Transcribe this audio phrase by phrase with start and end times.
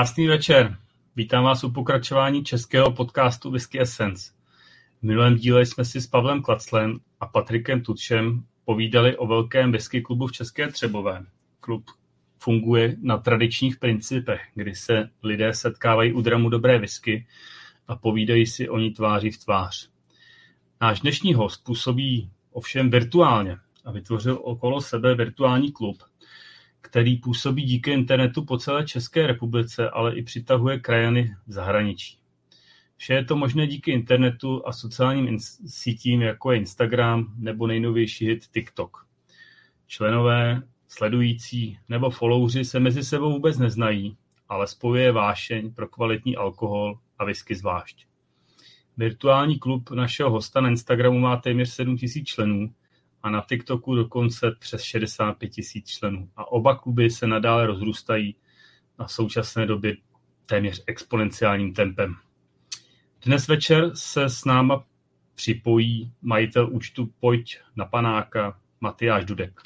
[0.00, 0.76] Krásný večer.
[1.16, 4.32] Vítám vás u pokračování českého podcastu Whisky Essence.
[5.00, 10.00] V minulém díle jsme si s Pavlem Klaclem a Patrikem Tutšem povídali o velkém whisky
[10.00, 11.26] klubu v České Třebové.
[11.60, 11.84] Klub
[12.38, 17.26] funguje na tradičních principech, kdy se lidé setkávají u dramu dobré whisky
[17.88, 19.90] a povídají si o ní tváří v tvář.
[20.80, 25.96] Náš dnešní host působí ovšem virtuálně a vytvořil okolo sebe virtuální klub,
[26.80, 32.18] který působí díky internetu po celé České republice, ale i přitahuje krajany v zahraničí.
[32.96, 38.46] Vše je to možné díky internetu a sociálním sítím, jako je Instagram nebo nejnovější hit
[38.46, 39.06] TikTok.
[39.86, 44.16] Členové, sledující nebo followři se mezi sebou vůbec neznají,
[44.48, 48.06] ale spojuje vášeň pro kvalitní alkohol a whisky zvlášť.
[48.96, 52.74] Virtuální klub našeho hosta na Instagramu má téměř 7000 členů
[53.22, 56.28] a na TikToku dokonce přes 65 tisíc členů.
[56.36, 58.36] A oba kluby se nadále rozrůstají
[58.98, 59.96] na současné době
[60.46, 62.14] téměř exponenciálním tempem.
[63.24, 64.84] Dnes večer se s náma
[65.34, 69.60] připojí majitel účtu Pojď na panáka Matyáš Dudek.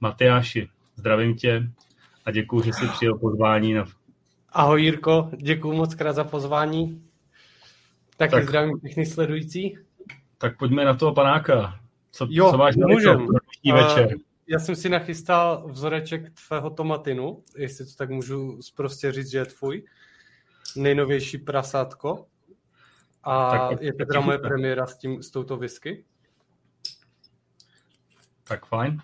[0.00, 1.70] Matyáši, zdravím tě
[2.24, 3.74] a děkuji, že jsi přijel pozvání.
[3.74, 3.84] Na...
[4.48, 7.02] Ahoj Jirko, děkuji moc krát za pozvání.
[8.16, 9.78] Taky tak, zdravím všechny sledující.
[10.38, 11.81] Tak pojďme na toho panáka.
[12.12, 13.26] Co, jo, co máš můžem.
[13.74, 14.16] večer?
[14.46, 19.44] Já jsem si nachystal vzoreček tvého tomatinu, jestli to tak můžu prostě říct, že je
[19.44, 19.84] tvůj.
[20.76, 22.26] Nejnovější prasátko.
[23.22, 26.04] A tak, je to teda moje premiéra s, tím, s touto whisky.
[28.44, 29.02] Tak fajn.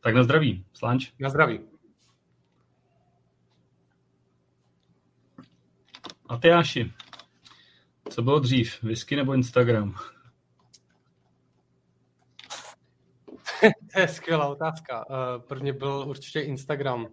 [0.00, 1.12] Tak na zdraví, Slanč.
[1.18, 1.60] Na zdraví.
[6.28, 6.92] A ty Jáši,
[8.10, 9.94] co bylo dřív, whisky nebo Instagram?
[13.92, 15.04] to je skvělá otázka.
[15.10, 15.14] Eh,
[15.48, 17.08] prvně byl určitě Instagram,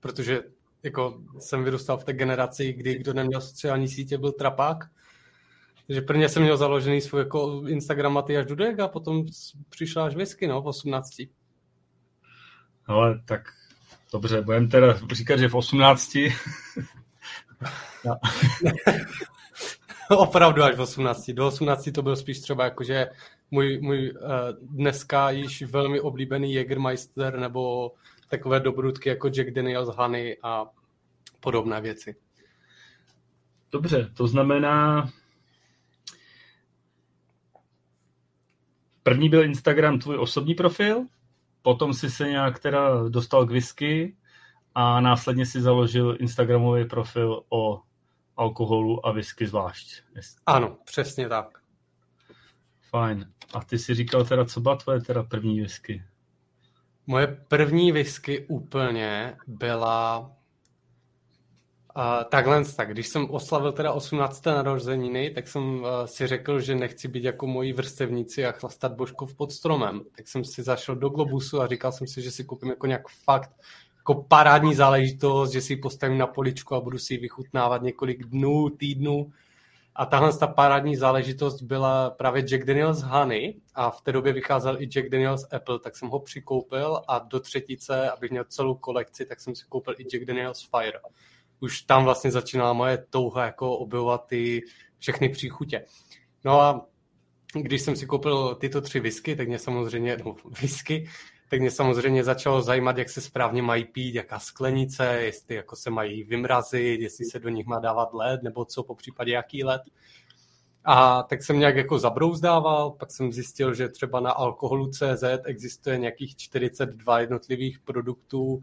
[0.00, 0.42] protože
[0.82, 4.84] jako jsem vyrůstal v té generaci, kdy kdo neměl sociální sítě, byl trapák.
[5.86, 9.24] Takže prvně jsem měl založený svůj jako Instagram Matyáš Dudek a potom
[9.68, 11.10] přišla až whisky, no, v 18.
[12.86, 13.40] Ale tak
[14.12, 16.16] dobře, budeme teda říkat, že v 18.
[20.10, 21.30] Opravdu až v 18.
[21.30, 23.06] Do 18 to byl spíš třeba jakože
[23.50, 24.28] můj, můj uh,
[24.62, 27.92] dneska již velmi oblíbený Jägermeister nebo
[28.28, 30.66] takové dobrutky jako Jack Daniels Honey a
[31.40, 32.16] podobné věci.
[33.72, 35.08] Dobře, to znamená,
[39.02, 41.06] první byl Instagram tvůj osobní profil,
[41.62, 44.16] potom si se nějak teda dostal k whisky
[44.74, 47.82] a následně si založil Instagramový profil o
[48.36, 50.02] alkoholu a whisky zvlášť.
[50.46, 51.58] Ano, přesně tak.
[52.90, 53.32] Fajn.
[53.54, 56.02] A ty si říkal teda, co byla tvoje teda první whisky?
[57.06, 60.18] Moje první whisky úplně byla
[61.96, 62.92] uh, takhle tak.
[62.92, 64.46] Když jsem oslavil teda 18.
[64.46, 69.34] narozeniny, tak jsem uh, si řekl, že nechci být jako moji vrstevníci a chlastat božkov
[69.34, 70.00] pod stromem.
[70.16, 73.08] Tak jsem si zašel do Globusu a říkal jsem si, že si koupím jako nějak
[73.08, 73.50] fakt
[74.08, 78.24] jako parádní záležitost, že si ji postavím na poličku a budu si ji vychutnávat několik
[78.24, 79.32] dnů, týdnů
[79.98, 84.82] a tahle ta parádní záležitost byla právě Jack Daniels Honey a v té době vycházel
[84.82, 89.26] i Jack Daniels Apple, tak jsem ho přikoupil a do třetice, abych měl celou kolekci,
[89.26, 90.98] tak jsem si koupil i Jack Daniels Fire.
[91.60, 94.62] Už tam vlastně začínala moje touha jako objevovat ty
[94.98, 95.84] všechny příchutě.
[96.44, 96.86] No a
[97.54, 101.08] když jsem si koupil tyto tři whisky, tak mě samozřejmě, no whisky,
[101.50, 105.90] tak mě samozřejmě začalo zajímat, jak se správně mají pít, jaká sklenice, jestli jako se
[105.90, 109.82] mají vymrazit, jestli se do nich má dávat led, nebo co, po případě jaký led.
[110.84, 115.98] A tak jsem nějak jako zabrouzdával, pak jsem zjistil, že třeba na alkoholu CZ existuje
[115.98, 118.60] nějakých 42 jednotlivých produktů uh,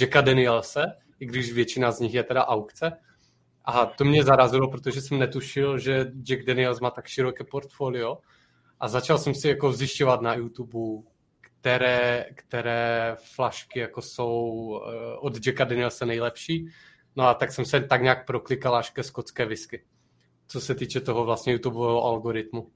[0.00, 2.92] Jacka Danielse, i když většina z nich je teda aukce.
[3.64, 8.18] A to mě zarazilo, protože jsem netušil, že Jack Daniels má tak široké portfolio.
[8.80, 11.02] A začal jsem si jako zjišťovat na YouTube,
[11.66, 16.68] které, které flašky jako jsou eh, od Jacka Danielse nejlepší.
[17.16, 19.84] No a tak jsem se tak nějak proklikal až ke skotské whisky,
[20.46, 22.70] co se týče toho vlastně YouTubeového algoritmu.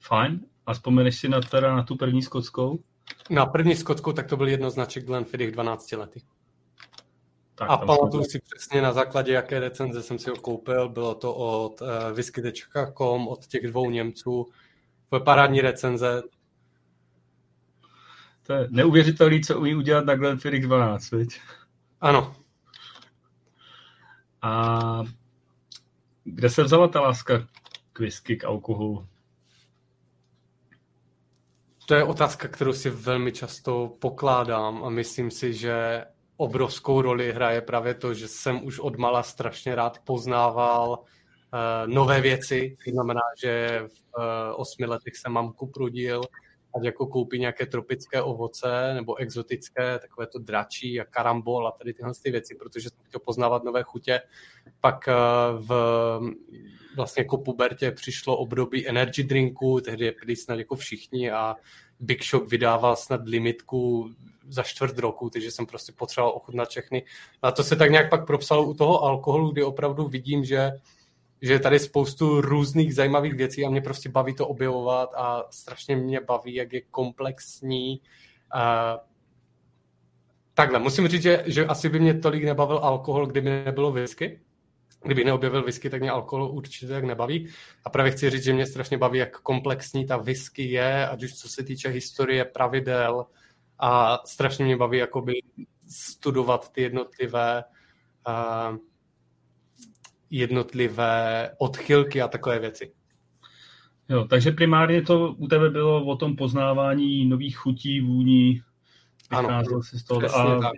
[0.00, 0.40] Fajn.
[0.66, 2.78] A vzpomeneš si na, teda na tu první skotskou?
[3.30, 6.22] Na první skotskou tak to byl jednoznaček Glenfiddich 12 lety.
[7.54, 10.88] Tak, a pamatuju si přesně na základě, jaké recenze jsem si ho koupil.
[10.88, 14.46] Bylo to od uh, whisky.com, od těch dvou Němců.
[15.08, 16.22] To je parádní recenze,
[18.46, 21.40] to je neuvěřitelný, co umí udělat na Glenfiddich 12, viď?
[22.00, 22.36] Ano.
[24.42, 25.02] A
[26.24, 27.46] kde se vzala ta láska
[27.92, 29.06] k whisky, k alkoholu?
[31.86, 36.04] To je otázka, kterou si velmi často pokládám a myslím si, že
[36.36, 42.20] obrovskou roli hraje právě to, že jsem už od mala strašně rád poznával uh, nové
[42.20, 42.76] věci.
[42.84, 46.22] To znamená, že v uh, osmi letech jsem mamku prudil,
[46.76, 51.94] ať jako koupí nějaké tropické ovoce nebo exotické, takové to dračí a karambol a tady
[51.94, 54.20] tyhle ty věci, protože jsem chtěl poznávat nové chutě.
[54.80, 55.70] Pak uh, v
[56.96, 61.56] vlastně jako pubertě přišlo období energy drinku, tehdy byli snad jako všichni a
[62.00, 64.10] Big Shock vydával snad limitku
[64.48, 67.04] za čtvrt roku, takže jsem prostě potřeboval ochutnat všechny.
[67.42, 70.70] A to se tak nějak pak propsalo u toho alkoholu, kdy opravdu vidím, že
[71.42, 75.96] že je tady spoustu různých zajímavých věcí a mě prostě baví to objevovat a strašně
[75.96, 78.00] mě baví, jak je komplexní.
[78.54, 79.00] Uh,
[80.54, 84.40] takhle, musím říct, že, že asi by mě tolik nebavil alkohol, kdyby nebylo whisky.
[85.04, 87.48] Kdyby neobjevil whisky, tak mě alkohol určitě tak nebaví.
[87.84, 91.34] A právě chci říct, že mě strašně baví, jak komplexní ta whisky je, ať už
[91.34, 93.26] co se týče historie, pravidel,
[93.78, 95.32] a strašně mě baví jakoby
[95.88, 97.64] studovat ty jednotlivé
[98.28, 98.76] uh,
[100.32, 102.92] jednotlivé odchylky a takové věci.
[104.08, 108.62] Jo, takže primárně to u tebe bylo o tom poznávání nových chutí, vůní,
[109.30, 110.36] ano, si z toho.
[110.36, 110.72] A tak.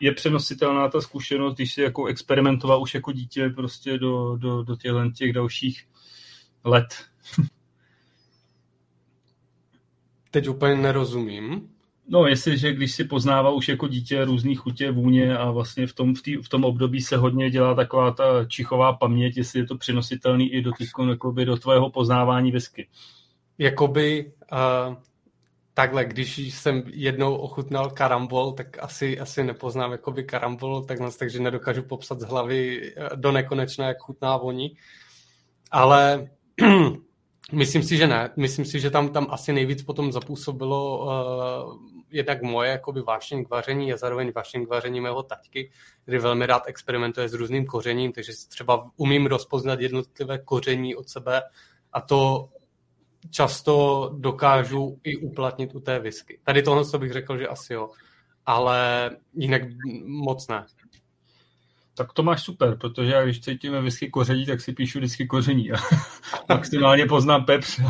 [0.00, 4.76] je přenositelná ta zkušenost, když jsi jako experimentoval už jako dítě prostě do, do, do
[4.76, 5.86] těchto těch dalších
[6.64, 7.04] let.
[10.30, 11.68] Teď úplně nerozumím.
[12.12, 16.14] No, jestliže když si poznával už jako dítě různý chutě, vůně a vlastně v tom,
[16.14, 19.76] v, tý, v tom období se hodně dělá taková ta čichová paměť, jestli je to
[19.76, 22.88] přenositelný i do, týko, jakoby do tvého poznávání whisky.
[23.58, 24.94] Jakoby uh,
[25.74, 31.82] takhle, když jsem jednou ochutnal karambol, tak asi, asi nepoznám jakoby karambol, tak takže nedokážu
[31.82, 34.76] popsat z hlavy do nekonečna, jak chutná voní.
[35.70, 36.28] Ale
[37.52, 38.30] Myslím si, že ne.
[38.36, 43.50] Myslím si, že tam, tam asi nejvíc potom zapůsobilo uh, jednak moje jakoby vášeň k
[43.50, 45.70] vaření a zároveň vášeň k vaření mého taťky,
[46.02, 51.42] který velmi rád experimentuje s různým kořením, takže třeba umím rozpoznat jednotlivé koření od sebe
[51.92, 52.48] a to
[53.30, 56.40] často dokážu i uplatnit u té whisky.
[56.44, 57.90] Tady tohle co bych řekl, že asi jo,
[58.46, 59.62] ale jinak
[60.04, 60.66] moc ne.
[61.94, 65.72] Tak to máš super, protože já když cítíme whisky koření, tak si píšu vždycky koření
[65.72, 65.76] a
[66.48, 67.80] maximálně poznám pepř.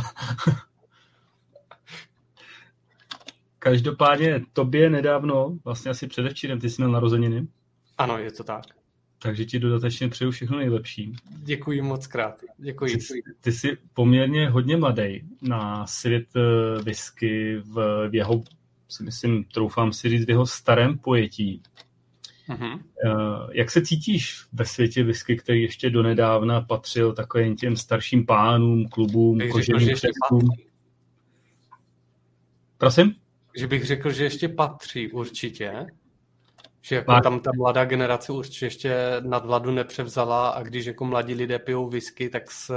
[3.63, 7.47] Každopádně tobě nedávno, vlastně asi předevčírem, ty jsi měl narozeniny.
[7.99, 8.65] Ano, je to tak.
[9.23, 11.13] Takže ti dodatečně přeju všechno nejlepší.
[11.31, 12.41] Děkuji moc krát.
[12.59, 12.97] Děkuji.
[12.97, 18.43] Ty, ty jsi poměrně hodně mladý na svět eh, whisky v, v jeho,
[18.89, 21.63] si myslím, troufám si říct, v jeho starém pojetí.
[22.49, 22.81] Uh-huh.
[23.53, 29.39] Jak se cítíš ve světě whisky, který ještě donedávna patřil takovým těm starším pánům, klubům,
[29.53, 30.49] koženým předkům?
[32.79, 33.15] Prosím?
[33.57, 35.87] Že bych řekl, že ještě patří určitě.
[36.83, 41.35] Že jako tam ta mladá generace určitě ještě nad vladu nepřevzala a když jako mladí
[41.35, 42.75] lidé pijou whisky, tak s,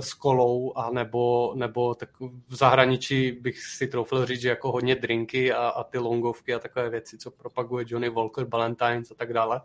[0.00, 2.08] s kolou a nebo, nebo tak
[2.48, 6.58] v zahraničí bych si troufl říct, že jako hodně drinky a, a ty longovky a
[6.58, 9.60] takové věci, co propaguje Johnny Walker, Valentine's a tak dále.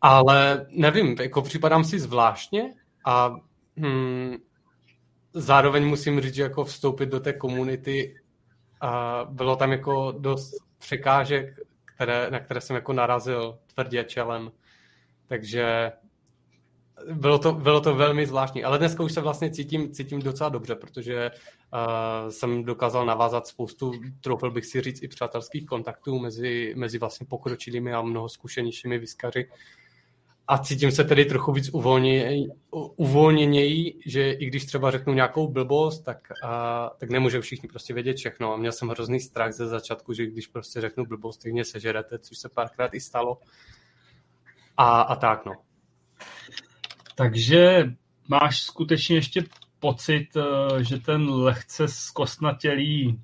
[0.00, 2.74] Ale nevím, jako připadám si zvláštně
[3.06, 3.36] a
[3.76, 4.36] hmm,
[5.32, 8.16] zároveň musím říct, že jako vstoupit do té komunity
[8.84, 14.52] a bylo tam jako dost překážek, které, na které jsem jako narazil tvrdě čelem.
[15.26, 15.92] Takže
[17.12, 20.74] bylo to, bylo to velmi zvláštní, ale dneska už se vlastně cítím, cítím docela dobře,
[20.74, 26.98] protože uh, jsem dokázal navázat spoustu, troufil bych si říct, i přátelských kontaktů mezi, mezi
[26.98, 29.48] vlastně pokročilými a mnoho zkušenějšími vyskaři.
[30.48, 32.46] A cítím se tedy trochu víc uvolněněji,
[32.96, 38.16] uvolněněji, že i když třeba řeknu nějakou blbost, tak, a, tak nemůže všichni prostě vědět
[38.16, 38.52] všechno.
[38.52, 42.18] A měl jsem hrozný strach ze začátku, že když prostě řeknu blbost, tak mě sežerete,
[42.18, 43.38] což se párkrát i stalo.
[44.76, 45.52] A, a tak, no.
[47.14, 47.84] Takže
[48.28, 49.44] máš skutečně ještě
[49.80, 53.20] pocit, eh, že ten lehce zkostnatělý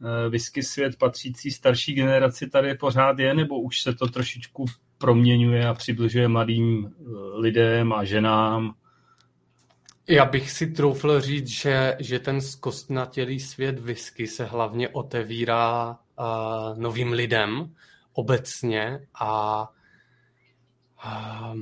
[0.00, 4.64] eh, whisky svět patřící starší generaci tady pořád je, nebo už se to trošičku
[4.98, 7.02] proměňuje a přibližuje mladým eh,
[7.38, 8.74] lidem a ženám?
[10.08, 16.78] Já bych si troufl říct, že, že ten zkostnatělý svět whisky se hlavně otevírá uh,
[16.78, 17.74] novým lidem
[18.12, 19.62] obecně a
[21.04, 21.56] uh,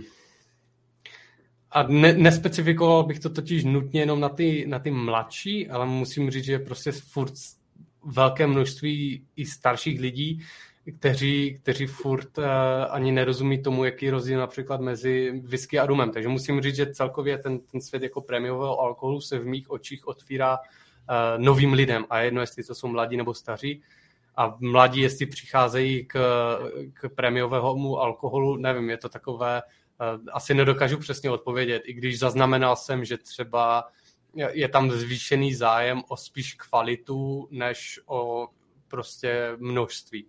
[1.74, 6.30] a ne, nespecifikoval bych to totiž nutně jenom na ty, na ty mladší, ale musím
[6.30, 7.32] říct, že prostě furt
[8.04, 10.40] velké množství i starších lidí,
[10.98, 12.44] kteří, kteří furt uh,
[12.90, 16.10] ani nerozumí tomu, jaký rozdíl například mezi whisky a rumem.
[16.10, 20.06] Takže musím říct, že celkově ten, ten svět jako prémiového alkoholu se v mých očích
[20.08, 23.82] otvírá uh, novým lidem a jedno, jestli to jsou mladí nebo staří.
[24.36, 26.18] a mladí, jestli přicházejí k,
[26.92, 32.76] k prémiovému alkoholu, nevím, je to takové, eh, asi nedokážu přesně odpovědět, i když zaznamenal
[32.76, 33.88] jsem, že třeba
[34.52, 38.48] je tam zvýšený zájem o spíš kvalitu, než o
[38.88, 40.26] prostě množství,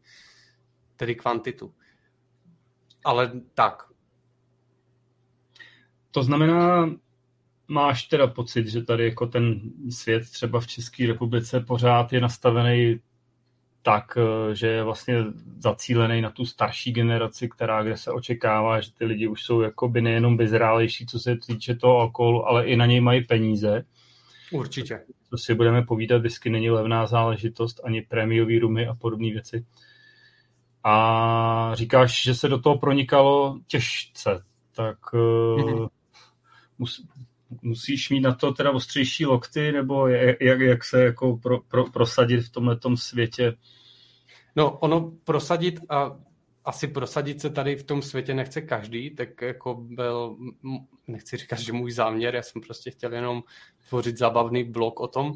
[0.96, 1.74] tedy kvantitu.
[3.04, 3.84] Ale tak.
[6.12, 6.90] To znamená,
[7.68, 13.00] máš teda pocit, že tady jako ten svět třeba v České republice pořád je nastavený
[13.82, 15.24] tak, eh, že je vlastně
[15.58, 19.90] zacílený na tu starší generaci, která, kde se očekává, že ty lidi už jsou jako
[19.90, 23.86] by nejenom vyzrálejší, co se týče toho alkoholu, ale i na něj mají peníze.
[24.52, 25.02] Určitě.
[25.30, 29.66] Co si budeme povídat, whisky není levná záležitost, ani prémiový rumy a podobné věci.
[30.88, 34.44] A říkáš, že se do toho pronikalo těžce,
[34.75, 35.89] tak mm-hmm.
[36.80, 37.08] mus,
[37.62, 42.42] musíš mít na to teda ostřejší lokty, nebo jak, jak se jako pro, pro, prosadit
[42.42, 43.54] v tomhle světě?
[44.56, 46.18] No, ono prosadit a
[46.65, 50.38] asi prosadit se tady v tom světě nechce každý, tak jako byl,
[51.08, 53.44] nechci říkat, že můj záměr, já jsem prostě chtěl jenom
[53.89, 55.34] tvořit zábavný blog o tom,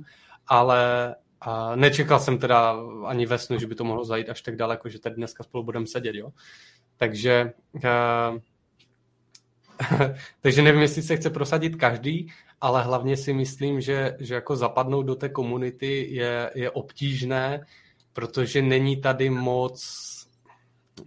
[0.48, 4.56] ale a nečekal jsem teda ani ve snu, že by to mohlo zajít až tak
[4.56, 6.30] daleko, že tady dneska spolu budeme sedět, jo.
[6.98, 8.40] Takže uh,
[10.42, 12.32] takže nevím, jestli se chce prosadit každý,
[12.62, 17.66] ale hlavně si myslím, že, že jako zapadnout do té komunity je, je obtížné,
[18.14, 19.84] protože není tady moc,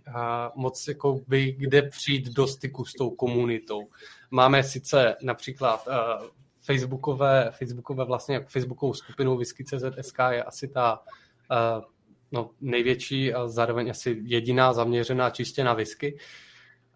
[0.08, 0.14] uh,
[0.54, 3.88] moc jako by kde přijít do styku s tou komunitou.
[4.30, 6.28] Máme sice například uh,
[6.62, 11.02] Facebookové, Facebookové vlastně jako Facebookovou skupinu Whisky.cz.sk je asi ta
[11.50, 11.84] uh,
[12.32, 16.18] no, největší a zároveň asi jediná zaměřená čistě na whisky.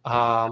[0.05, 0.49] A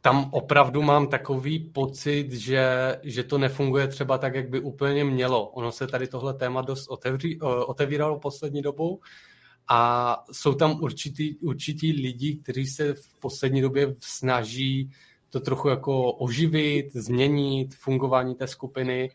[0.00, 5.48] tam opravdu mám takový pocit, že, že to nefunguje třeba tak, jak by úplně mělo.
[5.48, 9.00] Ono se tady tohle téma dost otevří, otevíralo poslední dobou
[9.68, 14.90] a jsou tam určitý, určitý lidi, kteří se v poslední době snaží
[15.30, 19.10] to trochu jako oživit, změnit fungování té skupiny,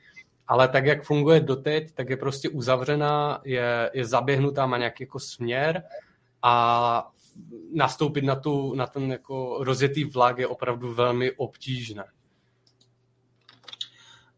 [0.47, 5.19] ale tak, jak funguje doteď, tak je prostě uzavřená, je, je zaběhnutá, má nějaký jako
[5.19, 5.83] směr
[6.41, 7.11] a
[7.73, 12.05] nastoupit na, tu, na ten jako rozjetý vlak je opravdu velmi obtížné.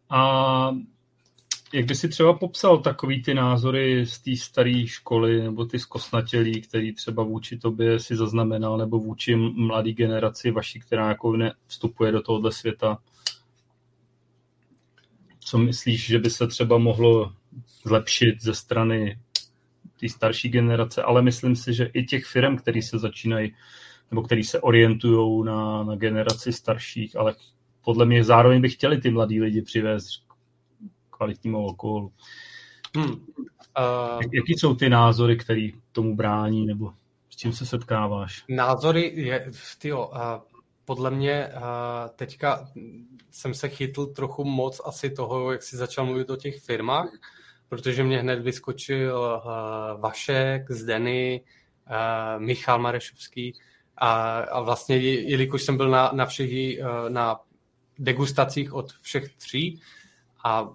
[0.10, 0.72] A
[1.74, 6.62] jak by si třeba popsal takový ty názory z té staré školy nebo ty zkosnatělí,
[6.62, 12.22] který třeba vůči tobě si zaznamenal nebo vůči mladé generaci vaší, která jako vstupuje do
[12.22, 12.98] tohohle světa?
[15.40, 17.34] Co myslíš, že by se třeba mohlo
[17.86, 19.20] zlepšit ze strany
[20.00, 23.54] té starší generace, ale myslím si, že i těch firm, který se začínají
[24.12, 27.36] nebo který se orientují na, na generaci starších, ale
[27.86, 30.27] podle mě zároveň by chtěli ty mladí lidi přivést
[31.18, 32.12] kvalitnímu alkoholu.
[32.96, 33.12] Hmm.
[33.12, 36.94] Uh, Jaký jsou ty názory, které tomu brání, nebo
[37.30, 38.44] s čím se setkáváš?
[38.50, 40.18] Názory, je, tyjo, uh,
[40.86, 41.62] podle mě uh,
[42.16, 42.70] teďka
[43.32, 47.10] jsem se chytl trochu moc asi toho, jak jsi začal mluvit o těch firmách,
[47.70, 51.42] protože mě hned vyskočil uh, Vašek, Zdeny,
[51.90, 53.54] uh, Michal Marešovský
[53.98, 57.40] a, a vlastně, jelikož jsem byl na, na všech, uh, na
[58.00, 59.82] degustacích od všech tří
[60.44, 60.70] a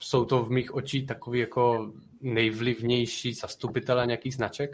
[0.00, 4.70] jsou to v mých očích takový jako nejvlivnější zastupitelé nějakých značek,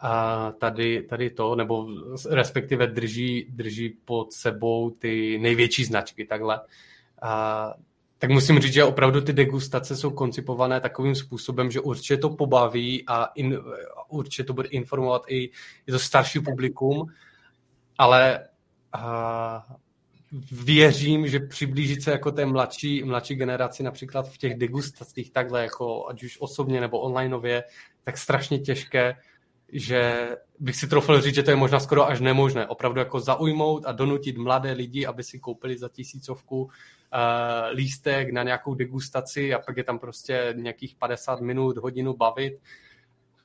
[0.00, 1.88] a tady, tady to, nebo
[2.30, 6.60] respektive drží, drží pod sebou ty největší značky, takhle.
[7.22, 7.74] A
[8.18, 13.04] tak musím říct, že opravdu ty degustace jsou koncipované takovým způsobem, že určitě to pobaví
[13.06, 13.58] a in,
[14.08, 15.50] určitě to bude informovat i,
[15.86, 17.06] i to starší publikum,
[17.98, 18.48] ale
[18.92, 19.76] a,
[20.52, 26.08] věřím, že přiblížit se jako té mladší, mladší generaci například v těch degustacích takhle, jako
[26.08, 27.64] ať už osobně nebo onlineově,
[28.04, 29.16] tak strašně těžké,
[29.72, 32.66] že bych si trofil říct, že to je možná skoro až nemožné.
[32.66, 36.70] Opravdu jako zaujmout a donutit mladé lidi, aby si koupili za tisícovku uh,
[37.72, 42.58] lístek na nějakou degustaci a pak je tam prostě nějakých 50 minut, hodinu bavit,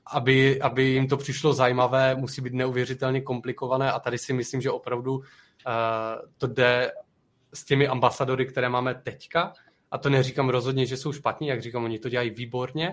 [0.06, 4.70] aby, aby jim to přišlo zajímavé, musí být neuvěřitelně komplikované a tady si myslím, že
[4.70, 5.22] opravdu
[6.38, 6.92] to jde
[7.54, 9.52] s těmi ambasadory, které máme teďka
[9.90, 12.92] a to neříkám rozhodně, že jsou špatní, jak říkám, oni to dělají výborně,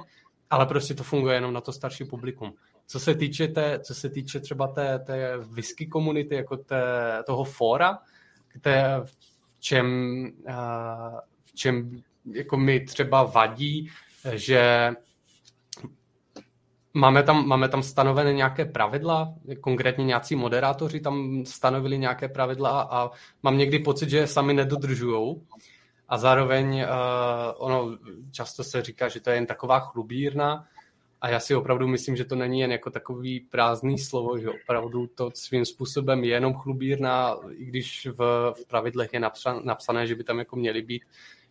[0.50, 2.54] ale prostě to funguje jenom na to starší publikum.
[2.86, 6.84] Co se týče, té, co se týče třeba té, té whisky komunity, jako té,
[7.26, 8.00] toho fóra,
[8.62, 9.04] té,
[9.60, 10.32] čem,
[11.44, 12.02] v čem
[12.32, 13.90] jako mi třeba vadí,
[14.34, 14.92] že
[16.94, 23.10] Máme tam, máme tam stanovené nějaké pravidla, konkrétně nějací moderátoři tam stanovili nějaké pravidla a
[23.44, 25.42] mám někdy pocit, že je sami nedodržujou.
[26.10, 26.88] A zároveň uh,
[27.58, 27.98] ono
[28.32, 30.68] často se říká, že to je jen taková chlubírna,
[31.22, 35.08] A já si opravdu myslím, že to není jen jako takový prázdný slovo, že opravdu
[35.08, 39.20] to svým způsobem je jenom chlubírna, i když v, v pravidlech je
[39.64, 41.04] napsané, že by tam jako měly být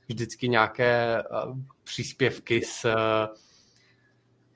[0.09, 3.37] vždycky nějaké uh, příspěvky s uh,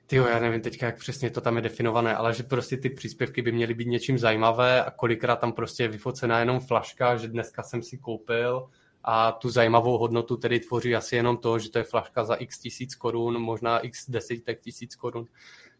[0.07, 3.41] ty já nevím teďka, jak přesně to tam je definované, ale že prostě ty příspěvky
[3.41, 7.63] by měly být něčím zajímavé a kolikrát tam prostě je vyfocená jenom flaška, že dneska
[7.63, 8.67] jsem si koupil
[9.03, 12.59] a tu zajímavou hodnotu tedy tvoří asi jenom to, že to je flaška za x
[12.59, 15.25] tisíc korun, možná x desítek tisíc korun.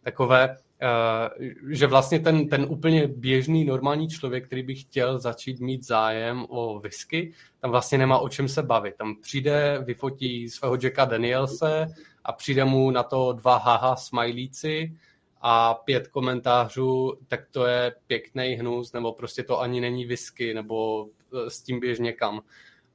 [0.03, 0.89] Takové, eh,
[1.69, 6.79] že vlastně ten, ten úplně běžný normální člověk, který by chtěl začít mít zájem o
[6.79, 8.95] whisky, tam vlastně nemá o čem se bavit.
[8.95, 11.87] Tam přijde, vyfotí svého Jacka Danielse
[12.25, 14.97] a přijde mu na to dva haha smajlíci
[15.41, 21.07] a pět komentářů, tak to je pěkný hnus, nebo prostě to ani není whisky, nebo
[21.33, 22.41] eh, s tím běž někam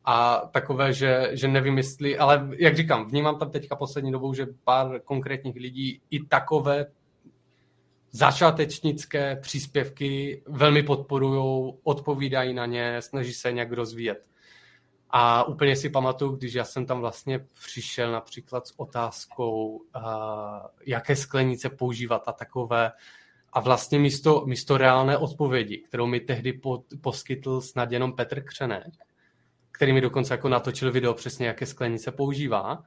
[0.05, 4.47] a takové, že, že nevím, jestli, ale jak říkám, vnímám tam teďka poslední dobou, že
[4.65, 6.87] pár konkrétních lidí i takové
[8.11, 14.30] začátečnické příspěvky velmi podporují, odpovídají na ně, snaží se nějak rozvíjet.
[15.13, 20.03] A úplně si pamatuju, když já jsem tam vlastně přišel například s otázkou, uh,
[20.87, 22.93] jaké sklenice používat a takové,
[23.53, 28.95] a vlastně místo, místo reálné odpovědi, kterou mi tehdy po, poskytl snad jenom Petr Křenek,
[29.71, 32.83] který mi dokonce jako natočil video přesně, jaké sklenice používá,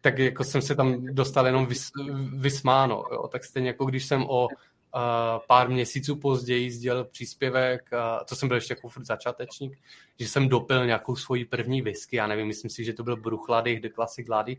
[0.00, 1.90] tak jako jsem se tam dostal jenom vys,
[2.34, 3.04] vysmáno.
[3.12, 3.28] Jo.
[3.28, 4.48] Tak stejně jako když jsem o
[5.46, 7.98] pár měsíců později sdělil příspěvek, uh,
[8.28, 9.78] to jsem byl ještě jako furt začátečník,
[10.20, 13.80] že jsem dopil nějakou svoji první whisky, já nevím, myslím si, že to byl Bruchlady,
[13.80, 14.56] The Classic Lady,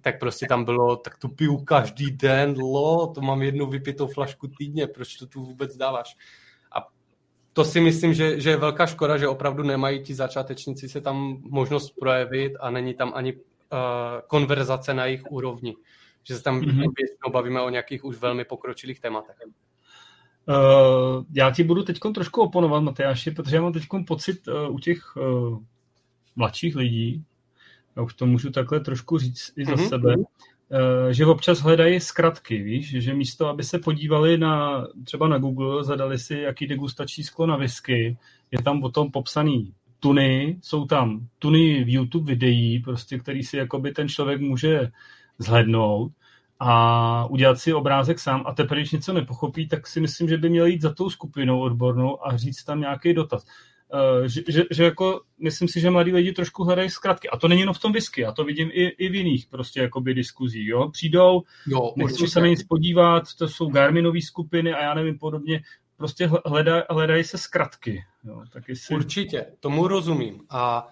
[0.00, 4.48] tak prostě tam bylo, tak tu piju každý den, lo, to mám jednu vypitou flašku
[4.48, 6.16] týdně, proč to tu vůbec dáváš?
[7.58, 11.38] to si myslím, že, že je velká škoda, že opravdu nemají ti začátečníci se tam
[11.42, 13.40] možnost projevit a není tam ani uh,
[14.26, 15.76] konverzace na jejich úrovni.
[16.24, 16.76] Že se tam mm-hmm.
[16.76, 19.36] většinou bavíme o nějakých už velmi pokročilých tématech.
[20.48, 24.78] Uh, já ti budu teď trošku oponovat, Matyáši, protože já mám teď pocit uh, u
[24.78, 25.58] těch uh,
[26.36, 27.24] mladších lidí,
[27.96, 29.88] já už to můžu takhle trošku říct i za mm-hmm.
[29.88, 30.14] sebe,
[31.10, 36.18] že občas hledají zkratky, víš, že místo, aby se podívali na, třeba na Google, zadali
[36.18, 38.18] si, jaký degustační sklo na whisky,
[38.50, 43.92] je tam potom popsaný tuny, jsou tam tuny v YouTube videí, prostě, který si jakoby
[43.92, 44.90] ten člověk může
[45.38, 46.12] zhlednout
[46.60, 50.50] a udělat si obrázek sám a teprve, když něco nepochopí, tak si myslím, že by
[50.50, 53.44] měl jít za tou skupinou odbornou a říct tam nějaký dotaz.
[53.94, 57.28] Eh, že, že, že jako myslím si, že mladí lidi trošku hledají zkratky.
[57.28, 59.80] A to není jenom v tom whisky, já to vidím i, i v jiných prostě
[59.80, 60.66] jakoby diskuzí.
[60.66, 60.88] Jo?
[60.90, 65.62] Přijdou, jo, nechci se na nic podívat, to jsou Garminové skupiny a já nevím podobně,
[65.96, 68.04] prostě hledaj, hledají se zkratky.
[68.24, 68.42] Jo?
[68.52, 68.96] Tak jestli...
[68.96, 70.40] Určitě, tomu rozumím.
[70.50, 70.88] A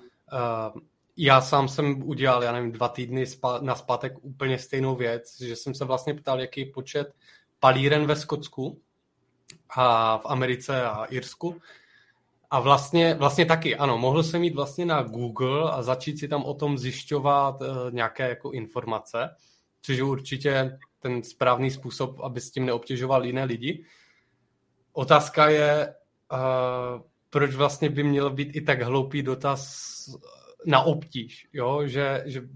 [0.74, 0.80] uh,
[1.16, 3.24] já sám jsem udělal, já nevím, dva týdny
[3.60, 7.14] na zpátek úplně stejnou věc, že jsem se vlastně ptal, jaký počet
[7.60, 8.80] palíren ve Skotsku
[9.70, 11.60] a v Americe a Irsku
[12.50, 16.44] a vlastně, vlastně taky, ano, mohl jsem jít vlastně na Google a začít si tam
[16.44, 19.30] o tom zjišťovat uh, nějaké jako informace,
[19.82, 23.84] což je určitě ten správný způsob, aby s tím neobtěžoval jiné lidi.
[24.92, 25.94] Otázka je,
[26.32, 29.86] uh, proč vlastně by měl být i tak hloupý dotaz
[30.66, 31.86] na obtíž, jo?
[31.86, 32.46] že, že uh,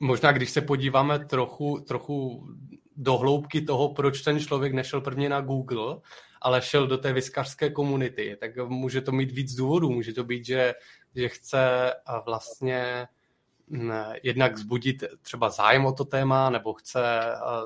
[0.00, 2.48] možná když se podíváme trochu, trochu
[2.96, 6.00] do hloubky toho, proč ten člověk nešel prvně na Google,
[6.40, 9.90] ale šel do té vyskařské komunity, tak může to mít víc důvodů.
[9.90, 10.74] Může to být, že,
[11.14, 11.92] že chce
[12.26, 13.08] vlastně
[14.22, 17.00] jednak zbudit třeba zájem o to téma, nebo chce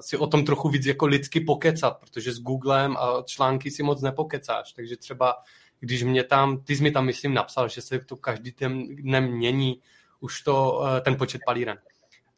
[0.00, 4.02] si o tom trochu víc jako lidsky pokecat, protože s Googlem a články si moc
[4.02, 5.34] nepokecáš, takže třeba
[5.80, 8.54] když mě tam, ty jsi mi tam myslím napsal, že se to každý
[9.02, 9.80] den mění
[10.20, 11.78] už to, eh, ten počet palíren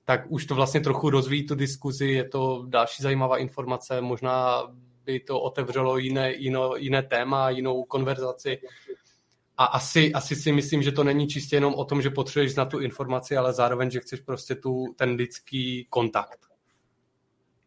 [0.04, 4.62] tak už to vlastně trochu rozvíjí tu diskuzi, je to další zajímavá informace, možná
[5.04, 8.58] by to otevřelo jiné, jiné, jiné téma, jinou konverzaci.
[9.56, 12.64] A asi, asi si myslím, že to není čistě jenom o tom, že potřebuješ znát
[12.64, 16.38] tu informaci, ale zároveň, že chceš prostě tu, ten lidský kontakt.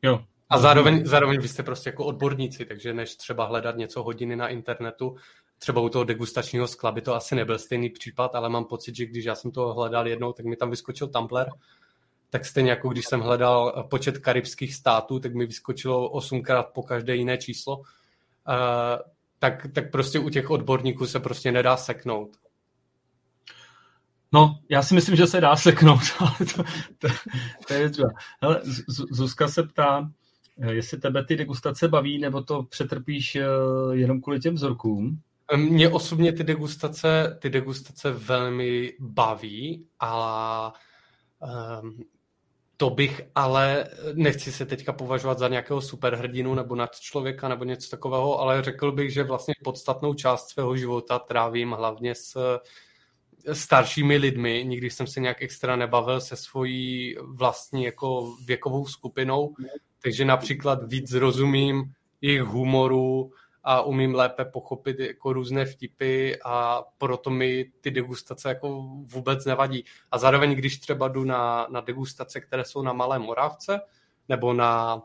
[0.01, 0.23] Jo.
[0.49, 4.47] A zároveň, zároveň vy jste prostě jako odborníci, takže než třeba hledat něco hodiny na
[4.47, 5.15] internetu,
[5.59, 9.05] třeba u toho degustačního skla by to asi nebyl stejný případ, ale mám pocit, že
[9.05, 11.45] když já jsem to hledal jednou, tak mi tam vyskočil Tumblr
[12.35, 17.15] tak stejně jako když jsem hledal počet karibských států, tak mi vyskočilo osmkrát po každé
[17.15, 17.77] jiné číslo.
[17.77, 17.83] Uh,
[19.39, 22.37] tak, tak prostě u těch odborníků se prostě nedá seknout.
[24.31, 26.63] No, já si myslím, že se dá seknout, ale to,
[26.97, 27.07] to,
[27.67, 28.09] to je třeba.
[28.41, 28.61] Hele,
[29.11, 30.11] Zuzka se ptá,
[30.71, 33.45] jestli tebe ty degustace baví, nebo to přetrpíš eh,
[33.91, 35.21] jenom kvůli těm vzorkům?
[35.55, 40.71] Mě osobně ty degustace, ty degustace velmi baví, ale
[41.81, 42.03] um,
[42.77, 47.89] to bych ale, nechci se teďka považovat za nějakého superhrdinu nebo nad člověka nebo něco
[47.89, 52.59] takového, ale řekl bych, že vlastně podstatnou část svého života trávím hlavně s
[53.53, 54.63] staršími lidmi.
[54.67, 59.55] Nikdy jsem se nějak extra nebavil se svojí vlastní jako věkovou skupinou,
[60.01, 63.31] takže například víc rozumím jejich humoru,
[63.67, 69.85] a umím lépe pochopit jako různé vtipy a proto mi ty degustace jako vůbec nevadí.
[70.11, 73.81] A zároveň, když třeba jdu na, na degustace, které jsou na Malé Moravce
[74.29, 75.01] nebo na,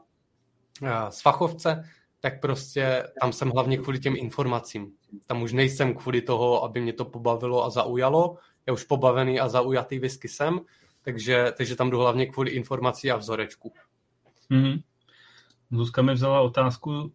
[0.82, 1.84] na Svachovce,
[2.20, 4.92] tak prostě tam jsem hlavně kvůli těm informacím.
[5.26, 8.36] Tam už nejsem kvůli toho, aby mě to pobavilo a zaujalo.
[8.66, 10.60] Já už pobavený a zaujatý whisky jsem,
[11.02, 13.72] takže, takže tam jdu hlavně kvůli informací a vzorečku.
[14.50, 14.82] Mm-hmm.
[15.70, 17.12] Zuzka mi vzala otázku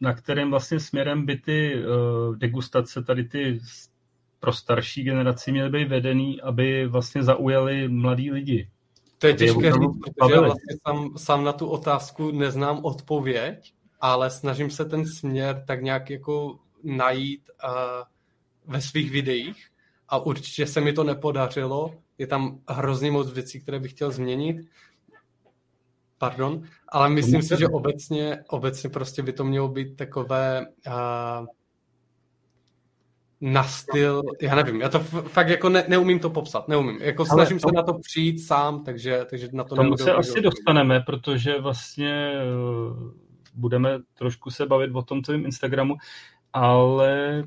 [0.00, 3.60] na kterém vlastně směrem by ty uh, degustace, tady ty
[4.40, 8.68] pro starší generaci měly být vedený, aby vlastně zaujali mladí lidi.
[9.18, 14.30] To je těžké říct, protože já vlastně sám, sám na tu otázku neznám odpověď, ale
[14.30, 17.72] snažím se ten směr tak nějak jako najít uh,
[18.66, 19.66] ve svých videích
[20.08, 21.94] a určitě se mi to nepodařilo.
[22.18, 24.56] Je tam hrozně moc věcí, které bych chtěl změnit
[26.18, 31.46] Pardon, ale myslím si, že obecně, obecně prostě by to mělo být takové uh,
[33.40, 36.98] na styl, já nevím, já to fakt jako ne, neumím to popsat, neumím.
[37.02, 37.68] Jako snažím to...
[37.68, 42.32] se na to přijít sám, takže, takže na to Tomu se asi dostaneme, protože vlastně
[42.90, 43.12] uh,
[43.54, 45.96] budeme trošku se bavit o tom tvým Instagramu,
[46.52, 47.42] ale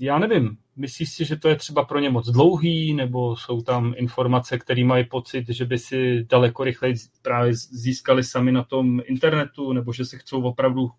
[0.00, 3.94] já nevím, myslíš si, že to je třeba pro ně moc dlouhý, nebo jsou tam
[3.96, 9.72] informace, které mají pocit, že by si daleko rychleji právě získali sami na tom internetu,
[9.72, 10.90] nebo že si chcou opravdu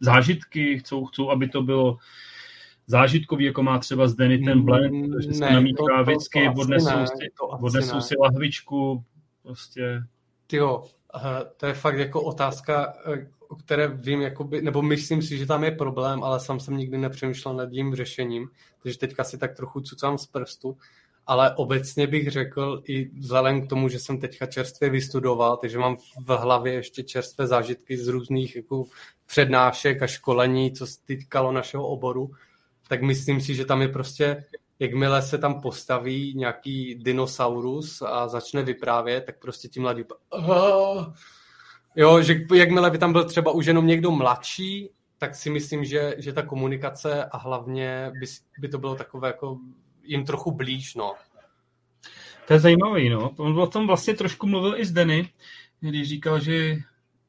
[0.00, 1.98] zážitky, chcou, chcou aby to bylo
[2.86, 8.14] zážitkový, jako má třeba Denny ten blend, že se namíchá vždycky, odnesou, si, odnesou si
[8.18, 9.04] lahvičku,
[9.42, 10.02] prostě.
[10.46, 10.82] Tyjo,
[11.56, 15.64] to je fakt jako otázka, eh, o které vím, jakoby, nebo myslím si, že tam
[15.64, 18.48] je problém, ale sám jsem nikdy nepřemýšlel nad tím řešením,
[18.82, 20.76] takže teďka si tak trochu cucám z prstu,
[21.26, 25.96] ale obecně bych řekl i vzhledem k tomu, že jsem teďka čerstvě vystudoval, takže mám
[26.26, 28.84] v hlavě ještě čerstvé zážitky z různých jako
[29.26, 32.30] přednášek a školení, co se týkalo našeho oboru,
[32.88, 34.44] tak myslím si, že tam je prostě
[34.78, 40.04] jakmile se tam postaví nějaký dinosaurus a začne vyprávět, tak prostě ti mladí
[41.96, 46.14] Jo, že jakmile by tam byl třeba už jenom někdo mladší, tak si myslím, že,
[46.18, 48.26] že ta komunikace a hlavně by,
[48.58, 49.58] by to bylo takové jako
[50.02, 51.14] jim trochu blíž, no.
[52.46, 53.30] To je zajímavý, no.
[53.36, 55.30] On o tom vlastně trošku mluvil i z Denny,
[55.80, 56.76] když říkal, že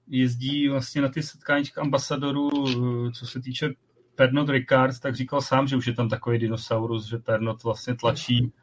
[0.08, 2.52] jezdí vlastně na ty setkání ambasadorů,
[3.12, 3.70] co se týče
[4.16, 8.54] Pernod Ricard, tak říkal sám, že už je tam takový dinosaurus, že Pernod vlastně tlačí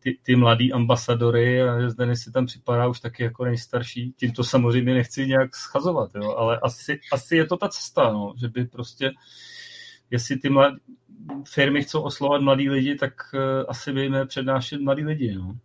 [0.00, 4.12] ty, ty mladý ambasadory a že zde si tam připadá už taky jako nejstarší.
[4.16, 8.34] Tím to samozřejmě nechci nějak schazovat, jo, ale asi, asi je to ta cesta, no,
[8.36, 9.10] že by prostě,
[10.10, 10.76] jestli ty mladí,
[11.44, 15.56] firmy chcou oslovat mladí lidi, tak uh, asi by jim přednášet mladí lidi, no.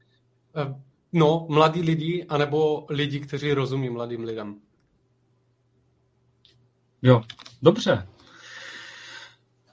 [0.58, 0.76] Eh,
[1.13, 4.60] no, mladí lidi, anebo lidi, kteří rozumí mladým lidem.
[7.02, 7.21] Jo,
[7.62, 8.08] dobře.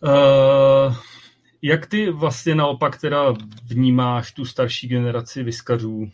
[0.03, 0.96] Uh,
[1.62, 6.11] jak ty vlastně naopak teda vnímáš tu starší generaci vyskařů?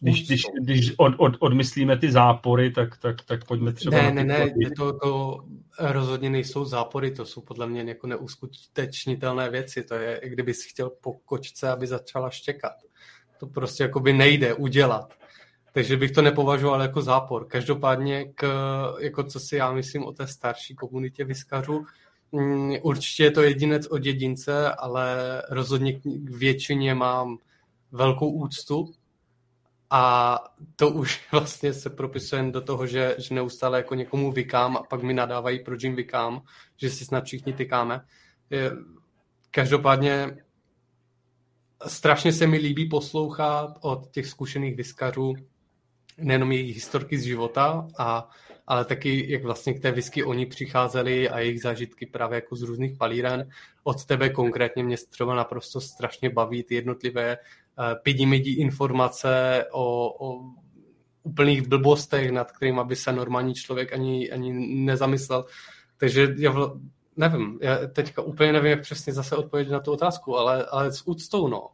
[0.00, 3.96] Když, když, když od, od, odmyslíme ty zápory, tak, tak, tak pojďme třeba...
[3.96, 5.40] Ne, ne, ne, to, to
[5.78, 9.82] rozhodně nejsou zápory, to jsou podle mě jako neuskutečnitelné věci.
[9.84, 12.72] To je, kdyby si chtěl po kočce, aby začala štěkat.
[13.40, 15.14] To prostě jako by nejde udělat.
[15.72, 17.46] Takže bych to nepovažoval jako zápor.
[17.46, 18.46] Každopádně, k,
[19.00, 21.86] jako co si já myslím o té starší komunitě vyskařů,
[22.82, 27.38] určitě je to jedinec od jedince, ale rozhodně k většině mám
[27.92, 28.92] velkou úctu
[29.90, 30.38] a
[30.76, 35.02] to už vlastně se propisuje do toho, že, že neustále jako někomu vykám a pak
[35.02, 36.42] mi nadávají, proč jim vykám,
[36.76, 38.04] že si snad všichni tykáme.
[39.50, 40.36] Každopádně
[41.86, 45.34] strašně se mi líbí poslouchat od těch zkušených vyskařů
[46.18, 48.28] nejenom jejich historky z života a
[48.66, 52.62] ale taky jak vlastně k té whisky oni přicházeli a jejich zážitky právě jako z
[52.62, 53.48] různých palíren.
[53.84, 60.40] Od tebe konkrétně mě třeba naprosto strašně baví ty jednotlivé uh, pidi informace o, o
[61.22, 64.52] úplných blbostech, nad kterým by se normální člověk ani, ani
[64.84, 65.44] nezamyslel.
[65.96, 66.80] Takže já vl-
[67.16, 71.02] nevím, já teďka úplně nevím, jak přesně zase odpovědět na tu otázku, ale, ale s
[71.06, 71.68] úctou, no.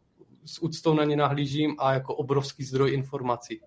[0.45, 3.61] S úctou na ně nahlížím a jako obrovský zdroj informací.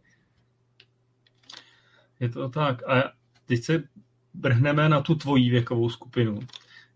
[2.22, 2.90] Je to tak.
[2.90, 3.12] A
[3.46, 3.84] teď se
[4.34, 6.40] vrhneme na tu tvojí věkovou skupinu.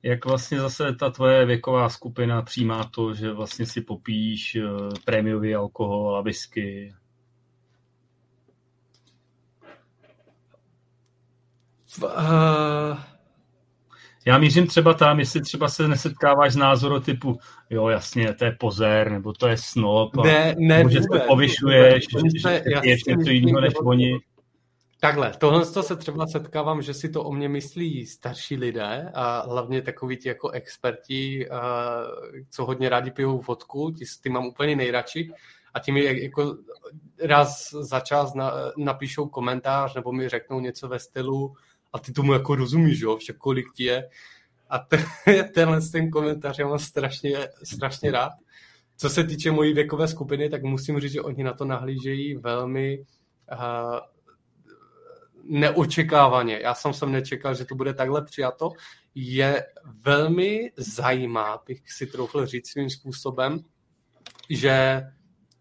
[0.04, 4.58] jak vlastně zase ta tvoje věková skupina přijímá to, že vlastně si popíš
[5.06, 6.94] prémiový alkohol a whisky?
[12.04, 12.98] Uh,
[14.26, 17.38] já mířím třeba tam, jestli třeba se nesetkáváš s názoru typu,
[17.70, 22.40] jo, jasně, to je pozér, nebo to je snob, ne, ne, že to povyšuješ, že,
[22.50, 24.20] že je něco jiného než oni.
[25.06, 29.82] Takhle, tohle se třeba setkávám, že si to o mě myslí starší lidé a hlavně
[29.82, 31.48] takoví ti jako experti,
[32.50, 35.32] co hodně rádi pijou vodku, ti, ty mám úplně nejradši
[35.74, 36.58] a ti mi jako
[37.24, 41.54] raz za čas na, napíšou komentář nebo mi řeknou něco ve stylu,
[41.94, 44.10] a ty tomu jako rozumíš, jo, však kolik ti je.
[44.70, 45.06] A ten,
[45.54, 48.32] tenhle ten komentář já mám strašně, strašně rád.
[48.98, 53.06] Co se týče mojí věkové skupiny, tak musím říct, že oni na to nahlížejí velmi
[55.46, 56.60] neočekávaně.
[56.64, 58.72] Já jsem sem nečekal, že to bude takhle přijato.
[59.16, 59.66] Je
[60.04, 63.60] velmi zajímá, bych si troufl říct svým způsobem,
[64.50, 65.04] že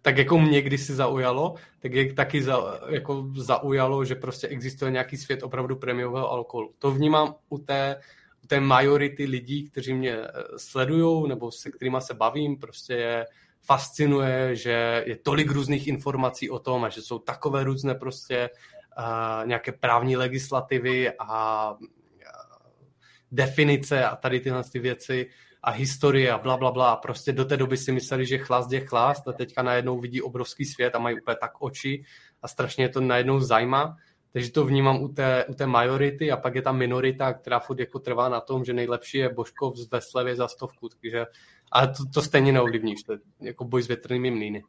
[0.03, 5.17] tak jako mě kdysi zaujalo, tak je taky za, jako zaujalo, že prostě existuje nějaký
[5.17, 6.75] svět opravdu prémiového alkoholu.
[6.79, 8.01] To vnímám u té,
[8.45, 13.27] u té majority lidí, kteří mě eh, sledují nebo se kterými se bavím, prostě je
[13.63, 18.51] fascinuje, že je tolik různých informací o tom a že jsou takové různé prostě
[19.45, 21.75] nějaké právní legislativy a
[23.33, 25.31] definice a tady tyhle ty věci
[25.63, 26.97] a historie a bla, bla, bla.
[26.97, 30.65] Prostě do té doby si mysleli, že chlast je chlast a teďka najednou vidí obrovský
[30.65, 32.05] svět a mají úplně tak oči
[32.43, 33.97] a strašně to najednou zajímá.
[34.33, 37.81] Takže to vnímám u té, u té majority a pak je ta minorita, která furt
[37.81, 40.89] jako trvá na tom, že nejlepší je Božkov z Veslevě za stovku.
[40.89, 41.27] Takže,
[41.73, 44.65] ale to, to stejně neovlivníš, to je jako boj s větrnými mlýny.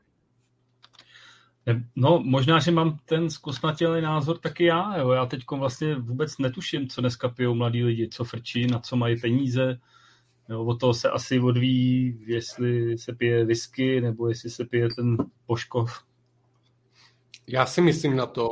[1.95, 4.97] No, možná, že mám ten zkusnatělý názor taky já.
[4.97, 5.11] Jo.
[5.11, 9.21] Já teď vlastně vůbec netuším, co dneska pijou mladí lidi, co frčí, na co mají
[9.21, 9.79] peníze,
[10.49, 15.17] Jo, od toho se asi odvíjí, jestli se pije whisky, nebo jestli se pije ten
[15.45, 16.03] poškov.
[17.47, 18.51] Já si myslím na to,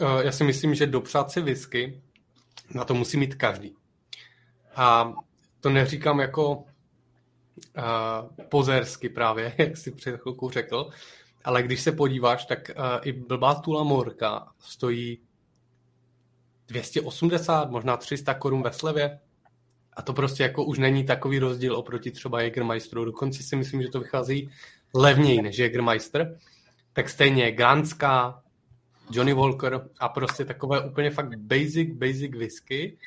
[0.00, 2.02] eh, já si myslím, že dopřát si whisky,
[2.74, 3.76] na to musí mít každý.
[4.76, 5.12] A
[5.60, 6.64] to neříkám jako uh,
[8.50, 10.90] pozersky právě, jak si před chvilkou řekl,
[11.44, 15.18] ale když se podíváš, tak uh, i blbá Tula Morka stojí
[16.68, 19.20] 280, možná 300 korun ve slevě,
[19.92, 23.04] a to prostě jako už není takový rozdíl oproti třeba Jägermeisteru.
[23.04, 24.50] Dokonce si myslím, že to vychází
[24.94, 26.38] levněji než Jägermeister.
[26.92, 28.42] Tak stejně Ganská,
[29.10, 32.98] Johnny Walker a prostě takové úplně fakt basic, basic whisky,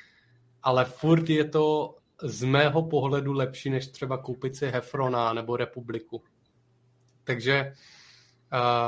[0.64, 6.24] ale furt je to z mého pohledu lepší, než třeba koupit si Hefrona nebo Republiku.
[7.24, 7.74] Takže,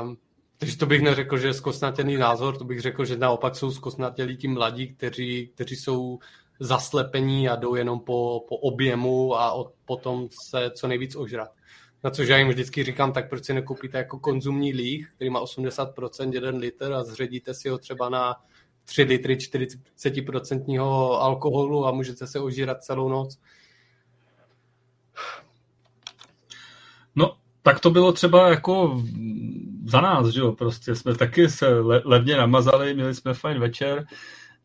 [0.02, 0.16] um,
[0.58, 4.36] takže to bych neřekl, že je zkosnatěný názor, to bych řekl, že naopak jsou zkosnatělí
[4.36, 6.18] ti mladí, kteří, kteří jsou
[6.60, 11.50] zaslepení a jdou jenom po, po objemu a od, potom se co nejvíc ožrat.
[12.04, 15.44] Na což já jim vždycky říkám, tak proč si nekoupíte jako konzumní líh, který má
[15.44, 18.36] 80% jeden litr a zředíte si ho třeba na
[18.84, 20.82] 3 litry 40%
[21.18, 23.38] alkoholu a můžete se ožírat celou noc.
[27.68, 29.04] Tak to bylo třeba jako
[29.84, 34.06] za nás, že jo, prostě jsme taky se le, levně namazali, měli jsme fajn večer,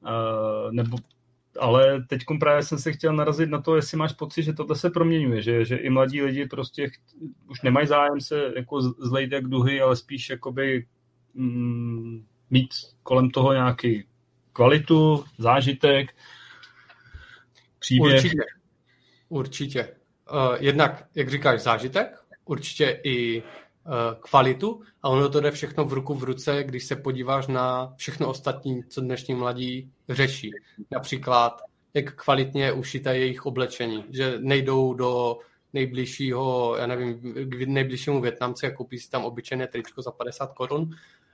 [0.02, 0.98] uh, nebo
[1.60, 4.90] ale teď právě jsem se chtěl narazit na to, jestli máš pocit, že tohle se
[4.90, 6.92] proměňuje, že, že i mladí lidi prostě
[7.50, 10.86] už nemají zájem se jako zlejt jak duhy, ale spíš jakoby
[11.34, 12.70] mm, mít
[13.04, 14.04] kolem toho nějaký
[14.54, 16.16] kvalitu, zážitek,
[17.80, 18.16] příběh.
[18.16, 18.44] Určitě.
[19.30, 19.96] Určitě.
[20.32, 23.44] Uh, jednak, jak říkáš, zážitek, určitě i
[23.86, 27.94] Eh, kvalitu a ono to jde všechno v ruku v ruce, když se podíváš na
[27.98, 30.52] všechno ostatní, co dnešní mladí řeší.
[30.92, 31.62] Například,
[31.94, 35.38] jak kvalitně je ušité jejich oblečení, že nejdou do
[35.74, 40.90] nejbližšího, já nevím, k nejbližšímu Větnamci a koupí si tam obyčejné tričko za 50 korun,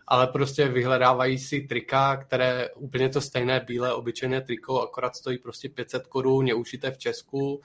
[0.08, 5.69] ale prostě vyhledávají si trika, které úplně to stejné bílé obyčejné triko, akorát stojí prostě
[5.69, 7.62] 500 korun, je ušité v Česku,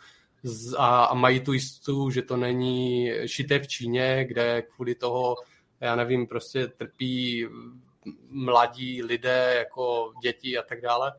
[0.78, 5.36] a, a mají tu jistotu, že to není šité v Číně, kde kvůli toho,
[5.80, 7.46] já nevím, prostě trpí
[8.28, 11.12] mladí lidé, jako děti a tak dále.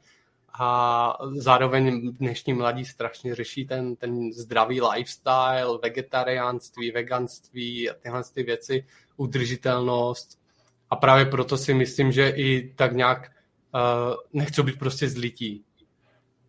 [0.60, 8.44] A zároveň dnešní mladí strašně řeší ten, ten zdravý lifestyle, vegetariánství, veganství a tyhle ty
[8.44, 8.86] věci,
[9.18, 10.40] udržitelnost.
[10.90, 13.32] A právě proto si myslím, že i tak nějak
[13.74, 15.64] uh, nechcou být prostě zlití.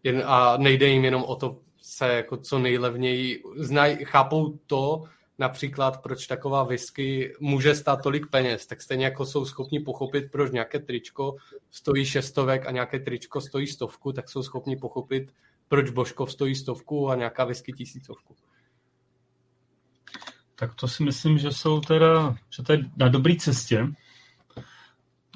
[0.03, 1.59] Jen, a nejde jim jenom o to
[1.97, 5.05] se jako co nejlevněji znaj, chápou to,
[5.39, 10.53] například proč taková whisky může stát tolik peněz, tak stejně jako jsou schopni pochopit, proč
[10.53, 11.37] nějaké tričko
[11.71, 15.35] stojí šestovek a nějaké tričko stojí stovku, tak jsou schopni pochopit,
[15.69, 18.37] proč Božkov stojí stovku a nějaká whisky tisícovku.
[20.55, 23.87] Tak to si myslím, že jsou teda, že to je na dobré cestě,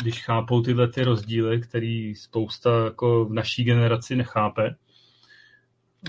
[0.02, 4.76] když chápou tyhle ty rozdíly, který spousta jako v naší generaci nechápe.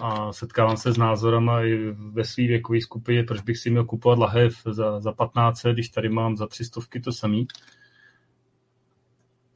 [0.02, 4.20] A setkávám se s názorama i ve své věkové skupině, proč bych si měl kupovat
[4.20, 7.48] lahev za, za 15, když tady mám za 300 to samý.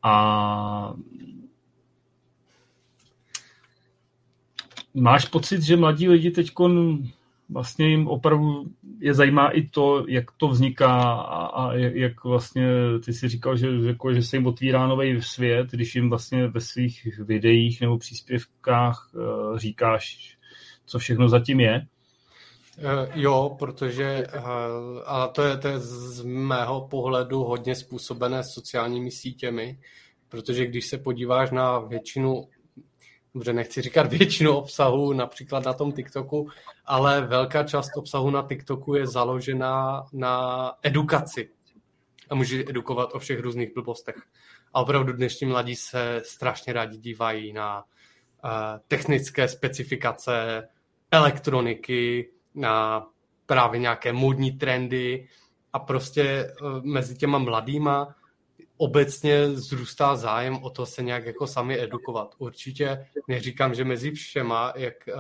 [0.04, 0.94] A
[4.94, 6.52] máš pocit, že mladí lidi teď
[7.50, 8.66] vlastně jim opravdu
[9.00, 12.68] je zajímá i to, jak to vzniká a, a jak vlastně,
[13.06, 16.62] ty si říkal, že, jako, že se jim otvírá nový svět, když jim vlastně ve
[16.62, 20.38] svých videích nebo příspěvkách uh, říkáš,
[20.86, 21.88] co všechno zatím je.
[22.78, 24.44] Uh, jo, protože, uh,
[25.06, 29.80] a to je, to je z mého pohledu hodně způsobené sociálními sítěmi,
[30.30, 32.44] protože když se podíváš na většinu
[33.36, 36.50] dobře, nechci říkat většinu obsahu, například na tom TikToku,
[36.86, 41.50] ale velká část obsahu na TikToku je založená na edukaci.
[42.30, 44.16] A může edukovat o všech různých blbostech.
[44.74, 48.52] A opravdu dnešní mladí se strašně rádi dívají na uh,
[48.88, 50.68] technické specifikace,
[51.12, 53.06] elektroniky, na
[53.46, 55.28] právě nějaké módní trendy
[55.74, 58.16] a prostě uh, mezi těma mladýma
[58.78, 62.36] obecně zrůstá zájem o to se nějak jako sami edukovat.
[62.38, 65.14] Určitě neříkám, že mezi všema, jak eh,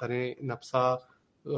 [0.00, 0.98] tady napsala
[1.46, 1.50] eh,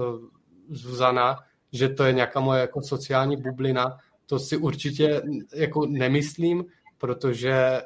[0.71, 1.39] Zuzana,
[1.73, 5.23] že to je nějaká moje jako sociální bublina, to si určitě
[5.55, 6.65] jako nemyslím,
[6.99, 7.83] protože eh,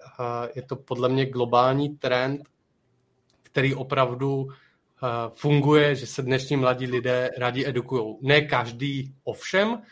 [0.55, 2.43] je to podle mě globální trend,
[3.43, 4.49] který opravdu
[5.35, 8.17] funguje, že se dnešní mladí lidé rádi edukují.
[8.21, 9.83] Ne každý o všem,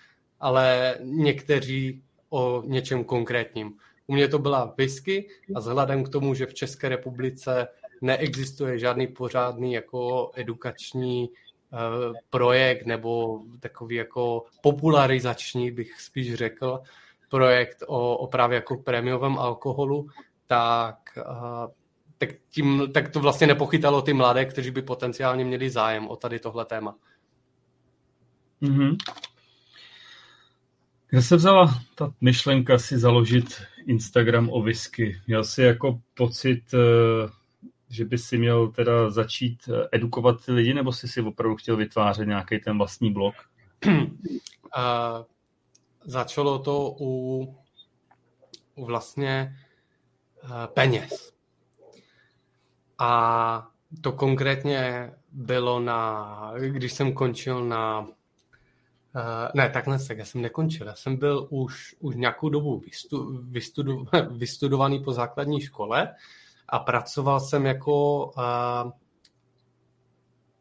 [0.41, 2.03] ale někteří
[2.37, 3.79] o něčem konkrétním.
[4.07, 7.69] U mě to byla whisky a vzhledem k tomu, že v České republice
[8.01, 16.81] neexistuje žádný pořádný jako edukační uh, projekt nebo takový jako popularizační, bych spíš řekl,
[17.31, 20.09] projekt o, o právě jako prémiovém alkoholu,
[20.47, 21.71] tak, uh,
[22.19, 26.39] tak, tím, tak to vlastně nepochytalo ty mladé, kteří by potenciálně měli zájem o tady
[26.39, 26.95] tohle téma.
[28.63, 28.97] Mm-hmm.
[31.17, 35.21] Kde se vzala ta myšlenka si založit Instagram o whisky?
[35.27, 37.29] Měl jsi jako pocit, eh,
[37.89, 41.77] že by si měl teda začít eh, edukovat ty lidi, nebo jsi si opravdu chtěl
[41.77, 43.35] vytvářet nějaký ten vlastní blog?
[43.87, 44.03] Uh,
[46.05, 47.41] začalo to u,
[48.75, 49.57] u vlastně
[50.67, 51.33] peněz.
[52.99, 53.69] A
[54.01, 58.07] to konkrétně bylo na, když jsem končil na
[59.17, 59.23] Uh,
[59.55, 60.87] ne, takhle tak já jsem nekončil.
[60.87, 66.15] Já jsem byl už, už nějakou dobu vystu, vystudu, vystudovaný po základní škole
[66.69, 68.91] a pracoval jsem jako uh,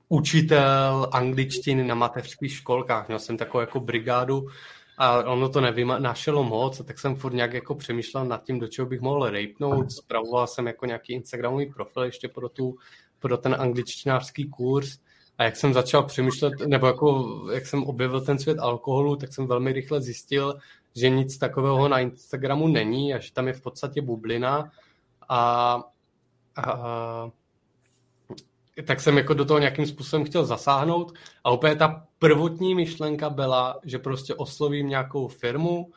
[0.09, 3.07] učitel angličtiny na mateřských školkách.
[3.07, 4.47] Měl jsem takovou jako brigádu
[4.97, 5.61] a ono to
[5.99, 9.29] našelo moc, a tak jsem furt nějak jako přemýšlel nad tím, do čeho bych mohl
[9.29, 9.91] rejpnout.
[9.91, 12.75] Spravoval jsem jako nějaký Instagramový profil ještě pro, tu,
[13.19, 14.97] pro ten angličtinářský kurz
[15.37, 19.47] a jak jsem začal přemýšlet, nebo jako, jak jsem objevil ten svět alkoholu, tak jsem
[19.47, 20.59] velmi rychle zjistil,
[20.95, 24.71] že nic takového na Instagramu není a že tam je v podstatě bublina.
[25.29, 25.81] A,
[26.55, 27.31] a
[28.85, 31.13] tak jsem jako do toho nějakým způsobem chtěl zasáhnout
[31.43, 35.91] a úplně ta prvotní myšlenka byla, že prostě oslovím nějakou firmu,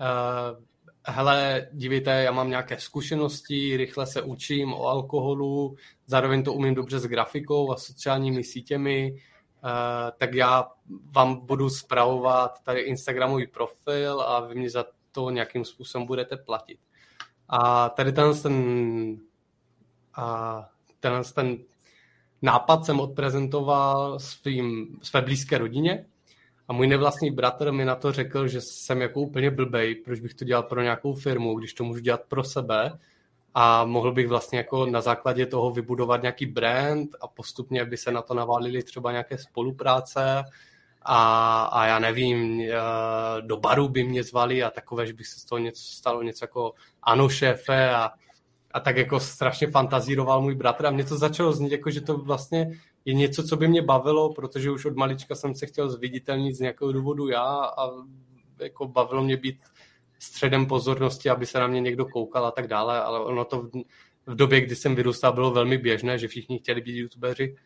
[0.00, 0.66] eh,
[1.06, 5.76] hele, dívejte, já mám nějaké zkušenosti, rychle se učím o alkoholu,
[6.06, 9.70] zároveň to umím dobře s grafikou a sociálními sítěmi, uh,
[10.18, 10.70] tak já
[11.16, 16.78] vám budu zpravovat tady Instagramový profil a vy mě za to nějakým způsobem budete platit.
[17.48, 19.16] A tady ten, ten,
[20.14, 20.68] a
[21.00, 21.58] ten, ten
[22.42, 26.06] nápad jsem odprezentoval svým, své blízké rodině,
[26.68, 30.34] a můj nevlastní bratr mi na to řekl, že jsem jako úplně blbej, proč bych
[30.34, 32.98] to dělal pro nějakou firmu, když to můžu dělat pro sebe.
[33.54, 38.12] A mohl bych vlastně jako na základě toho vybudovat nějaký brand a postupně by se
[38.12, 40.44] na to naválily třeba nějaké spolupráce.
[41.02, 42.74] A, a já nevím, eh,
[43.40, 46.44] do baru by mě zvali a takové, že by se z toho něco stalo, něco
[46.44, 48.10] jako ano šéfe a,
[48.72, 52.18] a tak jako strašně fantazíroval můj bratr a mě to začalo znít jako, že to
[52.18, 52.72] vlastně
[53.06, 56.60] je něco, co by mě bavilo, protože už od malička jsem se chtěl zviditelnit z
[56.60, 57.90] nějakého důvodu já a
[58.58, 59.58] jako bavilo mě být
[60.18, 63.70] středem pozornosti, aby se na mě někdo koukal a tak dále, ale ono to v,
[64.26, 67.56] v době, kdy jsem vyrůstal, bylo velmi běžné, že všichni chtěli být youtubeři,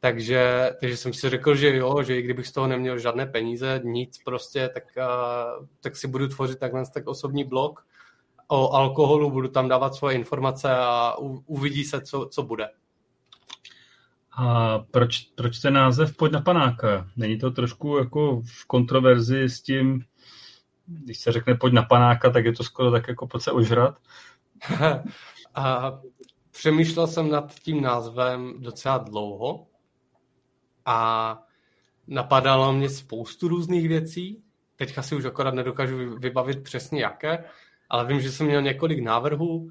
[0.00, 3.80] takže, takže jsem si řekl, že jo, že i kdybych z toho neměl žádné peníze,
[3.84, 7.86] nic prostě, tak, uh, tak si budu tvořit takhle tak osobní blog
[8.48, 12.68] o alkoholu, budu tam dávat svoje informace a u, uvidí se, co, co bude.
[14.32, 17.08] A proč, proč ten název Pojď na panáka?
[17.16, 20.04] Není to trošku jako v kontroverzi s tím,
[20.86, 23.98] když se řekne Pojď na panáka, tak je to skoro tak jako pojď se ožrat?
[25.54, 25.98] a
[26.50, 29.66] přemýšlel jsem nad tím názvem docela dlouho
[30.86, 31.38] a
[32.06, 34.42] napadalo mě spoustu různých věcí.
[34.76, 37.44] Teďka si už akorát nedokážu vybavit přesně jaké,
[37.88, 39.70] ale vím, že jsem měl několik návrhů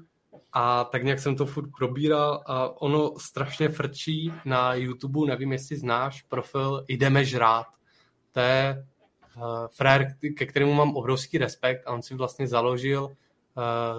[0.52, 5.76] a tak nějak jsem to furt probíral a ono strašně frčí na YouTube, nevím, jestli
[5.76, 7.66] znáš profil Jdeme žrát.
[8.32, 8.86] To je
[9.36, 13.12] uh, frér, ke kterému mám obrovský respekt a on si vlastně založil uh,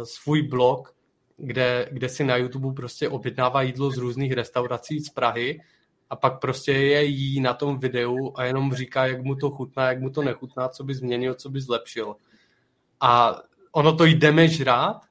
[0.04, 0.96] svůj blog,
[1.38, 5.62] kde, kde si na YouTube prostě objednává jídlo z různých restaurací z Prahy
[6.10, 9.88] a pak prostě je jí na tom videu a jenom říká, jak mu to chutná,
[9.88, 12.16] jak mu to nechutná, co by změnil, co by zlepšil.
[13.00, 13.42] A
[13.72, 15.02] ono to jdeme žrát,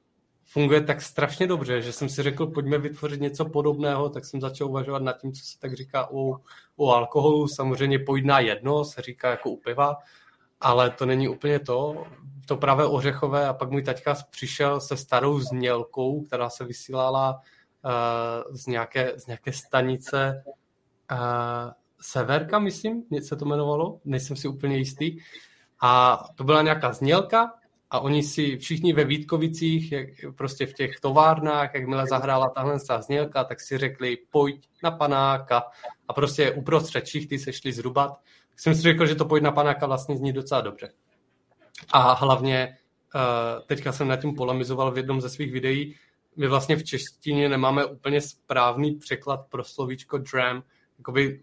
[0.52, 4.68] funguje tak strašně dobře, že jsem si řekl, pojďme vytvořit něco podobného, tak jsem začal
[4.68, 6.36] uvažovat nad tím, co se tak říká o,
[6.76, 7.48] o alkoholu.
[7.48, 9.96] Samozřejmě pojď na jedno, se říká jako u piva,
[10.60, 12.06] ale to není úplně to.
[12.46, 17.40] To právě ořechové a pak můj taťka přišel se starou znělkou, která se vysílala
[17.84, 20.44] uh, z, nějaké, z nějaké stanice
[21.12, 21.18] uh,
[22.00, 25.18] Severka, myslím, se to jmenovalo, nejsem si úplně jistý.
[25.82, 27.54] A to byla nějaká znělka
[27.90, 33.44] a oni si všichni ve Vítkovicích, jak, prostě v těch továrnách, jakmile zahrála tahle znělka,
[33.44, 35.62] tak si řekli, pojď na panáka
[36.08, 38.10] a prostě uprostřed ty se šli zhrubat.
[38.50, 40.92] Tak jsem si řekl, že to pojď na panáka vlastně zní docela dobře.
[41.92, 42.76] A hlavně
[43.14, 43.20] uh,
[43.66, 45.96] teďka jsem nad tím polemizoval v jednom ze svých videí,
[46.36, 50.62] my vlastně v češtině nemáme úplně správný překlad pro slovíčko dram.
[50.98, 51.42] Jakoby,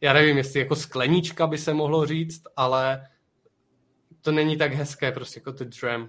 [0.00, 3.06] já nevím, jestli jako sklenička by se mohlo říct, ale
[4.26, 6.08] to není tak hezké, prostě jako ten dram.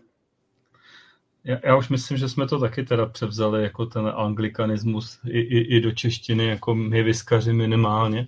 [1.44, 5.78] Já, já už myslím, že jsme to taky teda převzali jako ten anglikanismus i, i,
[5.78, 8.28] i do češtiny, jako my vyskaři minimálně.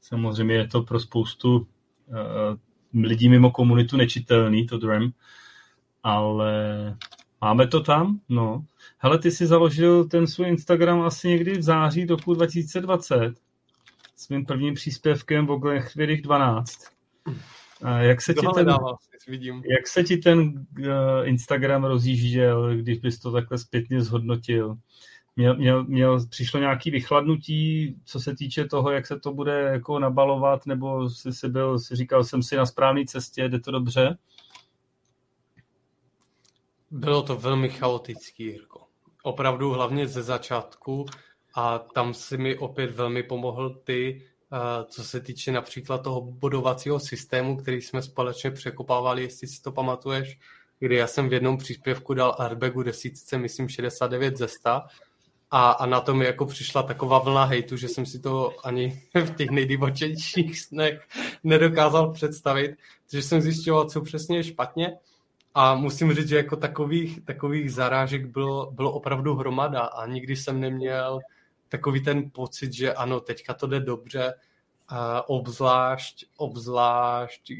[0.00, 1.66] Samozřejmě je to pro spoustu uh,
[3.02, 5.12] lidí mimo komunitu nečitelný, to dram,
[6.02, 6.52] ale
[7.40, 8.64] máme to tam, no.
[8.98, 13.34] Hele, ty si založil ten svůj Instagram asi někdy v září roku 2020
[14.16, 16.98] svým prvním příspěvkem v Oglechvědých 12.
[17.82, 18.74] A jak se, ti ten,
[19.28, 19.62] vidím.
[19.70, 20.84] jak se ti ten uh,
[21.24, 24.76] Instagram rozjížděl, když bys to takhle zpětně zhodnotil?
[25.36, 29.98] Měl, měl, měl, přišlo nějaké vychladnutí, co se týče toho, jak se to bude jako
[29.98, 34.18] nabalovat, nebo jsi, jsi byl, si říkal jsem si na správné cestě, jde to dobře?
[36.90, 38.80] Bylo to velmi chaotický, Jirko.
[39.22, 41.06] Opravdu hlavně ze začátku
[41.54, 44.22] a tam si mi opět velmi pomohl ty,
[44.88, 50.38] co se týče například toho bodovacího systému, který jsme společně překopávali, jestli si to pamatuješ,
[50.78, 54.70] kdy já jsem v jednom příspěvku dal airbagu desítce, myslím 69 ze 100
[55.50, 59.02] a, a na to mi jako přišla taková vlna hejtu, že jsem si to ani
[59.14, 61.08] v těch nejdivočejších snech
[61.44, 62.76] nedokázal představit,
[63.10, 64.96] takže jsem zjišťoval, co přesně je špatně.
[65.54, 70.60] A musím říct, že jako takových, takových zarážek bylo, bylo opravdu hromada a nikdy jsem
[70.60, 71.20] neměl
[71.68, 74.34] takový ten pocit, že ano, teďka to jde dobře,
[74.88, 77.52] a obzvlášť, obzvlášť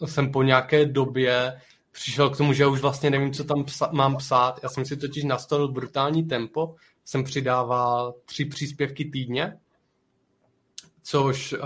[0.00, 1.60] uh, jsem po nějaké době
[1.90, 4.60] přišel k tomu, že už vlastně nevím, co tam psa- mám psát.
[4.62, 6.74] Já jsem si totiž nastavil brutální tempo,
[7.04, 9.58] jsem přidával tři příspěvky týdně,
[11.02, 11.60] což uh,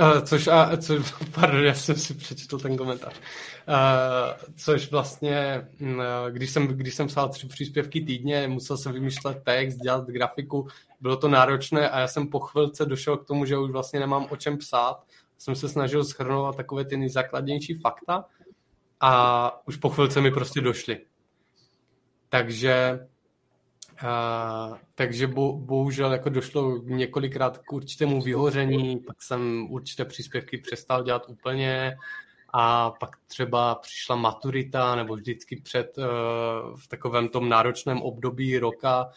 [0.00, 0.94] Uh, což, a, co,
[1.34, 3.14] pardon, já jsem si přečetl ten komentář.
[3.68, 5.88] Uh, což vlastně, uh,
[6.30, 10.68] když jsem, když jsem psal tři příspěvky týdně, musel jsem vymýšlet text, dělat grafiku,
[11.00, 14.26] bylo to náročné a já jsem po chvilce došel k tomu, že už vlastně nemám
[14.30, 15.04] o čem psát.
[15.38, 18.24] Jsem se snažil schrnovat takové ty nejzákladnější fakta
[19.00, 21.00] a už po chvilce mi prostě došly.
[22.28, 23.00] Takže
[24.02, 31.02] Uh, takže bo, bohužel jako došlo několikrát k určitému vyhoření, pak jsem určité příspěvky přestal
[31.02, 31.96] dělat úplně
[32.52, 36.04] a pak třeba přišla maturita nebo vždycky před uh,
[36.76, 39.10] v takovém tom náročném období roka,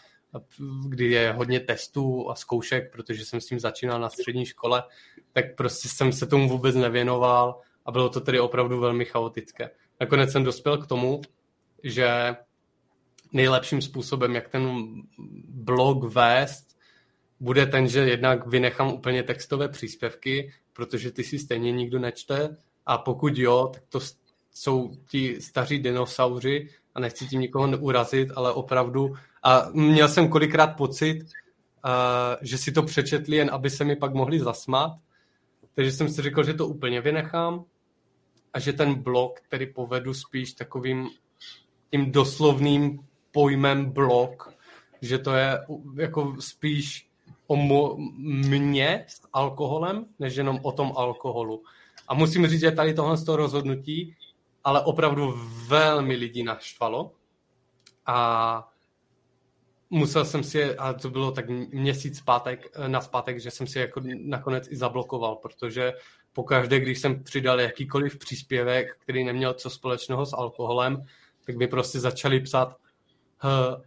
[0.88, 4.84] kdy je hodně testů a zkoušek, protože jsem s tím začínal na střední škole,
[5.34, 9.70] tak prostě jsem se tomu vůbec nevěnoval a bylo to tedy opravdu velmi chaotické.
[10.00, 11.22] Nakonec jsem dospěl k tomu,
[11.84, 12.36] že
[13.32, 14.84] nejlepším způsobem, jak ten
[15.48, 16.78] blog vést,
[17.40, 22.58] bude ten, že jednak vynechám úplně textové příspěvky, protože ty si stejně nikdo nečte.
[22.86, 24.00] A pokud jo, tak to
[24.52, 30.68] jsou ti staří dinosauři a nechci tím nikoho urazit, ale opravdu a měl jsem kolikrát
[30.68, 31.92] pocit, uh,
[32.42, 34.92] že si to přečetli jen, aby se mi pak mohli zasmát,
[35.76, 37.66] takže jsem si řekl, že to úplně vynechám
[38.54, 41.10] a že ten blog který povedu spíš takovým
[41.92, 43.00] tím doslovným
[43.32, 44.54] pojmem blog,
[45.02, 45.60] že to je
[45.96, 47.08] jako spíš
[47.48, 47.56] o
[48.36, 51.64] mě s alkoholem, než jenom o tom alkoholu.
[52.08, 54.16] A musím říct, že tady tohle z toho rozhodnutí
[54.64, 55.34] ale opravdu
[55.68, 57.12] velmi lidí naštvalo.
[58.06, 58.70] A
[59.90, 64.02] musel jsem si, a to bylo tak měsíc zpátek, na zpátek, že jsem si jako
[64.24, 65.94] nakonec i zablokoval, protože
[66.34, 71.06] pokaždé, když jsem přidal jakýkoliv příspěvek, který neměl co společného s alkoholem,
[71.46, 72.78] tak mi prostě začali psát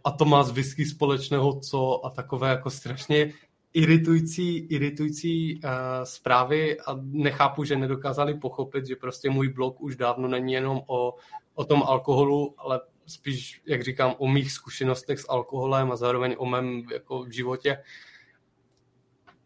[0.03, 3.33] a to má z whisky společného co a takové jako strašně
[3.73, 5.69] iritující, iritující uh,
[6.03, 11.13] zprávy a nechápu, že nedokázali pochopit, že prostě můj blog už dávno není jenom o,
[11.53, 16.45] o tom alkoholu, ale spíš, jak říkám, o mých zkušenostech s alkoholem a zároveň o
[16.45, 17.77] mém jako, životě.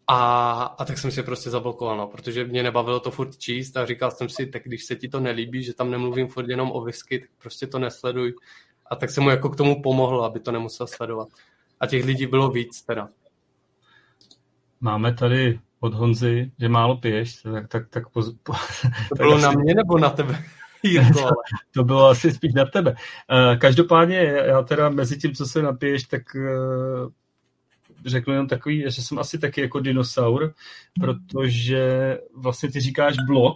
[0.08, 3.86] A, a tak jsem si prostě zablokoval, no, protože mě nebavilo to furt číst a
[3.86, 6.82] říkal jsem si, tak když se ti to nelíbí, že tam nemluvím furt jenom o
[6.82, 8.34] whisky, tak prostě to nesleduj.
[8.90, 11.28] A tak jsem mu jako k tomu pomohl, aby to nemusel sledovat.
[11.80, 13.10] A těch lidí bylo víc teda.
[14.82, 18.54] Máme tady od Honzy, že málo piješ, tak, tak, tak po, po,
[19.10, 20.44] To bylo tak na mě nebo na tebe?
[20.84, 21.32] Jirko, ale...
[21.74, 22.92] to bylo asi spíš na tebe.
[22.92, 24.16] Uh, každopádně
[24.46, 27.12] já teda mezi tím, co se napiješ, tak uh,
[28.06, 30.54] řeknu jenom takový, že jsem asi taky jako dinosaur,
[31.00, 33.56] protože vlastně ty říkáš blok,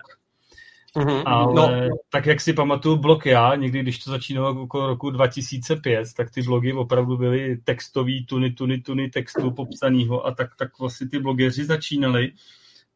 [0.98, 1.24] Mm-hmm.
[1.26, 1.96] Ale no.
[2.10, 6.42] tak, jak si pamatuju blog já, někdy, když to začínalo okolo roku 2005, tak ty
[6.42, 11.66] blogy opravdu byly textový, tuny, tuny, tuny textu popsaného a tak, tak vlastně ty blogeři
[11.66, 12.32] začínali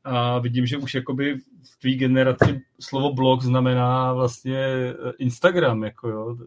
[0.04, 1.38] a vidím, že už jakoby
[1.74, 6.38] v tvý generaci slovo blog znamená vlastně eh, Instagram, jako jo.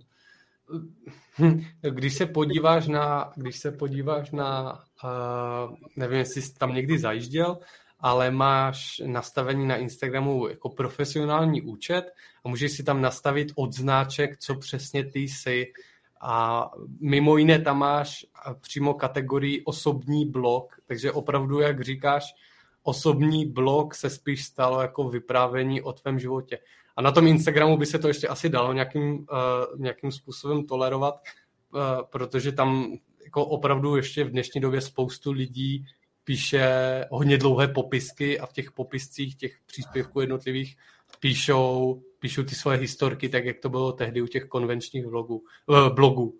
[1.90, 7.59] Když se podíváš na, když se podíváš na, uh, nevím, jestli jsi tam někdy zajížděl,
[8.01, 12.12] ale máš nastavení na Instagramu jako profesionální účet
[12.44, 15.72] a můžeš si tam nastavit odznáček, co přesně ty jsi.
[16.20, 16.64] A
[17.01, 18.26] mimo jiné tam máš
[18.61, 22.34] přímo kategorii osobní blog, takže opravdu, jak říkáš,
[22.82, 26.59] osobní blog se spíš stalo jako vyprávění o tvém životě.
[26.96, 29.26] A na tom Instagramu by se to ještě asi dalo nějakým, uh,
[29.76, 31.80] nějakým způsobem tolerovat, uh,
[32.11, 35.86] protože tam jako opravdu ještě v dnešní době spoustu lidí
[36.30, 36.64] píše
[37.10, 40.76] hodně dlouhé popisky a v těch popiscích těch příspěvků jednotlivých
[41.20, 45.90] píšou, píšou ty svoje historky, tak jak to bylo tehdy u těch konvenčních vlogů, eh,
[45.90, 46.38] blogů.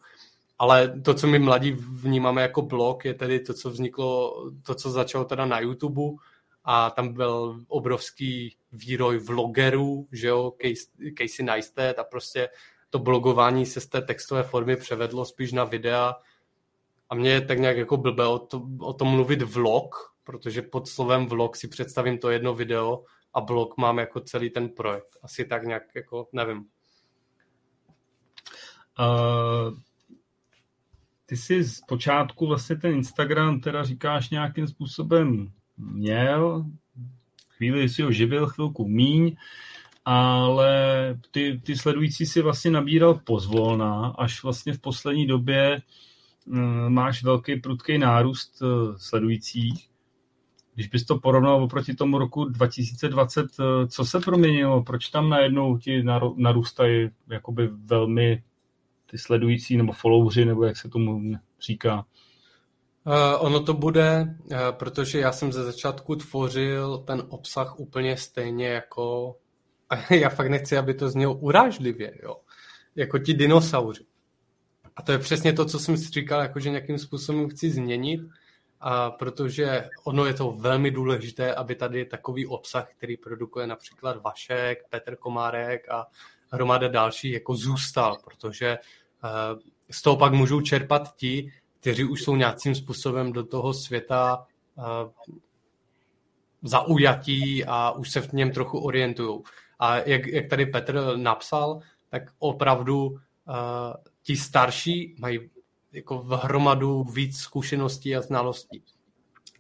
[0.59, 4.91] Ale to, co my mladí vnímáme jako blog, je tedy to, co vzniklo, to, co
[4.91, 6.23] začalo teda na YouTube
[6.65, 10.53] a tam byl obrovský výroj vlogerů, že jo,
[11.19, 12.49] Casey Neistat a prostě
[12.91, 16.15] to blogování se z té textové formy převedlo spíš na videa,
[17.11, 20.89] a mě je tak nějak jako blbé o, to, o tom mluvit vlog, protože pod
[20.89, 23.05] slovem vlog si představím to jedno video
[23.35, 25.17] a blog mám jako celý ten projekt.
[25.23, 26.65] Asi tak nějak jako, nevím.
[28.99, 29.79] Uh,
[31.27, 36.65] ty jsi z počátku vlastně ten Instagram teda říkáš nějakým způsobem měl,
[37.49, 39.37] chvíli si ho živil, chvilku míň,
[40.05, 40.75] ale
[41.31, 45.83] ty, ty sledující si vlastně nabíral pozvolna, až vlastně v poslední době Eh,
[46.89, 48.67] máš velký prudký nárůst eh,
[48.97, 49.91] sledujících.
[50.75, 54.83] Když bys to porovnal oproti tomu roku 2020, eh, co se proměnilo?
[54.83, 56.03] Proč tam najednou ti
[56.37, 58.43] narůstají jakoby velmi
[59.11, 61.21] ty sledující nebo followři, nebo jak se tomu
[61.61, 62.07] říká?
[63.07, 68.69] Uh, ono to bude, uh, protože já jsem ze začátku tvořil ten obsah úplně stejně
[68.69, 69.37] jako,
[70.11, 72.37] já fakt nechci, aby to znělo urážlivě, jo,
[72.97, 74.05] jako ti dinosauři.
[74.97, 78.21] A to je přesně to, co jsem si říkal, jako že nějakým způsobem chci změnit,
[78.81, 84.79] a protože ono je to velmi důležité, aby tady takový obsah, který produkuje například Vašek,
[84.91, 86.07] Petr Komárek a
[86.53, 88.79] hromada další, jako zůstal, protože
[89.25, 89.61] uh,
[89.91, 94.85] z toho pak můžou čerpat ti, kteří už jsou nějakým způsobem do toho světa uh,
[96.63, 99.41] zaujatí a už se v něm trochu orientují.
[99.79, 103.17] A jak, jak tady Petr napsal, tak opravdu uh,
[104.23, 105.51] ti starší mají
[105.93, 108.83] jako v hromadu víc zkušeností a znalostí.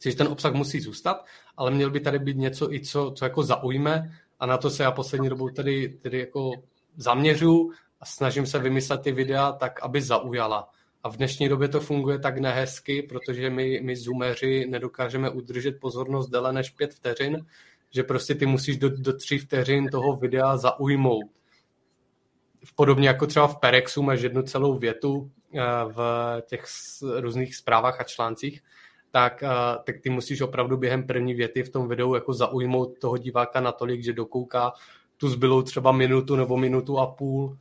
[0.02, 1.24] Takže ten obsah musí zůstat,
[1.56, 4.82] ale měl by tady být něco i co, co jako zaujme a na to se
[4.82, 6.52] já poslední dobou tady, tady jako
[6.96, 10.68] zaměřu a snažím se vymyslet ty videa tak, aby zaujala.
[11.02, 16.30] A v dnešní době to funguje tak nehezky, protože my, my zoomeři nedokážeme udržet pozornost
[16.30, 17.46] déle než pět vteřin,
[17.90, 21.39] že prostě ty musíš do, do tří vteřin toho videa zaujmout
[22.74, 26.02] podobně jako třeba v Perexu máš jednu celou větu eh, v
[26.46, 26.64] těch
[27.16, 28.62] různých zprávách a článcích,
[29.10, 29.48] tak, eh,
[29.84, 34.04] tak ty musíš opravdu během první věty v tom videu jako zaujmout toho diváka natolik,
[34.04, 34.72] že dokouká
[35.16, 37.58] tu zbylou třeba minutu nebo minutu a půl.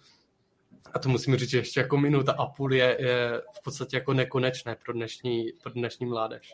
[0.93, 4.13] a to musím říct, že ještě jako minuta a půl je, je v podstatě jako
[4.13, 6.53] nekonečné pro dnešní, pro dnešní mládež.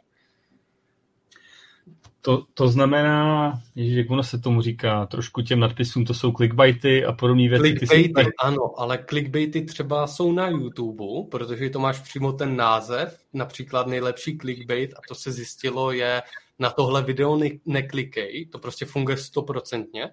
[2.26, 7.06] To, to znamená, že jak ono se tomu říká, trošku těm nadpisům, to jsou clickbaity
[7.06, 7.62] a podobné věci.
[7.62, 8.32] Clickbaity, jsi...
[8.44, 14.38] ano, ale clickbaity třeba jsou na YouTube, protože to máš přímo ten název, například nejlepší
[14.38, 16.22] clickbait, a to se zjistilo, je
[16.60, 20.10] na tohle video ne- neklikej, to prostě funguje stoprocentně.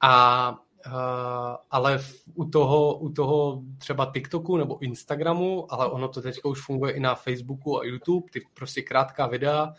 [0.00, 0.54] A
[0.86, 6.40] Uh, ale v, u, toho, u toho třeba TikToku nebo Instagramu, ale ono to teď
[6.44, 9.74] už funguje i na Facebooku a YouTube, ty prostě krátká videa,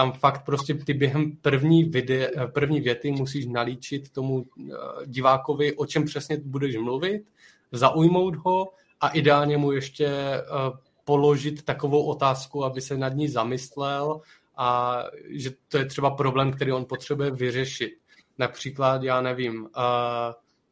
[0.00, 4.44] tam fakt prostě ty během první, vide, první věty musíš nalíčit tomu uh,
[5.06, 7.22] divákovi, o čem přesně budeš mluvit,
[7.72, 14.20] zaujmout ho a ideálně mu ještě uh, položit takovou otázku, aby se nad ní zamyslel
[14.56, 14.98] a
[15.28, 17.92] že to je třeba problém, který on potřebuje vyřešit.
[18.38, 19.68] Například, já nevím, uh,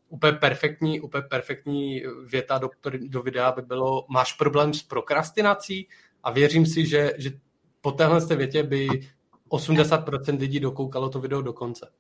[0.09, 2.69] úplně perfektní, úplně perfektní věta do,
[3.09, 5.89] do videa by bylo, máš problém s prokrastinací?
[6.23, 7.31] A věřím si, že, že
[7.81, 8.89] po téhle větě by
[9.51, 11.91] 80% lidí dokoukalo to video do konce.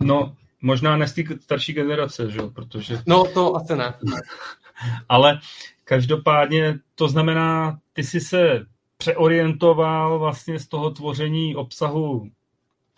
[0.00, 2.38] No, možná ne z té starší generace, že?
[2.54, 3.02] protože...
[3.06, 3.94] No, to asi ne.
[5.08, 5.40] Ale
[5.84, 12.30] každopádně to znamená, ty jsi se přeorientoval vlastně z toho tvoření obsahu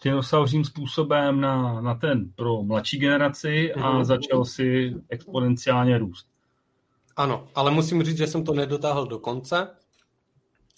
[0.03, 4.05] dinosauřím způsobem na, na ten pro mladší generaci a mm-hmm.
[4.05, 6.27] začal si exponenciálně růst.
[7.17, 9.69] Ano, ale musím říct, že jsem to nedotáhl do konce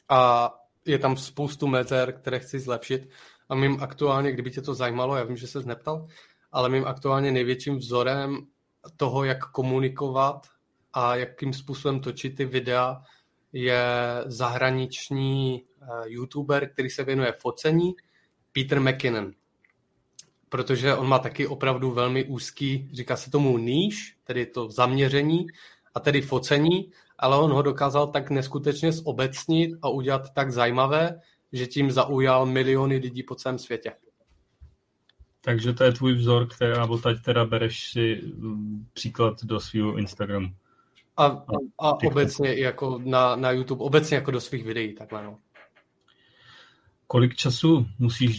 [0.09, 0.51] a
[0.87, 3.09] je tam spoustu mezer, které chci zlepšit
[3.49, 6.07] a mým aktuálně, kdyby tě to zajímalo, já vím, že se neptal,
[6.53, 8.47] ale mým aktuálně největším vzorem
[8.97, 10.47] toho, jak komunikovat
[10.93, 13.03] a jakým způsobem točit ty videa,
[13.53, 13.85] je
[14.26, 17.95] zahraniční eh, youtuber, který se věnuje focení
[18.53, 19.32] Peter McKinnon.
[20.49, 25.47] Protože on má taky opravdu velmi úzký, říká se tomu níž, tedy to zaměření
[25.95, 31.20] a tedy focení, ale on ho dokázal tak neskutečně zobecnit a udělat tak zajímavé,
[31.52, 33.92] že tím zaujal miliony lidí po celém světě.
[35.40, 40.48] Takže to je tvůj vzor, která teď teda bereš si mm, příklad do svého Instagramu.
[41.16, 41.42] A, a,
[41.78, 45.38] a obecně jako na, na YouTube, obecně jako do svých videí, takhle no.
[47.06, 48.38] Kolik času musíš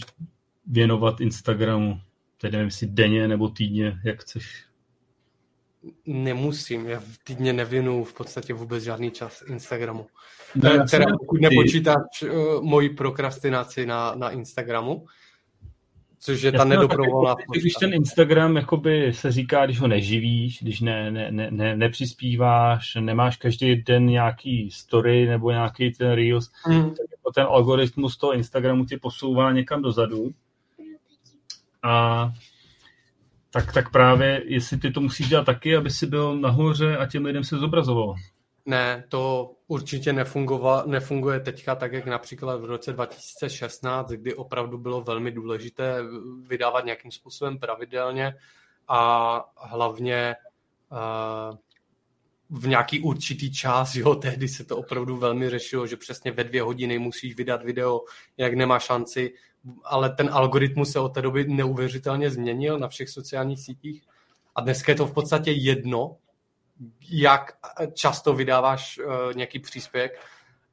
[0.66, 2.00] věnovat Instagramu?
[2.38, 4.64] Tedy nevím, jestli denně nebo týdně, jak chceš.
[6.06, 10.06] Nemusím, já v týdně nevěnu v podstatě vůbec žádný čas Instagramu.
[10.54, 15.06] Ne, teda pokud nepočítáš uh, moji prokrastinaci na, na Instagramu,
[16.18, 17.34] což je ta Jasně, nedoprovolná.
[17.34, 21.76] Tak, když ten Instagram jakoby se říká, když ho neživíš, když ne, ne, ne, ne,
[21.76, 26.90] nepřispíváš, nemáš každý den nějaký story nebo nějaký ten reels, mm.
[26.90, 30.30] tak jako ten algoritmus toho Instagramu tě posouvá někam dozadu.
[31.82, 32.32] A
[33.56, 37.24] tak, tak právě, jestli ty to musíš dělat taky, aby si byl nahoře a těm
[37.24, 38.14] lidem se zobrazoval.
[38.66, 40.12] Ne, to určitě
[40.86, 45.98] nefunguje teďka tak, jak například v roce 2016, kdy opravdu bylo velmi důležité
[46.46, 48.34] vydávat nějakým způsobem pravidelně
[48.88, 50.34] a hlavně
[50.92, 51.56] uh,
[52.50, 56.62] v nějaký určitý čas, jo, tehdy se to opravdu velmi řešilo, že přesně ve dvě
[56.62, 58.00] hodiny musíš vydat video,
[58.36, 59.32] jak nemá šanci,
[59.84, 64.02] ale ten algoritmus se od té doby neuvěřitelně změnil na všech sociálních sítích.
[64.54, 66.16] A dneska je to v podstatě jedno,
[67.10, 67.58] jak
[67.92, 70.20] často vydáváš uh, nějaký příspěvek.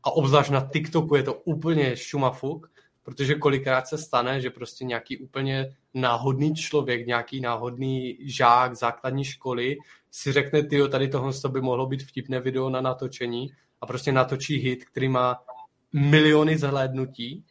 [0.03, 2.71] A obzvlášť na TikToku je to úplně šumafuk,
[3.03, 9.77] protože kolikrát se stane, že prostě nějaký úplně náhodný člověk, nějaký náhodný žák základní školy
[10.11, 13.51] si řekne, ty tady tohle by mohlo být vtipné video na natočení.
[13.81, 15.35] A prostě natočí hit, který má
[15.93, 17.45] miliony zhlédnutí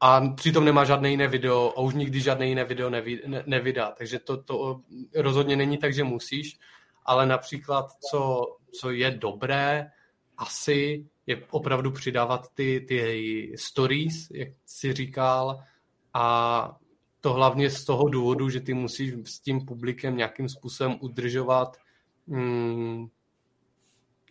[0.00, 3.90] a přitom nemá žádné jiné video a už nikdy žádné jiné video nevy, ne, nevydá.
[3.98, 4.80] Takže to, to
[5.14, 6.58] rozhodně není tak, že musíš,
[7.04, 8.46] ale například, co,
[8.80, 9.90] co je dobré,
[10.36, 15.62] asi je opravdu přidávat ty, ty stories, jak si říkal,
[16.14, 16.76] a
[17.20, 21.76] to hlavně z toho důvodu, že ty musíš s tím publikem nějakým způsobem udržovat
[22.28, 23.06] hmm,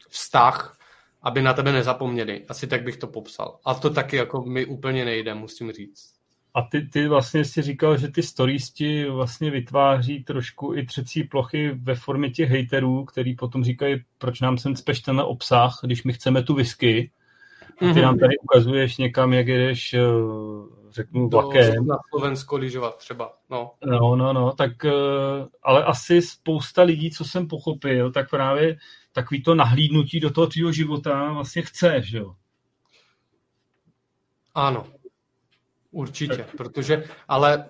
[0.09, 0.79] vztah,
[1.21, 2.45] aby na tebe nezapomněli.
[2.49, 3.59] Asi tak bych to popsal.
[3.65, 6.17] A to taky jako mi úplně nejde, musím říct.
[6.53, 8.69] A ty, ty vlastně si říkal, že ty stories
[9.09, 14.57] vlastně vytváří trošku i třecí plochy ve formě těch hejterů, který potom říkají, proč nám
[14.57, 17.11] sem tenhle obsah, když my chceme tu whisky.
[17.77, 18.01] A ty mm-hmm.
[18.01, 19.99] nám tady ukazuješ někam, jak jedeš, eh,
[20.89, 21.87] řeknu, vlakem.
[21.87, 23.71] Na Slovensko lyžovat třeba, no.
[23.85, 24.91] No, no, no, tak eh,
[25.63, 28.77] ale asi spousta lidí, co jsem pochopil, tak právě
[29.11, 32.33] takový to nahlídnutí do toho tvýho života vlastně chceš, jo.
[34.55, 34.85] Ano,
[35.91, 37.67] Určitě, protože, ale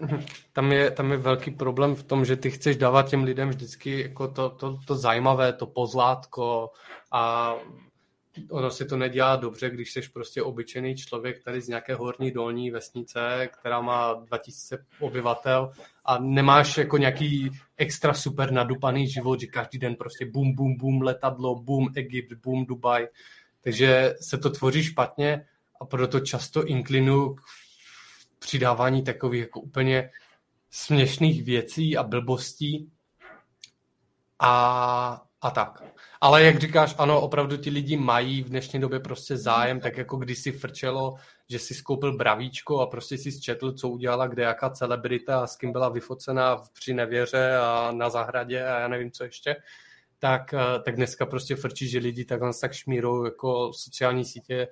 [0.53, 4.01] tam je, tam je velký problém v tom, že ty chceš dávat těm lidem vždycky
[4.01, 6.71] jako to, to, to zajímavé, to pozlátko
[7.11, 7.53] a
[8.49, 12.71] ono si to nedělá dobře, když jsi prostě obyčejný člověk tady z nějaké horní dolní
[12.71, 15.71] vesnice, která má 2000 obyvatel
[16.05, 21.01] a nemáš jako nějaký extra super nadupaný život, že každý den prostě bum, bum, bum,
[21.01, 23.07] letadlo, bum, Egypt, bum, Dubaj.
[23.61, 25.45] Takže se to tvoří špatně
[25.81, 27.41] a proto často inklinu k
[28.39, 30.09] přidávání takových jako úplně
[30.71, 32.91] směšných věcí a blbostí
[34.39, 35.83] a, a tak.
[36.21, 40.17] Ale jak říkáš, ano, opravdu ti lidi mají v dnešní době prostě zájem, tak jako
[40.17, 41.15] když si frčelo,
[41.49, 45.55] že si skoupil bravíčko a prostě si zčetl, co udělala kde jaká celebrita a s
[45.55, 49.55] kým byla vyfocena při nevěře a na zahradě a já nevím, co ještě,
[50.19, 54.67] tak, eh, tak dneska prostě frčí, že lidi takhle tak šmírou jako sociální sítě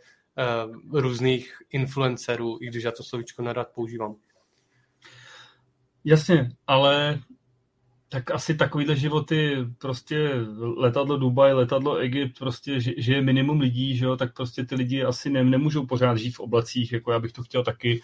[0.96, 4.16] uh, různých influencerů, i když já to slovíčko nerad používám.
[6.04, 7.20] Jasně, ale
[8.10, 14.06] tak asi takovýhle životy, prostě letadlo Dubaj, letadlo Egypt, prostě, že, je minimum lidí, že
[14.06, 17.32] jo, tak prostě ty lidi asi ne, nemůžou pořád žít v oblacích, jako já bych
[17.32, 18.02] to chtěl taky.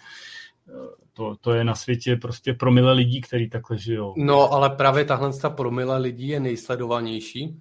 [1.12, 4.14] To, to je na světě prostě promile lidí, který takhle žijou.
[4.16, 7.60] No, ale právě tahle ta promile lidí je nejsledovanější,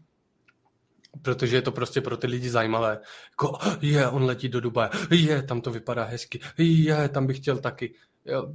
[1.22, 3.00] protože je to prostě pro ty lidi zajímavé.
[3.32, 7.58] Jako, je, on letí do Dubaje, je, tam to vypadá hezky, je, tam bych chtěl
[7.58, 7.94] taky.
[8.26, 8.54] Jo.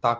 [0.00, 0.18] Tak.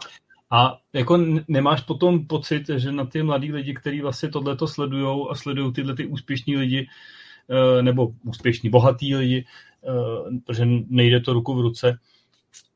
[0.50, 1.16] A jako
[1.48, 5.94] nemáš potom pocit, že na ty mladí lidi, kteří vlastně tohleto sledují a sledují tyhle
[5.94, 6.88] ty úspěšní lidi,
[7.50, 9.46] eh, nebo úspěšní, bohatý lidi,
[9.84, 11.98] eh, protože nejde to ruku v ruce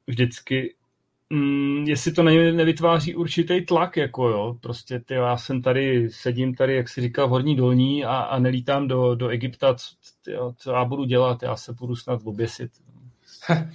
[0.06, 0.74] vždycky,
[1.30, 6.74] mm, jestli to nevytváří určitý tlak, jako jo, prostě ty, já jsem tady, sedím tady,
[6.74, 9.86] jak si říká, v horní dolní a, a nelítám do, do Egypta, co,
[10.24, 12.70] tyjo, co já budu dělat, já se budu snad oběsit.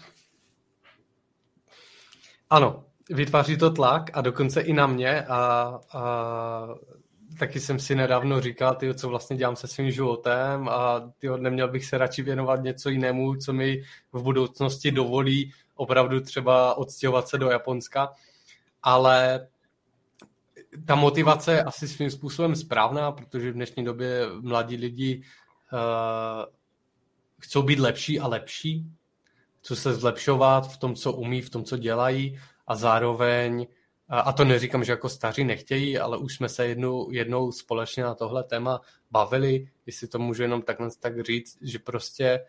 [2.51, 6.67] Ano, vytváří to tlak a dokonce i na mě a, a
[7.39, 11.67] taky jsem si nedávno říkal, tyjo, co vlastně dělám se svým životem a tyjo, neměl
[11.67, 13.83] bych se radši věnovat něco jinému, co mi
[14.13, 18.13] v budoucnosti dovolí opravdu třeba odstěhovat se do Japonska,
[18.83, 19.47] ale
[20.85, 25.21] ta motivace je asi svým způsobem správná, protože v dnešní době mladí lidi
[25.73, 25.79] uh,
[27.39, 28.85] chcou být lepší a lepší,
[29.61, 32.39] chcou se zlepšovat v tom, co umí, v tom, co dělají
[32.69, 33.67] a zároveň,
[34.09, 38.15] a to neříkám, že jako staří nechtějí, ale už jsme se jednou, jednou společně na
[38.15, 42.45] tohle téma bavili, jestli to můžu jenom takhle tak říct, že prostě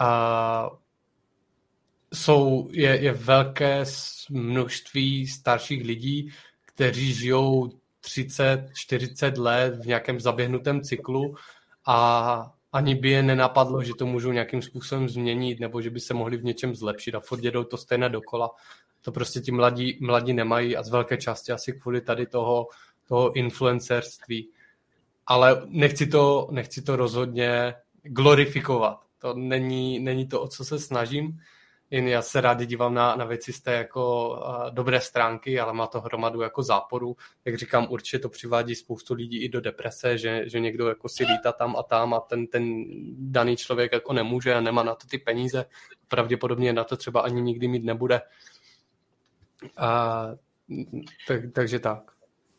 [0.00, 0.70] a,
[2.14, 3.84] jsou, je, je velké
[4.30, 6.32] množství starších lidí,
[6.66, 11.34] kteří žijou 30, 40 let v nějakém zaběhnutém cyklu
[11.86, 16.14] a ani by je nenapadlo, že to můžou nějakým způsobem změnit nebo že by se
[16.14, 18.50] mohli v něčem zlepšit a furt jedou to stejné dokola
[19.02, 22.68] to prostě ti mladí, mladí nemají a z velké části asi kvůli tady toho,
[23.08, 24.48] toho influencerství.
[25.26, 29.00] Ale nechci to, nechci to rozhodně glorifikovat.
[29.18, 31.40] To není, není to, o co se snažím.
[31.90, 34.36] Jen já se rádi dívám na, na věci z té jako
[34.70, 37.16] dobré stránky, ale má to hromadu jako záporu.
[37.44, 41.24] Jak říkám, určitě to přivádí spoustu lidí i do deprese, že, že někdo jako si
[41.24, 42.84] lítá tam a tam a ten, ten
[43.18, 45.64] daný člověk jako nemůže a nemá na to ty peníze.
[46.08, 48.20] Pravděpodobně na to třeba ani nikdy mít nebude.
[49.76, 50.26] A,
[51.28, 52.10] tak, takže tak.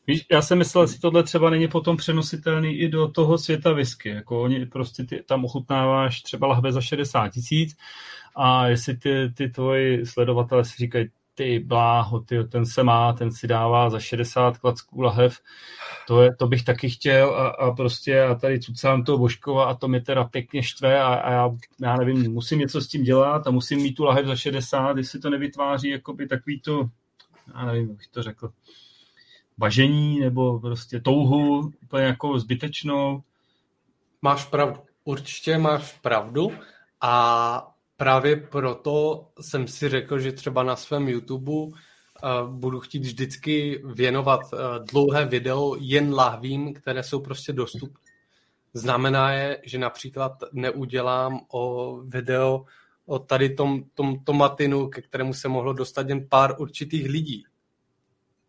[0.08, 4.10] Víš, já jsem myslel, že tohle třeba není potom přenositelný i do toho světa whisky.
[4.10, 7.78] Jako oni prostě ty, tam ochutnáváš třeba lahve za 60 tisíc
[8.36, 13.32] a jestli ty, ty tvoji sledovatele si říkají, ty bláho, ty, ten se má, ten
[13.32, 15.40] si dává za 60 klacků lahev,
[16.08, 19.74] to, je, to bych taky chtěl a, a prostě já tady cucám toho Božkova a
[19.74, 21.50] to mě teda pěkně štve a, a já,
[21.82, 25.20] já nevím, musím něco s tím dělat a musím mít tu lahev za 60, jestli
[25.20, 26.90] to nevytváří jakoby takový to,
[27.56, 28.52] já nevím, jak to řekl,
[29.58, 33.24] bažení nebo prostě touhu úplně jako zbytečnou.
[34.22, 34.80] Máš pravdu.
[35.04, 36.52] Určitě máš pravdu
[37.02, 37.71] a
[38.02, 41.72] právě proto jsem si řekl, že třeba na svém YouTube uh,
[42.48, 44.60] budu chtít vždycky věnovat uh,
[44.92, 48.00] dlouhé video jen lahvím, které jsou prostě dostupné.
[48.74, 52.66] Znamená je, že například neudělám o video
[53.06, 57.46] o tady tom, tom tomatinu, ke kterému se mohlo dostat jen pár určitých lidí.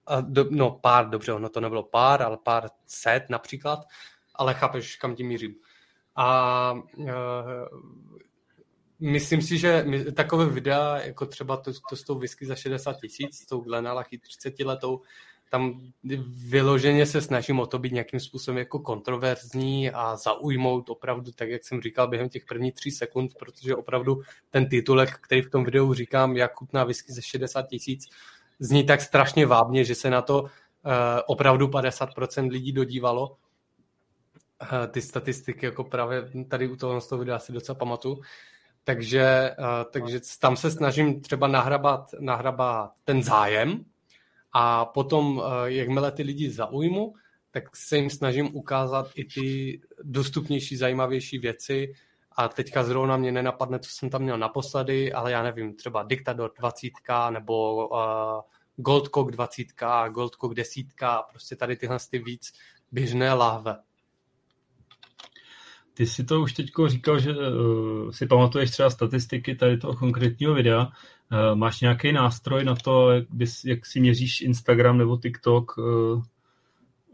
[0.07, 3.81] A do, no pár, dobře, ono to nebylo pár, ale pár set například,
[4.35, 5.55] ale chápeš, kam tím mířím.
[6.17, 7.07] A uh,
[9.03, 9.85] Myslím si, že
[10.17, 14.19] takové videa, jako třeba to, to s tou whisky za 60 tisíc, s tou Glenalachy
[14.19, 15.01] 30 letou,
[15.51, 15.93] tam
[16.49, 21.65] vyloženě se snažím o to být nějakým způsobem jako kontroverzní a zaujmout opravdu, tak jak
[21.65, 25.95] jsem říkal, během těch prvních tří sekund, protože opravdu ten titulek, který v tom videu
[25.95, 28.09] říkám, jak chutná whisky ze 60 tisíc,
[28.59, 30.49] zní tak strašně vábně, že se na to uh,
[31.27, 33.29] opravdu 50% lidí dodívalo.
[33.29, 38.21] Uh, ty statistiky jako právě tady u toho, z toho videa si docela pamatuju.
[38.85, 43.85] Takže, uh, takže tam se snažím třeba nahrabat, nahrabat ten zájem
[44.53, 47.15] a potom, uh, jakmile ty lidi zaujmu,
[47.51, 51.93] tak se jim snažím ukázat i ty dostupnější, zajímavější věci.
[52.37, 56.53] A teďka zrovna mě nenapadne, co jsem tam měl naposledy, ale já nevím, třeba Diktator
[56.59, 56.93] 20
[57.31, 57.99] nebo uh,
[58.77, 59.67] Goldcock 20,
[60.09, 60.87] Goldcock 10,
[61.31, 62.53] prostě tady tyhle ty víc
[62.93, 63.77] běžné láhve.
[65.95, 70.55] Ty si to už teď říkal, že uh, si pamatuješ třeba statistiky tady toho konkrétního
[70.55, 70.85] videa.
[70.87, 76.23] Uh, máš nějaký nástroj na to, jak, bys, jak si měříš Instagram nebo TikTok, uh,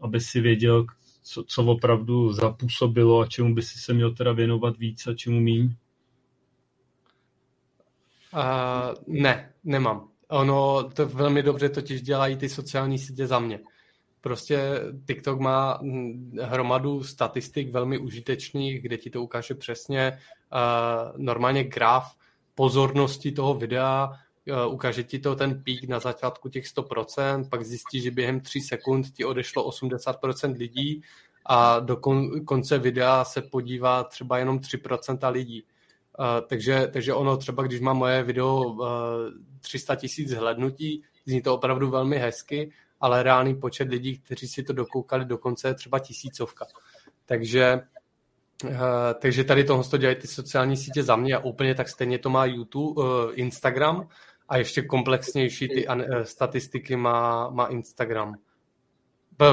[0.01, 0.85] aby si věděl,
[1.23, 5.39] co, co opravdu zapůsobilo a čemu by si se měl teda věnovat víc a čemu
[5.39, 5.75] míň?
[8.33, 10.07] Uh, ne, nemám.
[10.27, 13.59] Ono to velmi dobře totiž dělají ty sociální sítě za mě.
[14.21, 20.19] Prostě TikTok má hm, hromadu statistik velmi užitečných, kde ti to ukáže přesně
[20.53, 22.15] uh, normálně graf
[22.55, 24.11] pozornosti toho videa,
[24.67, 28.61] uh, ukáže ti to ten pík na začátku těch 100%, pak zjistí, že během 3
[28.61, 31.01] sekund ti odešlo 80% lidí
[31.45, 35.63] a do kon- konce videa se podívá třeba jenom 3% lidí.
[36.19, 38.87] Uh, takže, takže ono třeba, když má moje video uh,
[39.61, 44.73] 300 tisíc zhlednutí, zní to opravdu velmi hezky, ale reálný počet lidí, kteří si to
[44.73, 46.65] dokoukali dokonce je třeba tisícovka.
[47.25, 47.81] Takže,
[48.63, 48.71] uh,
[49.19, 52.29] takže tady tohle to dělají ty sociální sítě za mě a úplně tak stejně to
[52.29, 54.07] má YouTube, uh, Instagram
[54.49, 58.35] a ještě komplexnější ty uh, statistiky má, má Instagram.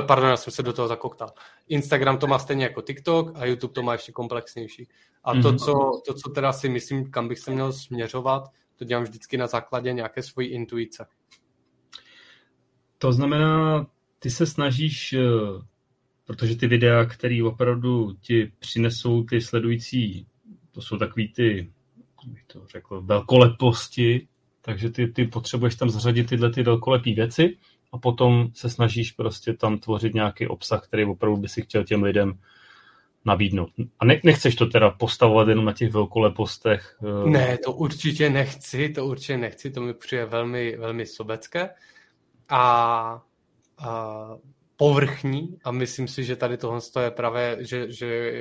[0.06, 1.32] Pardon, já jsem se do toho zakoktal.
[1.68, 4.88] Instagram to má stejně jako TikTok a YouTube to má ještě komplexnější.
[5.24, 5.58] A to, mhm.
[5.58, 5.72] co,
[6.06, 9.92] to, co teda si myslím, kam bych se měl směřovat, to dělám vždycky na základě
[9.92, 11.06] nějaké svojí intuice.
[12.98, 13.86] To znamená,
[14.18, 15.20] ty se snažíš, eh,
[16.24, 20.26] protože ty videa, které opravdu ti přinesou ty sledující,
[20.72, 21.70] to jsou takový ty,
[22.26, 24.28] bych to řekl, velkoleposti,
[24.62, 27.56] takže ty, ty potřebuješ tam zařadit tyhle ty velkolepé věci
[27.92, 32.02] a potom se snažíš prostě tam tvořit nějaký obsah, který opravdu by si chtěl těm
[32.02, 32.38] lidem
[33.24, 33.70] nabídnout.
[33.98, 36.96] A ne, nechceš to teda postavovat jenom na těch velkolepostech?
[37.02, 37.30] Eh?
[37.30, 41.70] Ne, to určitě nechci, to určitě nechci, to mi přijde velmi, velmi sobecké
[42.48, 43.22] a,
[43.78, 44.28] a
[44.76, 48.32] povrchní a myslím si, že tady tohle je právě, že, že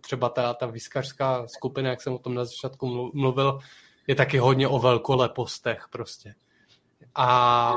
[0.00, 3.58] třeba ta, ta výskařská skupina, jak jsem o tom na začátku mluvil,
[4.06, 6.34] je taky hodně o velkolepostech prostě.
[7.14, 7.74] A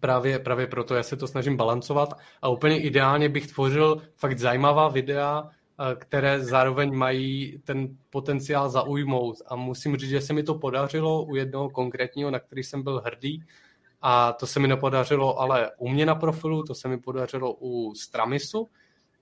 [0.00, 4.88] právě, právě proto já se to snažím balancovat a úplně ideálně bych tvořil fakt zajímavá
[4.88, 9.36] videa, eh, které zároveň mají ten potenciál zaujmout.
[9.46, 13.02] A musím říct, že se mi to podařilo u jednoho konkrétního, na který jsem byl
[13.04, 13.44] hrdý.
[14.06, 17.94] A to se mi nepodařilo ale u mě na profilu, to se mi podařilo u
[17.94, 18.68] Stramisu.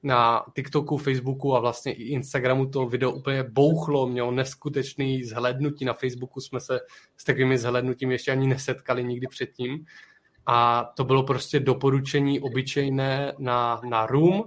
[0.03, 5.85] Na TikToku, Facebooku a vlastně i Instagramu to video úplně bouchlo, mělo neskutečný zhlednutí.
[5.85, 6.81] Na Facebooku jsme se
[7.17, 9.85] s takovými zhlednutím ještě ani nesetkali nikdy předtím
[10.47, 14.45] a to bylo prostě doporučení obyčejné na, na room,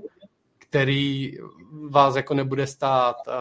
[0.58, 1.32] který
[1.90, 3.34] vás jako nebude stát, uh,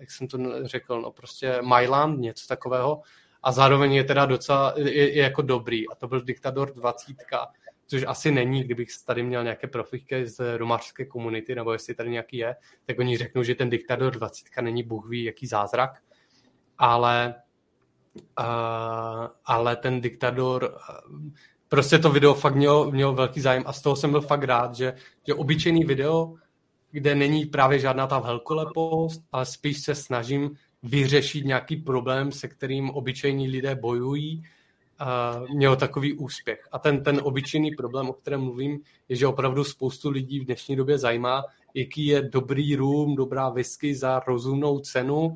[0.00, 3.02] jak jsem to řekl, no prostě Myland, něco takového,
[3.42, 5.88] a zároveň je teda docela, je, je jako dobrý.
[5.88, 7.16] A to byl Diktator 20,
[7.86, 12.36] což asi není, kdybych tady měl nějaké profíky z romářské komunity, nebo jestli tady nějaký
[12.36, 15.90] je, tak oni řeknou, že ten Diktator 20 není bůh ví, jaký zázrak,
[16.78, 17.34] ale,
[18.40, 20.78] uh, ale ten Diktator
[21.68, 24.74] prostě to video fakt mělo, mělo velký zájem a z toho jsem byl fakt rád,
[24.74, 24.94] že,
[25.26, 26.34] že obyčejný video,
[26.90, 30.50] kde není právě žádná ta velkolepost, ale spíš se snažím
[30.82, 34.42] vyřešit nějaký problém, se kterým obyčejní lidé bojují,
[35.00, 36.68] uh, mělo takový úspěch.
[36.72, 40.76] A ten, ten obyčejný problém, o kterém mluvím, je, že opravdu spoustu lidí v dnešní
[40.76, 45.34] době zajímá, jaký je dobrý room, dobrá whisky za rozumnou cenu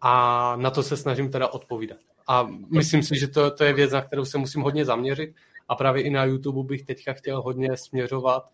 [0.00, 1.98] a na to se snažím teda odpovídat.
[2.26, 5.34] A myslím si, že to, to je věc, na kterou se musím hodně zaměřit
[5.68, 8.44] a právě i na YouTube bych teďka chtěl hodně směřovat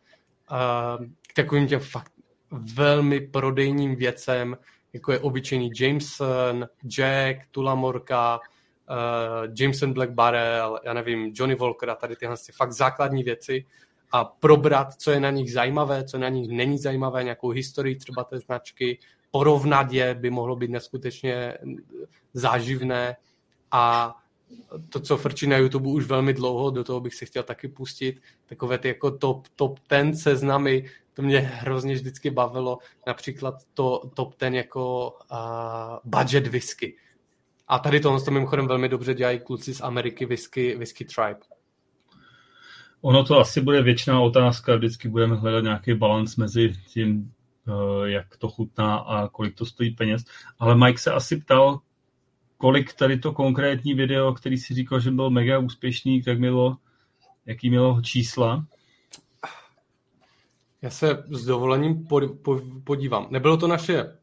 [0.51, 2.12] uh, k takovým těm fakt
[2.51, 4.57] velmi prodejním věcem,
[4.93, 11.95] jako je obyčejný Jameson, Jack, Tulamorka, uh, Jameson Black Barrel, já nevím, Johnny Walker a
[11.95, 13.64] tady tyhle fakt základní věci
[14.12, 18.24] a probrat, co je na nich zajímavé, co na nich není zajímavé, nějakou historii třeba
[18.24, 18.99] té značky,
[19.30, 21.55] porovnat je by mohlo být neskutečně
[22.34, 23.16] záživné
[23.70, 24.14] a
[24.88, 28.20] to, co frčí na YouTube už velmi dlouho, do toho bych si chtěl taky pustit,
[28.46, 34.34] takové ty jako top, top ten seznamy, to mě hrozně vždycky bavilo, například to top
[34.34, 35.38] ten jako uh,
[36.05, 36.96] budget whisky.
[37.68, 41.40] A tady tohle to mimochodem velmi dobře dělají kluci z Ameriky Whisky, whisky Tribe.
[43.00, 47.32] Ono to asi bude věčná otázka, vždycky budeme hledat nějaký balans mezi tím,
[47.68, 50.22] eh, jak to chutná a kolik to stojí peněz.
[50.59, 51.80] Ale Mike se asi ptal,
[52.62, 56.76] kolik tady to konkrétní video, který si říkal, že byl mega úspěšný, tak mělo,
[57.46, 58.66] jaký mělo čísla?
[60.82, 62.06] Já se s dovolením
[62.84, 63.26] podívám.
[63.30, 64.16] Nebylo to naše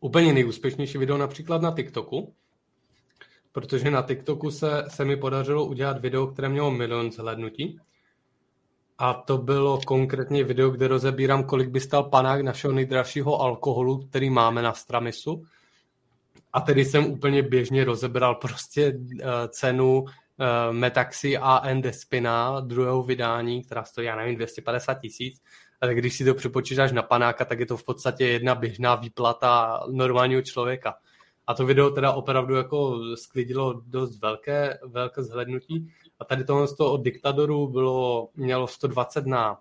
[0.00, 2.34] úplně nejúspěšnější video například na TikToku,
[3.52, 7.78] protože na TikToku se, se mi podařilo udělat video, které mělo milion zhlédnutí.
[8.98, 14.30] A to bylo konkrétně video, kde rozebírám, kolik by stal panák našeho nejdražšího alkoholu, který
[14.30, 15.44] máme na Stramisu.
[16.52, 20.06] A tedy jsem úplně běžně rozebral prostě uh, cenu uh,
[20.70, 25.42] Metaxi AN Despina druhého vydání, která stojí, já nevím, 250 tisíc.
[25.80, 29.80] Ale když si to přepočítáš na panáka, tak je to v podstatě jedna běžná výplata
[29.90, 30.94] normálního člověka.
[31.46, 35.88] A to video teda opravdu jako sklidilo dost velké, velké zhlednutí.
[36.20, 39.58] A tady tohle od diktadoru bylo, mělo 120 na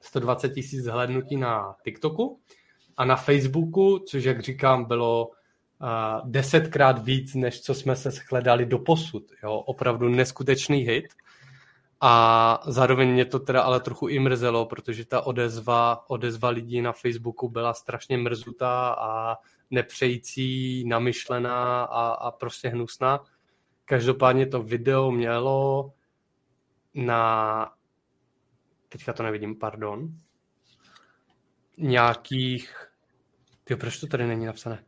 [0.00, 2.40] 120 tisíc zhlednutí na TikToku
[2.96, 5.30] a na Facebooku, což jak říkám, bylo
[6.24, 9.24] desetkrát víc, než co jsme se shledali do posud.
[9.42, 9.54] Jo?
[9.54, 11.04] Opravdu neskutečný hit.
[12.00, 16.92] A zároveň mě to teda ale trochu i mrzelo, protože ta odezva, odezva lidí na
[16.92, 19.36] Facebooku byla strašně mrzutá a
[19.70, 23.20] nepřející, namyšlená a, a prostě hnusná.
[23.84, 25.92] Každopádně to video mělo
[26.94, 27.72] na,
[28.88, 30.08] teďka to nevidím, pardon,
[31.78, 32.88] nějakých,
[33.64, 34.84] ty proč to tady není napsané?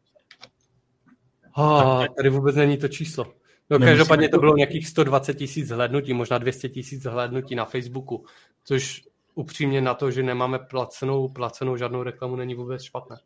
[1.57, 3.32] Oh, tady vůbec není to číslo.
[3.70, 8.24] No každopádně to bylo nějakých 120 tisíc zhlédnutí, možná 200 tisíc zhlédnutí na Facebooku,
[8.64, 9.02] což
[9.34, 13.16] upřímně na to, že nemáme placenou, placenou žádnou reklamu, není vůbec špatné.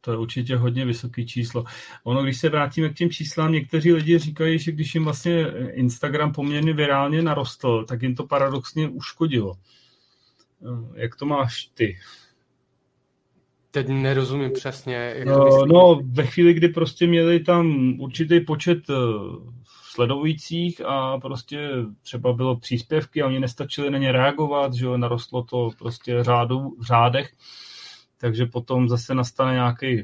[0.00, 1.64] To je určitě hodně vysoké číslo.
[2.04, 6.32] Ono, když se vrátíme k těm číslám, někteří lidi říkají, že když jim vlastně Instagram
[6.32, 9.54] poměrně virálně narostl, tak jim to paradoxně uškodilo.
[10.94, 11.96] Jak to máš ty?
[13.74, 14.94] Teď nerozumím přesně.
[14.94, 18.94] Jak to no, no, ve chvíli, kdy prostě měli tam určitý počet eh,
[19.92, 21.70] sledujících a prostě
[22.02, 26.76] třeba bylo příspěvky a oni nestačili na ně reagovat, že jo, narostlo to prostě řádu,
[26.78, 27.32] v řádech,
[28.20, 30.02] takže potom zase nastane nějaký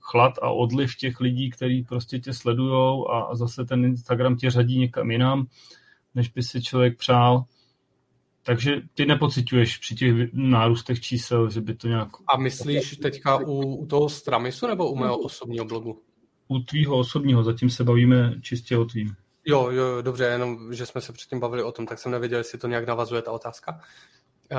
[0.00, 4.78] chlad a odliv těch lidí, kteří prostě tě sledujou a zase ten Instagram tě řadí
[4.78, 5.46] někam jinam,
[6.14, 7.44] než by si člověk přál.
[8.42, 12.08] Takže ty nepocituješ při těch nárůstech čísel, že by to nějak...
[12.34, 16.02] A myslíš teďka u, u toho Stramisu nebo u mého osobního blogu?
[16.48, 19.14] U tvýho osobního, zatím se bavíme čistě o tvým.
[19.46, 22.58] Jo, jo, dobře, jenom, že jsme se předtím bavili o tom, tak jsem nevěděl, jestli
[22.58, 23.80] to nějak navazuje ta otázka.
[24.52, 24.58] Uh,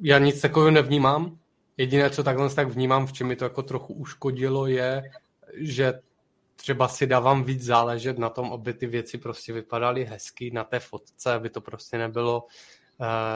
[0.00, 1.38] já nic takového nevnímám.
[1.76, 5.02] Jediné, co takhle tak vnímám, v čem mi to jako trochu uškodilo, je,
[5.54, 6.00] že
[6.56, 10.80] třeba si dávám víc záležet na tom, aby ty věci prostě vypadaly hezky na té
[10.80, 12.48] fotce, aby to prostě nebylo uh,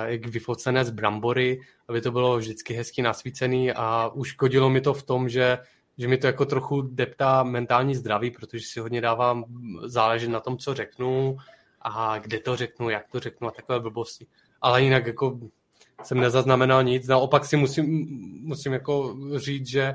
[0.04, 5.02] jak vyfocené z brambory, aby to bylo vždycky hezky nasvícený a uškodilo mi to v
[5.02, 5.58] tom, že
[5.98, 9.44] že mi to jako trochu deptá mentální zdraví, protože si hodně dávám
[9.84, 11.36] záležet na tom, co řeknu
[11.80, 14.26] a kde to řeknu, jak to řeknu a takové blbosti.
[14.60, 15.40] Ale jinak jako
[16.02, 17.06] jsem nezaznamenal nic.
[17.06, 18.06] Naopak si musím,
[18.42, 19.94] musím jako říct, že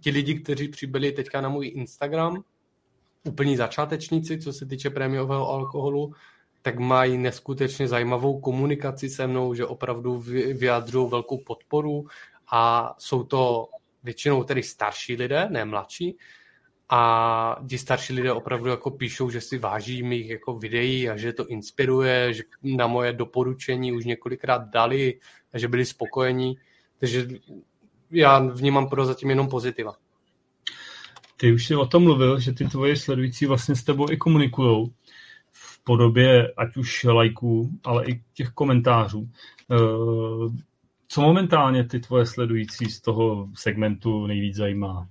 [0.00, 2.42] ti lidi, kteří přibyli teďka na můj Instagram,
[3.24, 6.12] úplní začátečníci, co se týče prémiového alkoholu,
[6.66, 10.18] tak mají neskutečně zajímavou komunikaci se mnou, že opravdu
[10.52, 12.06] vyjadřují velkou podporu
[12.50, 13.68] a jsou to
[14.02, 16.16] většinou tedy starší lidé, ne mladší,
[16.88, 21.32] a ti starší lidé opravdu jako píšou, že si váží mých jako videí a že
[21.32, 25.20] to inspiruje, že na moje doporučení už několikrát dali
[25.52, 26.58] a že byli spokojení.
[26.98, 27.28] Takže
[28.10, 29.96] já vnímám prozatím jenom pozitiva.
[31.36, 34.86] Ty už jsi o tom mluvil, že ty tvoje sledující vlastně s tebou i komunikují
[34.86, 35.05] v
[35.86, 39.28] podobě ať už lajků, ale i těch komentářů.
[39.72, 39.76] Eh,
[41.08, 45.08] co momentálně ty tvoje sledující z toho segmentu nejvíc zajímá?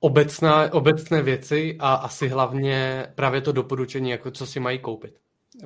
[0.00, 5.18] Obecná, obecné věci a asi hlavně právě to doporučení, jako co si mají koupit.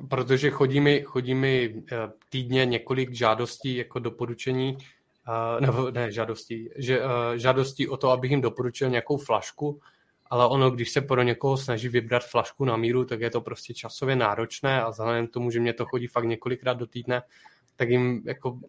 [0.09, 1.95] Protože chodí mi, chodí mi eh,
[2.29, 4.77] týdně několik žádostí jako doporučení,
[5.27, 9.79] eh, nebo ne žádostí, že, eh, žádostí o to, abych jim doporučil nějakou flašku,
[10.29, 13.73] ale ono, když se pro někoho snaží vybrat flašku na míru, tak je to prostě
[13.73, 17.21] časově náročné a vzhledem tomu, že mě to chodí fakt několikrát do týdne,
[17.75, 18.59] tak jim jako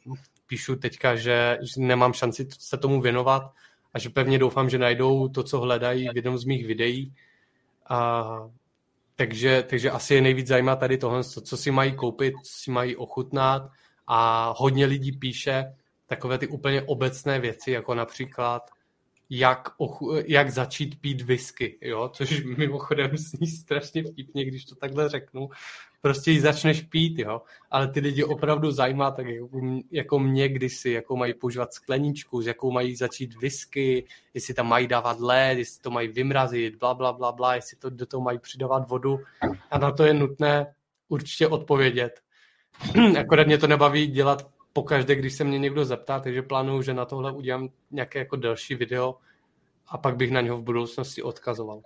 [0.46, 3.42] píšu teďka, že, že nemám šanci se tomu věnovat
[3.94, 7.14] a že pevně doufám, že najdou to, co hledají v jednom z mých videí.
[7.88, 8.24] A,
[9.16, 12.96] takže, takže asi je nejvíc zajímá tady tohle, co si mají koupit, co si mají
[12.96, 13.70] ochutnat
[14.07, 15.74] a hodně lidí píše
[16.07, 18.70] takové ty úplně obecné věci, jako například
[19.30, 22.11] jak, ochu, jak začít pít whisky, jo?
[22.14, 25.48] což mimochodem zní strašně vtipně, když to takhle řeknu.
[26.00, 27.42] Prostě ji začneš pít, jo?
[27.70, 32.46] ale ty lidi opravdu zajímá, tak jako, jako mě kdysi, jako mají používat skleničku, s
[32.46, 37.12] jakou mají začít whisky, jestli tam mají dávat led, jestli to mají vymrazit, bla, bla,
[37.12, 39.20] bla, bla, jestli to do toho mají přidávat vodu
[39.70, 40.74] a na to je nutné
[41.09, 42.20] určitě odpovědět.
[43.20, 47.05] Akorát mě to nebaví dělat pokaždé, když se mě někdo zeptá, takže plánuju, že na
[47.05, 49.14] tohle udělám nějaké jako další video
[49.89, 51.81] a pak bych na něho v budoucnosti odkazoval.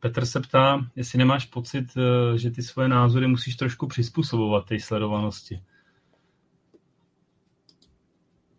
[0.00, 4.80] Petr se ptá, jestli nemáš pocit, eh, že ty svoje názory musíš trošku přizpůsobovat té
[4.80, 5.62] sledovanosti.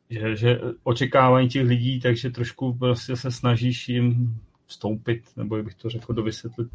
[0.10, 5.76] Že, že očekávání těch lidí, takže trošku prostě se snažíš jim vstoupit, nebo jak bych
[5.76, 6.68] to řekl, dovysvětlit.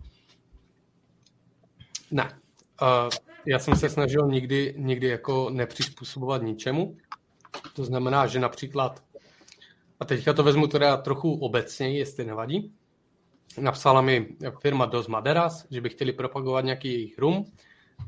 [2.11, 2.42] Ne.
[2.83, 3.11] Uh,
[3.47, 6.97] já jsem se snažil nikdy, nikdy jako nepřizpůsobovat ničemu.
[7.75, 9.03] To znamená, že například,
[10.01, 12.73] a teďka to vezmu teda trochu obecněji, jestli nevadí,
[13.61, 17.45] napsala mi firma Dos Maderas, že by chtěli propagovat nějaký jejich rum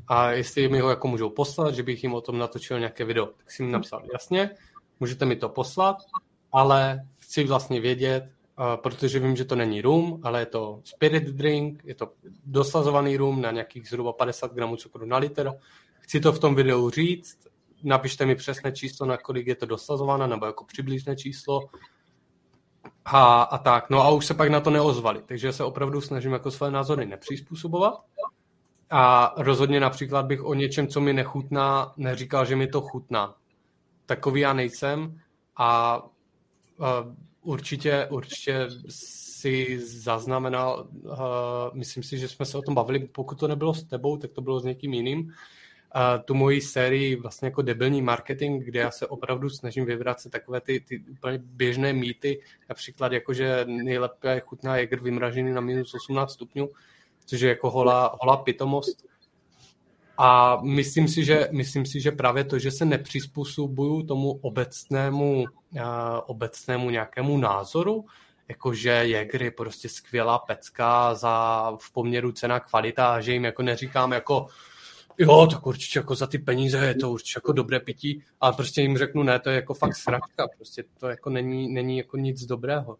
[0.07, 3.25] a jestli mi ho jako můžou poslat, že bych jim o tom natočil nějaké video.
[3.25, 4.49] Tak jsem jim napsal, jasně,
[4.99, 5.97] můžete mi to poslat,
[6.51, 8.34] ale chci vlastně vědět,
[8.75, 12.11] protože vím, že to není rum, ale je to spirit drink, je to
[12.45, 15.51] doslazovaný rum na nějakých zhruba 50 gramů cukru na litr.
[15.99, 17.47] Chci to v tom videu říct,
[17.83, 21.61] napište mi přesné číslo, na kolik je to doslazované, nebo jako přibližné číslo.
[23.05, 26.31] A, a tak, no a už se pak na to neozvali, takže se opravdu snažím
[26.31, 27.93] jako své názory nepřizpůsobovat.
[28.89, 33.35] A rozhodně například bych o něčem, co mi nechutná, neříkal, že mi to chutná.
[34.05, 35.21] Takový já nejsem
[35.57, 36.01] a, a
[37.45, 41.17] určitě, určitě si zaznamenal, uh,
[41.73, 44.41] myslím si, že jsme se o tom bavili, pokud to nebylo s tebou, tak to
[44.41, 45.31] bylo s někým jiným, uh,
[46.25, 50.79] tu moji sérii vlastně jako debilní marketing, kde já se opravdu snažím vyvracet takové ty,
[50.79, 56.69] ty úplně běžné mýty, například jako, že nejlépe chutná Jäger vymražený na minus 18 stupňů,
[57.25, 59.05] což je jako holá, holá pitomost.
[60.17, 65.81] A myslím si, že, myslím si, že právě to, že se nepřizpůsobuju tomu obecnému, uh,
[66.25, 68.05] obecnému nějakému názoru,
[68.47, 74.11] jakože Jäger je prostě skvělá pecka za v poměru cena kvalita, že jim jako neříkám
[74.11, 74.47] jako
[75.17, 78.81] jo, tak určitě jako za ty peníze je to určitě jako dobré pití, ale prostě
[78.81, 82.45] jim řeknu, ne, to je jako fakt sračka, prostě to jako není, není jako nic
[82.45, 82.97] dobrého.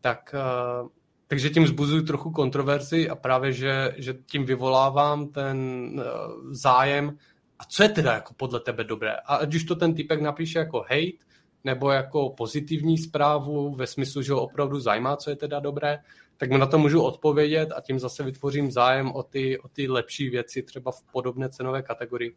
[0.00, 0.34] Tak
[0.82, 0.88] uh,
[1.28, 5.58] takže tím zbuzuju trochu kontroverzi a právě, že, že tím vyvolávám ten
[5.94, 7.18] uh, zájem.
[7.58, 9.12] A co je teda jako podle tebe dobré?
[9.12, 11.18] A ať už to ten typek napíše jako hate,
[11.64, 15.98] nebo jako pozitivní zprávu ve smyslu, že ho opravdu zajímá, co je teda dobré,
[16.36, 19.88] tak mu na to můžu odpovědět a tím zase vytvořím zájem o ty, o ty
[19.88, 22.36] lepší věci třeba v podobné cenové kategorii.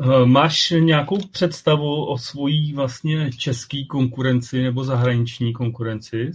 [0.00, 6.32] Eh, máš nějakou představu o svojí vlastně český konkurenci nebo zahraniční konkurenci?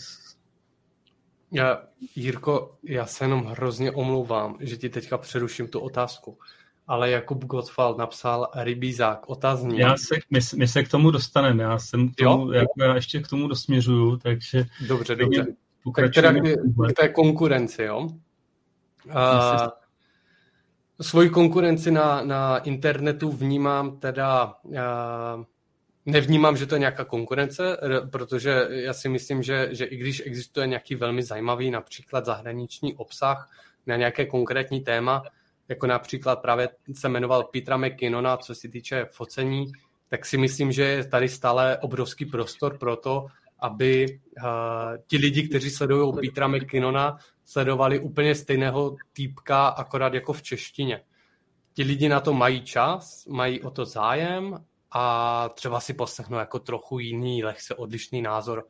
[1.52, 1.84] Já,
[2.16, 6.38] Jirko, já se jenom hrozně omlouvám, že ti teďka přeruším tu otázku,
[6.88, 9.80] ale Jakub Gottwald napsal rybízák, otazní.
[9.80, 13.22] Já se, my, my se k tomu dostaneme, já jsem k tomu, jako já ještě
[13.22, 14.66] k tomu dosměřuju, takže...
[14.88, 15.46] Dobře, dobře.
[15.96, 16.34] Tak teda
[16.90, 18.10] k té konkurenci, jo?
[19.06, 19.70] Uh,
[21.02, 24.56] svoji konkurenci na, na internetu vnímám teda,
[26.06, 27.78] nevnímám, že to je nějaká konkurence,
[28.12, 33.50] protože já si myslím, že, že i když existuje nějaký velmi zajímavý například zahraniční obsah
[33.88, 35.24] na nějaké konkrétní téma,
[35.68, 39.72] jako například právě se jmenoval Petra McKinnona, co se týče focení,
[40.10, 43.26] tak si myslím, že je tady stále obrovský prostor pro to,
[43.60, 44.06] aby
[44.44, 44.46] uh,
[45.08, 47.18] ti lidi, kteří sledují Petra McKinnona,
[47.52, 51.04] sledovali úplně stejného týpka, akorát jako v češtině
[51.74, 56.60] ti lidi na to mají čas, mají o to zájem a třeba si poslechnou jako
[56.60, 58.66] trochu jiný, lehce odlišný názor.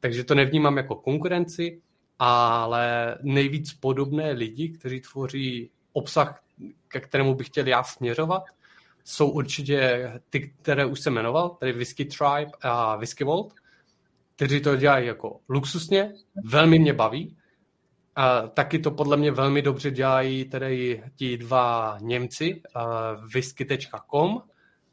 [0.00, 1.80] Takže to nevnímám jako konkurenci,
[2.18, 6.42] ale nejvíc podobné lidi, kteří tvoří obsah,
[6.88, 8.42] ke kterému bych chtěl já směřovat,
[9.04, 13.54] jsou určitě ty, které už jsem jmenoval, tedy Whisky Tribe a Whisky Vault,
[14.36, 16.12] kteří to dělají jako luxusně,
[16.44, 17.36] velmi mě baví
[18.16, 24.42] a taky to podle mě velmi dobře dělají tedy ti dva Němci, uh, whisky.com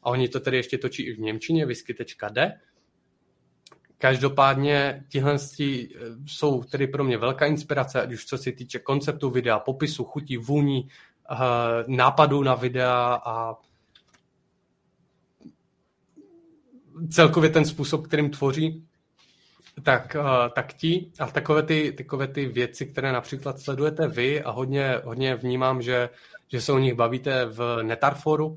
[0.02, 2.60] a oni to tedy ještě točí i v Němčině, whisky.de.
[3.98, 5.86] Každopádně tihle e,
[6.26, 10.36] jsou tedy pro mě velká inspirace, ať už co se týče konceptu videa, popisu, chutí,
[10.36, 10.88] vůní,
[11.86, 13.56] nápadů na videa a
[17.10, 18.86] celkově ten způsob, kterým tvoří,
[19.82, 20.16] tak,
[20.54, 25.36] tak ti a takové ty, takové ty věci, které například sledujete vy a hodně, hodně
[25.36, 26.10] vnímám, že,
[26.48, 28.56] že se o nich bavíte v Netarforu,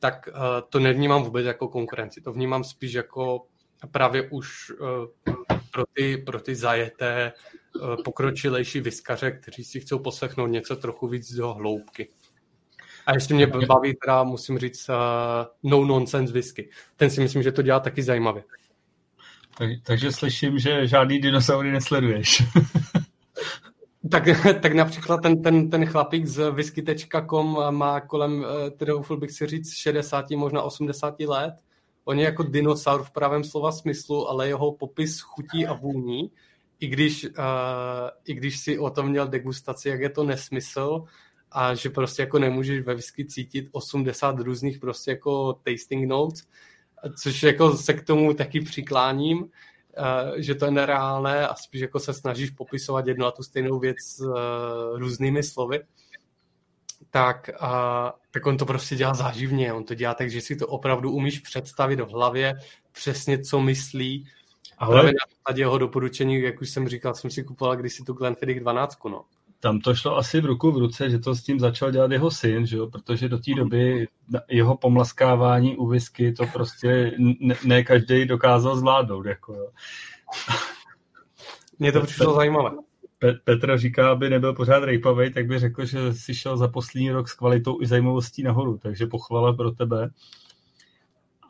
[0.00, 0.28] tak
[0.68, 2.20] to nevnímám vůbec jako konkurenci.
[2.20, 3.46] To vnímám spíš jako
[3.90, 4.72] právě už
[5.72, 7.32] pro ty, pro ty zajeté
[8.04, 12.08] pokročilejší vyskaře, kteří si chcou poslechnout něco trochu víc do hloubky.
[13.06, 14.90] A ještě mě baví, teda musím říct,
[15.62, 16.70] no nonsense whisky.
[16.96, 18.44] Ten si myslím, že to dělá taky zajímavě.
[19.58, 22.42] Tak, takže slyším, že žádný dinosaury nesleduješ.
[24.10, 24.24] tak,
[24.60, 29.46] tak například ten, ten, ten chlapík z whisky.com má kolem, eh, teda doufal bych si
[29.46, 31.54] říct, 60, možná 80 let.
[32.04, 36.30] On je jako dinosaur v pravém slova smyslu, ale jeho popis chutí a vůní,
[36.80, 37.30] i když, uh,
[38.24, 41.04] i když si o tom měl degustaci, jak je to nesmysl,
[41.52, 46.42] a že prostě jako nemůžeš ve whisky cítit 80 různých prostě jako tasting notes,
[47.22, 49.48] což jako se k tomu taky přikláním,
[49.96, 53.78] eh, že to je nereálné a spíš jako se snažíš popisovat jednu a tu stejnou
[53.78, 54.28] věc eh,
[54.98, 55.80] různými slovy,
[57.10, 59.72] tak, a, tak on to prostě dělá záživně.
[59.72, 62.54] On to dělá tak, že si to opravdu umíš představit v hlavě
[62.92, 64.28] přesně, co myslí.
[64.78, 64.94] Ale...
[64.94, 68.12] Právě na základě jeho doporučení, jak už jsem říkal, jsem si kupoval když si tu
[68.12, 69.24] Glenfiddich 12, no
[69.62, 72.30] tam to šlo asi v ruku v ruce, že to s tím začal dělat jeho
[72.30, 72.86] syn, že jo?
[72.86, 74.08] protože do té doby
[74.48, 79.26] jeho pomlaskávání u whisky to prostě ne, ne každý dokázal zvládnout.
[79.26, 79.68] Jako, jo.
[81.78, 82.70] Mně to přišlo zajímavé.
[83.44, 87.28] Petr říká, aby nebyl pořád rejpavej, tak by řekl, že si šel za poslední rok
[87.28, 90.10] s kvalitou i zajímavostí nahoru, takže pochvala pro tebe.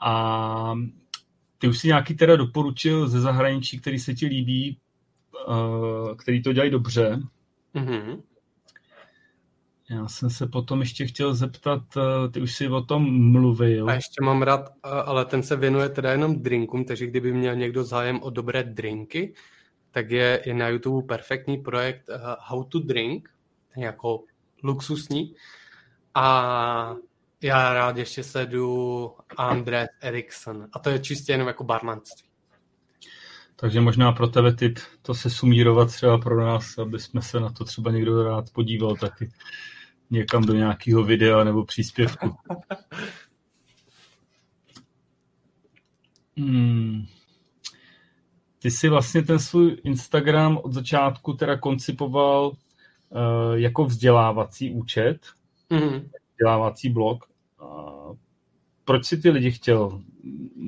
[0.01, 0.75] A
[1.59, 4.79] ty už si nějaký teda doporučil ze zahraničí, který se ti líbí,
[5.49, 7.23] eh, který to dělají dobře,
[7.75, 8.23] Mm-hmm.
[9.91, 13.91] Já jsem se potom ještě chtěl zeptat, eh, ty už si o tom mluvil.
[13.91, 17.57] A ještě mám rád, eh, ale ten se věnuje teda jenom drinkům, takže kdyby měl
[17.57, 19.35] někdo zájem o dobré drinky,
[19.91, 23.29] tak je, je na YouTube perfektní projekt uh, How to Drink,
[23.75, 24.25] ten jako
[24.63, 25.35] luxusní.
[26.15, 26.95] A
[27.43, 30.69] já rád ještě sedu André Erikson.
[30.73, 32.32] A to je čistě jenom jako barmanství.
[33.63, 37.51] Takže možná pro tebe tip to se sumírovat třeba pro nás, aby jsme se na
[37.51, 39.33] to třeba někdo rád podíval taky
[40.11, 42.37] někam do nějakého videa nebo příspěvku.
[46.37, 47.07] Hmm.
[48.59, 52.57] Ty jsi vlastně ten svůj Instagram od začátku teda koncipoval uh,
[53.55, 55.19] jako vzdělávací účet,
[55.71, 56.11] mm-hmm.
[56.33, 57.25] vzdělávací blog.
[57.63, 58.17] Uh,
[58.85, 60.03] proč si ty lidi chtěl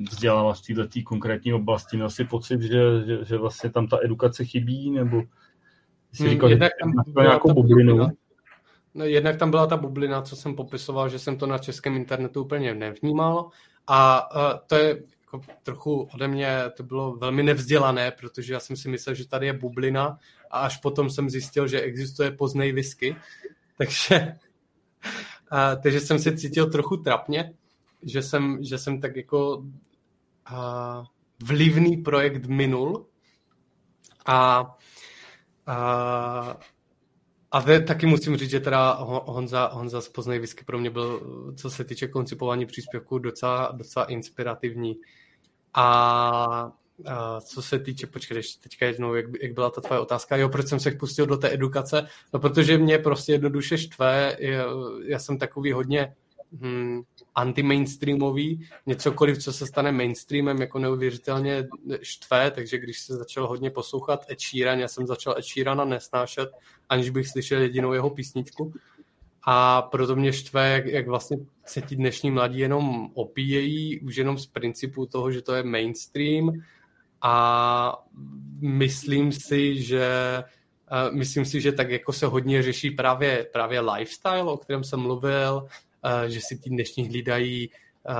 [0.09, 1.97] vzdělávat v této konkrétní oblasti?
[1.97, 5.23] Měl si pocit, že, že, že vlastně tam ta edukace chybí, nebo
[6.11, 8.07] jsi hmm, říkal, jednak že tam nějakou bublinu?
[8.93, 12.41] No, jednak tam byla ta bublina, co jsem popisoval, že jsem to na českém internetu
[12.41, 13.49] úplně nevnímal.
[13.87, 18.75] A, a to je jako trochu ode mě, to bylo velmi nevzdělané, protože já jsem
[18.75, 20.17] si myslel, že tady je bublina.
[20.51, 23.15] A až potom jsem zjistil, že existuje poznej whisky,
[23.77, 24.35] takže,
[25.51, 27.53] a, takže jsem se cítil trochu trapně
[28.05, 31.05] že jsem, že jsem tak jako uh,
[31.43, 33.05] vlivný projekt minul
[34.25, 34.61] a,
[35.67, 36.53] uh,
[37.51, 41.21] a te, taky musím říct, že teda Honza, Honza z Poznej Whisky pro mě byl,
[41.57, 44.95] co se týče koncipování příspěvku, docela, docela inspirativní.
[45.73, 50.49] A Uh, co se týče, počkej, teďka jednou, jak, jak byla ta tvoje otázka, jo,
[50.49, 52.07] proč jsem se pustil do té edukace?
[52.33, 54.37] No, protože mě prostě jednoduše štve,
[55.05, 56.15] já jsem takový hodně
[56.61, 57.01] hmm,
[57.35, 61.67] anti-mainstreamový, něcokoliv, co se stane mainstreamem, jako neuvěřitelně
[62.01, 66.49] štve, takže když se začal hodně poslouchat Ed Sheeran, já jsem začal Ed Sheerana nesnášet,
[66.89, 68.73] aniž bych slyšel jedinou jeho písničku.
[69.47, 74.37] A proto mě štve, jak, jak vlastně se ti dnešní mladí jenom opíjejí, už jenom
[74.37, 76.51] z principu toho, že to je mainstream
[77.21, 78.05] a
[78.61, 80.07] myslím si, že
[81.11, 85.67] myslím si, že tak jako se hodně řeší právě, právě lifestyle, o kterém jsem mluvil,
[85.94, 85.94] Eh,
[86.27, 88.13] že si ti dnešní hlídají eh,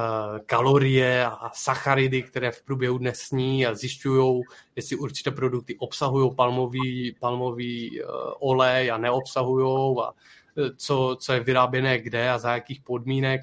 [0.46, 4.44] kalorie a sacharidy, které v průběhu dne sní a zjišťují,
[4.76, 8.06] jestli určité produkty obsahují palmový, palmový eh,
[8.40, 10.12] olej a neobsahují a
[10.78, 13.42] co, co je vyráběné kde a za jakých podmínek,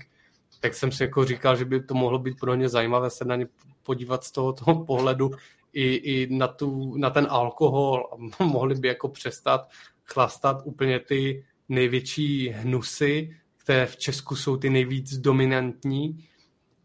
[0.61, 3.37] tak jsem si jako říkal, že by to mohlo být pro ně zajímavé se na
[3.37, 3.47] ně
[3.83, 5.31] podívat z toho, toho pohledu
[5.73, 8.09] i, i na, tu, na ten alkohol.
[8.13, 9.69] A mohli by jako přestat
[10.05, 16.25] chlastat úplně ty největší hnusy, které v Česku jsou ty nejvíc dominantní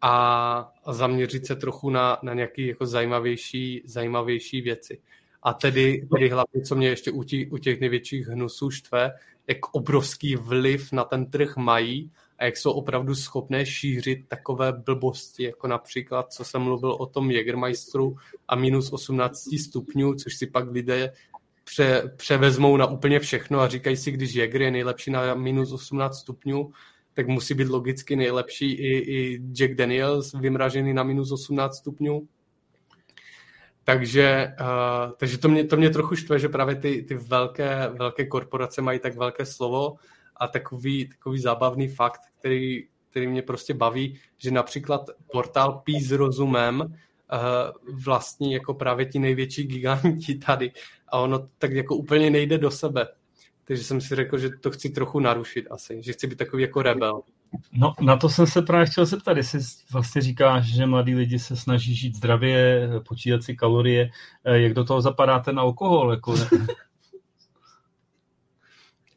[0.02, 5.02] a, zaměřit se trochu na, na nějaké jako zajímavější, zajímavější věci.
[5.44, 9.12] A tedy, tedy hlavně, co mě ještě u těch, u těch největších hnusů štve,
[9.48, 15.44] jak obrovský vliv na ten trh mají a jak jsou opravdu schopné šířit takové blbosti,
[15.44, 18.16] jako například, co jsem mluvil o tom Jägermeisteru
[18.48, 21.14] a minus 18 stupňů, což si pak lidé
[21.68, 26.18] pře, převezmou na úplně všechno a říkají si, když Jäger je nejlepší na minus 18
[26.20, 26.72] stupňů,
[27.14, 32.28] tak musí být logicky nejlepší i, i Jack Daniels vymražený na minus 18 stupňů.
[33.84, 38.26] Takže, uh, takže to, mě, to mě trochu štve, že právě ty, ty velké, velké
[38.26, 39.96] korporace mají tak velké slovo
[40.36, 46.12] a takový, takový zábavný fakt, který, který mě prostě baví, že například portál Pí s
[46.12, 46.96] rozumem
[47.94, 50.72] vlastní jako právě ti největší giganti tady
[51.08, 53.08] a ono tak jako úplně nejde do sebe.
[53.64, 56.82] Takže jsem si řekl, že to chci trochu narušit asi, že chci být takový jako
[56.82, 57.22] rebel.
[57.72, 59.60] No, na to jsem se právě chtěl zeptat, jestli
[59.92, 64.10] vlastně říkáš, že mladí lidi se snaží žít zdravě, počítat si kalorie,
[64.44, 66.12] eh, jak do toho zapadá ten alkohol?
[66.12, 66.36] Jako...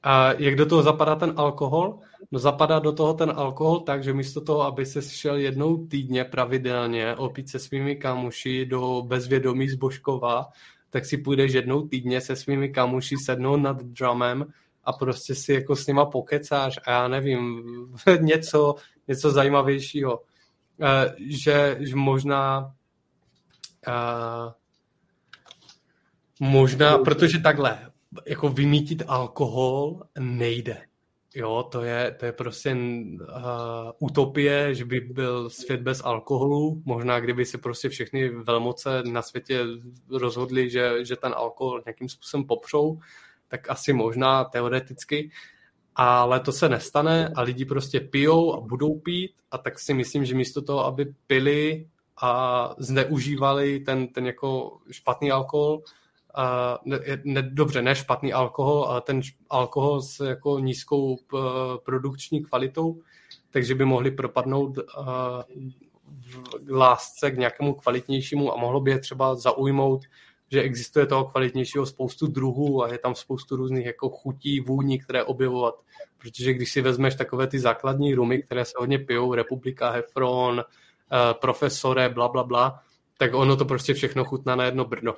[0.03, 1.99] A jak do toho zapadá ten alkohol?
[2.31, 6.25] No zapadá do toho ten alkohol tak, že místo toho, aby se šel jednou týdně
[6.25, 10.47] pravidelně opít se svými kamuši do bezvědomí z Božkova,
[10.91, 14.47] tak si půjdeš jednou týdně se svými kamuši sednout nad drumem
[14.85, 17.63] a prostě si jako s nima pokecáš a já nevím,
[18.21, 18.75] něco,
[19.09, 20.19] něco zajímavějšího.
[20.19, 20.87] Uh,
[21.29, 22.73] že, že možná
[23.89, 24.53] uh,
[26.41, 27.90] možná, protože takhle,
[28.27, 30.83] jako vymítit alkohol nejde.
[31.35, 33.29] Jo, to je, to je prostě uh,
[33.99, 36.83] utopie, že by byl svět bez alkoholu.
[36.85, 39.61] Možná kdyby se prostě všechny velmoce na světě
[40.11, 42.99] rozhodli, že, že ten alkohol nějakým způsobem popřou,
[43.49, 45.31] tak asi možná teoreticky.
[45.97, 50.25] Ale to se nestane a lidi prostě pijou a budou pít a tak si myslím,
[50.25, 51.89] že místo toho, aby pili
[52.23, 55.83] a zneužívali ten, ten jako špatný alkohol,
[57.25, 59.21] ne, dobře, ne špatný alkohol, ale ten
[59.51, 61.19] alkohol s jako nízkou
[61.85, 63.01] produkční kvalitou,
[63.51, 64.79] takže by mohli propadnout
[66.07, 70.03] v lásce k nějakému kvalitnějšímu a mohlo by je třeba zaujmout,
[70.53, 75.25] že existuje toho kvalitnějšího spoustu druhů a je tam spoustu různých jako chutí, vůní, které
[75.25, 75.75] objevovat.
[76.19, 80.65] Protože když si vezmeš takové ty základní rumy, které se hodně pijou, Republika, Hefron,
[81.41, 82.81] Profesore, bla, bla, bla,
[83.19, 85.15] tak ono to prostě všechno chutná na jedno brdo.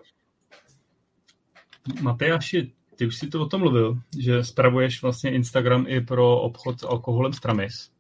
[2.00, 6.80] Matejáši, ty už si to o tom mluvil, že spravuješ vlastně Instagram i pro obchod
[6.80, 7.90] s alkoholem Stramis.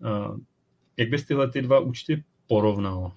[0.00, 0.38] Uh,
[0.96, 3.12] jak bys tyhle ty dva účty porovnal?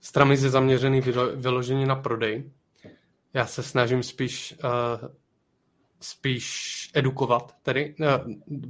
[0.00, 1.00] Stramis je zaměřený
[1.34, 2.50] vyloženě na prodej.
[3.34, 5.08] Já se snažím spíš uh,
[6.00, 8.06] spíš edukovat, tedy uh,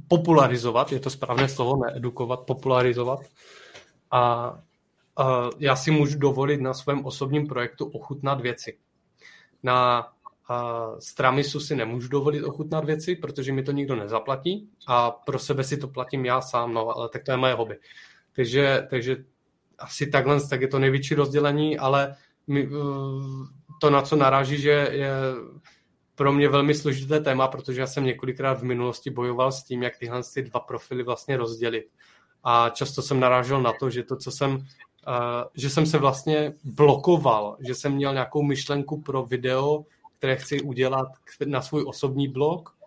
[0.07, 3.19] popularizovat, je to správné slovo, ne edukovat, popularizovat.
[4.11, 4.53] A
[5.59, 8.77] já si můžu dovolit na svém osobním projektu ochutnat věci.
[9.63, 10.07] Na
[10.99, 15.77] Stramisu si nemůžu dovolit ochutnat věci, protože mi to nikdo nezaplatí a pro sebe si
[15.77, 17.75] to platím já sám, no, ale tak to je moje hobby.
[18.35, 19.17] Takže, takže
[19.77, 22.15] asi takhle tak je to největší rozdělení, ale
[22.47, 22.69] mi,
[23.81, 25.11] to, na co naráží, že je
[26.15, 29.97] pro mě velmi složité téma, protože já jsem několikrát v minulosti bojoval s tím, jak
[29.97, 31.85] tyhle ty dva profily vlastně rozdělit.
[32.43, 34.65] A často jsem narážel na to, že to, co jsem
[35.53, 39.85] že jsem se vlastně blokoval, že jsem měl nějakou myšlenku pro video,
[40.17, 41.07] které chci udělat
[41.45, 42.77] na svůj osobní blog,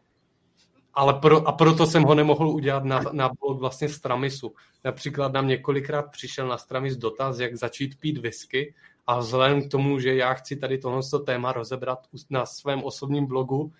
[0.94, 4.54] ale pro, a proto jsem ho nemohl udělat na, na blog vlastně Stramisu.
[4.84, 8.74] Například nám několikrát přišel na Stramis dotaz, jak začít pít whisky
[9.06, 13.72] a vzhledem k tomu, že já chci tady tohle téma rozebrat na svém osobním blogu,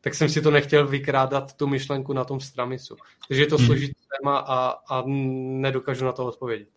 [0.00, 2.96] tak jsem si to nechtěl vykrádat, tu myšlenku na tom Stramisu.
[3.28, 3.66] Takže je to hmm.
[3.66, 6.68] složité téma a, a nedokážu na to odpovědět.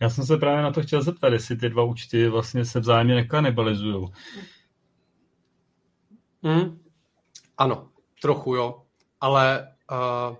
[0.00, 3.14] Já jsem se právě na to chtěl zeptat, jestli ty dva účty vlastně se vzájemně
[3.14, 4.08] nekanibalizují.
[6.42, 6.78] Hmm.
[7.58, 7.88] Ano,
[8.22, 8.82] trochu jo,
[9.20, 9.68] ale...
[10.30, 10.36] Uh...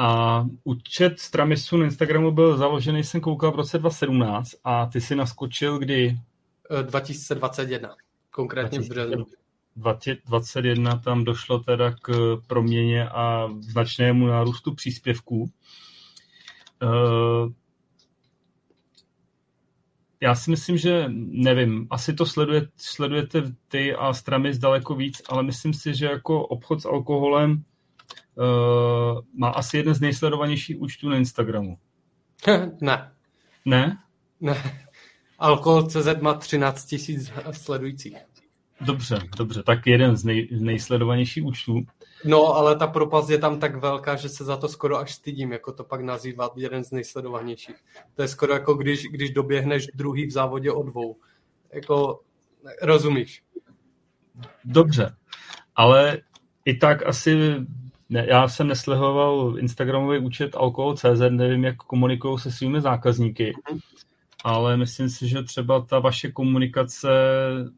[0.00, 5.16] A účet Stramisu na Instagramu byl založený, jsem koukal v roce 2017 a ty si
[5.16, 6.18] naskočil kdy?
[6.82, 7.94] 2021,
[8.30, 9.26] konkrétně 20, v březnu.
[9.76, 15.50] 2021 tam došlo teda k proměně a značnému nárůstu příspěvků.
[16.82, 17.52] Uh,
[20.20, 25.42] já si myslím, že nevím, asi to sleduje, sledujete ty a Stramis daleko víc, ale
[25.42, 31.16] myslím si, že jako obchod s alkoholem uh, má asi jeden z nejsledovanějších účtů na
[31.16, 31.78] Instagramu.
[32.80, 33.12] ne.
[33.64, 33.98] Ne?
[34.40, 34.86] Ne.
[35.38, 38.16] Alkohol.cz má 13 tisíc sledujících.
[38.80, 41.82] Dobře, dobře, tak jeden z, nej, z nejsledovanějších účtů.
[42.24, 45.52] No, ale ta propast je tam tak velká, že se za to skoro až stydím,
[45.52, 47.76] jako to pak nazývat jeden z nejsledovanějších.
[48.14, 51.16] To je skoro jako když, když doběhneš druhý v závodě o dvou.
[51.72, 52.20] jako
[52.82, 53.42] rozumíš.
[54.64, 55.16] Dobře,
[55.76, 56.18] ale
[56.64, 57.36] i tak asi
[58.08, 63.52] ne, já jsem neslehoval Instagramový účet Alkohol.cz, nevím, jak komunikují se svými zákazníky,
[64.44, 67.08] ale myslím si, že třeba ta vaše komunikace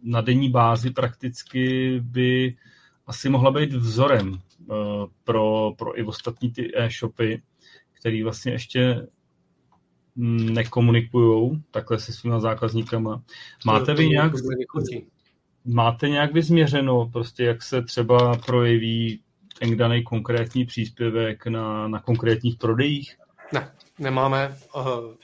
[0.03, 2.57] na denní bázi prakticky by
[3.11, 4.39] asi mohla být vzorem uh,
[5.25, 7.43] pro, pro i ostatní ty e-shopy,
[7.93, 9.07] který vlastně ještě
[10.53, 13.23] nekomunikují takhle se svýma zákazníkama.
[13.65, 14.33] Máte vy nějak,
[15.65, 19.21] máte nějak vyzměřeno, prostě jak se třeba projeví
[19.59, 23.17] ten daný konkrétní příspěvek na, na konkrétních prodejích?
[23.53, 25.15] Ne, nemáme, uh,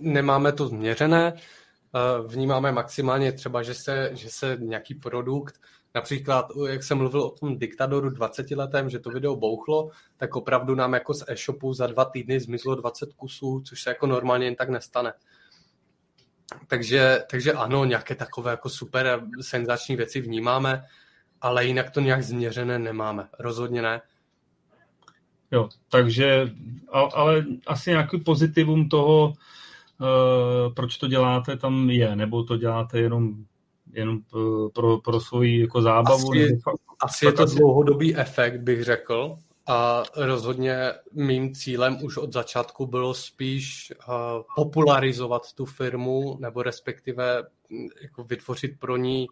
[0.00, 1.32] nemáme to změřené.
[1.32, 5.60] Uh, vnímáme maximálně třeba, že se, že se nějaký produkt
[5.98, 10.74] Například, jak jsem mluvil o tom diktadoru 20 letem, že to video bouchlo, tak opravdu
[10.74, 14.54] nám jako z e-shopu za dva týdny zmizlo 20 kusů, což se jako normálně jen
[14.54, 15.12] tak nestane.
[16.66, 20.84] Takže, takže ano, nějaké takové jako super senzační věci vnímáme,
[21.40, 23.28] ale jinak to nějak změřené nemáme.
[23.38, 24.00] Rozhodně ne.
[25.50, 26.50] Jo, takže,
[27.14, 33.44] ale asi nějaký pozitivum toho, uh, proč to děláte, tam je, nebo to děláte jenom
[33.92, 36.30] jenom pro, pro, pro svoji jako zábavu.
[36.30, 36.60] Asi, nebo
[37.00, 37.56] asi je to asi...
[37.56, 39.36] dlouhodobý efekt, bych řekl.
[39.66, 44.14] A rozhodně mým cílem už od začátku bylo spíš uh,
[44.56, 49.26] popularizovat tu firmu, nebo respektive hm, jako vytvořit pro ní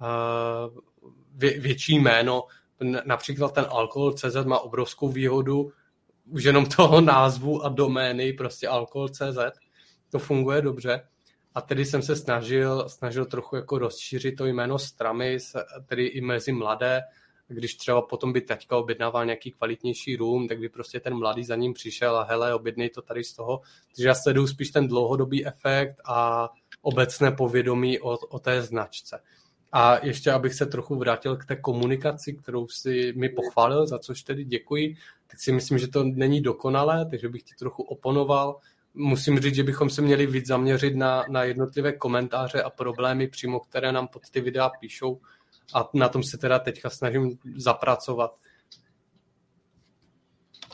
[0.00, 0.78] uh,
[1.34, 2.44] vě, větší jméno.
[3.04, 5.72] Například ten alkohol CZ má obrovskou výhodu
[6.30, 9.38] už jenom toho názvu a domény, prostě alkohol CZ.
[10.10, 11.08] To funguje dobře.
[11.54, 15.56] A tedy jsem se snažil, snažil trochu jako rozšířit to jméno Stramis,
[15.86, 17.02] tedy i mezi mladé,
[17.48, 21.56] když třeba potom by teďka objednával nějaký kvalitnější room, tak by prostě ten mladý za
[21.56, 23.60] ním přišel a hele, objednej to tady z toho.
[23.94, 26.48] Takže já sleduju spíš ten dlouhodobý efekt a
[26.82, 29.20] obecné povědomí o, o té značce.
[29.72, 34.22] A ještě, abych se trochu vrátil k té komunikaci, kterou si mi pochválil, za což
[34.22, 34.96] tedy děkuji,
[35.26, 38.56] tak si myslím, že to není dokonalé, takže bych ti trochu oponoval
[38.98, 43.60] musím říct, že bychom se měli víc zaměřit na, na jednotlivé komentáře a problémy přímo,
[43.60, 45.20] které nám pod ty videa píšou
[45.74, 48.34] a na tom se teda teďka snažím zapracovat.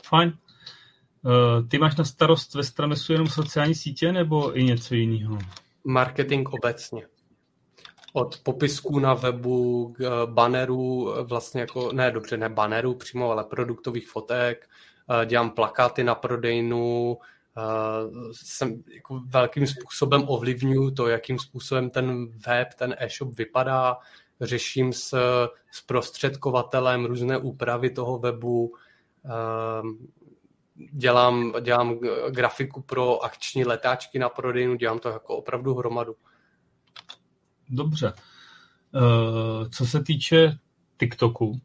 [0.05, 0.37] Fajn.
[1.21, 5.37] Uh, ty máš na starost ve Stramesu jenom sociální sítě nebo i něco jiného?
[5.83, 7.07] Marketing obecně.
[8.13, 13.43] Od popisků na webu, k eh, bannerů, vlastně jako, ne dobře, ne bannerů přímo, ale
[13.43, 14.69] produktových fotek,
[15.21, 17.17] eh, dělám plakáty na prodejnu,
[18.31, 23.97] jsem jako velkým způsobem ovlivňuji to, jakým způsobem ten web, ten e-shop vypadá,
[24.41, 25.17] řeším s
[25.71, 28.75] zprostředkovatelem různé úpravy toho webu,
[30.91, 31.99] dělám, dělám
[32.29, 36.15] grafiku pro akční letáčky na prodejnu, dělám to jako opravdu hromadu.
[37.69, 38.13] Dobře.
[39.71, 40.57] Co se týče
[40.99, 41.61] TikToku,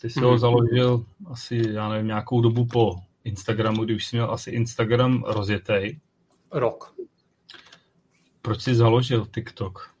[0.00, 0.28] ty jsi hmm.
[0.28, 2.94] ho založil asi, já nevím, nějakou dobu po
[3.24, 6.00] Instagramu, když jsi měl asi Instagram rozjetej.
[6.52, 6.94] Rok.
[8.42, 9.94] Proč jsi založil TikTok?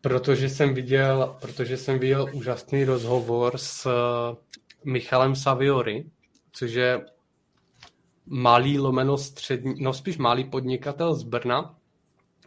[0.00, 4.36] Protože jsem viděl, protože jsem viděl úžasný rozhovor s eh,
[4.84, 6.10] Michalem Saviori,
[6.52, 7.06] což je
[8.26, 11.76] malý lomeno střední, no spíš malý podnikatel z Brna,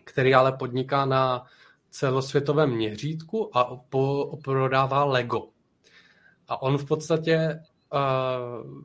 [0.04, 1.46] který ale podniká na
[1.90, 5.48] celosvětovém měřítku a po, prodává Lego.
[6.48, 7.60] A on v podstatě
[7.94, 8.84] uh,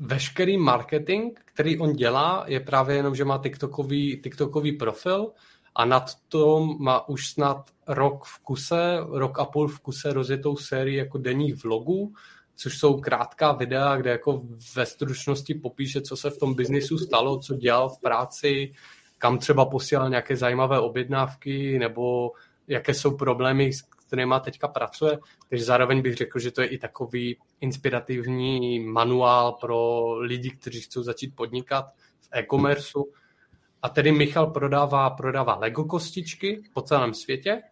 [0.00, 5.32] veškerý marketing, který on dělá, je právě jenom, že má TikTokový, TikTokový profil
[5.74, 10.56] a nad tom má už snad rok v kuse, rok a půl v kuse rozjetou
[10.56, 12.14] sérii jako denních vlogů,
[12.56, 14.42] což jsou krátká videa, kde jako
[14.76, 18.72] ve stručnosti popíše, co se v tom biznisu stalo, co dělal v práci,
[19.18, 22.32] kam třeba posílal nějaké zajímavé objednávky, nebo
[22.68, 23.70] jaké jsou problémy,
[24.06, 25.18] kterýma teďka pracuje,
[25.48, 31.02] takže zároveň bych řekl, že to je i takový inspirativní manuál pro lidi, kteří chcou
[31.02, 31.84] začít podnikat
[32.20, 33.04] v e-commerceu.
[33.82, 37.62] A tedy Michal prodává, prodává Lego kostičky po celém světě.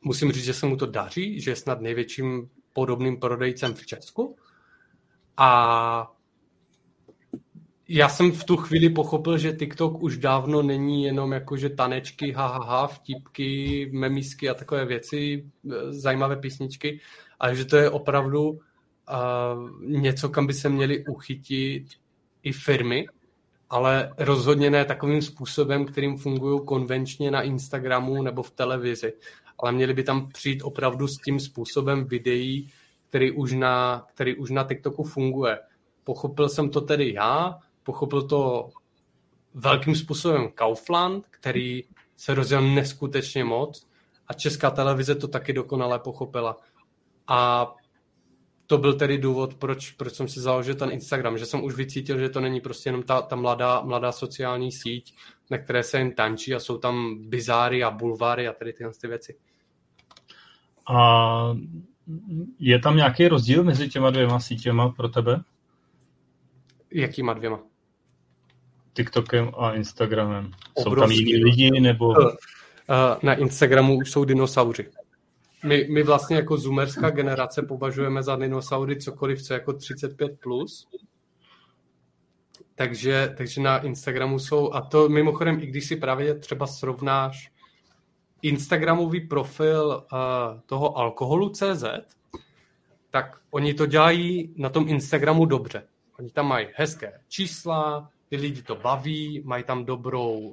[0.00, 4.36] Musím říct, že se mu to daří, že je snad největším podobným prodejcem v Česku.
[5.36, 6.13] A
[7.88, 12.32] já jsem v tu chvíli pochopil, že TikTok už dávno není jenom jako, že tanečky,
[12.32, 17.00] ha, ha, ha vtipky, memísky a takové věci, e, zajímavé písničky,
[17.40, 18.58] ale že to je opravdu uh,
[19.80, 21.84] něco, kam by se měly uchytit
[22.42, 23.06] i firmy,
[23.70, 29.12] ale rozhodně ne takovým způsobem, kterým fungují konvenčně na Instagramu nebo v televizi.
[29.58, 32.70] Ale měli by tam přijít opravdu s tím způsobem videí,
[33.08, 35.58] který už na, který už na TikToku funguje.
[36.04, 38.68] Pochopil jsem to tedy já, pochopil to
[39.54, 41.82] velkým způsobem Kaufland, který
[42.16, 43.86] se rozjel neskutečně moc
[44.28, 46.56] a česká televize to taky dokonale pochopila.
[47.26, 47.70] A
[48.66, 52.18] to byl tedy důvod, proč, proč jsem si založil ten Instagram, že jsem už vycítil,
[52.18, 55.14] že to není prostě jenom ta, ta mladá, mladá sociální síť,
[55.50, 59.08] na které se jen tančí a jsou tam bizáry a bulváry a tady tyhle ty
[59.08, 59.36] věci.
[60.88, 61.56] A
[62.58, 65.42] je tam nějaký rozdíl mezi těma dvěma sítěma pro tebe?
[66.90, 67.60] Jakýma dvěma?
[68.94, 70.50] TikTokem a Instagramem.
[70.74, 70.84] Obrovský.
[70.84, 72.14] Jsou tam jiní lidi nebo...
[73.22, 74.90] Na Instagramu už jsou dinosauři.
[75.64, 80.36] My, my vlastně jako zoomerská generace považujeme za dinosaury cokoliv, co jako 35+.
[80.42, 80.88] Plus.
[82.74, 87.50] Takže, takže na Instagramu jsou, a to mimochodem, i když si právě třeba srovnáš
[88.42, 91.84] Instagramový profil uh, toho alkoholu CZ,
[93.10, 95.82] tak oni to dělají na tom Instagramu dobře.
[96.18, 100.52] Oni tam mají hezké čísla, ty lidi to baví, mají tam dobrou uh,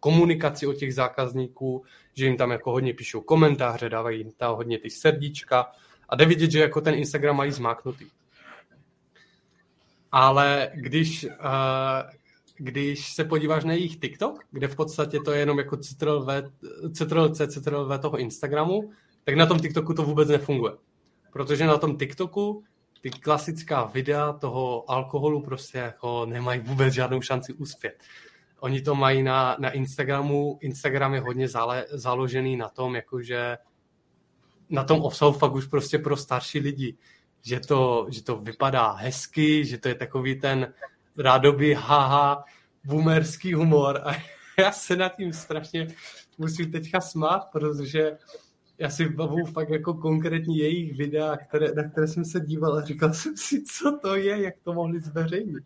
[0.00, 4.78] komunikaci o těch zákazníků, že jim tam jako hodně píšou komentáře, dávají jim tam hodně
[4.78, 5.72] ty srdíčka
[6.08, 8.06] a jde vidět, že jako ten Instagram mají zmáknutý.
[10.12, 11.30] Ale když, uh,
[12.56, 17.98] když se podíváš na jejich TikTok, kde v podstatě to je jenom jako CTRL-C, CTRL-V
[17.98, 18.90] toho Instagramu,
[19.24, 20.72] tak na tom TikToku to vůbec nefunguje.
[21.32, 22.64] Protože na tom TikToku
[23.00, 28.02] ty klasická videa toho alkoholu prostě jako nemají vůbec žádnou šanci uspět.
[28.60, 33.58] Oni to mají na, na Instagramu, Instagram je hodně zále, založený na tom, jakože
[34.70, 36.96] na tom obsahu fakt už prostě pro starší lidi,
[37.42, 40.74] že to, že to vypadá hezky, že to je takový ten
[41.18, 42.44] rádoby haha
[42.84, 44.12] boomerský humor a
[44.58, 45.86] já se nad tím strašně
[46.38, 48.18] musím teďka smát, protože
[48.78, 52.84] já si bavu fakt jako konkrétní jejich videa, které, na které jsem se díval a
[52.84, 55.64] říkal jsem si, co to je, jak to mohli zveřejnit.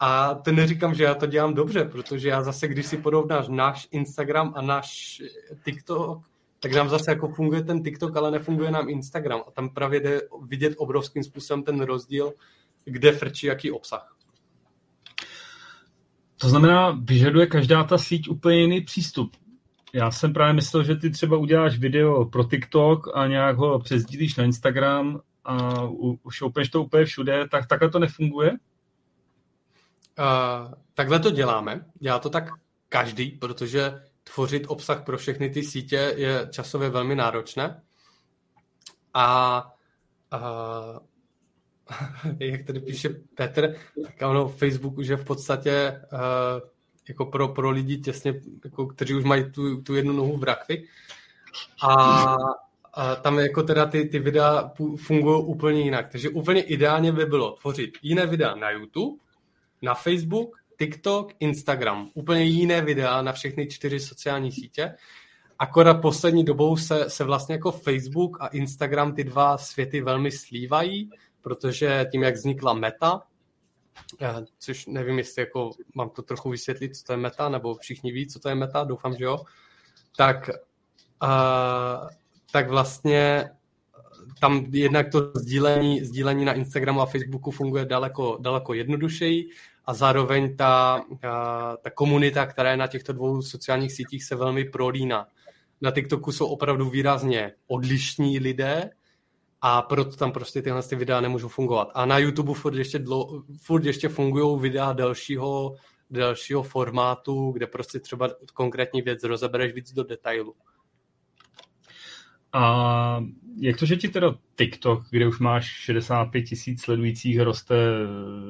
[0.00, 3.88] A to neříkám, že já to dělám dobře, protože já zase, když si porovnáš náš
[3.90, 5.22] Instagram a náš
[5.64, 6.22] TikTok,
[6.60, 9.40] tak nám zase jako funguje ten TikTok, ale nefunguje nám Instagram.
[9.46, 12.32] A tam právě jde vidět obrovským způsobem ten rozdíl,
[12.84, 14.16] kde frčí jaký obsah.
[16.36, 19.36] To znamená, vyžaduje každá ta síť úplně jiný přístup.
[19.94, 24.36] Já jsem právě myslel, že ty třeba uděláš video pro TikTok a nějak ho přesdílíš
[24.36, 25.58] na Instagram a
[26.30, 28.50] šoupneš to úplně všude, tak takhle to nefunguje?
[28.50, 28.56] Uh,
[30.94, 31.84] takhle to děláme.
[32.00, 32.48] Dělá to tak
[32.88, 34.02] každý, protože
[34.34, 37.82] tvořit obsah pro všechny ty sítě je časově velmi náročné.
[39.14, 39.64] A
[40.32, 40.98] uh,
[42.38, 46.73] jak tady píše Petr, tak ono Facebook už je v podstatě uh,
[47.08, 50.84] jako pro, pro lidi těsně, jako, kteří už mají tu, tu jednu nohu v rakvi.
[51.82, 52.36] A,
[52.94, 56.08] a tam jako teda ty, ty videa fungují úplně jinak.
[56.12, 59.16] Takže úplně ideálně by bylo tvořit jiné videa na YouTube,
[59.82, 62.10] na Facebook, TikTok, Instagram.
[62.14, 64.94] Úplně jiné videa na všechny čtyři sociální sítě.
[65.58, 71.10] Akorát poslední dobou se, se vlastně jako Facebook a Instagram ty dva světy velmi slívají,
[71.42, 73.22] protože tím, jak vznikla meta,
[74.58, 78.26] což nevím, jestli jako mám to trochu vysvětlit, co to je meta, nebo všichni ví,
[78.26, 79.38] co to je meta, doufám, že jo,
[80.16, 80.50] tak,
[81.22, 82.08] uh,
[82.52, 83.50] tak vlastně
[84.40, 89.48] tam jednak to sdílení, sdílení na Instagramu a Facebooku funguje daleko, daleko jednodušeji
[89.84, 91.18] a zároveň ta, uh,
[91.82, 95.26] ta komunita, která je na těchto dvou sociálních sítích, se velmi prolíná.
[95.80, 98.90] Na TikToku jsou opravdu výrazně odlišní lidé,
[99.66, 101.90] a proto tam prostě tyhle ty videa nemůžou fungovat.
[101.94, 105.74] A na YouTube furt ještě, dlo, furt ještě fungují videa delšího,
[106.10, 110.54] delšího formátu, kde prostě třeba konkrétní věc rozebereš víc do detailu.
[112.52, 113.24] A
[113.60, 117.76] jak to, že ti teda TikTok, kde už máš 65 tisíc sledujících, roste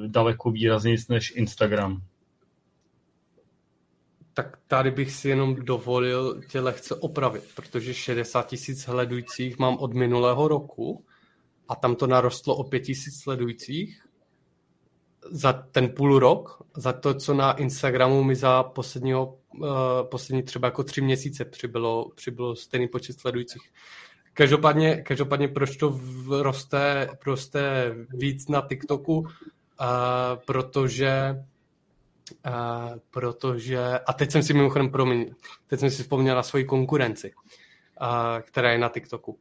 [0.07, 2.01] daleko výrazněji než Instagram?
[4.35, 9.93] Tak tady bych si jenom dovolil tě lehce opravit, protože 60 tisíc sledujících mám od
[9.93, 11.05] minulého roku
[11.67, 14.01] a tam to narostlo o 5 tisíc sledujících
[15.31, 19.69] za ten půl rok, za to, co na Instagramu mi za posledního, uh,
[20.11, 23.71] poslední třeba jako tři měsíce přibylo, přibylo stejný počet sledujících.
[24.33, 25.99] Každopádně, každopádně proč to
[26.29, 29.27] roste, roste víc na TikToku, uh,
[30.45, 31.35] protože
[32.45, 35.35] Uh, protože, a teď jsem si mimochodem, promiň,
[35.67, 37.33] teď jsem si vzpomněl na svoji konkurenci,
[38.01, 38.07] uh,
[38.41, 39.39] která je na TikToku.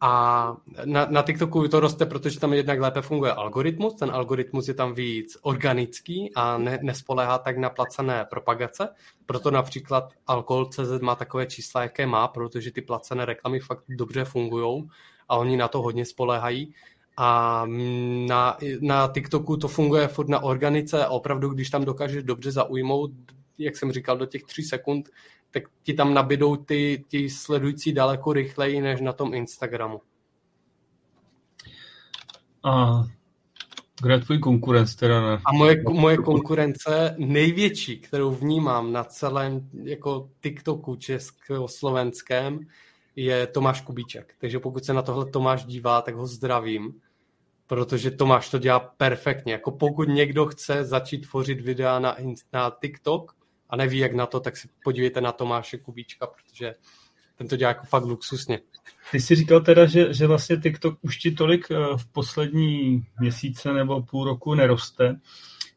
[0.00, 4.74] A na, na TikToku to roste, protože tam jednak lépe funguje algoritmus, ten algoritmus je
[4.74, 8.88] tam víc organický a ne, nespoléhá tak na placené propagace,
[9.26, 14.88] proto například Alkohol.cz má takové čísla, jaké má, protože ty placené reklamy fakt dobře fungují
[15.28, 16.74] a oni na to hodně spoléhají
[17.16, 17.62] a
[18.28, 23.10] na, na TikToku to funguje furt na organice a opravdu, když tam dokážeš dobře zaujmout
[23.58, 25.10] jak jsem říkal, do těch tří sekund,
[25.50, 30.00] tak ti tam nabidou ty, ty sledující daleko rychleji než na tom Instagramu.
[32.64, 33.04] A
[34.02, 35.20] kdo je tvůj konkurence teda?
[35.20, 35.40] Na...
[35.44, 42.60] A moje, moje konkurence největší, kterou vnímám na celém jako TikToku československém,
[43.16, 44.34] je Tomáš Kubíček.
[44.38, 47.00] Takže pokud se na tohle Tomáš dívá, tak ho zdravím,
[47.74, 49.52] protože Tomáš to dělá perfektně.
[49.52, 52.16] Jako pokud někdo chce začít tvořit videa na,
[52.52, 53.36] na TikTok
[53.70, 56.74] a neví, jak na to, tak si podívejte na Tomáše Kubíčka, protože
[57.38, 58.60] ten to dělá jako fakt luxusně.
[59.10, 63.72] Ty jsi říkal teda, že, že vlastně TikTok už ti tolik eh, v poslední měsíce
[63.72, 65.20] nebo půl roku neroste.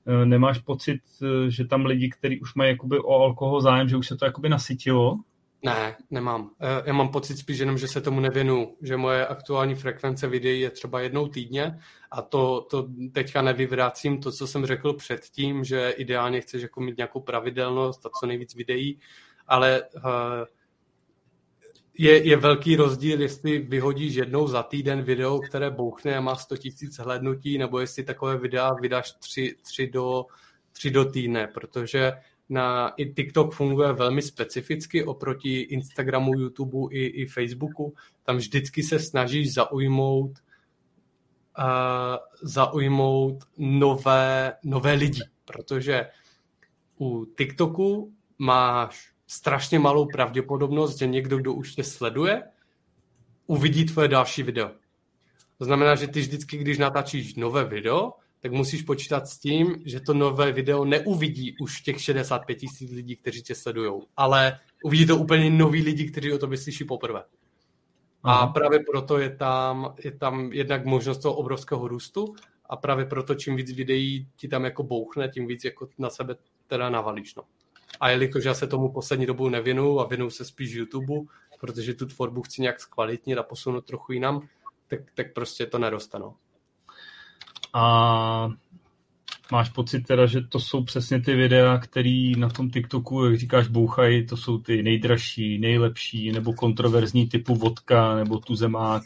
[0.07, 3.97] Eh, nemáš pocit, eh, že tam lidi, kteří už mají jakoby o alkohol zájem, že
[3.97, 5.19] už se to jakoby nasytilo?
[5.63, 6.51] Ne, nemám.
[6.85, 10.69] Já mám pocit spíš jenom, že se tomu nevěnu, že moje aktuální frekvence videí je
[10.69, 11.79] třeba jednou týdně
[12.11, 16.97] a to, to teďka nevyvracím to, co jsem řekl předtím, že ideálně chceš jako mít
[16.97, 18.99] nějakou pravidelnost a co nejvíc videí,
[19.47, 20.01] ale uh,
[21.97, 26.55] je, je velký rozdíl, jestli vyhodíš jednou za týden video, které bouchne a má 100
[26.55, 26.65] 000
[26.99, 30.25] hlednutí, nebo jestli takové videa vydáš tři, tři, do,
[30.71, 32.13] tři do týdne, protože
[32.49, 37.93] na i TikTok funguje velmi specificky oproti Instagramu, YouTubeu i, i Facebooku.
[38.23, 40.31] Tam vždycky se snažíš zaujmout
[41.57, 46.05] uh, zaujmout nové, nové lidi, protože
[46.99, 52.43] u TikToku máš strašně malou pravděpodobnost, že někdo, kdo už tě sleduje,
[53.47, 54.71] uvidí tvoje další video.
[55.57, 59.99] To znamená, že ty vždycky, když natáčíš nové video, tak musíš počítat s tím, že
[59.99, 65.17] to nové video neuvidí už těch 65 tisíc lidí, kteří tě sledují, ale uvidí to
[65.17, 67.23] úplně noví lidi, kteří o to slyší poprvé.
[68.23, 68.39] Aha.
[68.39, 72.35] A právě proto je tam, je tam jednak možnost toho obrovského růstu
[72.69, 76.35] a právě proto čím víc videí ti tam jako bouchne, tím víc jako na sebe
[76.67, 77.35] teda navalíš.
[77.35, 77.43] No.
[77.99, 81.13] A jelikož já se tomu poslední dobu nevinu a věnu se spíš YouTube,
[81.59, 84.47] protože tu tvorbu chci nějak zkvalitnit a posunout trochu jinam,
[84.87, 86.19] tak, tak prostě to neroste.
[87.73, 88.49] A
[89.51, 93.67] máš pocit teda, že to jsou přesně ty videa, které na tom TikToku, jak říkáš,
[93.67, 99.03] bouchají, to jsou ty nejdražší, nejlepší, nebo kontroverzní typu vodka, nebo tu zemák.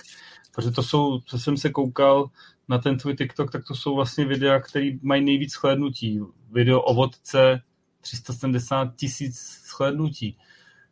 [0.56, 2.30] Protože to jsou, co jsem se koukal
[2.68, 6.20] na ten tvůj TikTok, tak to jsou vlastně videa, které mají nejvíc shlédnutí.
[6.52, 7.62] Video o vodce,
[8.02, 10.38] 370 tisíc shlédnutí.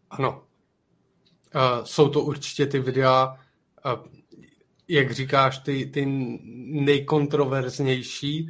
[0.10, 0.42] Ano.
[1.56, 3.38] Uh, jsou to určitě ty videa,
[3.86, 4.19] uh,
[4.90, 6.06] jak říkáš, ty, ty
[6.66, 8.50] nejkontroverznější,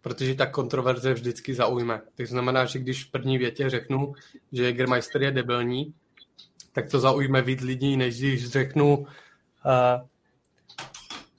[0.00, 2.00] protože ta kontroverze vždycky zaujme.
[2.16, 4.14] To znamená, že když v první větě řeknu,
[4.52, 5.94] že Jägermeister je debilní,
[6.72, 9.06] tak to zaujme víc lidí, než když řeknu, uh,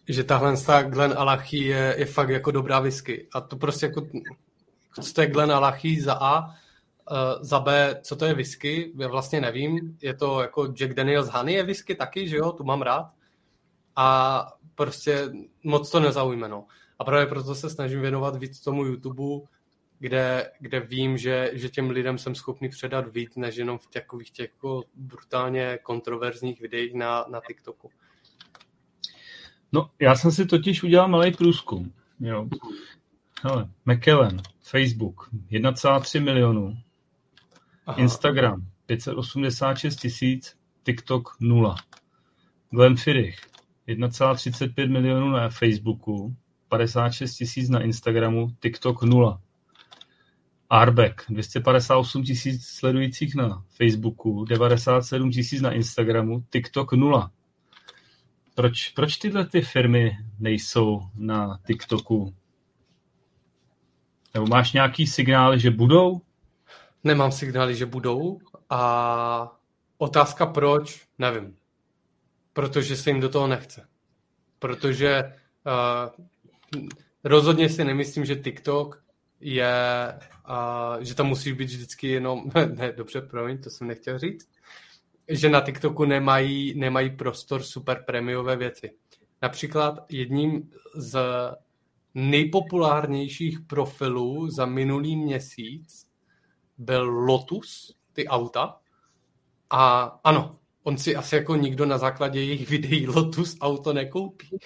[0.08, 3.28] že tahle Glen Alachy je, je fakt jako dobrá whisky.
[3.34, 4.08] A to prostě jako,
[5.02, 6.56] co to je Glen Alachy za A,
[7.12, 9.98] Uh, za B, co to je whisky, já vlastně nevím.
[10.02, 13.12] Je to jako Jack Daniels Honey je whisky taky, že jo, tu mám rád.
[13.96, 15.32] A prostě
[15.64, 16.66] moc to nezaujme, no.
[17.00, 19.48] A právě proto se snažím věnovat víc tomu YouTube,
[20.00, 24.32] kde, kde vím, že, že těm lidem jsem schopný předat víc, než jenom v takových
[24.32, 27.90] těch jako brutálně kontroverzních videích na, na TikToku.
[29.72, 31.94] No, já jsem si totiž udělal malý průzkum.
[32.20, 32.48] Jo.
[33.44, 36.78] Hele, McKellen, Facebook, 1,3 milionů,
[37.86, 37.98] Aha.
[37.98, 41.76] Instagram 586 tisíc, TikTok 0.
[42.72, 43.51] Glenn Firich
[43.88, 46.36] 1,35 milionů na Facebooku,
[46.70, 49.42] 56 tisíc na Instagramu, TikTok 0.
[50.70, 57.32] Arbeck 258 tisíc sledujících na Facebooku, 97 tisíc na Instagramu, TikTok 0.
[58.56, 62.36] Proč, proč tyhle ty firmy nejsou na TikToku?
[64.34, 66.22] Nebo máš nějaký signál, že budou?
[67.04, 68.40] Nemám signály, že budou
[68.70, 69.60] a
[69.98, 71.61] otázka proč, nevím.
[72.54, 73.88] Protože se jim do toho nechce.
[74.60, 76.26] Protože uh,
[77.24, 79.04] rozhodně si nemyslím, že TikTok
[79.40, 80.20] je,
[80.50, 84.50] uh, že tam musí být vždycky jenom, ne, dobře, promiň, to jsem nechtěl říct,
[85.28, 88.92] že na TikToku nemají, nemají prostor super prémiové věci.
[89.42, 91.20] Například jedním z
[92.14, 96.08] nejpopulárnějších profilů za minulý měsíc
[96.78, 98.78] byl Lotus, ty auta.
[99.70, 104.58] A ano, on si asi jako nikdo na základě jejich videí Lotus auto nekoupí.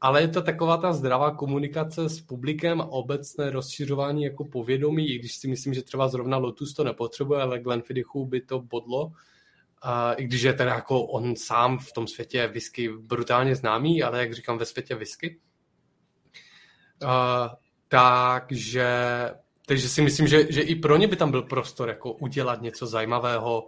[0.00, 5.18] Ale je to taková ta zdravá komunikace s publikem a obecné rozšiřování jako povědomí, i
[5.18, 9.12] když si myslím, že třeba zrovna Lotus to nepotřebuje, ale Glenfiddichu by to bodlo.
[9.82, 14.20] A I když je teda jako on sám v tom světě whisky brutálně známý, ale
[14.20, 15.40] jak říkám, ve světě whisky.
[17.02, 17.08] Uh,
[17.88, 18.88] takže
[19.66, 22.86] takže si myslím, že, že i pro ně by tam byl prostor jako udělat něco
[22.86, 23.66] zajímavého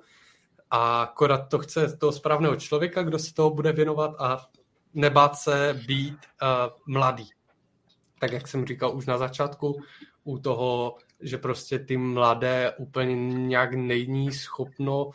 [0.74, 4.46] a akorát to chce toho správného člověka, kdo se toho bude věnovat a
[4.94, 6.48] nebát se být uh,
[6.94, 7.26] mladý.
[8.18, 9.82] Tak jak jsem říkal už na začátku,
[10.24, 15.10] u toho, že prostě ty mladé úplně nějak není schopno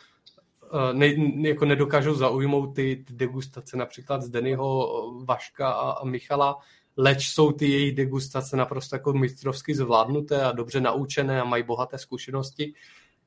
[0.72, 1.14] Eh, ne,
[1.48, 6.56] jako nedokážou zaujmout ty, ty degustace například z Dennyho, Vaška a, a Michala,
[6.96, 11.98] leč jsou ty jejich degustace naprosto jako mistrovsky zvládnuté a dobře naučené a mají bohaté
[11.98, 12.74] zkušenosti,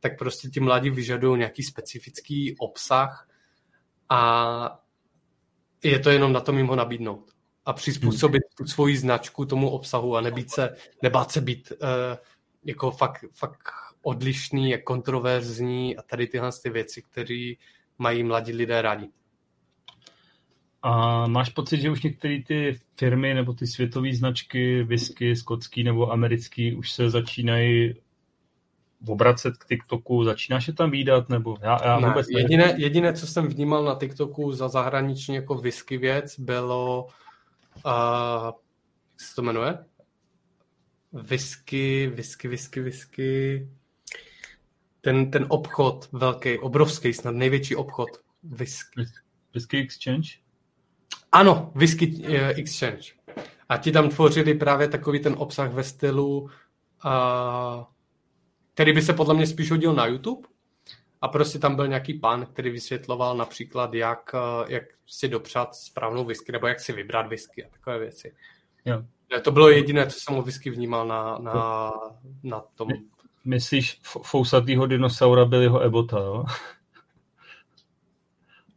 [0.03, 3.29] tak prostě ti mladí vyžadují nějaký specifický obsah
[4.09, 4.79] a
[5.83, 7.31] je to jenom na tom jim ho nabídnout
[7.65, 11.87] a přizpůsobit tu svoji značku tomu obsahu a nebýt se, nebát se být uh,
[12.63, 13.61] jako fakt, fakt
[14.01, 17.53] odlišný, je kontroverzní a tady tyhle ty věci, které
[17.97, 19.09] mají mladí lidé rádi.
[20.81, 26.11] A máš pocit, že už některé ty firmy nebo ty světové značky, whisky, skotský nebo
[26.11, 27.93] americký, už se začínají
[29.07, 30.23] obracet k TikToku?
[30.23, 31.29] Začínáš je tam výdat?
[31.29, 35.55] Nebo já, já ne, vůbec jediné, jediné, co jsem vnímal na TikToku za zahraniční jako
[35.55, 37.07] whisky věc, bylo
[37.85, 38.45] uh,
[39.13, 39.77] jak se to jmenuje?
[41.11, 43.67] Whisky, whisky, whisky, whisky
[45.03, 48.09] ten, ten obchod velký, obrovský, snad největší obchod.
[48.43, 49.05] Whisky.
[49.53, 50.29] Whisky Exchange?
[51.31, 53.13] Ano, Whisky eh, Exchange.
[53.69, 56.49] A ti tam tvořili právě takový ten obsah ve stylu, uh,
[58.73, 60.47] který by se podle mě spíš hodil na YouTube.
[61.21, 66.25] A prostě tam byl nějaký pán, který vysvětloval například, jak, eh, jak si dopřát správnou
[66.25, 68.33] whisky, nebo jak si vybrat whisky a takové věci.
[68.85, 69.03] Jo.
[69.41, 71.91] To bylo jediné, co jsem o whisky vnímal na, na,
[72.43, 72.89] na tom
[73.45, 76.45] Myslíš fousatýho dinosaura byl jeho Ebota, jo?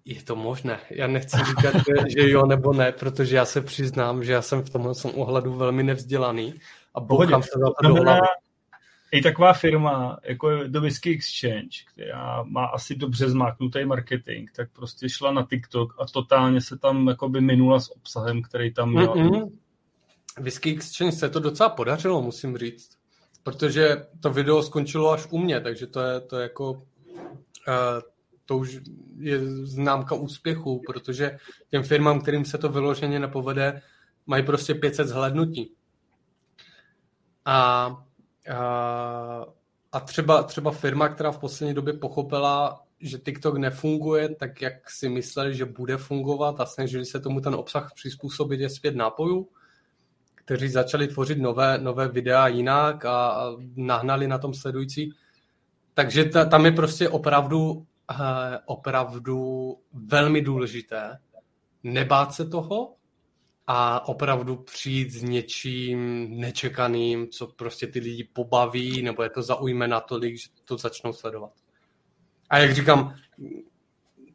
[0.05, 0.81] Je to možné.
[0.91, 4.63] Já nechci říkat, že, že jo nebo ne, protože já se přiznám, že já jsem
[4.63, 6.55] v tomhle ohledu velmi nevzdělaný
[6.95, 8.21] a bouchám se za to do hlavy.
[9.13, 14.69] I taková firma, jako je The Whisky Exchange, která má asi dobře zmáknutý marketing, tak
[14.73, 19.15] prostě šla na TikTok a totálně se tam jakoby minula s obsahem, který tam měla.
[19.15, 19.51] Mm-mm.
[20.41, 22.97] Whisky Exchange se to docela podařilo, musím říct
[23.47, 26.81] protože to video skončilo až u mě, takže to je, to je jako uh,
[28.45, 28.79] to už
[29.19, 31.39] je známka úspěchu, protože
[31.71, 33.83] těm firmám, kterým se to vyloženě nepovede,
[34.27, 35.73] mají prostě 500 zhlednutí.
[37.45, 38.06] A,
[39.93, 45.09] a, třeba, třeba firma, která v poslední době pochopila, že TikTok nefunguje tak, jak si
[45.09, 49.49] mysleli, že bude fungovat a snažili se tomu ten obsah přizpůsobit, je svět nápojů,
[50.35, 55.13] kteří začali tvořit nové, nové videa jinak a, a nahnali na tom sledující.
[55.95, 61.19] Takže ta, tam je prostě opravdu, eh, opravdu velmi důležité
[61.87, 62.95] nebát se toho
[63.67, 69.89] a opravdu přijít s něčím nečekaným, co prostě ty lidi pobaví, nebo je to zaujme
[69.89, 71.53] natolik, že to začnou sledovat.
[72.51, 73.15] A jak říkám,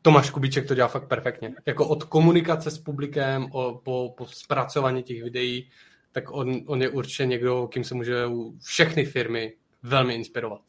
[0.02, 1.54] Tomáš Kubíček to dělá fakt perfektně.
[1.66, 5.70] Jako od komunikace s publikem, o, po, po zpracování těch videí,
[6.12, 8.26] tak on, on je určitě někdo, kým se může
[8.64, 9.54] všechny firmy
[9.84, 10.62] velmi inspirovat.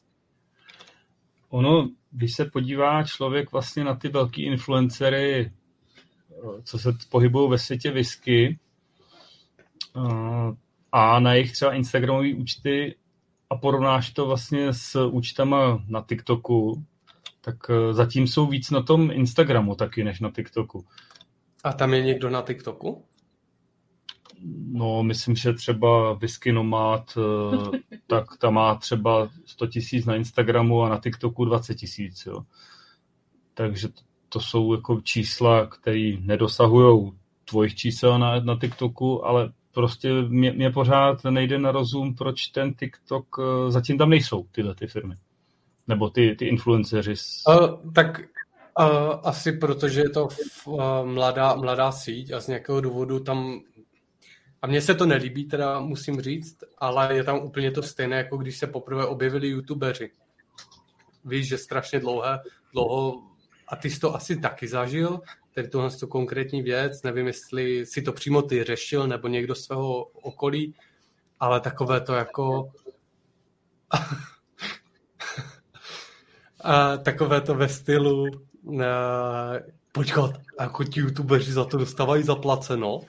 [1.48, 5.52] Ono, když se podívá člověk vlastně na ty velký influencery,
[6.64, 8.58] co se pohybují ve světě whisky
[10.92, 12.94] a na jejich třeba Instagramové účty
[13.50, 16.84] a porovnáš to vlastně s účtama na TikToku,
[17.40, 20.84] tak e, zatím jsou víc na tom Instagramu taky, než na TikToku.
[21.64, 23.04] A tam je někdo na TikToku?
[24.72, 30.82] No, myslím, že třeba Whisky Nomad, eh, tak ta má třeba 100 tisíc na Instagramu
[30.82, 32.42] a na TikToku 20 tisíc, jo.
[33.54, 33.88] Takže
[34.32, 37.12] to jsou jako čísla, které nedosahují
[37.44, 42.74] tvojich čísel na, na TikToku, ale prostě mě, mě pořád nejde na rozum, proč ten
[42.74, 45.14] TikTok, eh, zatím tam nejsou tyhle ty firmy.
[45.88, 47.14] Nebo ty, ty influenceři.
[47.48, 48.86] Uh, tak uh,
[49.22, 50.28] asi protože je to
[50.64, 53.60] uh, mladá, mladá síť a z nějakého důvodu tam
[54.62, 58.36] a mně se to nelíbí, teda musím říct, ale je tam úplně to stejné, jako
[58.36, 60.10] když se poprvé objevili youtubeři.
[61.24, 62.38] Víš, že strašně dlouhé,
[62.72, 63.22] dlouho,
[63.72, 65.20] a ty jsi to asi taky zažil,
[65.54, 70.04] tedy tohle to konkrétní věc, nevím, jestli si to přímo ty řešil, nebo někdo svého
[70.04, 70.74] okolí,
[71.40, 72.68] ale takové to jako...
[76.60, 78.22] a takové to ve stylu
[78.62, 78.82] uh,
[79.92, 80.30] počkat,
[80.60, 83.00] jako ti youtubeři za to dostávají zaplaceno,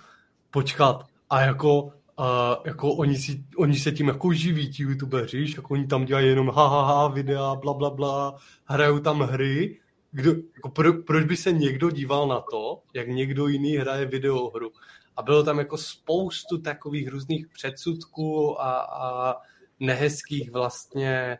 [0.51, 5.73] počkat, a jako, a jako oni, si, oni se tím jako živí, ti youtubeři, jako
[5.73, 8.35] oni tam dělají jenom ha, ha, ha videa, bla, bla, bla,
[8.65, 9.82] hrajou tam hry.
[10.15, 14.71] Kdo, jako pro, proč by se někdo díval na to, jak někdo jiný hraje videohru?
[15.15, 19.35] A bylo tam jako spoustu takových různých předsudků a, a
[19.79, 21.37] nehezkých vlastně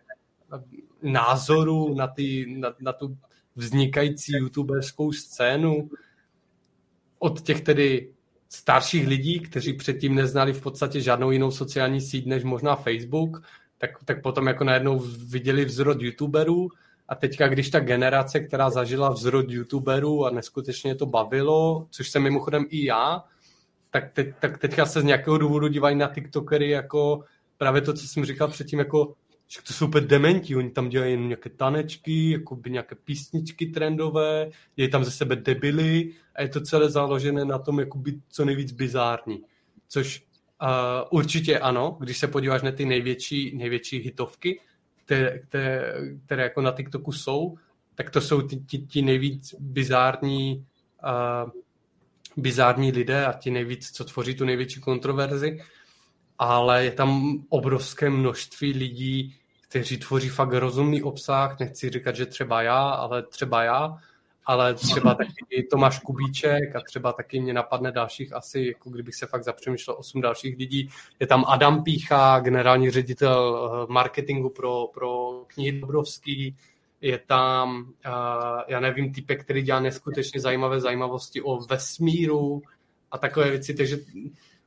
[1.02, 3.18] názorů na, ty, na, na tu
[3.56, 5.90] vznikající youtuberskou scénu
[7.20, 8.14] od těch tedy
[8.50, 13.44] starších lidí, kteří předtím neznali v podstatě žádnou jinou sociální síť než možná Facebook,
[13.78, 16.70] tak, tak potom jako najednou viděli vzrod youtuberů
[17.10, 22.24] a teďka, když ta generace, která zažila vzrod youtuberů a neskutečně to bavilo, což jsem
[22.24, 23.24] mimochodem i já,
[23.90, 27.24] tak, teď, tak teďka se z nějakého důvodu dívají na TikTokery jako
[27.58, 29.14] právě to, co jsem říkal předtím, jako
[29.48, 33.66] že to jsou úplně dementi, oni tam dělají jen nějaké tanečky, jako by nějaké písničky
[33.66, 38.16] trendové, dělají tam ze sebe debily a je to celé založené na tom jako být
[38.30, 39.42] co nejvíc bizární.
[39.88, 40.26] Což
[40.62, 44.60] uh, určitě ano, když se podíváš na ty největší, největší hitovky,
[45.06, 45.94] které, které,
[46.26, 47.58] které jako na TikToku jsou,
[47.96, 50.66] tak to jsou ti, ti, ti nejvíc bizární,
[51.04, 51.52] uh,
[52.38, 55.60] bizární lidé a ti nejvíc, co tvoří tu největší kontroverzi,
[56.40, 62.62] ale je tam obrovské množství lidí, kteří tvoří fakt rozumný obsah, nechci říkat, že třeba
[62.62, 63.98] já, ale třeba já,
[64.46, 69.28] ale třeba taky Tomáš Kubíček a třeba taky mě napadne dalších asi, jako kdybych se
[69.28, 70.90] fakt zapřemýšlel, osm dalších lidí.
[71.20, 76.56] Je tam Adam Pícha, generální ředitel eh, marketingu pro, pro knihy Dobrovský,
[77.04, 82.62] je tam, uh, já nevím, typek, který dělá neskutečně zajímavé zajímavosti o vesmíru
[83.12, 83.98] a takové věci, takže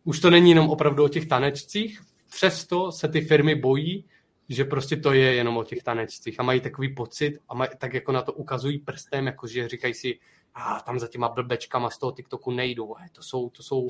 [0.04, 2.00] už to není jenom opravdu o těch tanečcích,
[2.30, 4.04] přesto se ty firmy bojí,
[4.48, 7.94] že prostě to je jenom o těch tanečcích a mají takový pocit a maj, tak
[7.94, 10.18] jako na to ukazují prstem, jakože říkají si,
[10.54, 13.86] a tam za těma blbečkama z toho TikToku nejdou, to jsou, to jsou,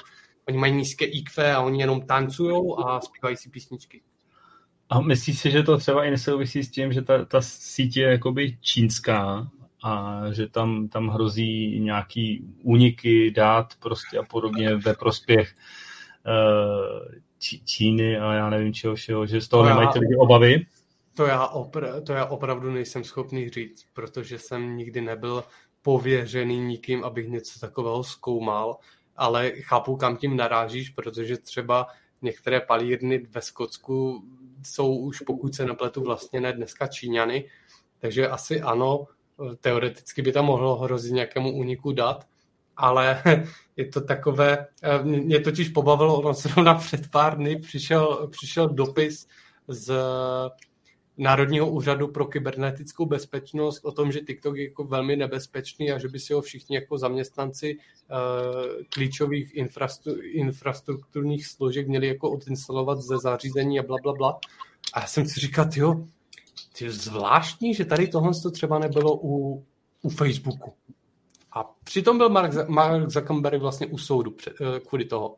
[0.48, 4.02] oni mají nízké IQ a oni jenom tancujou a zpívají si písničky.
[4.88, 8.10] A myslíš si, že to třeba i nesouvisí s tím, že ta, ta síť je
[8.10, 9.50] jakoby čínská
[9.82, 15.54] a že tam, tam hrozí nějaký úniky dát prostě a podobně ve prospěch
[16.26, 17.14] uh,
[17.64, 20.66] Číny a já nevím čeho všeho, že z toho to nemají ty lidi obavy?
[21.14, 25.44] To já, opr- to já opravdu nejsem schopný říct, protože jsem nikdy nebyl
[25.82, 28.76] pověřený nikým, abych něco takového zkoumal,
[29.16, 31.86] ale chápu, kam tím narážíš, protože třeba
[32.22, 34.24] některé palírny ve Skotsku
[34.64, 37.44] jsou už, pokud se nepletu, vlastně ne dneska Číňany,
[37.98, 39.06] takže asi ano,
[39.60, 42.26] teoreticky by tam mohlo hrozit nějakému úniku dat,
[42.76, 43.22] ale
[43.76, 49.28] je to takové, eh, mě totiž pobavilo, ono zrovna před pár dny přišel, přišel dopis
[49.68, 49.92] z
[51.18, 56.08] Národního úřadu pro kybernetickou bezpečnost o tom, že TikTok je jako velmi nebezpečný a že
[56.08, 63.18] by si ho všichni jako zaměstnanci uh, klíčových infrastru, infrastrukturních složek měli jako odinstalovat ze
[63.18, 64.38] zařízení a bla, bla, bla.
[64.92, 66.06] A já jsem si říkal, jo,
[66.88, 69.64] zvláštní, že tady tohle to třeba nebylo u,
[70.02, 70.72] u Facebooku.
[71.56, 75.36] A přitom byl Mark, Mark Zuckerberg vlastně u soudu před, eh, kvůli toho.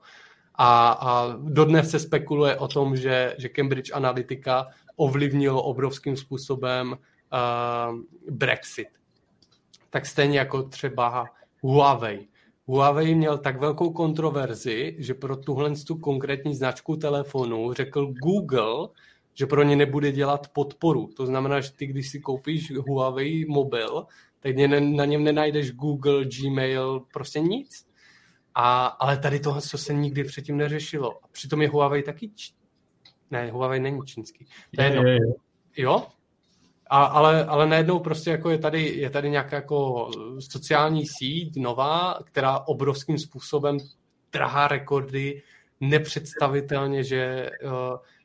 [0.54, 4.66] A, a dodnes se spekuluje o tom, že, že Cambridge Analytica
[4.96, 7.98] ovlivnilo obrovským způsobem uh,
[8.30, 8.88] Brexit.
[9.90, 11.26] Tak stejně jako třeba
[11.62, 12.28] Huawei.
[12.66, 18.88] Huawei měl tak velkou kontroverzi, že pro tuhle tu konkrétní značku telefonu řekl Google,
[19.34, 21.10] že pro ně nebude dělat podporu.
[21.16, 24.06] To znamená, že ty, když si koupíš Huawei mobil,
[24.40, 27.86] tak na něm nenajdeš Google, Gmail, prostě nic.
[28.54, 31.24] A, ale tady tohle co se nikdy předtím neřešilo.
[31.24, 32.28] A přitom je Huawei taky...
[32.28, 32.52] Č...
[33.30, 34.46] Ne, Huawei není čínský.
[34.76, 35.18] To je, je, je.
[35.76, 36.06] Jo?
[36.90, 42.18] A, ale, ale najednou prostě jako je tady, je tady nějaká jako sociální síť nová,
[42.24, 43.78] která obrovským způsobem
[44.30, 45.42] trhá rekordy
[45.80, 47.70] nepředstavitelně, že uh,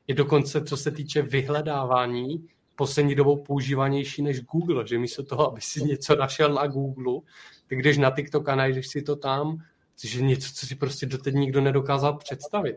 [0.07, 2.47] je dokonce, co se týče vyhledávání,
[2.83, 7.21] poslední dobou používanější než Google, že místo toho, aby si něco našel na Google,
[7.67, 9.57] tak když na TikTok a najdeš si to tam,
[9.95, 12.75] což je něco, co si prostě doteď nikdo nedokázal představit.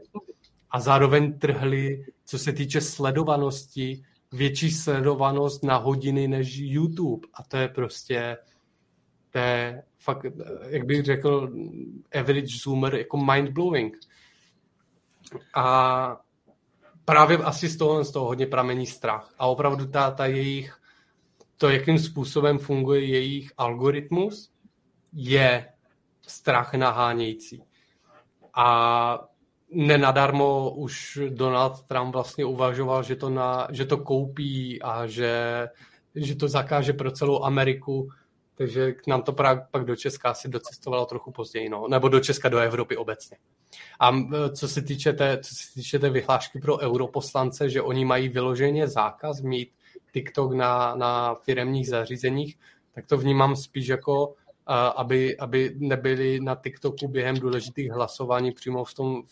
[0.70, 4.02] A zároveň trhli, co se týče sledovanosti,
[4.32, 7.28] větší sledovanost na hodiny než YouTube.
[7.34, 8.36] A to je prostě,
[9.30, 10.26] to je fakt,
[10.68, 11.52] jak bych řekl,
[12.14, 13.90] average zoomer, jako mind-blowing.
[15.54, 16.25] A
[17.06, 19.34] právě asi z toho, z toho hodně pramení strach.
[19.38, 20.76] A opravdu ta, ta jejich,
[21.56, 24.50] to, jakým způsobem funguje jejich algoritmus,
[25.12, 25.68] je
[26.26, 27.62] strach nahánějící.
[28.54, 29.18] A
[29.70, 35.66] nenadarmo už Donald Trump vlastně uvažoval, že to, na, že to koupí a že,
[36.14, 38.08] že to zakáže pro celou Ameriku,
[38.56, 39.32] takže k nám to
[39.70, 41.88] pak do Česka asi docestovalo trochu později, no.
[41.88, 43.36] nebo do Česka, do Evropy obecně.
[44.00, 44.12] A
[44.50, 48.88] co se týče té, co se týče té vyhlášky pro europoslance, že oni mají vyloženě
[48.88, 49.70] zákaz mít
[50.12, 52.58] TikTok na, na firemních zařízeních,
[52.94, 54.34] tak to vnímám spíš jako,
[54.96, 59.22] aby, aby nebyli na TikToku během důležitých hlasování přímo v tom,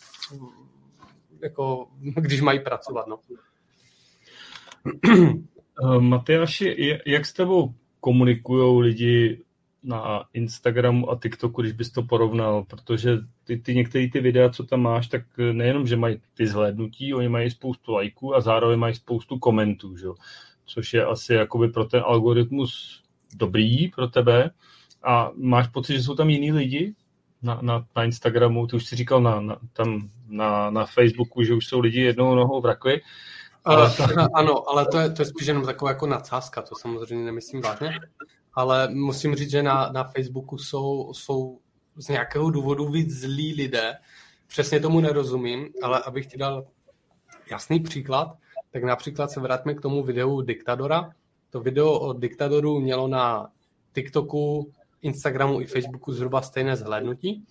[1.43, 3.07] jako, když mají pracovat.
[3.07, 3.19] No.
[6.01, 9.41] Matyáši, jak s tebou komunikují lidi
[9.83, 14.65] na Instagramu a TikToku, když bys to porovnal, protože ty, ty některé ty videa, co
[14.65, 15.23] tam máš, tak
[15.53, 20.07] nejenom, že mají ty zhlédnutí, oni mají spoustu lajků a zároveň mají spoustu komentů, že?
[20.67, 23.03] což je asi jakoby pro ten algoritmus
[23.35, 24.51] dobrý pro tebe.
[25.05, 26.95] A máš pocit, že jsou tam jiní lidi
[27.43, 31.55] na, na, na Instagramu, ty už si říkal na, na, tam na, na Facebooku, že
[31.55, 33.01] už jsou lidi jednou nohou v rakvi.
[33.65, 33.93] Ale,
[34.35, 37.99] ano, ale to je, to je spíš jenom taková jako nadsázka, to samozřejmě nemyslím vážně
[38.55, 41.61] ale musím říct, že na, na Facebooku jsou, jsou
[41.97, 43.95] z nějakého důvodu víc zlí lidé.
[44.47, 46.67] Přesně tomu nerozumím, ale abych ti dal
[47.51, 48.37] jasný příklad,
[48.71, 51.11] tak například se vrátíme k tomu videu Diktadora.
[51.51, 53.51] To video o Diktadoru mělo na
[53.95, 54.73] TikToku,
[55.03, 57.45] Instagramu i Facebooku zhruba stejné zhlédnutí.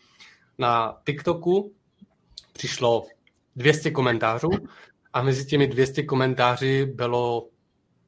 [0.57, 1.73] Na TikToku
[2.53, 3.05] přišlo
[3.55, 4.49] 200 komentářů
[5.13, 7.49] a mezi těmi 200 komentáři bylo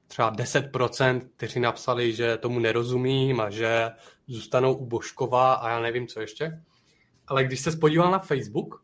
[0.08, 3.92] třeba 10%, kteří napsali, že tomu nerozumím a že
[4.28, 6.62] zůstanou u Božkova a já nevím, co ještě.
[7.28, 8.84] Ale když se podíval na Facebook,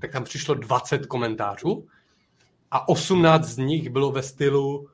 [0.00, 1.86] tak tam přišlo 20 komentářů
[2.70, 4.88] a 18 z nich bylo ve stylu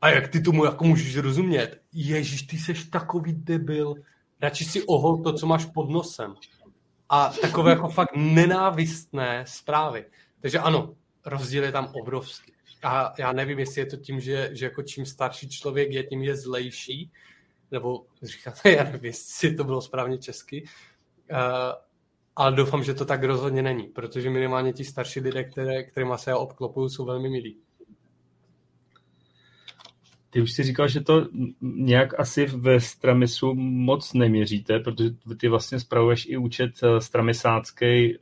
[0.00, 1.80] a jak ty tomu jako můžeš rozumět?
[1.92, 3.94] Ježíš, ty seš takový debil.
[4.42, 6.34] Radši si ohol to, co máš pod nosem.
[7.08, 10.04] A takové jako fakt nenávistné zprávy.
[10.40, 10.94] Takže ano,
[11.26, 15.06] rozdíl je tam obrovský a já nevím, jestli je to tím, že, že jako čím
[15.06, 17.10] starší člověk je, tím je zlejší,
[17.70, 20.64] nebo říkáte, já nevím, jestli to bylo správně česky,
[21.32, 21.38] uh,
[22.36, 26.30] ale doufám, že to tak rozhodně není, protože minimálně ti starší lidé, které, kterým se
[26.30, 27.56] já obklopuju, jsou velmi milí.
[30.30, 31.28] Ty už si říkal, že to
[31.60, 38.18] nějak asi ve Stramisu moc neměříte, protože ty vlastně spravuješ i účet eh, stramisácký eh,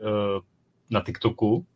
[0.90, 1.66] na TikToku.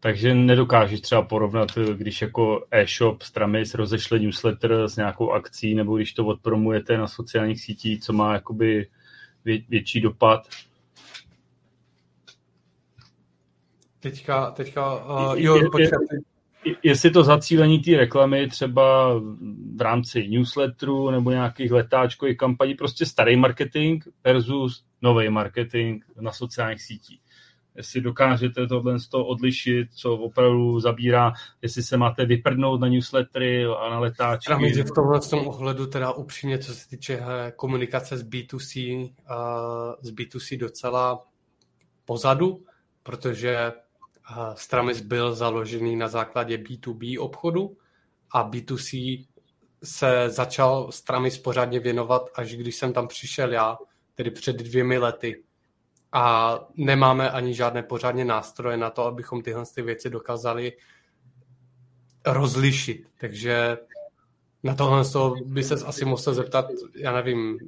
[0.00, 6.12] Takže nedokážeš třeba porovnat, když jako e-shop Stramis rozešle newsletter s nějakou akcí, nebo když
[6.12, 8.88] to odpromujete na sociálních sítích, co má jakoby
[9.44, 10.48] vě, větší dopad?
[14.00, 15.90] Teďka, teďka, uh, jo, je, počkej.
[16.64, 19.14] Je, jestli to zacílení té reklamy třeba
[19.76, 26.82] v rámci newsletteru nebo nějakých letáčkových kampaní, prostě starý marketing versus nový marketing na sociálních
[26.82, 27.20] sítích
[27.80, 31.32] jestli dokážete tohle z toho odlišit, co opravdu zabírá,
[31.62, 34.52] jestli se máte vyprdnout na newslettery a na letáčky.
[34.52, 37.22] Já že v tomhle tom ohledu teda upřímně, co se týče
[37.56, 39.08] komunikace s B2C, uh,
[40.02, 41.26] s B2C docela
[42.04, 42.64] pozadu,
[43.02, 43.72] protože
[44.30, 47.76] uh, Stramis byl založený na základě B2B obchodu
[48.32, 49.24] a B2C
[49.84, 53.76] se začal Stramis pořádně věnovat, až když jsem tam přišel já,
[54.14, 55.42] tedy před dvěmi lety
[56.12, 60.72] a nemáme ani žádné pořádně nástroje na to, abychom tyhle ty věci dokázali
[62.26, 63.06] rozlišit.
[63.20, 63.78] Takže
[64.62, 65.04] na tohle
[65.44, 66.66] by se asi musel zeptat,
[66.96, 67.58] já nevím,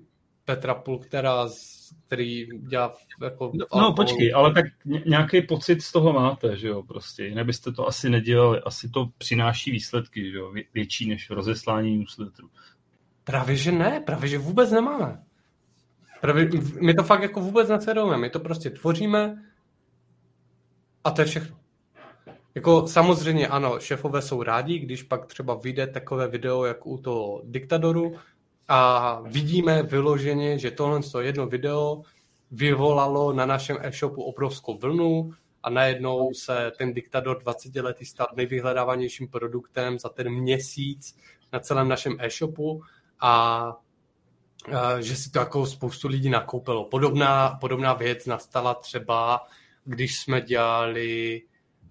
[0.44, 1.48] Petra Pulktera,
[2.06, 3.52] který dělá jako...
[3.55, 4.64] No, no počkej, ale tak
[5.06, 9.09] nějaký pocit z toho máte, že jo, prostě, jinak byste to asi nedělali, asi to
[9.19, 12.51] přináší výsledky, že jo, větší než rozeslání newsletteru.
[13.24, 15.23] Právě, že ne, právě, že vůbec nemáme.
[16.23, 16.49] Právě,
[16.81, 19.43] my to fakt jako vůbec necerujeme, my to prostě tvoříme
[21.05, 21.57] a to je všechno.
[22.55, 27.43] Jako samozřejmě ano, šéfové jsou rádi, když pak třeba vyjde takové video, jak u toho
[27.44, 28.16] diktadoru
[28.69, 32.03] a vidíme vyloženě, že tohle jedno video
[32.51, 35.31] vyvolalo na našem e-shopu obrovskou vlnu
[35.62, 41.16] a najednou se ten diktador 20 letý stal nejvyhledávanějším produktem za ten měsíc
[41.53, 42.82] na celém našem e-shopu
[43.20, 43.77] a
[45.01, 46.84] že si to jako spoustu lidí nakoupilo.
[46.84, 49.40] Podobná, podobná věc nastala třeba,
[49.84, 51.43] když jsme dělali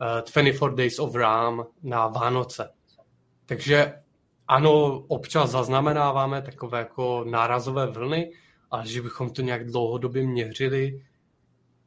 [0.02, 2.69] uh, 24 Days of Ram na Vánoce.
[3.45, 3.93] Takže
[4.48, 8.31] ano, občas zaznamenáváme takové jako nárazové vlny,
[8.72, 11.02] ale že bychom to nějak dlouhodobě měřili,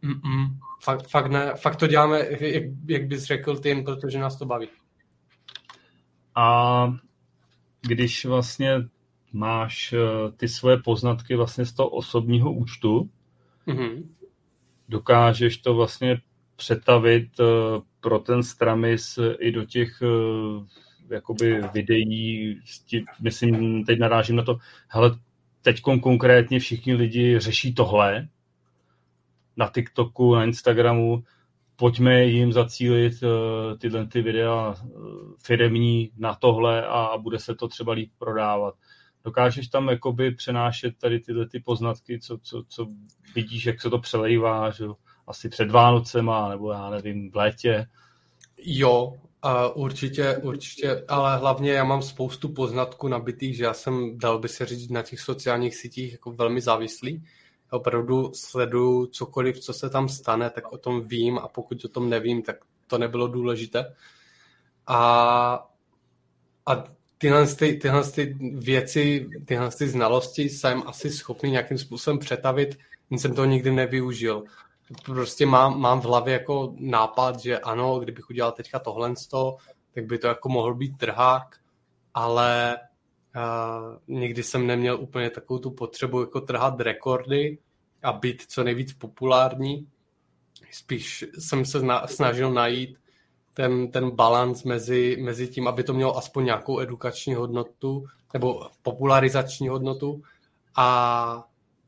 [0.04, 4.38] Mm-mm, fakt, fakt, ne, fakt to děláme, jak, jak bys řekl ty, jen protože nás
[4.38, 4.68] to baví.
[6.34, 6.86] A
[7.80, 8.80] když vlastně
[9.34, 13.10] máš eh, ty svoje poznatky vlastně z toho osobního účtu,
[13.66, 14.04] mm-hmm.
[14.88, 16.20] dokážeš to vlastně
[16.56, 17.44] přetavit eh,
[18.00, 22.60] pro ten Stramis i do těch eh, jakoby videí,
[23.20, 24.58] myslím, teď narážím na to,
[24.88, 25.18] hele,
[25.62, 28.28] teď konkrétně všichni lidi řeší tohle
[29.56, 31.24] na TikToku, na Instagramu,
[31.76, 33.12] pojďme jim zacílit
[33.78, 34.74] tyhle ty videa
[35.42, 38.74] firemní na tohle a bude se to třeba líp prodávat
[39.24, 42.86] dokážeš tam jakoby přenášet tady tyhle ty poznatky, co, co, co
[43.34, 44.84] vidíš, jak se to přelejvá, že
[45.26, 47.86] asi před Vánocema, nebo já nevím, v létě.
[48.58, 49.12] Jo,
[49.44, 54.48] Uh, určitě, určitě, ale hlavně já mám spoustu poznatků nabitých, že já jsem, dal by
[54.48, 57.24] se říct, na těch sociálních sítích jako velmi závislý.
[57.70, 62.10] Opravdu sleduju cokoliv, co se tam stane, tak o tom vím a pokud o tom
[62.10, 62.56] nevím, tak
[62.86, 63.94] to nebylo důležité.
[64.86, 64.98] A,
[66.66, 66.84] a
[67.18, 72.78] tyhle, ty, tyhle ty věci, tyhle ty znalosti jsem asi schopný nějakým způsobem přetavit,
[73.10, 74.44] jsem to nikdy nevyužil.
[75.04, 79.14] Prostě mám, mám v hlavě jako nápad, že ano, kdybych udělal teďka tohle,
[79.94, 81.56] tak by to jako mohl být trhák,
[82.14, 82.78] ale
[83.36, 87.58] uh, nikdy jsem neměl úplně takovou tu potřebu jako trhat rekordy
[88.02, 89.88] a být co nejvíc populární.
[90.70, 92.98] Spíš jsem se snažil najít
[93.54, 99.68] ten, ten balans mezi, mezi tím, aby to mělo aspoň nějakou edukační hodnotu nebo popularizační
[99.68, 100.22] hodnotu
[100.76, 100.84] a,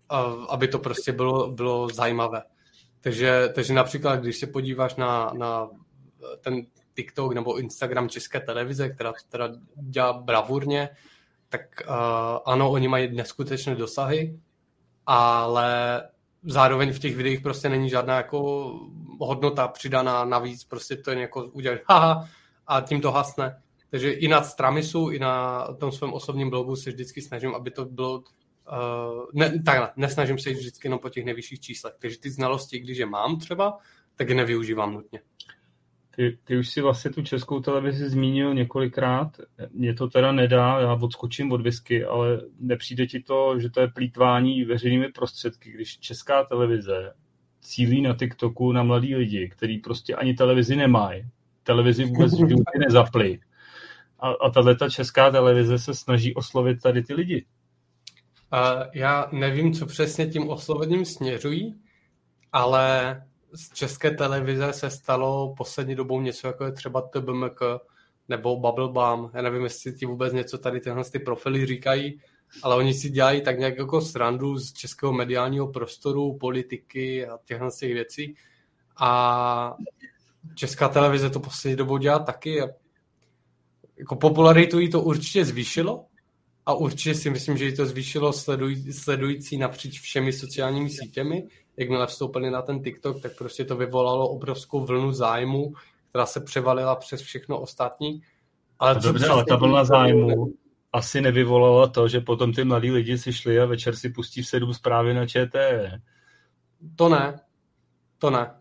[0.08, 0.18] a
[0.48, 2.42] aby to prostě bylo, bylo zajímavé.
[3.00, 5.70] Takže, takže například, když se podíváš na, na
[6.40, 10.88] ten TikTok nebo Instagram České televize, která to teda dělá bravurně,
[11.48, 11.94] tak uh,
[12.44, 14.40] ano, oni mají neskutečné dosahy,
[15.06, 16.02] ale
[16.42, 18.70] zároveň v těch videích prostě není žádná jako
[19.20, 22.28] hodnota přidaná navíc, prostě to je jako udělat haha
[22.66, 23.62] a tím to hasne.
[23.90, 27.84] Takže i na Stramisu, i na tom svém osobním blogu se vždycky snažím, aby to
[27.84, 28.22] bylo
[28.72, 31.94] Uh, ne, takhle, nesnažím se jít vždycky jenom po těch nejvyšších číslech.
[31.98, 33.78] Takže ty znalosti, když je mám třeba,
[34.16, 35.20] tak je nevyužívám nutně.
[36.16, 39.28] Ty, ty už si vlastně tu českou televizi zmínil několikrát.
[39.70, 43.88] Mě to teda nedá, já odskočím od whisky, ale nepřijde ti to, že to je
[43.88, 47.12] plítvání veřejnými prostředky, když česká televize
[47.66, 51.26] cílí na TikToku na mladí lidi, kteří prostě ani televizi nemají,
[51.62, 53.40] televizi vůbec v životě nezapli.
[54.20, 57.46] A, a tato česká televize se snaží oslovit tady ty lidi.
[58.52, 61.74] Uh, já nevím, co přesně tím oslovením směřují,
[62.52, 63.22] ale
[63.54, 67.60] z české televize se stalo poslední dobou něco, jako je třeba TBMK
[68.28, 69.30] nebo Bubblebum.
[69.34, 72.20] Já nevím, jestli ti vůbec něco tady tyhle ty profily říkají,
[72.62, 77.70] ale oni si dělají tak nějak jako srandu z českého mediálního prostoru, politiky a těchhle
[77.80, 78.34] těch věcí.
[78.96, 79.76] A
[80.54, 82.62] česká televize to poslední dobou dělá taky.
[83.96, 86.04] Jako popularitu jí to určitě zvýšilo,
[86.66, 91.46] a určitě si myslím, že jí to zvýšilo sleduj, sledující napříč všemi sociálními sítěmi.
[91.76, 95.72] Jakmile vstoupili na ten TikTok, tak prostě to vyvolalo obrovskou vlnu zájmu,
[96.08, 98.22] která se převalila přes všechno ostatní.
[98.78, 100.52] Ale dobře, ale ta vlna zájmu
[100.96, 104.48] asi nevyvolala to, že potom ty mladí lidi si šli a večer si pustí v
[104.48, 105.90] sedm zprávy na ČT.
[106.96, 107.40] To ne.
[108.18, 108.54] To ne.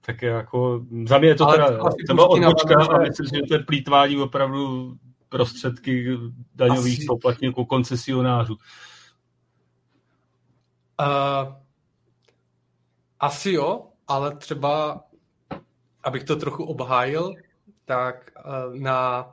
[0.00, 1.78] Tak je jako, za mě je to ale teda,
[2.08, 4.94] to byla odbočka a myslím, že to je plítvání opravdu
[5.28, 6.16] prostředky
[6.54, 7.06] daňových Asi...
[7.06, 8.56] poplatníků, koncesionářů?
[11.00, 11.54] Uh,
[13.20, 15.04] asi jo, ale třeba,
[16.04, 17.34] abych to trochu obhájil,
[17.84, 19.26] tak uh, na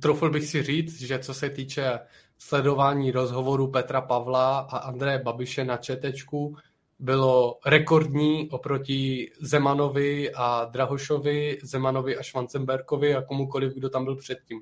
[0.00, 1.98] trofil bych si říct, že co se týče
[2.38, 6.56] sledování rozhovoru Petra Pavla a Andreje Babiše na četečku,
[6.98, 14.60] bylo rekordní oproti Zemanovi a Drahošovi, Zemanovi a Schwanzenberkovi a komukoliv, kdo tam byl předtím.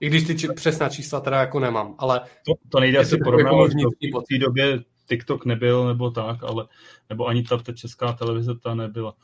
[0.00, 2.20] I když ty či, přesná čísla teda jako nemám, ale...
[2.20, 3.70] To, to nejde asi porovnávat,
[4.00, 4.78] jako v té době
[5.08, 6.66] TikTok nebyl nebo tak, ale
[7.08, 9.14] nebo ani ta, ta česká televize ta nebyla.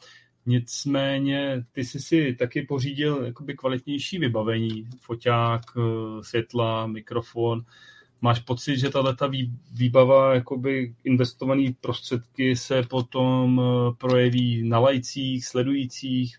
[0.46, 5.80] Nicméně ty jsi si taky pořídil jakoby kvalitnější vybavení, foťák, eh,
[6.22, 7.64] světla, mikrofon.
[8.20, 9.30] Máš pocit, že tato
[9.72, 16.38] výbava, jakoby investované prostředky se potom eh, projeví na lajcích, sledujících,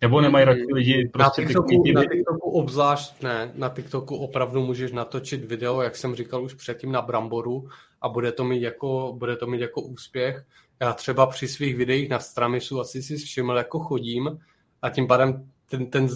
[0.00, 3.52] nebo nemají radši lidi prostě na TikToku, ty na TikToku obzvlášť ne.
[3.54, 7.68] Na TikToku opravdu můžeš natočit video, jak jsem říkal už předtím, na Bramboru
[8.00, 10.46] a bude to mít jako, bude to mít jako úspěch.
[10.80, 14.38] Já třeba při svých videích na Stramisu asi si všiml, jako chodím
[14.82, 16.08] a tím pádem ten, ten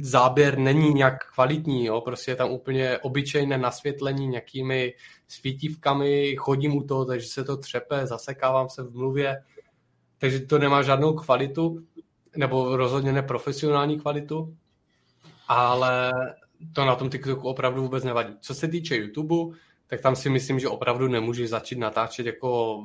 [0.00, 2.00] záběr není nějak kvalitní, jo?
[2.00, 4.94] prostě je tam úplně obyčejné nasvětlení nějakými
[5.28, 9.42] svítívkami, chodím u toho, takže se to třepe, zasekávám se v mluvě,
[10.18, 11.84] takže to nemá žádnou kvalitu
[12.36, 14.56] nebo rozhodně neprofesionální kvalitu,
[15.48, 16.12] ale
[16.72, 18.34] to na tom TikToku opravdu vůbec nevadí.
[18.40, 19.56] Co se týče YouTube,
[19.86, 22.78] tak tam si myslím, že opravdu nemůžeš začít natáčet jako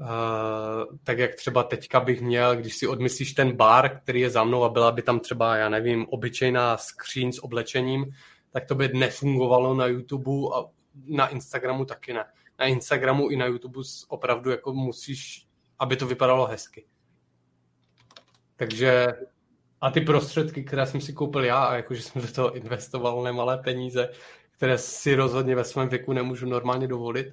[0.00, 4.44] uh, tak jak třeba teďka bych měl, když si odmyslíš ten bar, který je za
[4.44, 8.06] mnou a byla by tam třeba, já nevím, obyčejná skříň s oblečením,
[8.50, 10.64] tak to by nefungovalo na YouTube a
[11.08, 12.24] na Instagramu taky ne.
[12.58, 15.46] Na Instagramu i na YouTube opravdu jako musíš,
[15.78, 16.86] aby to vypadalo hezky.
[18.56, 19.06] Takže
[19.80, 23.58] a ty prostředky, které jsem si koupil já, a jakože jsem do toho investoval nemalé
[23.58, 24.10] peníze,
[24.50, 27.26] které si rozhodně ve svém věku nemůžu normálně dovolit,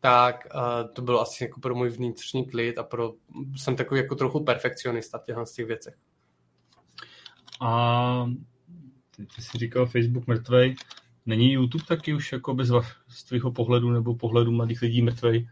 [0.00, 3.12] tak uh, to bylo asi jako pro můj vnitřní klid a pro,
[3.56, 5.94] jsem takový jako trochu perfekcionista v těchto těch věcech.
[7.60, 8.30] A
[9.16, 10.76] ty, ty jsi říkal Facebook mrtvej.
[11.26, 12.68] Není YouTube taky už jako bez
[13.08, 15.48] z tvého pohledu nebo pohledu mladých lidí mrtvej?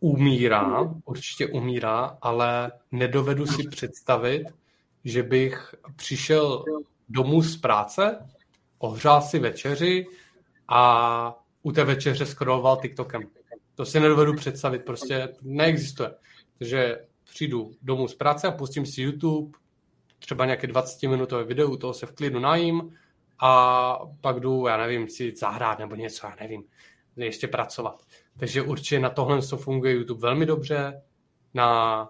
[0.00, 4.44] Umírá, určitě umírá, ale nedovedu si představit,
[5.04, 6.64] že bych přišel
[7.08, 8.28] domů z práce,
[8.78, 10.06] ohřál si večeři
[10.68, 13.22] a u té večeře scrolloval TikTokem.
[13.74, 16.10] To si nedovedu představit, prostě neexistuje.
[16.58, 19.58] Takže přijdu domů z práce a pustím si YouTube,
[20.18, 22.96] třeba nějaké 20-minutové video, toho se v klidu najím
[23.38, 26.64] a pak jdu, já nevím, si zahrát nebo něco, já nevím,
[27.16, 28.02] ještě pracovat.
[28.38, 31.02] Takže určitě na tohle to funguje YouTube velmi dobře.
[31.54, 32.08] Na...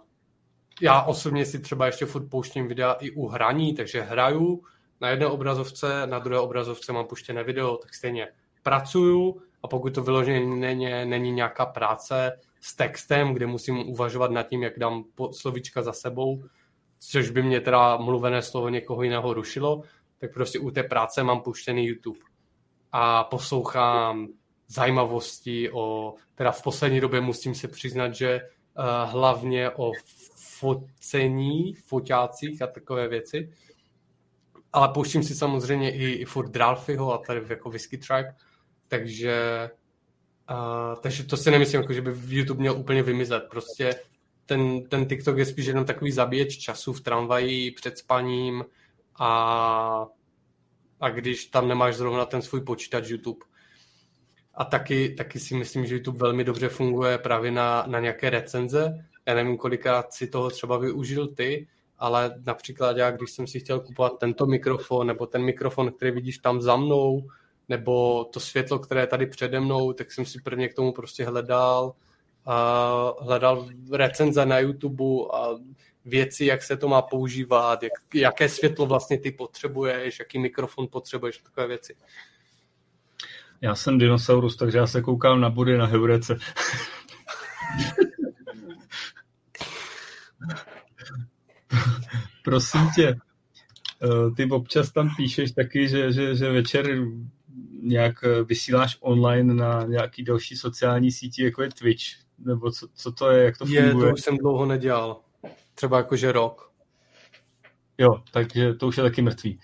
[0.83, 4.63] Já osobně si třeba ještě furt pouštím videa i u hraní, takže hraju
[5.01, 8.29] na jedné obrazovce, na druhé obrazovce mám puštěné video, tak stejně
[8.63, 14.43] pracuju a pokud to vyloženě není, není nějaká práce s textem, kde musím uvažovat nad
[14.43, 16.45] tím, jak dám slovíčka za sebou,
[16.99, 19.83] což by mě teda mluvené slovo někoho jiného rušilo,
[20.19, 22.19] tak prostě u té práce mám puštěný YouTube
[22.93, 24.29] a poslouchám
[24.69, 28.41] zajímavosti o, teda v poslední době musím se přiznat, že
[28.79, 29.93] uh, hlavně o
[30.59, 33.53] focení, foťácích a takové věci.
[34.73, 38.27] Ale pouštím si samozřejmě i, i furt Dralfiho a tady jako Whisky Track,
[38.99, 39.71] takže,
[40.51, 43.43] uh, takže to si nemyslím, jako, že by YouTube měl úplně vymizet.
[43.51, 43.95] Prostě
[44.47, 48.65] ten, ten TikTok je spíš jenom takový zabíječ času v tramvaji před spaním
[49.19, 50.07] a,
[51.01, 53.47] a když tam nemáš zrovna ten svůj počítač YouTube.
[54.55, 59.05] A taky, taky si myslím, že YouTube velmi dobře funguje právě na, na nějaké recenze.
[59.27, 61.69] Já nevím, kolikrát si toho třeba využil ty,
[61.99, 66.39] ale například já, když jsem si chtěl kupovat tento mikrofon nebo ten mikrofon, který vidíš
[66.39, 67.27] tam za mnou,
[67.69, 71.25] nebo to světlo, které je tady přede mnou, tak jsem si prvně k tomu prostě
[71.25, 71.95] hledal,
[72.47, 75.05] a hledal recenze na YouTube
[75.35, 75.49] a
[76.05, 81.39] věci, jak se to má používat, jak, jaké světlo vlastně ty potřebuješ, jaký mikrofon potřebuješ,
[81.39, 81.97] takové věci.
[83.61, 86.37] Já jsem dinosaurus, takže já se koukám na body na Heurece.
[92.45, 93.17] Prosím tě, eh,
[94.37, 96.87] ty občas tam píšeš taky, že, že, že večer
[97.83, 102.05] nějak vysíláš online na nějaký další sociální síti, jako je Twitch,
[102.39, 103.87] nebo co, co to je, jak to funguje?
[103.87, 105.21] Je, to už jsem dlouho nedělal.
[105.75, 106.71] Třeba jakože rok.
[107.99, 109.61] Jo, takže to už je taky mrtvý.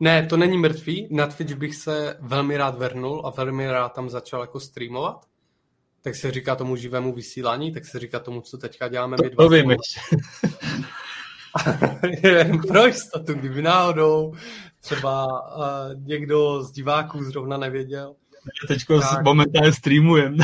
[0.00, 1.08] Ne, to není mrtvý.
[1.10, 5.26] Na Twitch bych se velmi rád vrhnul a velmi rád tam začal jako streamovat.
[6.02, 9.16] Tak se říká tomu živému vysílání, tak se říká tomu, co teďka děláme.
[9.36, 10.00] To vím ještě.
[12.28, 14.34] Jen pro jistotu, kdyby náhodou
[14.86, 15.26] třeba
[15.56, 18.14] uh, někdo z diváků zrovna nevěděl.
[18.68, 19.24] Teď tak...
[19.24, 20.36] momentálně streamujem.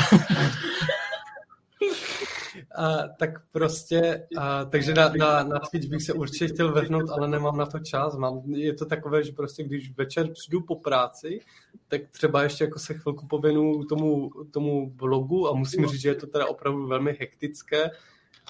[2.77, 7.28] A, tak prostě, a, takže na, na, na Twitch bych se určitě chtěl vrhnout, ale
[7.28, 8.16] nemám na to čas.
[8.16, 11.40] Mám, je to takové, že prostě když večer přijdu po práci,
[11.89, 16.14] tak třeba ještě jako se chvilku pověnu tomu, tomu blogu a musím říct, že je
[16.14, 17.90] to teda opravdu velmi hektické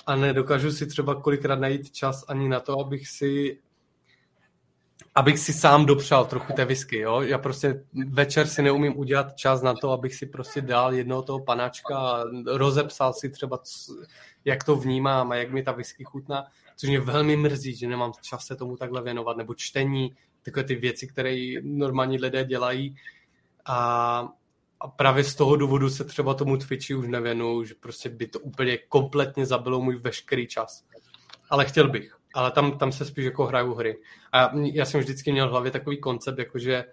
[0.07, 3.59] a nedokážu si třeba kolikrát najít čas ani na to, abych si
[5.15, 7.21] abych si sám dopřál trochu té whisky, jo.
[7.21, 11.41] Já prostě večer si neumím udělat čas na to, abych si prostě dal jednoho toho
[11.41, 13.59] panáčka a rozepsal si třeba,
[14.45, 16.45] jak to vnímám a jak mi ta whisky chutná,
[16.77, 20.75] což mě velmi mrzí, že nemám čas se tomu takhle věnovat, nebo čtení, takové ty
[20.75, 22.97] věci, které normální lidé dělají
[23.65, 24.29] a,
[24.81, 28.41] a právě z toho důvodu se třeba tomu Twitchi už nevěnu, že prostě by to
[28.41, 30.85] úplně kompletně zabilo můj veškerý čas.
[31.51, 33.99] Ale chtěl bych ale tam, tam se spíš jako hraju hry.
[34.33, 36.85] A já jsem vždycky měl v hlavě takový koncept, jakože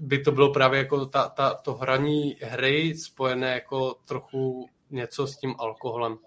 [0.00, 5.36] by to bylo právě jako ta, ta, to hraní hry spojené jako trochu něco s
[5.36, 6.18] tím alkoholem.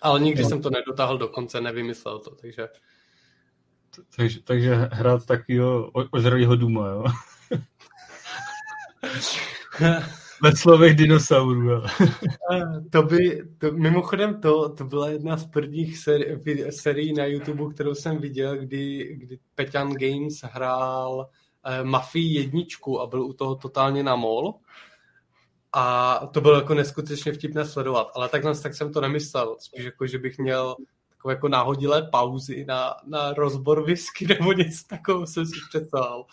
[0.00, 0.48] Ale nikdy no.
[0.48, 2.68] jsem to nedotáhl do konce, nevymyslel to, takže...
[4.16, 7.04] Takže, takže hrát takového ožralého duma, jo?
[10.42, 11.82] Ve slovech dinosaurů.
[12.92, 16.36] to by, to, mimochodem to, to byla jedna z prvních seri,
[16.70, 21.28] serií na YouTube, kterou jsem viděl, kdy, kdy Peťan Games hrál
[21.64, 24.54] eh, Mafii jedničku a byl u toho totálně na mol.
[25.72, 29.56] A to bylo jako neskutečně vtipné sledovat, ale takhle tak jsem to nemyslel.
[29.60, 30.76] Spíš jako, že bych měl
[31.08, 36.24] takové jako náhodilé pauzy na, na rozbor whisky nebo něco takového jsem si představil.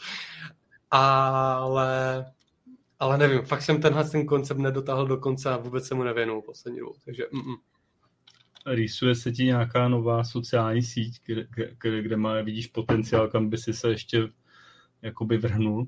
[0.92, 2.26] Ale
[3.04, 6.42] ale nevím, fakt jsem tenhle ten koncept nedotáhl do konce a vůbec se mu nevěnul
[6.42, 7.58] poslední dobu, takže mm-mm.
[8.66, 11.48] Rýsuje se ti nějaká nová sociální síť, kde,
[11.82, 14.30] kde, kde má, vidíš potenciál, kam by si se ještě
[15.02, 15.88] jakoby vrhnul?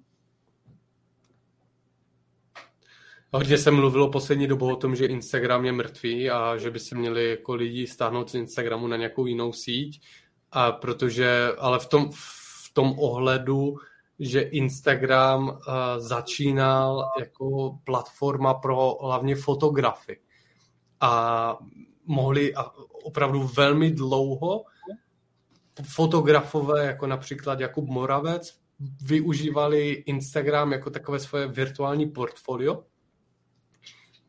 [3.32, 6.96] Hodně se mluvilo poslední dobou o tom, že Instagram je mrtvý a že by se
[6.96, 10.02] měli jako lidi stáhnout z Instagramu na nějakou jinou síť,
[10.52, 13.76] a protože, ale v tom, v tom ohledu,
[14.20, 15.56] že Instagram uh,
[15.98, 20.20] začínal jako platforma pro hlavně fotografy
[21.02, 21.58] a
[22.06, 22.54] mohli
[23.04, 24.64] opravdu velmi dlouho
[25.84, 28.60] fotografové, jako například Jakub Moravec,
[29.02, 32.84] využívali Instagram jako takové svoje virtuální portfolio.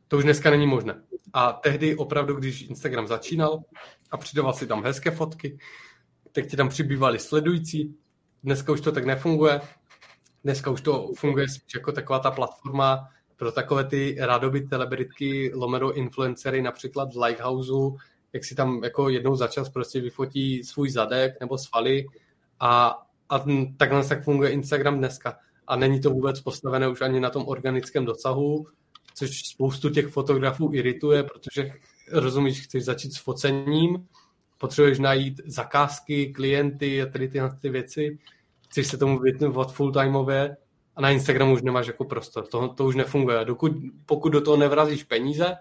[0.08, 1.02] To už dneska není možné.
[1.32, 3.62] A tehdy opravdu, když Instagram začínal
[4.10, 5.58] a přidával si tam hezké fotky,
[6.32, 7.94] tak ti tam přibývali sledující.
[8.44, 9.60] Dneska už to tak nefunguje.
[10.44, 16.62] Dneska už to funguje jako taková ta platforma pro takové ty rádoby celebritky, lomeno influencery,
[16.62, 17.96] například z Lighthouseu,
[18.32, 22.06] jak si tam jako jednou za čas prostě vyfotí svůj zadek nebo svaly
[22.60, 23.44] a, a
[23.76, 25.38] takhle tak funguje Instagram dneska.
[25.66, 28.66] A není to vůbec postavené už ani na tom organickém dosahu,
[29.14, 31.72] což spoustu těch fotografů irituje, protože
[32.12, 34.06] rozumíš, chceš začít s focením,
[34.58, 38.18] potřebuješ najít zakázky, klienty a tady tyhle ty věci,
[38.68, 40.56] chceš se tomu věnovat full-timeově
[40.96, 42.46] a na Instagramu už nemáš jako prostor.
[42.46, 43.44] To, to už nefunguje.
[43.44, 43.72] Dokud,
[44.06, 45.56] pokud do toho nevrazíš peníze,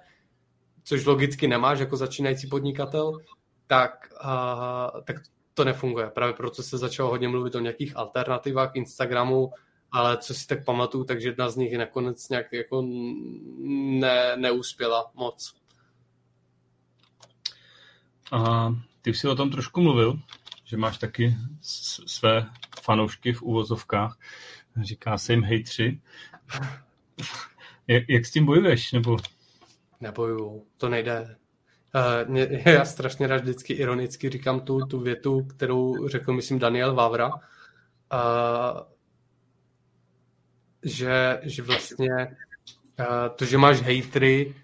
[0.83, 3.19] což logicky nemáš jako začínající podnikatel,
[3.67, 5.15] tak, uh, tak
[5.53, 6.09] to nefunguje.
[6.09, 9.51] Právě proto se začalo hodně mluvit o nějakých alternativách Instagramu,
[9.91, 12.83] ale co si tak pamatuju, takže jedna z nich nakonec nějak jako
[13.99, 15.55] ne, neuspěla moc.
[18.31, 18.69] A
[19.01, 20.19] ty už si o tom trošku mluvil,
[20.65, 21.35] že máš taky
[22.05, 22.49] své
[22.81, 24.19] fanoušky v úvozovkách.
[24.81, 26.01] Říká se jim hejtři.
[27.87, 28.91] Jak, jak s tím bojuješ?
[28.91, 29.17] Nebo
[30.01, 31.35] Nebojuju, to nejde.
[32.27, 37.29] Uh, já strašně rád vždycky ironicky říkám tu, tu větu, kterou řekl, myslím, Daniel Vavra,
[37.33, 37.39] uh,
[40.83, 42.09] že, že vlastně
[42.99, 44.55] uh, to, že máš hejtry,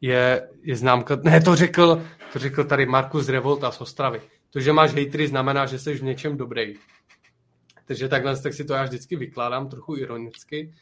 [0.00, 2.02] je, je známka, ne, to řekl,
[2.34, 4.20] to řekl tady Markus Revolta z Ostravy.
[4.50, 6.74] To, že máš hejtry, znamená, že jsi v něčem dobrý.
[7.84, 10.74] Takže takhle tak si to já vždycky vykládám trochu ironicky.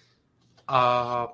[0.69, 1.29] A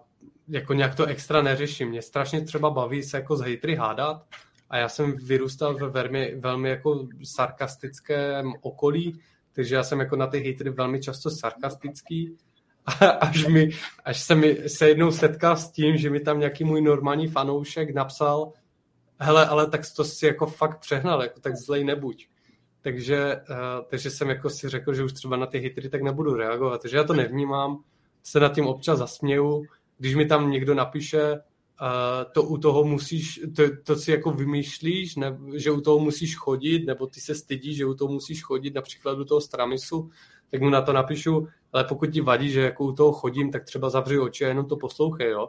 [0.49, 1.89] jako nějak to extra neřeším.
[1.89, 4.27] Mě strašně třeba baví se jako s hejtry hádat
[4.71, 9.21] a já jsem vyrůstal ve velmi, velmi jako sarkastickém okolí,
[9.53, 12.37] takže já jsem jako na ty hejtry velmi často sarkastický
[12.87, 13.71] a až, mi,
[14.05, 17.95] až se mi se jednou setkal s tím, že mi tam nějaký můj normální fanoušek
[17.95, 18.53] napsal
[19.19, 22.29] hele, ale tak to si jako fakt přehnal, jako tak zlej nebuď.
[22.81, 23.57] Takže, uh,
[23.91, 26.97] takže jsem jako si řekl, že už třeba na ty hitry tak nebudu reagovat, takže
[26.97, 27.83] já to nevnímám,
[28.23, 29.65] se nad tím občas zasměju,
[29.99, 31.39] když mi tam někdo napíše, uh,
[32.33, 36.87] to u toho musíš, to, to si jako vymýšlíš, ne, že u toho musíš chodit,
[36.87, 40.11] nebo ty se stydíš, že u toho musíš chodit, například do toho stramisu,
[40.51, 43.65] tak mu na to napíšu, ale pokud ti vadí, že jako u toho chodím, tak
[43.65, 45.49] třeba zavři oči a jenom to poslouchej, jo.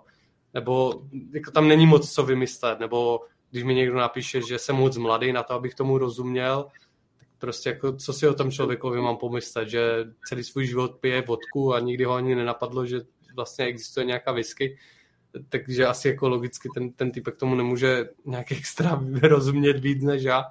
[0.53, 1.01] Nebo
[1.33, 3.19] jako tam není moc co vymyslet, nebo
[3.51, 6.67] když mi někdo napíše, že jsem moc mladý na to, abych tomu rozuměl,
[7.19, 11.21] tak prostě jako co si o tom člověkovi mám pomyslet, že celý svůj život pije
[11.21, 13.01] vodku a nikdy ho ani nenapadlo, že
[13.35, 14.77] vlastně existuje nějaká whisky,
[15.49, 20.45] takže asi jako logicky ten, ten typek tomu nemůže nějak extra rozumět víc než já.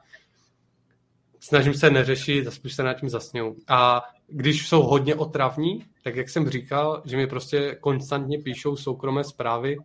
[1.40, 3.56] Snažím se neřešit a spíš se nad tím zasněu.
[3.68, 9.24] A když jsou hodně otravní, tak jak jsem říkal, že mi prostě konstantně píšou soukromé
[9.24, 9.76] zprávy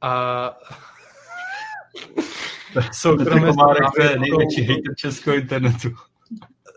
[0.00, 0.50] a
[2.92, 4.18] soukromé zprávy.
[4.18, 5.88] největší hejter českého internetu.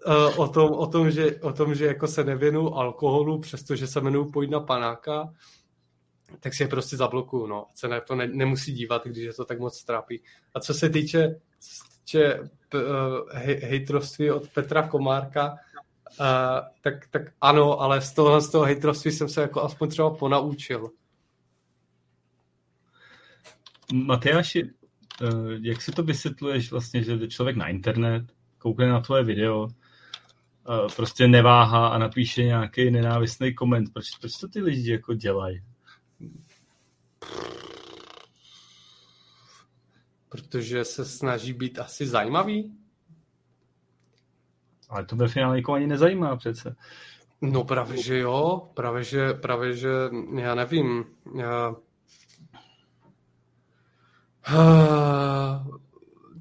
[0.07, 4.01] Eh, o tom, o tom, že, o tom, že jako se nevěnu alkoholu, přestože se
[4.01, 5.33] jmenuji Pojďna panáka,
[6.39, 7.65] tak si je prostě zablokuju, no.
[7.75, 10.21] Se na to ne, nemusí dívat, když je to tak moc trápí.
[10.55, 12.49] A co se týče, co se týče uh,
[13.41, 16.25] hejtrovství od Petra Komárka, uh,
[16.81, 20.89] tak, tak ano, ale z toho, z toho hejtrovství jsem se jako aspoň třeba ponaučil.
[23.93, 24.69] Matyáši,
[25.61, 28.23] jak si to vysvětluješ vlastně, že jde člověk na internet,
[28.57, 29.67] koukne na tvoje video,
[30.95, 33.93] prostě neváhá a napíše nějaký nenávistný koment.
[33.93, 35.61] Proč, proč to ty lidi jako dělají?
[40.29, 42.75] Protože se snaží být asi zajímavý.
[44.89, 46.75] Ale to ve finále jako ani nezajímá přece.
[47.41, 48.69] No právě, že jo.
[48.73, 49.89] Právě, že, právě, že
[50.39, 51.05] já nevím.
[51.35, 51.75] Já...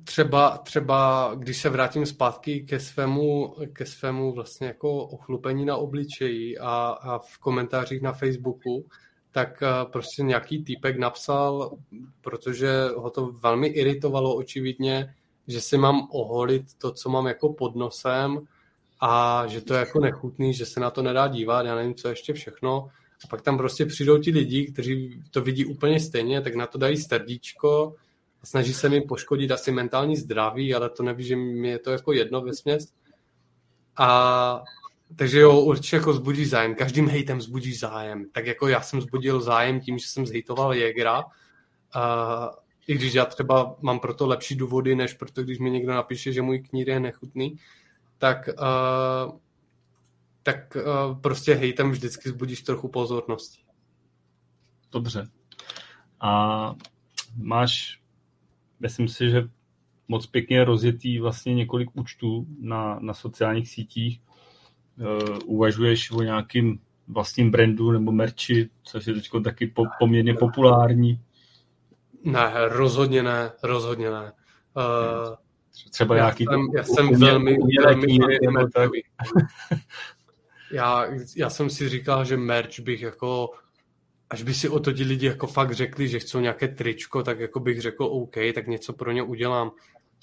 [0.05, 6.59] třeba, třeba když se vrátím zpátky ke svému, ke svému vlastně jako ochlupení na obličeji
[6.59, 8.85] a, a v komentářích na Facebooku,
[9.31, 11.79] tak eh, prostě nějaký týpek napsal,
[12.21, 15.15] protože ho to velmi iritovalo očividně,
[15.47, 18.41] že si mám oholit to, co mám jako pod nosem
[19.01, 22.09] a že to je jako nechutný, že se na to nedá dívat, já nevím, co
[22.09, 22.89] ještě všechno.
[23.25, 26.79] A pak tam prostě přijdou ti lidi, kteří to vidí úplně stejně, tak na to
[26.79, 27.95] dají srdíčko
[28.43, 31.91] a snaží se mi poškodit asi mentální zdraví, ale to neví, že mi je to
[31.91, 32.93] jako jedno ve směs.
[33.97, 34.63] A
[35.17, 36.75] takže jo, určitě jako zbudí zájem.
[36.75, 38.27] Každým hejtem zbudí zájem.
[38.33, 41.25] Tak jako já jsem zbudil zájem tím, že jsem zhejtoval Jägera.
[41.95, 42.51] A
[42.87, 46.43] i když já třeba mám proto lepší důvody, než proto, když mi někdo napíše, že
[46.43, 47.57] můj knír je nechutný,
[48.19, 49.39] tak, uh,
[50.49, 53.63] tak uh, prostě hejtem vždycky zbudíš trochu pozornosti.
[54.93, 55.29] Dobře.
[56.21, 56.75] A
[57.37, 58.01] máš,
[58.81, 59.49] myslím si, že
[60.09, 64.21] moc pěkně rozjetý vlastně několik účtů na, na sociálních sítích.
[64.99, 71.21] Uh, uvažuješ o nějakým vlastním brandu nebo merči, což je teď taky po, poměrně populární.
[72.25, 74.33] Ne, rozhodně ne, rozhodně ne.
[74.77, 75.35] Uh,
[75.91, 76.45] Třeba já nějaký...
[76.45, 78.91] Jsem, já jsem uměl, velmi, velmi, velmi tak.
[80.73, 83.51] já, já jsem si říkal, že merch bych jako
[84.31, 87.41] až by si o to ti lidi jako fakt řekli, že chcou nějaké tričko, tak
[87.41, 89.71] jako bych řekl OK, tak něco pro ně udělám.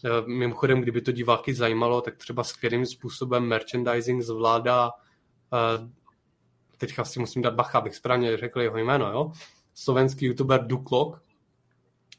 [0.05, 4.91] Eh, mimochodem, kdyby to diváky zajímalo, tak třeba s kterým způsobem merchandising zvládá
[5.53, 5.89] eh,
[6.77, 9.31] teďka si musím dát bacha, abych správně řekl jeho jméno, jo?
[9.73, 11.23] Slovenský youtuber Duklok,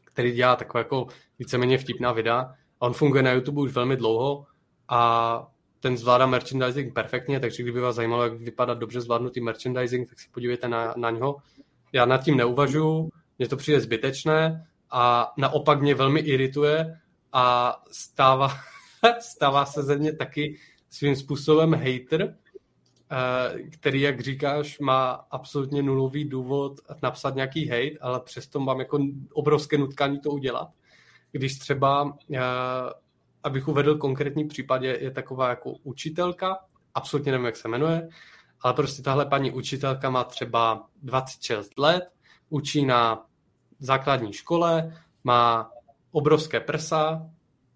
[0.05, 1.07] který dělá takové jako
[1.39, 2.55] víceméně vtipná videa.
[2.79, 4.47] On funguje na YouTube už velmi dlouho
[4.89, 5.53] a
[5.87, 10.29] ten zvládá merchandising perfektně, takže kdyby vás zajímalo, jak vypadá dobře zvládnutý merchandising, tak si
[10.31, 11.37] podívejte na, na něho.
[11.93, 17.01] Já nad tím neuvažuji, mně to přijde zbytečné a naopak mě velmi irituje
[17.33, 18.49] a stává,
[19.21, 20.59] stává se ze mě taky
[20.91, 22.37] svým způsobem hater,
[23.11, 28.99] Eh, který, jak říkáš, má absolutně nulový důvod napsat nějaký hate, ale přesto mám jako
[29.33, 30.69] obrovské nutkání to udělat.
[31.33, 32.41] Když třeba, eh,
[33.47, 36.59] abych uvedl konkrétní případ, je taková jako učitelka,
[36.95, 38.09] absolutně nevím, jak se jmenuje,
[38.61, 42.05] ale prostě tahle paní učitelka má třeba 26 let,
[42.49, 43.27] učí na
[43.79, 45.71] základní škole, má
[46.13, 47.31] obrovské prsa,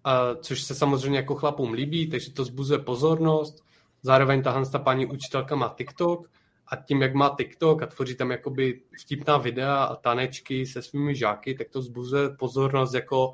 [0.07, 3.63] eh, což se samozřejmě jako chlapům líbí, takže to zbuzuje pozornost,
[4.03, 6.29] Zároveň ta paní učitelka má TikTok
[6.67, 11.15] a tím, jak má TikTok a tvoří tam jakoby vtipná videa a tanečky se svými
[11.15, 13.33] žáky, tak to zbuzuje pozornost jako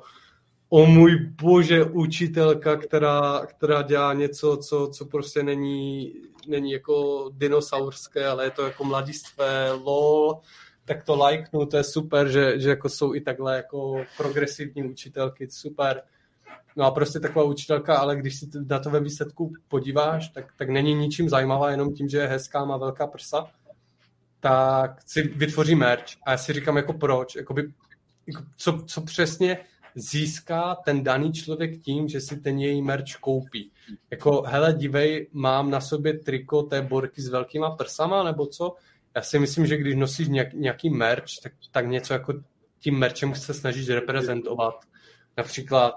[0.68, 6.14] o můj bože, učitelka, která, která dělá něco, co, co prostě není,
[6.48, 10.40] není jako dinosaurské, ale je to jako mladistvé, lol,
[10.84, 15.50] tak to lajknu, to je super, že, že jako jsou i takhle jako progresivní učitelky,
[15.50, 16.02] super.
[16.76, 20.68] No a prostě taková učitelka, ale když si na to ve výsledku podíváš, tak, tak
[20.68, 23.46] není ničím zajímavá, jenom tím, že je hezká, má velká prsa,
[24.40, 26.04] tak si vytvoří merch.
[26.26, 27.54] A já si říkám, jako proč, jako
[28.56, 29.58] co, co přesně
[29.94, 33.70] získá ten daný člověk tím, že si ten její merch koupí.
[34.10, 38.74] Jako, hele, dívej, mám na sobě triko té borky s velkýma prsama, nebo co?
[39.16, 42.34] Já si myslím, že když nosíš nějak, nějaký merch, tak, tak něco jako
[42.80, 44.74] tím merchem se snažíš reprezentovat.
[45.36, 45.94] Například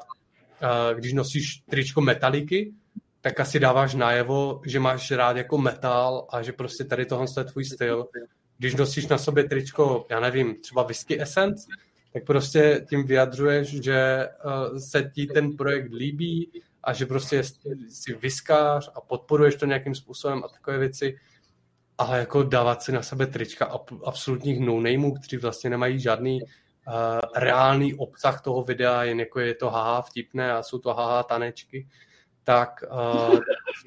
[0.94, 2.74] když nosíš tričko metaliky,
[3.22, 7.44] tak asi dáváš najevo, že máš rád jako metal a že prostě tady tohle je
[7.44, 8.08] tvůj styl.
[8.58, 11.68] Když nosíš na sobě tričko, já nevím, třeba Whisky Essence,
[12.14, 16.52] tak prostě tím vyjadřuješ, že uh, se ti ten projekt líbí
[16.84, 17.44] a že prostě
[17.90, 21.18] si vyskář a podporuješ to nějakým způsobem a takové věci.
[21.98, 26.50] Ale jako dávat si na sebe trička absolutních no kteří vlastně nemají žádný uh,
[27.36, 31.88] reálný obsah toho videa, jen jako je to haha vtipné a jsou to haha tanečky,
[32.44, 33.40] tak uh,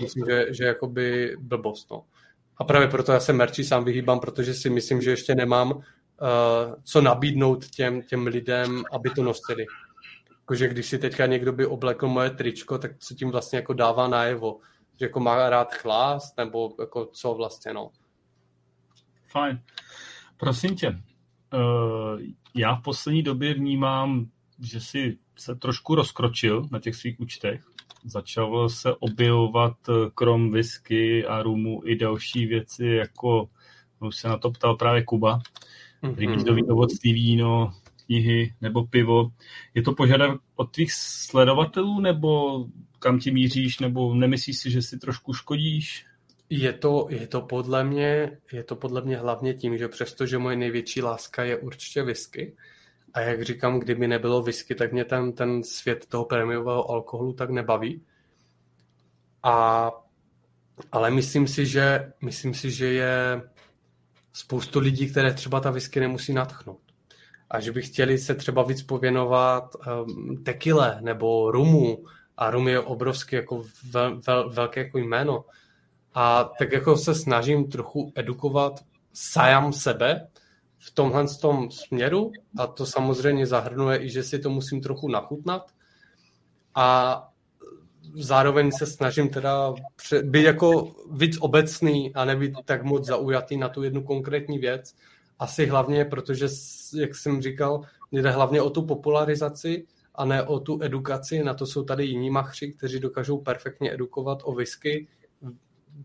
[0.03, 1.91] myslím, že, že jakoby blbost.
[1.91, 2.05] No.
[2.57, 5.83] A právě proto já se merči sám vyhýbám, protože si myslím, že ještě nemám
[6.83, 9.67] co nabídnout těm, těm lidem, aby to nosili.
[10.41, 14.09] Jakože když si teďka někdo by oblekl moje tričko, tak co tím vlastně jako dává
[14.09, 14.59] najevo?
[14.99, 17.91] Že jako má rád chlást, nebo jako co vlastně, no.
[19.29, 19.63] Fajn.
[20.37, 22.21] Prosím tě, uh,
[22.55, 24.27] já v poslední době vnímám,
[24.61, 27.65] že si se trošku rozkročil na těch svých účtech.
[28.05, 33.49] Začal se objevovat eh, krom whisky a rumu i další věci, jako
[34.01, 35.41] už se na to ptal právě Kuba,
[36.05, 36.19] mm-hmm.
[36.19, 37.73] rybízový ovocný víno,
[38.07, 39.31] knihy nebo pivo.
[39.75, 42.65] Je to požadavek od tvých sledovatelů, nebo
[42.99, 46.07] kam ti míříš, nebo nemyslíš si, že si trošku škodíš?
[46.51, 50.57] Je to, je to podle mě, je to podle mě hlavně tím, že přestože moje
[50.57, 52.57] největší láska je určitě whisky,
[53.15, 57.51] a jak říkám, kdyby nebylo whisky, tak mě ten, ten svět toho prémiového alkoholu tak
[57.51, 58.03] nebaví.
[59.43, 59.91] A,
[60.93, 63.43] ale myslím si, že, myslím si, že je
[64.35, 66.81] spoustu lidí, které třeba ta whisky nemusí natchnout.
[67.51, 72.05] A že by chtěli se třeba víc pověnovat um, tekile nebo rumu.
[72.37, 75.45] A rum je obrovský jako vel, vel, velké jako jméno.
[76.15, 80.29] A tak jako se snažím trochu edukovat sám sebe
[80.79, 85.71] v tomhle tom směru a to samozřejmě zahrnuje i, že si to musím trochu nachutnat
[86.75, 87.29] a
[88.15, 89.75] zároveň se snažím teda
[90.23, 94.95] být jako víc obecný a nebýt tak moc zaujatý na tu jednu konkrétní věc.
[95.39, 96.47] Asi hlavně, protože,
[96.97, 97.81] jak jsem říkal,
[98.13, 101.45] jde hlavně o tu popularizaci a ne o tu edukaci.
[101.45, 105.09] Na to jsou tady jiní machři, kteří dokážou perfektně edukovat o whisky.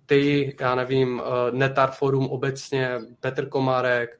[0.05, 4.19] Ty, já nevím, eh, Netar Forum obecně, Petr Komárek,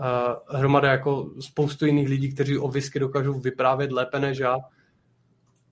[0.00, 4.56] eh, hromada jako spoustu jiných lidí, kteří o whisky dokážou vyprávět lépe než já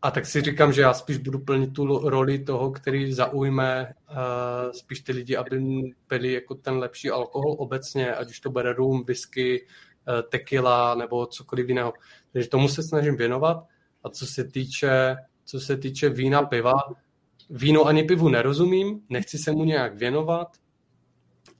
[0.03, 4.17] a tak si říkám, že já spíš budu plnit tu roli toho, který zaujme uh,
[4.73, 5.61] spíš ty lidi, aby
[6.07, 11.27] pili jako ten lepší alkohol obecně, ať už to bude rum, whisky, uh, tequila nebo
[11.27, 11.93] cokoliv jiného.
[12.33, 13.65] Takže tomu se snažím věnovat.
[14.05, 16.75] A co se týče, co se týče vína, piva,
[17.51, 20.49] víno ani pivu nerozumím, nechci se mu nějak věnovat.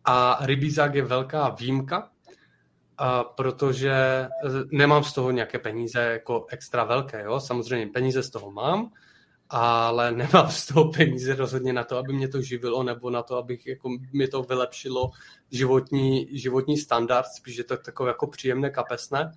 [0.05, 2.11] A rybízák je velká výjimka,
[2.99, 4.29] a protože eh,
[4.71, 7.41] nemám z toho nějaké peníze jako extra velké, jo?
[7.41, 8.93] samozřejmě peníze z toho mám,
[9.51, 13.37] ale nemám z toho peníze rozhodně na to, aby mě to živilo, nebo na to,
[13.37, 15.11] abych jako, mě to vylepšilo
[15.51, 19.33] životní, životní standard, spíš je to takové jako příjemné kapesné.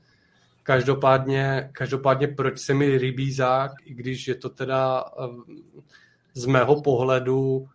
[0.64, 5.28] Každopádně, každopádně proč se mi rybízák, i když je to teda eh,
[6.34, 7.70] z mého pohledu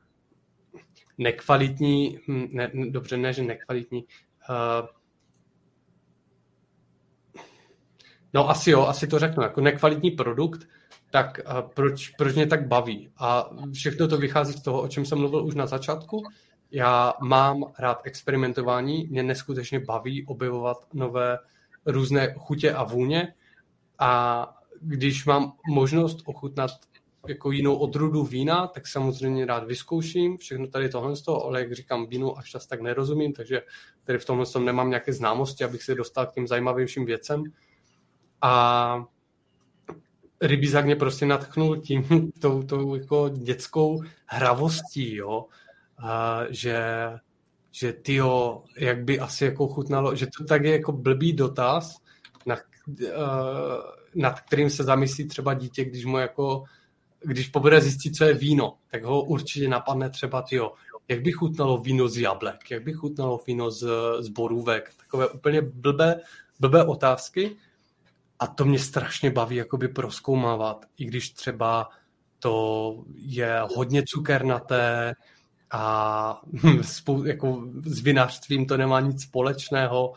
[1.18, 4.04] nekvalitní, hm, ne, dobře, ne, že nekvalitní,
[4.50, 4.88] uh,
[8.34, 10.68] No asi jo, asi to řeknu, jako nekvalitní produkt,
[11.10, 11.40] tak
[11.74, 13.10] proč, proč mě tak baví?
[13.16, 16.22] A všechno to vychází z toho, o čem jsem mluvil už na začátku.
[16.70, 21.38] Já mám rád experimentování, mě neskutečně baví objevovat nové
[21.86, 23.34] různé chutě a vůně
[23.98, 24.48] a
[24.80, 26.70] když mám možnost ochutnat
[27.28, 31.72] jako jinou odrůdu vína, tak samozřejmě rád vyzkouším všechno tady tohle z toho, ale jak
[31.72, 33.62] říkám, vínu až čas tak nerozumím, takže
[34.04, 37.44] tady v tomhle tom nemám nějaké známosti, abych se dostal k těm zajímavějším věcem.
[38.42, 39.04] A
[40.40, 45.44] Rybízák mě prostě natchnul tím, tou, tou jako dětskou hravostí, jo,
[45.98, 46.84] a že,
[47.72, 51.96] že tyjo, jak by asi jako chutnalo, že to tak je jako blbý dotaz,
[52.46, 52.58] nad,
[52.88, 53.02] uh,
[54.14, 56.64] nad kterým se zamyslí třeba dítě, když mu jako,
[57.20, 60.72] když poprvé zjistí, co je víno, tak ho určitě napadne třeba, tyjo,
[61.08, 63.86] jak by chutnalo víno z jablek, jak by chutnalo víno z,
[64.20, 66.20] z borůvek, takové úplně blbé,
[66.60, 67.56] blbé otázky,
[68.38, 71.88] a to mě strašně baví jakoby proskoumávat, i když třeba
[72.38, 75.14] to je hodně cukernaté
[75.70, 76.40] a
[76.82, 80.14] spou- jako s vinařstvím to nemá nic společného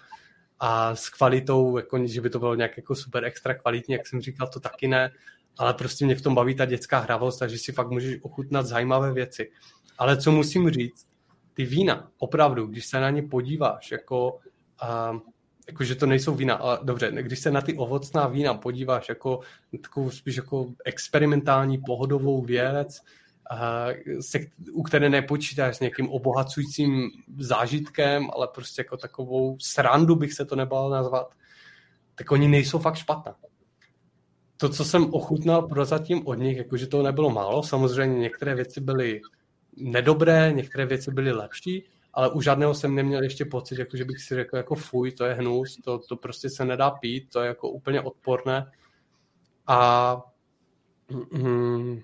[0.59, 4.21] a s kvalitou, jako, že by to bylo nějak jako super extra kvalitní, jak jsem
[4.21, 5.11] říkal, to taky ne,
[5.57, 9.13] ale prostě mě v tom baví ta dětská hravost, takže si fakt můžeš ochutnat zajímavé
[9.13, 9.51] věci.
[9.97, 11.07] Ale co musím říct,
[11.53, 15.19] ty vína, opravdu, když se na ně podíváš, jako uh,
[15.67, 19.39] jakože to nejsou vína, ale dobře, když se na ty ovocná vína podíváš jako
[19.81, 23.01] takovou spíš jako experimentální pohodovou věc,
[24.19, 24.39] se,
[24.71, 30.55] u které nepočítáš s nějakým obohacujícím zážitkem, ale prostě jako takovou srandu bych se to
[30.55, 31.33] nebal nazvat,
[32.15, 33.35] tak oni nejsou fakt špatná.
[34.57, 39.21] To, co jsem ochutnal prozatím od nich, jakože to nebylo málo, samozřejmě některé věci byly
[39.77, 44.21] nedobré, některé věci byly lepší, ale u žádného jsem neměl ještě pocit, jako že bych
[44.21, 47.47] si řekl jako fuj, to je hnus, to, to prostě se nedá pít, to je
[47.47, 48.71] jako úplně odporné.
[49.67, 50.21] A,
[51.31, 52.01] mm,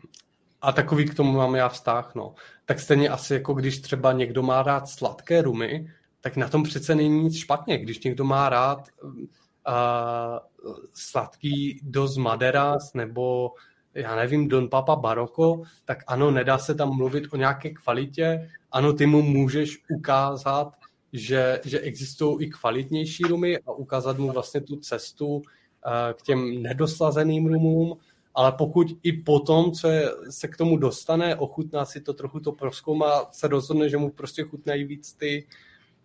[0.62, 2.34] a takový k tomu mám já vztah, no.
[2.66, 5.88] Tak stejně asi jako když třeba někdo má rád sladké rumy,
[6.22, 7.78] tak na tom přece není nic špatně.
[7.78, 9.14] Když někdo má rád uh,
[10.94, 13.52] sladký dost maderas nebo
[13.94, 18.94] já nevím, Don Papa Baroko, tak ano, nedá se tam mluvit o nějaké kvalitě, ano,
[18.94, 20.74] ty mu můžeš ukázat,
[21.14, 25.41] že, že existují i kvalitnější rumy a ukázat mu vlastně tu cestu
[25.88, 27.98] eh, k těm nedoslazeným rumům,
[28.36, 32.52] ale pokud i potom, co je, se k tomu dostane, ochutná si to trochu to
[32.52, 35.48] proskoumá, se rozhodne, že mu prostě chutnají víc ty,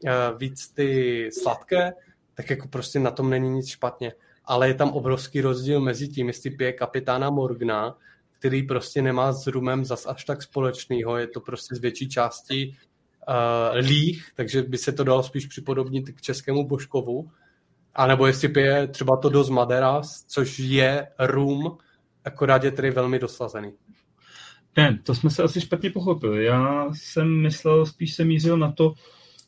[0.07, 1.93] eh, víc ty sladké,
[2.35, 4.12] tak jako prostě na tom není nic špatně.
[4.45, 7.97] Ale je tam obrovský rozdíl mezi tím, jestli pije kapitána Morgna,
[8.39, 12.77] který prostě nemá s rumem zas až tak společného, je to prostě z větší části
[13.28, 17.31] uh, líh, takže by se to dalo spíš připodobnit k českému Božkovu,
[17.94, 21.78] a nebo jestli pije třeba to dost Maderas, což je rum,
[22.24, 23.73] akorát je tedy velmi doslazený.
[24.77, 26.44] Ne, to jsme se asi špatně pochopili.
[26.44, 28.94] Já jsem myslel, spíš se mířil na to,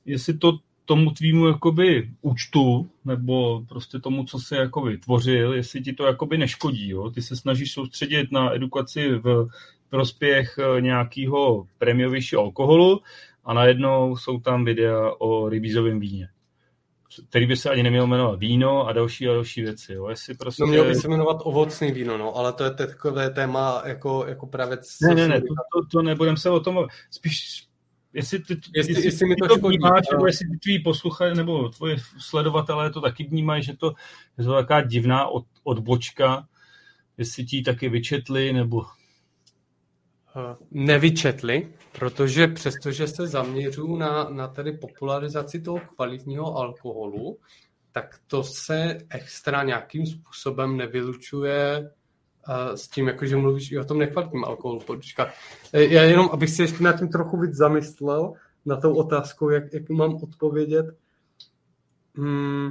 [0.04, 0.52] jestli to
[0.90, 6.38] tomu tvýmu jakoby účtu, nebo prostě tomu, co se jako vytvořil, jestli ti to jakoby
[6.38, 6.88] neškodí.
[6.88, 7.10] Jo?
[7.10, 9.48] Ty se snažíš soustředit na edukaci v
[9.90, 13.00] prospěch eh, nějakého prémiovějšího alkoholu
[13.44, 16.28] a najednou jsou tam videa o rybízovém víně
[17.28, 19.92] který by se ani neměl jmenovat víno a další a další věci.
[19.92, 20.08] Jo.
[20.08, 20.62] Jestli prostě...
[20.62, 24.46] No měl by se jmenovat ovocný víno, no, ale to je takové téma jako, jako
[24.46, 24.78] právě...
[25.02, 26.86] Ne, ne, ne, to, to, to nebudem se o tom...
[27.10, 27.69] Spíš,
[28.12, 31.68] jestli ty, jestli, jestli, jestli mi to, to vnímáš, nebo jestli ty tví posluchači nebo
[31.68, 33.92] tvoje sledovatelé to taky vnímají, že to
[34.38, 36.48] je to taková divná od, odbočka,
[37.18, 38.82] jestli ti taky vyčetli, nebo...
[40.36, 47.38] Eh, nevyčetli, protože přestože se zaměřuju na, na tedy popularizaci toho kvalitního alkoholu,
[47.92, 51.90] tak to se extra nějakým způsobem nevylučuje
[52.74, 54.80] s tím, jako že mluvíš i o tom nekvalitním alkoholu.
[54.80, 55.28] Počkat.
[55.72, 58.32] Eh, já jenom, abych si ještě na tím trochu víc zamyslel,
[58.66, 60.86] na tou otázkou, jak, jak mám odpovědět.
[62.14, 62.70] Hmm,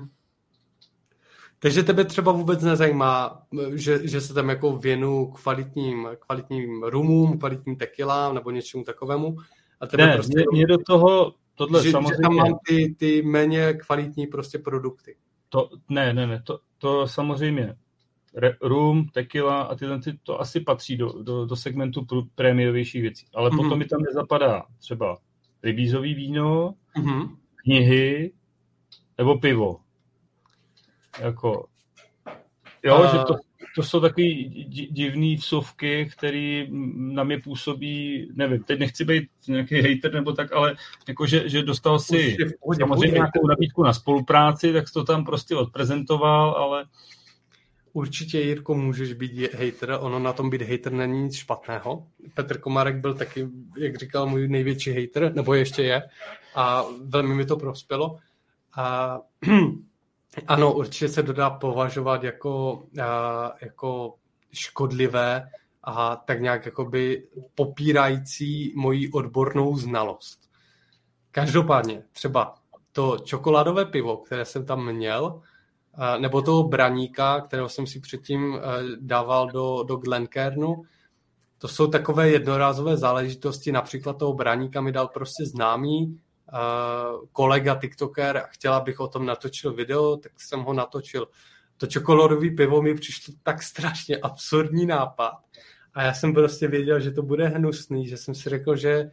[1.59, 3.43] takže tebe třeba vůbec nezajímá,
[3.74, 9.35] že, že se tam jako věnu kvalitním, kvalitním rumům, kvalitním tekilám nebo něčemu takovému.
[9.80, 12.16] A tebe ne, prostě, mě, mě do toho tohle že, samozřejmě...
[12.16, 15.16] Že tam mám ty, ty méně kvalitní prostě produkty.
[15.49, 17.75] To, ne, ne, ne, to, to samozřejmě
[18.61, 23.25] rum, tequila a tyhle ty, to asi patří do, do, do segmentu prémiovějších věcí.
[23.33, 23.58] Ale mm-hmm.
[23.58, 25.17] potom mi tam nezapadá třeba
[25.64, 27.35] rybízový víno, mm-hmm.
[27.56, 28.32] knihy
[29.17, 29.80] nebo pivo.
[31.22, 31.67] Jako,
[32.83, 33.11] jo, a...
[33.11, 33.35] že to,
[33.75, 34.43] to jsou takový
[34.91, 40.75] divný vsuvky, které na mě působí, nevím, teď nechci být nějaký hater nebo tak, ale
[41.08, 45.56] jako, že, že dostal si pohodě, samozřejmě nějakou nabídku na spolupráci, tak to tam prostě
[45.56, 46.85] odprezentoval, ale
[47.93, 52.08] Určitě, Jirko, můžeš být hater, ono na tom být hater není nic špatného.
[52.34, 56.01] Petr Komárek byl taky, jak říkal, můj největší hater, nebo ještě je,
[56.56, 58.18] a velmi mi to prospělo.
[58.76, 59.19] A
[60.48, 64.16] ano, určitě se dodá považovat jako, a, jako
[64.53, 65.50] škodlivé
[65.84, 70.40] a tak nějak jakoby popírající moji odbornou znalost.
[71.32, 72.56] Každopádně třeba
[72.92, 75.42] to čokoládové pivo, které jsem tam měl,
[76.19, 78.59] nebo toho braníka, kterého jsem si předtím e,
[78.99, 80.83] dával do, do Glencairnu,
[81.59, 83.71] to jsou takové jednorázové záležitosti.
[83.71, 86.19] Například toho braníka mi dal prostě známý,
[86.53, 91.27] uh, kolega TikToker a chtěla, abych o tom natočil video, tak jsem ho natočil.
[91.77, 95.33] To čokoládový pivo mi přišlo tak strašně absurdní nápad.
[95.93, 99.11] A já jsem prostě věděl, že to bude hnusný, že jsem si řekl, že,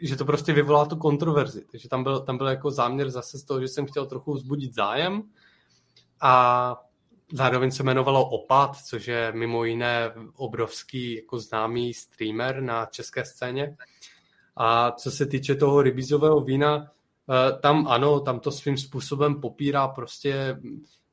[0.00, 1.64] že to prostě vyvolá tu kontroverzi.
[1.70, 4.74] Takže tam byl, tam byl jako záměr zase z toho, že jsem chtěl trochu vzbudit
[4.74, 5.22] zájem.
[6.20, 6.76] A
[7.32, 13.76] zároveň se jmenovalo Opat, což je mimo jiné obrovský jako známý streamer na české scéně.
[14.56, 16.90] A co se týče toho rybízového vína,
[17.30, 20.60] eh, tam ano, tam to svým způsobem popírá prostě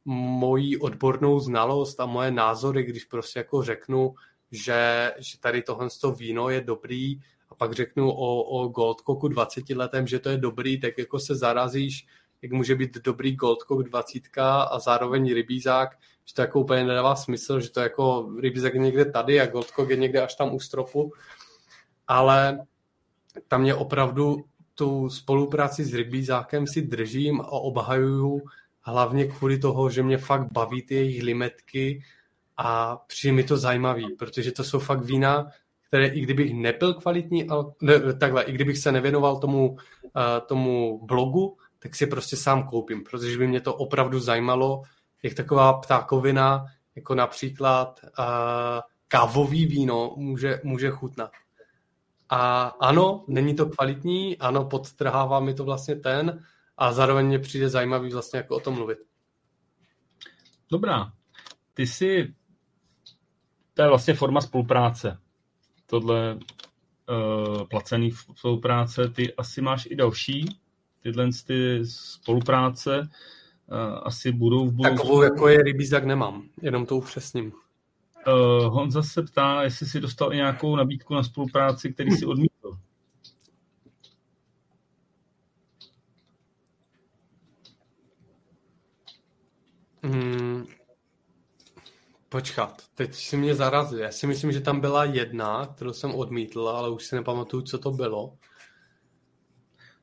[0.05, 4.13] moji odbornou znalost a moje názory, když prostě jako řeknu,
[4.51, 10.07] že, že tady tohle víno je dobrý a pak řeknu o, o Goldcocku 20 letem,
[10.07, 12.07] že to je dobrý, tak jako se zarazíš,
[12.41, 15.89] jak může být dobrý Goldcock 20 a zároveň rybízák,
[16.25, 19.89] že to jako úplně nedává smysl, že to jako rybízák je někde tady a Goldcock
[19.89, 21.11] je někde až tam u stropu.
[22.07, 22.65] Ale
[23.47, 24.43] tam mě opravdu
[24.75, 28.41] tu spolupráci s rybízákem si držím a obhajuju
[28.81, 32.03] hlavně kvůli toho, že mě fakt baví ty jejich limetky
[32.57, 35.47] a přijde mi to zajímavý, protože to jsou fakt vína,
[35.87, 37.47] které i kdybych nebyl kvalitní,
[37.81, 39.77] ne, takhle, i kdybych se nevěnoval tomu, uh,
[40.47, 44.81] tomu blogu, tak si prostě sám koupím, protože by mě to opravdu zajímalo,
[45.23, 48.25] jak taková ptákovina, jako například uh,
[49.07, 51.31] kávový víno může, může chutnat.
[52.29, 56.43] A ano, není to kvalitní, ano, podtrhává mi to vlastně ten
[56.77, 58.97] a zároveň mě přijde zajímavý vlastně jako o tom mluvit.
[60.71, 61.11] Dobrá.
[61.73, 62.35] Ty si,
[63.73, 65.19] to je vlastně forma spolupráce.
[65.85, 70.60] Tohle uh, placený spolupráce, ty asi máš i další,
[71.01, 74.97] tyhle ty spolupráce uh, asi budou v budoucnu.
[74.97, 77.51] Takovou jako je Rybízak nemám, jenom to upřesním.
[78.27, 82.77] Uh, Honza se ptá, jestli si dostal i nějakou nabídku na spolupráci, který si odmítl.
[90.03, 90.65] Hmm.
[92.29, 93.99] Počkat, teď si mě zarazil.
[93.99, 97.77] Já si myslím, že tam byla jedna, kterou jsem odmítl, ale už si nepamatuju, co
[97.77, 98.37] to bylo.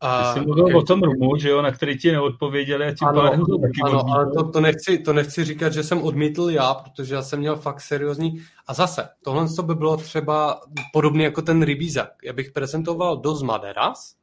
[0.00, 3.20] A, jsi mluvil o tom rumu, že jo, na který ti neodpověděli a ti ano,
[3.20, 3.46] ano,
[3.84, 7.38] ano ale to, to, nechci, to nechci říkat, že jsem odmítl já, protože já jsem
[7.38, 8.42] měl fakt seriózní.
[8.66, 10.60] A zase, tohle by bylo třeba
[10.92, 12.10] podobné jako ten rybízak.
[12.24, 14.14] Já bych prezentoval dost Maderas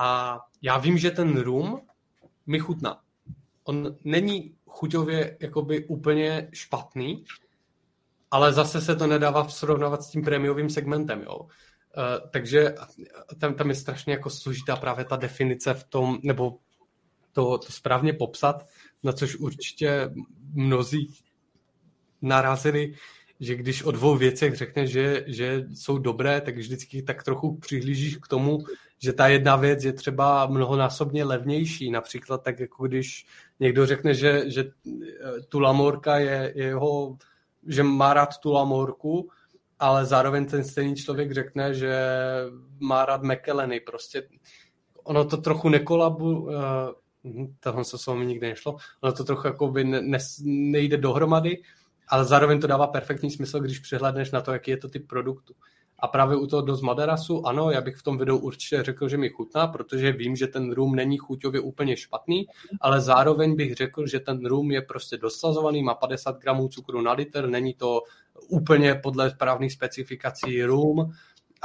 [0.00, 1.80] a já vím, že ten rum
[2.46, 2.98] mi chutná.
[3.64, 7.24] On není chuťově jakoby úplně špatný,
[8.30, 11.46] ale zase se to nedává srovnávat s tím prémiovým segmentem, jo.
[11.96, 12.74] Uh, takže
[13.38, 16.58] tam, tam je strašně jako složitá právě ta definice v tom, nebo
[17.32, 18.66] to, to správně popsat,
[19.02, 20.10] na což určitě
[20.52, 21.14] mnozí
[22.22, 22.94] narazili,
[23.40, 28.16] že když o dvou věcech řekne, že, že jsou dobré, tak vždycky tak trochu přihlížíš
[28.16, 28.58] k tomu,
[28.98, 31.90] že ta jedna věc je třeba mnohonásobně levnější.
[31.90, 33.26] Například tak, jako když
[33.60, 34.64] někdo řekne, že, že
[35.48, 37.16] tu lamorka je, je jeho,
[37.66, 39.30] že má rád tu lamorku,
[39.84, 41.94] ale zároveň ten stejný člověk řekne, že
[42.80, 43.80] má rád McKelleny.
[43.80, 44.28] Prostě
[45.04, 46.52] ono to trochu nekolabu, uh,
[47.60, 51.62] tohle se s vámi nikdy nešlo, ono to trochu jako by ne, nejde dohromady,
[52.08, 55.54] ale zároveň to dává perfektní smysl, když přihledneš na to, jaký je to typ produktu.
[55.98, 59.16] A právě u toho dost Maderasu, ano, já bych v tom videu určitě řekl, že
[59.16, 62.46] mi chutná, protože vím, že ten rum není chuťově úplně špatný,
[62.80, 67.12] ale zároveň bych řekl, že ten rum je prostě dostazovaný, má 50 gramů cukru na
[67.12, 68.02] liter, není to
[68.48, 71.12] úplně podle správných specifikací rum,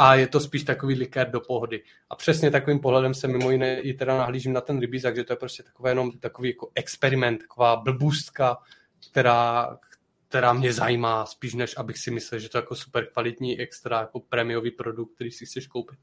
[0.01, 1.83] a je to spíš takový likér do pohody.
[2.09, 5.33] A přesně takovým pohledem se mimo jiné i teda nahlížím na ten rybízak, že to
[5.33, 8.57] je prostě takové jenom takový jako experiment, taková blbůstka,
[9.11, 9.77] která,
[10.29, 13.99] která mě zajímá spíš, než abych si myslel, že to je jako super kvalitní, extra
[13.99, 15.99] jako prémiový produkt, který si chceš koupit.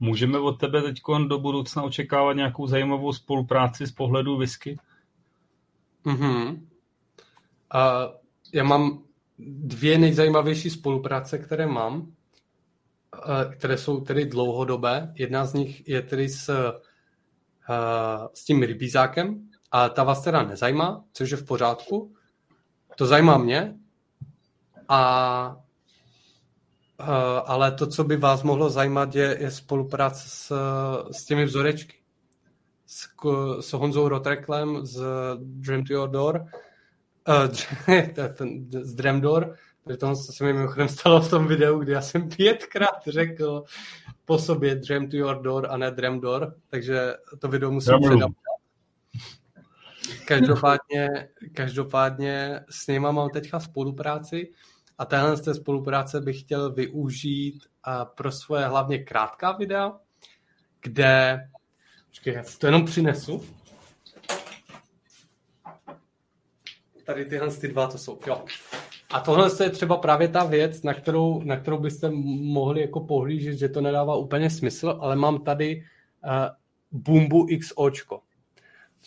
[0.00, 4.78] Můžeme od tebe teď do budoucna očekávat nějakou zajímavou spolupráci z pohledu whisky?
[6.04, 6.60] Mm-hmm.
[7.74, 8.14] Uh,
[8.54, 9.04] já mám
[9.38, 12.12] dvě nejzajímavější spolupráce, které mám,
[13.52, 15.12] které jsou tedy dlouhodobé.
[15.14, 16.72] Jedna z nich je tedy s,
[18.34, 22.14] s tím rybízákem a ta vás teda nezajímá, což je v pořádku,
[22.98, 23.74] to zajímá mě,
[24.88, 25.56] a,
[27.00, 27.06] uh,
[27.46, 30.54] ale to, co by vás mohlo zajímat, je, je spolupráce s,
[31.10, 31.96] s těmi vzorečky.
[32.86, 33.08] S,
[33.60, 35.02] s Honzou Rotreklem z
[35.40, 36.46] Dream to Your Door,
[37.28, 37.54] uh,
[38.82, 39.54] z Dremdor,
[39.84, 43.64] protože to se mi mimochodem stalo v tom videu, kdy já jsem pětkrát řekl
[44.24, 48.30] po sobě Dream to Your Door a ne Dremdor, takže to video musím předat.
[50.28, 54.52] Každopádně, každopádně s nima mám teďka spolupráci
[54.98, 57.66] a téhle z té spolupráce bych chtěl využít
[58.14, 59.92] pro svoje hlavně krátká videa,
[60.82, 61.40] kde,
[62.08, 63.44] počkej, já to jenom přinesu.
[67.04, 68.44] Tady tyhle ty dva to jsou, jo.
[69.10, 73.58] A tohle je třeba právě ta věc, na kterou, na kterou byste mohli jako pohlížet,
[73.58, 75.84] že to nedává úplně smysl, ale mám tady
[76.24, 78.20] uh, Bumbu XOčko.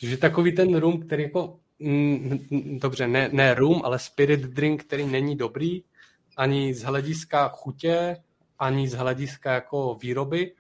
[0.02, 5.06] Je takový ten rum, který jako, mm, dobře, ne, ne rum, ale spirit drink, který
[5.06, 5.84] není dobrý,
[6.38, 8.18] ani z hlediska chutě,
[8.60, 10.54] ani z hlediska jako výroby,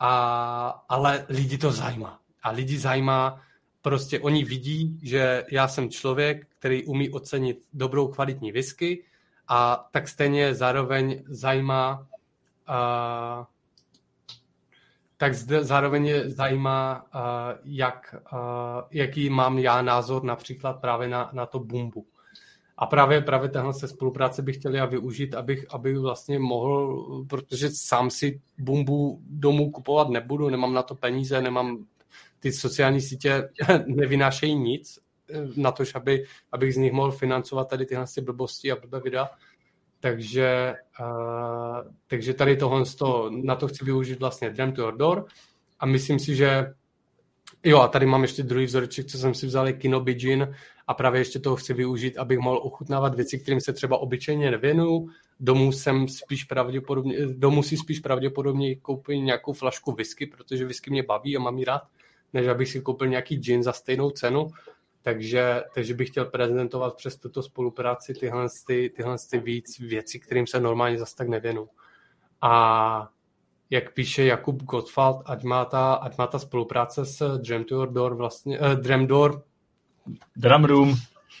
[0.00, 2.20] a, ale lidi to zajímá.
[2.42, 3.42] A lidi zajímá,
[3.82, 9.04] prostě oni vidí, že já jsem člověk, který umí ocenit dobrou kvalitní whisky
[9.48, 13.44] a tak stejně zároveň zajímá uh,
[15.16, 17.06] tak zde zároveň je zajímá,
[17.64, 18.14] jak,
[18.90, 22.06] jaký mám já názor například právě na, na to bumbu.
[22.78, 27.70] A právě, právě tenhle se spolupráce bych chtěl já využít, abych, abych vlastně mohl, protože
[27.70, 31.84] sám si bumbu domů kupovat nebudu, nemám na to peníze, nemám
[32.38, 33.48] ty sociální sítě
[33.86, 34.98] nevynášejí nic
[35.56, 39.30] na to, aby, abych z nich mohl financovat tady tyhle blbosti a blbé videa,
[40.00, 45.26] takže, uh, takže tady tohle to, na to chci využít vlastně Dram to Your Door
[45.80, 46.74] a myslím si, že
[47.64, 50.54] jo a tady mám ještě druhý vzoreček, co jsem si vzal, Kino Bijin
[50.86, 55.06] a právě ještě toho chci využít, abych mohl ochutnávat věci, kterým se třeba obyčejně nevěnu.
[55.40, 61.02] Domů jsem spíš pravděpodobně, domů si spíš pravděpodobně koupím nějakou flašku whisky, protože whisky mě
[61.02, 61.82] baví a mám ji rád,
[62.32, 64.48] než abych si koupil nějaký gin za stejnou cenu.
[65.06, 70.46] Takže, takže bych chtěl prezentovat přes tuto spolupráci tyhle, ty, tyhle ty víc věcí, kterým
[70.46, 71.68] se normálně zase tak nevěnu.
[72.42, 73.08] A
[73.70, 78.60] jak píše Jakub Gottwald, ať má ta, ať má ta spolupráce s Your Door vlastně,
[78.60, 79.42] uh, Dram Door,
[80.36, 80.94] Drum Room,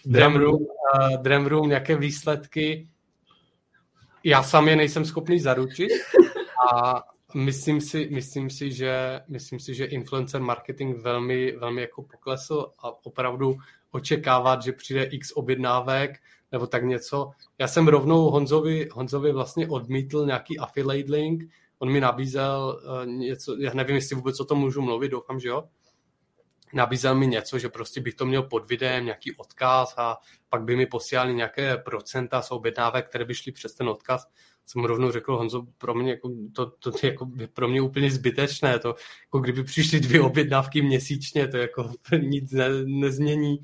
[0.04, 2.88] Drum Room, uh, Drum Room nějaké výsledky,
[4.24, 5.90] já sám je nejsem schopný zaručit.
[6.74, 7.02] A
[7.34, 13.06] Myslím si, myslím si, že, myslím si, že influencer marketing velmi, velmi jako poklesl a
[13.06, 13.56] opravdu
[13.90, 16.10] očekávat, že přijde x objednávek
[16.52, 17.30] nebo tak něco.
[17.58, 21.44] Já jsem rovnou Honzovi, Honzovi vlastně odmítl nějaký affiliate link,
[21.78, 25.48] on mi nabízel uh, něco, já nevím, jestli vůbec o tom můžu mluvit, doufám, že
[25.48, 25.64] jo,
[26.72, 30.16] nabízel mi něco, že prostě bych to měl pod videem, nějaký odkaz a
[30.48, 34.26] pak by mi posílali nějaké procenta z objednávek, které by šly přes ten odkaz
[34.66, 38.78] jsem rovnou řekl, Honzo, pro mě jako, to, to, to jako pro mě úplně zbytečné,
[38.78, 43.58] to jako kdyby přišly dvě objednávky měsíčně, to jako nic ne, nezmění.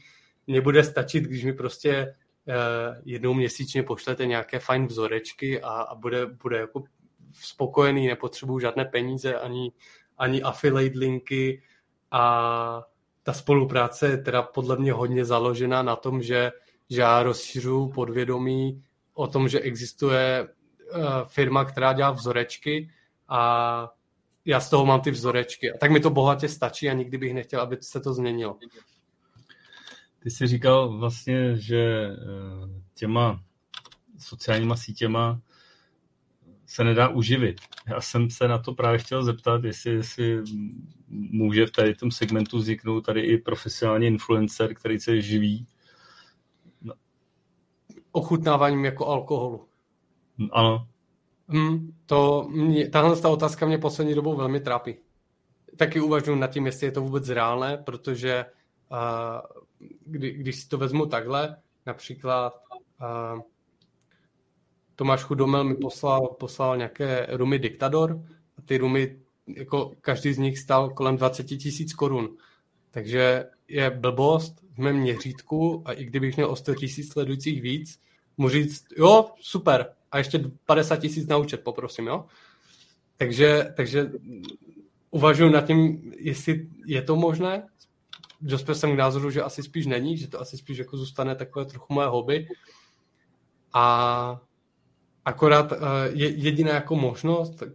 [0.47, 2.15] Mně bude stačit, když mi prostě
[2.49, 2.55] uh,
[3.05, 6.85] jednou měsíčně pošlete nějaké fajn vzorečky a, a bude, bude jako
[7.33, 9.73] spokojený, nepotřebuju žádné peníze, ani,
[10.19, 11.63] ani affiliate linky
[12.11, 12.83] a
[13.23, 16.53] ta spolupráce je teda podle mě hodně založena na tom, že,
[16.91, 20.49] že já rozšiřuju podvědomí o tom, že existuje
[21.25, 22.91] firma, která dělá vzorečky
[23.29, 23.89] a
[24.45, 25.73] já z toho mám ty vzorečky.
[25.73, 28.59] A tak mi to bohatě stačí a nikdy bych nechtěl, aby se to změnilo.
[30.23, 33.43] Ty jsi říkal vlastně, že eh, těma
[34.19, 35.41] sociálníma sítěma
[36.67, 37.61] se nedá uživit.
[37.87, 40.43] Já jsem se na to právě chtěl zeptat, jestli, jestli
[41.09, 45.67] může v tady tom segmentu vzniknout tady i profesionální influencer, který se živí.
[46.83, 46.95] No.
[48.13, 49.69] Ochutnáváním jako alkoholu.
[50.53, 50.89] Ano.
[51.49, 54.95] Hmm, to mě, tahle ta otázka mě poslední dobou velmi trápí.
[55.77, 58.45] Taky uvažuji nad tím, jestli je to vůbec reálné, protože
[58.91, 59.63] uh,
[60.07, 61.57] kdy, když si to vezmu takhle,
[61.87, 62.63] například
[63.01, 63.41] uh,
[64.97, 68.23] Tomáš Chudomel mi poslal, poslal nějaké rumy Diktador
[68.59, 72.37] a ty rumy, jako každý z nich stál kolem 20 tisíc korun.
[72.91, 78.01] Takže je blbost v mém měřítku a i kdybych měl o 100 tisíc sledujících víc,
[78.37, 82.25] můžu říct, jo, super, a ještě 50 tisíc na účet poprosím, jo.
[83.17, 84.11] Takže, takže
[85.11, 87.67] uvažuji nad tím, jestli je to možné.
[88.41, 91.65] Dospěl jsem k názoru, že asi spíš není, že to asi spíš jako zůstane takové
[91.65, 92.49] trochu moje hobby.
[93.73, 94.41] A
[95.25, 95.79] Akorát uh,
[96.13, 97.69] je jediná jako možnost, uh,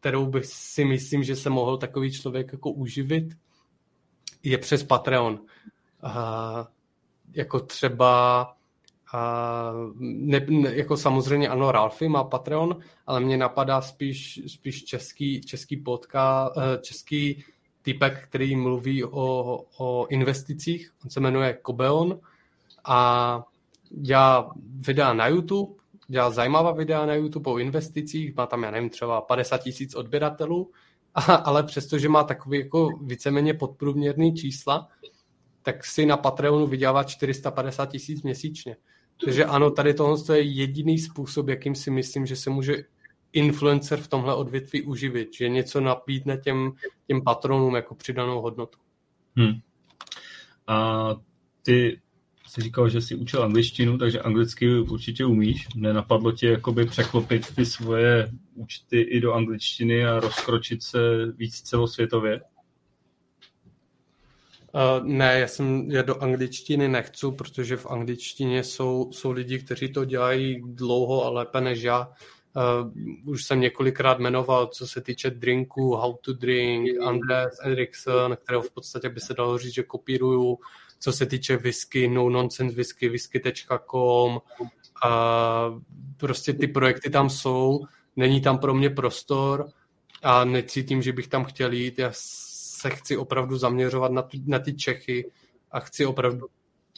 [0.00, 3.24] kterou bych si myslím, že se mohl takový člověk jako uživit,
[4.42, 5.40] je přes Patreon.
[6.04, 6.10] Uh,
[7.32, 8.54] jako třeba
[9.14, 15.40] uh, ne, ne, jako samozřejmě ano, Ralfy má Patreon, ale mě napadá spíš, spíš český,
[15.40, 17.44] český podcast, uh, český
[17.82, 20.92] typek, který mluví o, o investicích.
[21.04, 22.20] On se jmenuje Kobeon
[22.84, 23.42] a
[23.90, 25.82] dělá videa na YouTube
[26.12, 30.70] dělá zajímavá videa na YouTube o investicích, má tam, já nevím, třeba 50 tisíc odběratelů,
[31.44, 34.88] ale přestože má takový jako víceméně podprůměrný čísla,
[35.62, 38.76] tak si na Patreonu vydělává 450 tisíc měsíčně.
[39.24, 42.84] Takže ano, tady tohle je jediný způsob, jakým si myslím, že se může
[43.32, 46.72] influencer v tomhle odvětví uživit, že něco napítne těm,
[47.06, 48.78] těm patronům jako přidanou hodnotu.
[49.36, 49.52] Hmm.
[50.66, 51.08] A
[51.62, 52.00] ty
[52.48, 55.68] jsi říkal, že jsi učil angličtinu, takže anglicky určitě umíš.
[55.74, 60.98] Nenapadlo tě jakoby překlopit ty svoje účty i do angličtiny a rozkročit se
[61.36, 62.40] víc celosvětově?
[64.74, 69.92] Uh, ne, já jsem já do angličtiny nechci, protože v angličtině jsou, jsou lidi, kteří
[69.92, 72.08] to dělají dlouho a lépe než já.
[72.56, 78.62] Uh, už jsem několikrát jmenoval, co se týče drinku, how to drink, Andres Erikson, kterého
[78.62, 80.58] v podstatě by se dalo říct, že kopíruju
[81.02, 84.40] co se týče whisky, no nonsense whisky, whisky.com
[85.04, 85.80] a
[86.16, 87.80] prostě ty projekty tam jsou,
[88.16, 89.68] není tam pro mě prostor
[90.22, 91.98] a necítím, že bych tam chtěl jít.
[91.98, 92.10] Já
[92.82, 95.30] se chci opravdu zaměřovat na, tu, na ty Čechy
[95.70, 96.46] a chci opravdu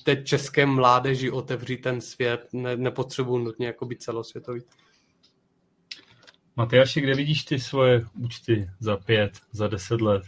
[0.05, 2.49] té české mládeži otevřít ten svět.
[2.53, 4.63] Ne, nepotřebuji nutně jako být celosvětový.
[6.57, 10.23] Matyáši, kde vidíš ty svoje účty za pět, za deset let?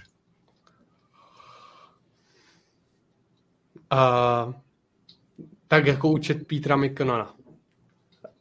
[3.92, 4.54] Uh,
[5.68, 7.35] tak jako účet Petra Mikonona.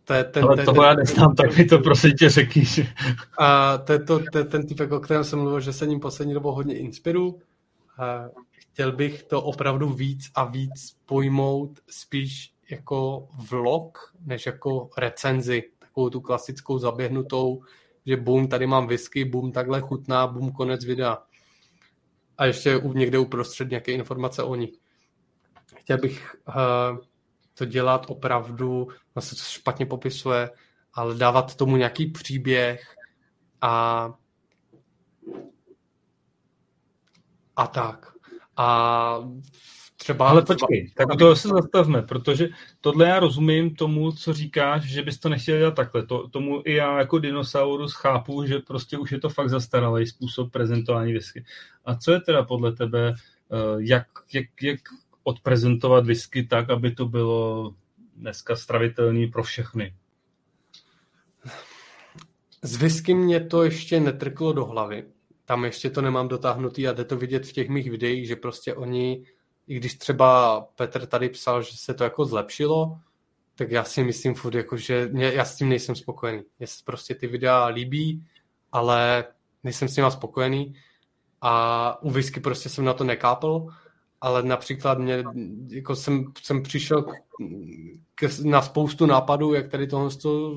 [0.05, 2.63] To je ten, Ale toho já neznám, tak mi to prosím tě řekni.
[3.39, 5.99] A to je, to, to je ten typ, o kterém jsem mluvil, že se ním
[5.99, 7.39] poslední dobou hodně inspiru.
[7.97, 15.63] A chtěl bych to opravdu víc a víc pojmout spíš jako vlog, než jako recenzi,
[15.79, 17.61] takovou tu klasickou zaběhnutou,
[18.05, 21.17] že bum, tady mám whisky, bum, takhle chutná, bum, konec videa.
[22.37, 24.71] A ještě někde uprostřed nějaké informace o ní
[25.85, 26.97] chtěl bych uh,
[27.57, 30.49] to dělat opravdu, vlastně to špatně popisuje,
[30.93, 32.95] ale dávat tomu nějaký příběh
[33.61, 34.13] a
[37.55, 38.11] a tak.
[38.57, 39.19] A
[39.97, 40.29] třeba...
[40.29, 42.49] Ale počkej, tak u toho se zastavme, protože
[42.81, 46.05] tohle já rozumím tomu, co říkáš, že bys to nechtěl dělat takhle.
[46.05, 50.51] To, tomu i já jako dinosaurus chápu, že prostě už je to fakt zastaralý způsob
[50.51, 51.45] prezentování whisky.
[51.85, 54.79] A co je teda podle tebe, eh, jak, jak, jak
[55.25, 57.73] odprezentovat whisky tak, aby to bylo
[58.15, 59.95] dneska stravitelný pro všechny?
[62.61, 65.05] Z whisky mě to ještě netrklo do hlavy.
[65.45, 68.73] Tam ještě to nemám dotáhnutý a jde to vidět v těch mých videích, že prostě
[68.73, 69.25] oni,
[69.67, 72.99] i když třeba Petr tady psal, že se to jako zlepšilo,
[73.55, 76.43] tak já si myslím furt, jako, že mě, já s tím nejsem spokojený.
[76.59, 78.27] Mně se prostě ty videa líbí,
[78.71, 79.25] ale
[79.63, 80.75] nejsem s nima spokojený
[81.41, 83.67] a u whisky prostě jsem na to nekápl
[84.25, 85.23] ale například mě,
[85.69, 87.05] jako jsem, jsem přišel
[88.15, 90.09] k, na spoustu nápadů, jak tady tohle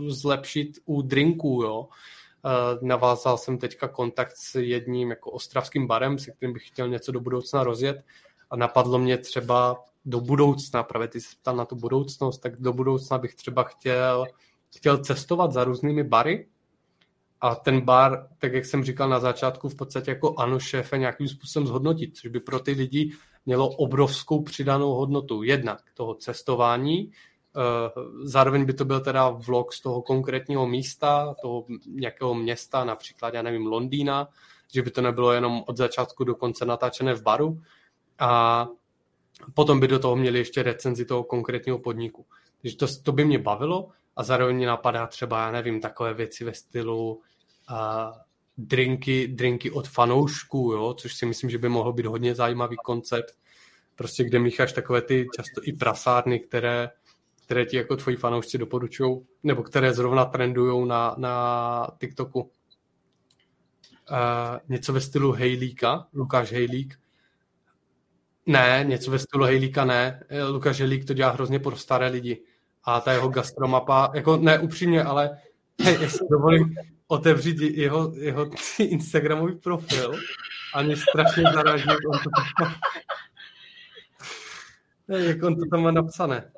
[0.09, 1.89] zlepšit u drinků, jo.
[2.83, 7.21] Navázal jsem teďka kontakt s jedním jako ostravským barem, se kterým bych chtěl něco do
[7.21, 8.05] budoucna rozjet
[8.51, 12.73] a napadlo mě třeba do budoucna, právě ty se ptal na tu budoucnost, tak do
[12.73, 14.27] budoucna bych třeba chtěl,
[14.77, 16.49] chtěl cestovat za různými bary
[17.41, 21.29] a ten bar, tak jak jsem říkal na začátku, v podstatě jako ano šéfe nějakým
[21.29, 23.13] způsobem zhodnotit, což by pro ty lidi
[23.49, 25.43] mělo obrovskou přidanou hodnotu.
[25.43, 27.61] Jednak toho cestování, eh,
[28.23, 33.43] zároveň by to byl teda vlog z toho konkrétního místa, toho nějakého města, například, já
[33.43, 34.29] nevím, Londýna,
[34.73, 37.63] že by to nebylo jenom od začátku do konce natáčené v baru.
[38.19, 38.67] A
[39.55, 42.27] potom by do toho měli ještě recenzi toho konkrétního podniku.
[42.63, 46.45] Takže to, to by mě bavilo a zároveň mě napadá třeba, já nevím, takové věci
[46.45, 47.77] ve stylu uh,
[48.59, 53.35] drinky, drinky od fanoušků, jo, což si myslím, že by mohl být hodně zajímavý koncept,
[53.95, 56.91] prostě kde mícháš takové ty často i prasárny, které,
[57.45, 62.41] které ti jako tvoji fanoušci doporučují, nebo které zrovna trendují na, na TikToku.
[62.41, 62.49] Uh,
[64.69, 66.99] něco ve stylu Hejlíka, Lukáš Hejlík.
[68.47, 70.25] Ne, něco ve stylu Hejlíka ne.
[70.49, 72.43] Lukáš Hejlík to dělá hrozně pro staré lidi.
[72.85, 75.39] A ta jeho gastromapa, jako ne upřímně, ale
[75.83, 76.75] hej, jestli dovolím,
[77.09, 80.13] otevřít jeho, jeho Instagramový profil
[80.75, 82.75] a mě strašně zaráží, jak on to tam,
[85.23, 86.51] jak on to tam má napsané.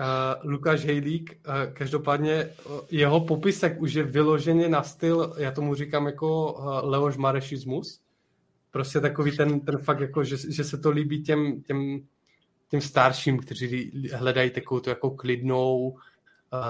[0.00, 5.74] Uh, Lukáš Hejlík, uh, každopádně uh, jeho popisek už je vyloženě na styl, já tomu
[5.74, 8.00] říkám jako uh, Leoš Marešismus,
[8.70, 12.00] prostě takový ten, ten fakt, jako, že, že se to líbí těm, těm,
[12.68, 15.98] těm starším, kteří hledají takovou tu jako klidnou,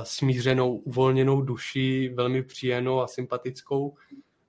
[0.02, 3.94] smířenou, uvolněnou duši, velmi příjemnou a sympatickou.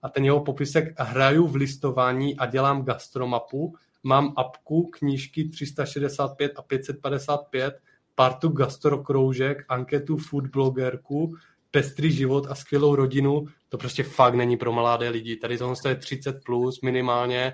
[0.02, 6.62] A ten jeho popisek hraju v listování a dělám gastromapu, mám apku, knížky 365 a
[6.62, 7.80] 555,
[8.16, 11.36] partu gastrokroužek, anketu food blogerku,
[11.72, 15.36] pestrý život a skvělou rodinu, to prostě fakt není pro mladé lidi.
[15.36, 17.54] Tady tohle je 30 plus minimálně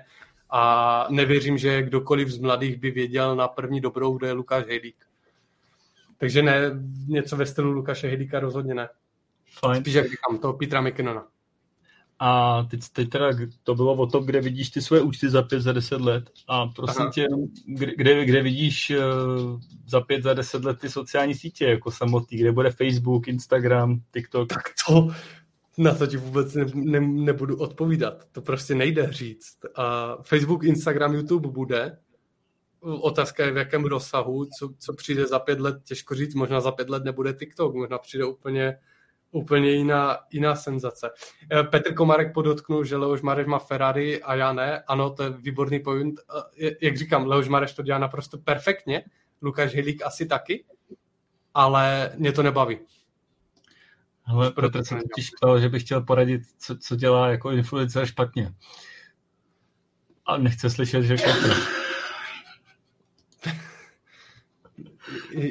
[0.50, 4.96] a nevěřím, že kdokoliv z mladých by věděl na první dobrou, kdo je Lukáš Hejdík.
[6.18, 6.60] Takže ne,
[7.08, 8.88] něco ve stylu Lukáše Hidika rozhodně ne.
[9.58, 9.82] Fajn.
[9.82, 11.26] Spíš jak říkám, toho Petra McKinnona.
[12.18, 13.30] A teď, teď teda
[13.62, 16.30] to bylo o tom, kde vidíš ty své účty za pět, za deset let.
[16.48, 17.10] A prosím Aha.
[17.10, 17.26] tě,
[17.96, 22.52] kde, kde vidíš uh, za pět, za deset let ty sociální sítě jako samotný, kde
[22.52, 24.48] bude Facebook, Instagram, TikTok?
[24.48, 25.08] Tak to,
[25.78, 28.24] na to ti vůbec ne, ne, nebudu odpovídat.
[28.32, 29.56] To prostě nejde říct.
[29.74, 31.98] A Facebook, Instagram, YouTube bude,
[32.80, 36.72] Otázka je v jakém rozsahu, co, co přijde za pět let, těžko říct, možná za
[36.72, 38.78] pět let nebude TikTok, možná přijde úplně,
[39.30, 41.10] úplně jiná, jiná senzace.
[41.52, 44.82] Eh, Petr Komarek podotknul, že Leoš Mareš má Ferrari a já ne.
[44.82, 46.20] Ano, to je výborný point.
[46.62, 49.04] Eh, jak říkám, Leoš Mareš to dělá naprosto perfektně,
[49.42, 50.64] Lukáš Hilík asi taky,
[51.54, 52.78] ale mě to nebaví.
[54.26, 58.54] Ale Petr se totiž ptal, že bych chtěl poradit, co, co dělá jako influencer špatně.
[60.26, 61.50] A nechce slyšet, že špatně.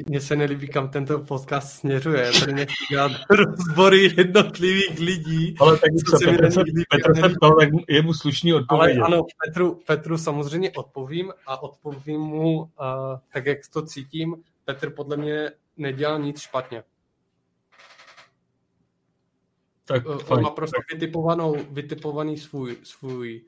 [0.06, 2.30] Mně se nelíbí, kam tento podcast směřuje.
[2.40, 5.54] Tady nechci dělat rozbory jednotlivých lidí.
[5.60, 9.00] Ale tak co, se Petr, se, Petr se ptal, tak je mu slušný odpovědět.
[9.00, 12.68] Ale ano, Petru, Petru samozřejmě odpovím a odpovím mu uh,
[13.32, 14.36] tak, jak to cítím.
[14.64, 16.82] Petr podle mě nedělal nic špatně.
[19.84, 20.42] Tak, On fajn.
[20.42, 23.42] má prostě vytipovanou, vytipovaný svůj, svůj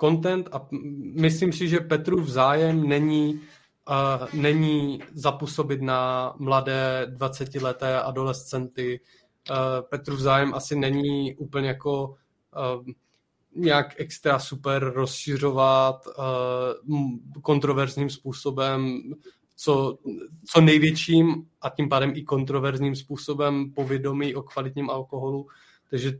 [0.00, 0.68] content a
[1.14, 3.40] myslím si, že Petru vzájem není
[3.88, 9.00] uh, není zapůsobit na mladé 20-leté adolescenty.
[9.50, 9.56] Uh,
[9.88, 12.86] Petru vzájem asi není úplně jako uh,
[13.54, 17.02] nějak extra super rozšiřovat uh,
[17.42, 19.02] kontroverzním způsobem,
[19.56, 19.98] co,
[20.46, 25.46] co největším a tím pádem i kontroverzním způsobem povědomí o kvalitním alkoholu.
[25.90, 26.18] Takže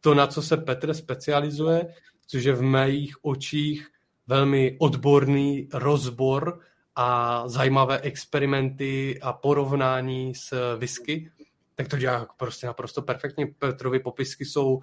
[0.00, 1.94] to, na co se Petr specializuje,
[2.26, 3.88] což je v mých očích
[4.26, 6.60] velmi odborný rozbor
[6.96, 11.30] a zajímavé experimenty a porovnání s whisky,
[11.74, 13.46] tak to dělá prostě naprosto perfektně.
[13.58, 14.82] Petrovy popisky jsou, uh,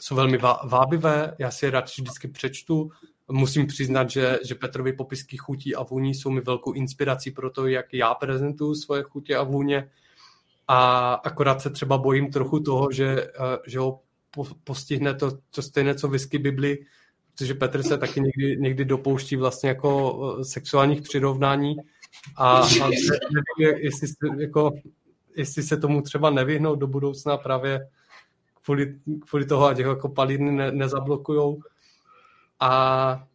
[0.00, 2.90] jsou velmi vábivé, já si je rád vždycky přečtu.
[3.30, 7.66] Musím přiznat, že, že Petrovy popisky chutí a vůní jsou mi velkou inspirací pro to,
[7.66, 9.90] jak já prezentuju svoje chutě a vůně.
[10.68, 14.00] A akorát se třeba bojím trochu toho, že, uh, že ho
[14.64, 16.78] postihne to, to stejné, co whisky Bibli,
[17.38, 21.76] protože Petr se taky někdy, někdy dopouští vlastně jako eh, sexuálních přirovnání
[22.36, 22.90] a, a
[23.58, 24.08] nevím, jestli,
[24.38, 24.72] jako,
[25.36, 27.88] jestli se tomu třeba nevyhnout do budoucna právě
[28.64, 28.94] kvůli,
[29.28, 31.62] kvůli toho, ať jako palírny ne, nezablokujou.
[32.60, 33.28] A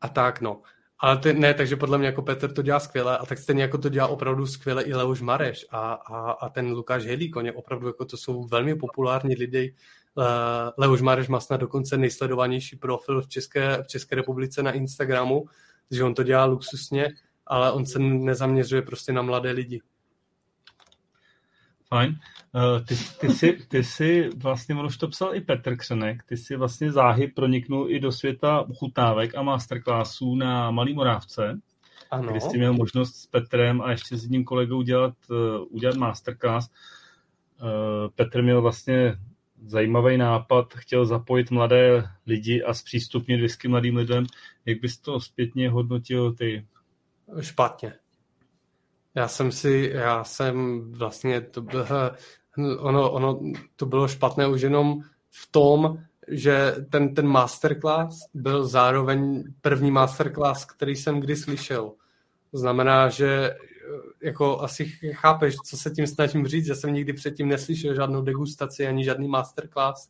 [0.00, 0.62] a tak, no.
[0.98, 3.78] Ale ty, ne, takže podle mě jako Petr to dělá skvěle a tak stejně jako
[3.78, 7.86] to dělá opravdu skvěle i Leoš Mareš a, a, a ten Lukáš Helík, oni opravdu
[7.86, 9.74] jako to jsou velmi populární lidi.
[10.78, 15.44] Leoš Mareš má snad dokonce nejsledovanější profil v České, v České republice na Instagramu,
[15.88, 17.08] takže on to dělá luxusně,
[17.46, 19.80] ale on se nezaměřuje prostě na mladé lidi.
[21.88, 22.18] Fajn.
[22.54, 26.36] Uh, ty, ty, jsi, ty jsi vlastně, on už to psal i Petr Křenek, ty
[26.36, 31.60] jsi vlastně záhy proniknul i do světa chutnávek a masterclassů na Malý Morávce,
[32.10, 32.30] ano.
[32.30, 35.36] kdy jsi měl možnost s Petrem a ještě s jedním kolegou dělat, uh,
[35.70, 36.68] udělat masterclass.
[38.14, 39.16] Petr měl vlastně
[39.66, 44.26] zajímavý nápad, chtěl zapojit mladé lidi a zpřístupnit whisky mladým lidem.
[44.66, 46.66] Jak bys to zpětně hodnotil ty?
[47.40, 47.92] Špatně.
[49.14, 51.86] Já jsem si, já jsem vlastně, to bylo,
[52.78, 53.40] ono, ono
[53.76, 60.64] to bylo špatné už jenom v tom, že ten, ten masterclass byl zároveň první masterclass,
[60.64, 61.92] který jsem kdy slyšel.
[62.50, 63.56] To znamená, že
[64.22, 66.66] jako asi chápeš, co se tím snažím říct.
[66.66, 70.08] Já jsem nikdy předtím neslyšel žádnou degustaci, ani žádný masterclass,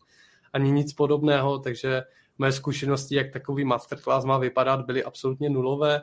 [0.52, 2.02] ani nic podobného, takže
[2.38, 6.02] moje zkušenosti, jak takový masterclass má vypadat, byly absolutně nulové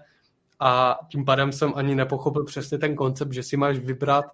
[0.60, 4.26] a tím pádem jsem ani nepochopil přesně ten koncept, že si máš vybrat,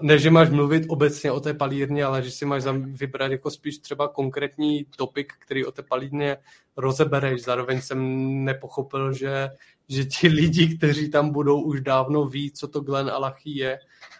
[0.00, 3.78] ne, že máš mluvit obecně o té palírně, ale že si máš vybrat jako spíš
[3.78, 6.36] třeba konkrétní topik, který o té palírně
[6.76, 7.42] rozebereš.
[7.42, 7.98] Zároveň jsem
[8.44, 9.48] nepochopil, že,
[9.88, 13.78] že ti lidi, kteří tam budou, už dávno ví, co to Glen Alachy je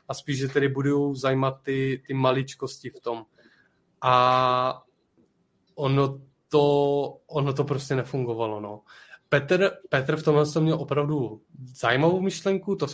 [0.08, 3.24] a spíš, že tedy budou zajímat ty, ty maličkosti v tom.
[4.02, 4.82] A
[5.74, 8.82] ono to, ono to prostě nefungovalo, no.
[9.28, 11.42] Petr, Petr v tomhle měl opravdu
[11.74, 12.86] zajímavou myšlenku, to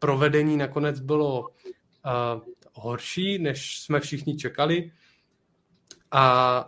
[0.00, 2.42] provedení nakonec bylo uh,
[2.74, 4.92] horší, než jsme všichni čekali.
[6.10, 6.66] A,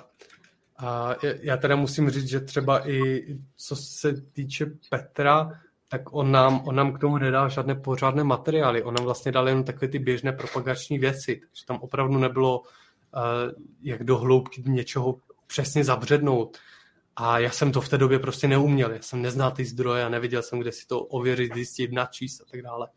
[0.79, 3.25] a já teda musím říct, že třeba i
[3.57, 5.51] co se týče Petra,
[5.89, 8.83] tak on nám, on nám k tomu nedal žádné pořádné materiály.
[8.83, 11.37] On nám vlastně dal jen takové ty běžné propagační věci.
[11.37, 12.67] Takže tam opravdu nebylo, uh,
[13.83, 16.59] jak do hloubky něčeho přesně zabřednout.
[17.17, 18.93] A já jsem to v té době prostě neuměl.
[18.93, 22.45] Já jsem neznal ty zdroje a neviděl jsem, kde si to ověřit, zjistit, načíst a
[22.51, 22.89] tak dále.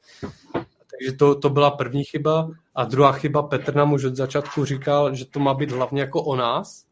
[0.53, 2.49] Takže to, to byla první chyba.
[2.75, 6.23] A druhá chyba, Petr nám už od začátku říkal, že to má být hlavně jako
[6.23, 6.85] o nás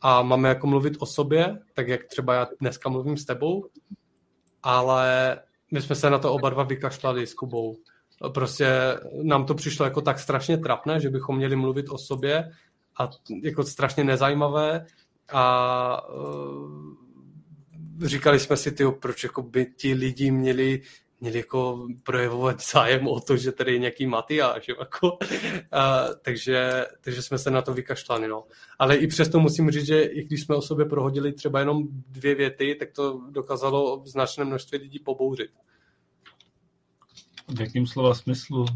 [0.00, 3.66] a máme jako mluvit o sobě, tak jak třeba já dneska mluvím s tebou,
[4.62, 5.38] ale
[5.72, 7.76] my jsme se na to oba dva vykašlali s Kubou.
[8.34, 12.50] Prostě nám to přišlo jako tak strašně trapné, že bychom měli mluvit o sobě
[13.00, 13.10] a
[13.42, 14.86] jako strašně nezajímavé
[15.32, 16.94] a uh,
[18.02, 20.82] říkali jsme si, tyjo, proč jako by ti lidi měli
[21.20, 25.18] měli jako projevovat zájem o to, že tady je nějaký Matyáš, jako.
[25.72, 28.44] A, takže, takže jsme se na to vykašlali, no.
[28.78, 32.34] Ale i přesto musím říct, že i když jsme o sobě prohodili třeba jenom dvě
[32.34, 35.50] věty, tak to dokázalo značné množství lidí pobouřit.
[37.48, 38.66] V jakým slova smyslu?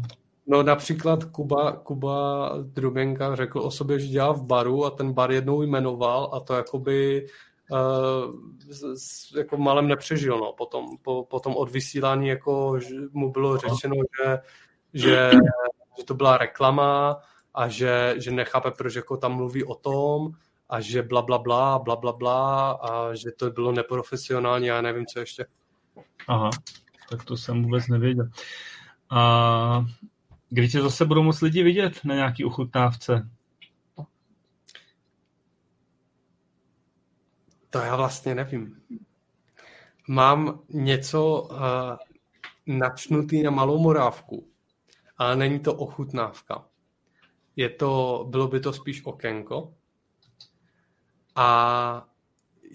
[0.51, 5.31] No například Kuba, Kuba Drubenka řekl o sobě, že dělá v baru a ten bar
[5.31, 7.27] jednou jmenoval a to jakoby
[7.69, 8.35] uh,
[9.37, 10.39] jako malem nepřežil.
[10.39, 10.53] No.
[10.53, 12.79] Potom, po, potom od vysílání jako,
[13.11, 14.39] mu bylo řečeno, že,
[14.93, 15.31] že,
[15.97, 17.17] že to byla reklama
[17.53, 20.31] a že, že nechápe, proč jako tam mluví o tom
[20.69, 24.81] a že bla, bla, bla, bla, bla, bla a že to bylo neprofesionální a já
[24.81, 25.45] nevím, co ještě.
[26.27, 26.49] Aha,
[27.09, 28.29] tak to jsem vůbec nevěděl.
[29.09, 29.85] A
[30.53, 33.29] Kdy tě zase budou moc lidi vidět na nějaký uchutnávce?
[37.69, 38.81] To já vlastně nevím.
[40.07, 41.57] Mám něco uh,
[42.67, 44.47] načnutý na malou morávku,
[45.17, 46.65] ale není to ochutnávka.
[47.55, 49.73] Je to, bylo by to spíš okénko.
[51.35, 52.07] A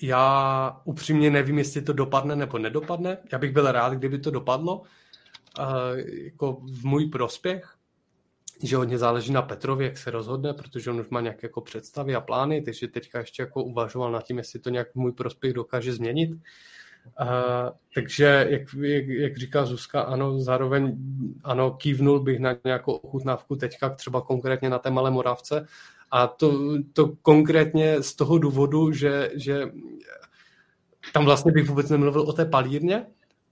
[0.03, 3.19] já upřímně nevím, jestli to dopadne nebo nedopadne.
[3.33, 4.83] Já bych byl rád, kdyby to dopadlo,
[6.07, 7.77] jako v můj prospěch,
[8.63, 12.15] že hodně záleží na Petrovi, jak se rozhodne, protože on už má nějaké jako představy
[12.15, 15.53] a plány, takže teďka ještě jako uvažoval nad tím, jestli to nějak v můj prospěch
[15.53, 16.31] dokáže změnit.
[17.21, 20.97] Uh, takže, jak, jak, jak říká Zuzka, ano, zároveň
[21.45, 25.67] ano, kývnul bych na nějakou ochutnávku teďka, třeba konkrétně na té malé Moravce.
[26.11, 29.71] A to, to konkrétně z toho důvodu, že, že
[31.13, 33.07] tam vlastně bych vůbec nemluvil o té palírně,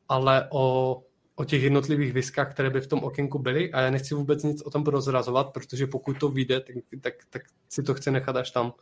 [0.08, 1.02] ale o
[1.35, 4.63] o těch jednotlivých viskách, které by v tom okénku byly a já nechci vůbec nic
[4.63, 8.51] o tom prozrazovat, protože pokud to vyjde, tak, tak, tak si to chce nechat až
[8.51, 8.73] tam.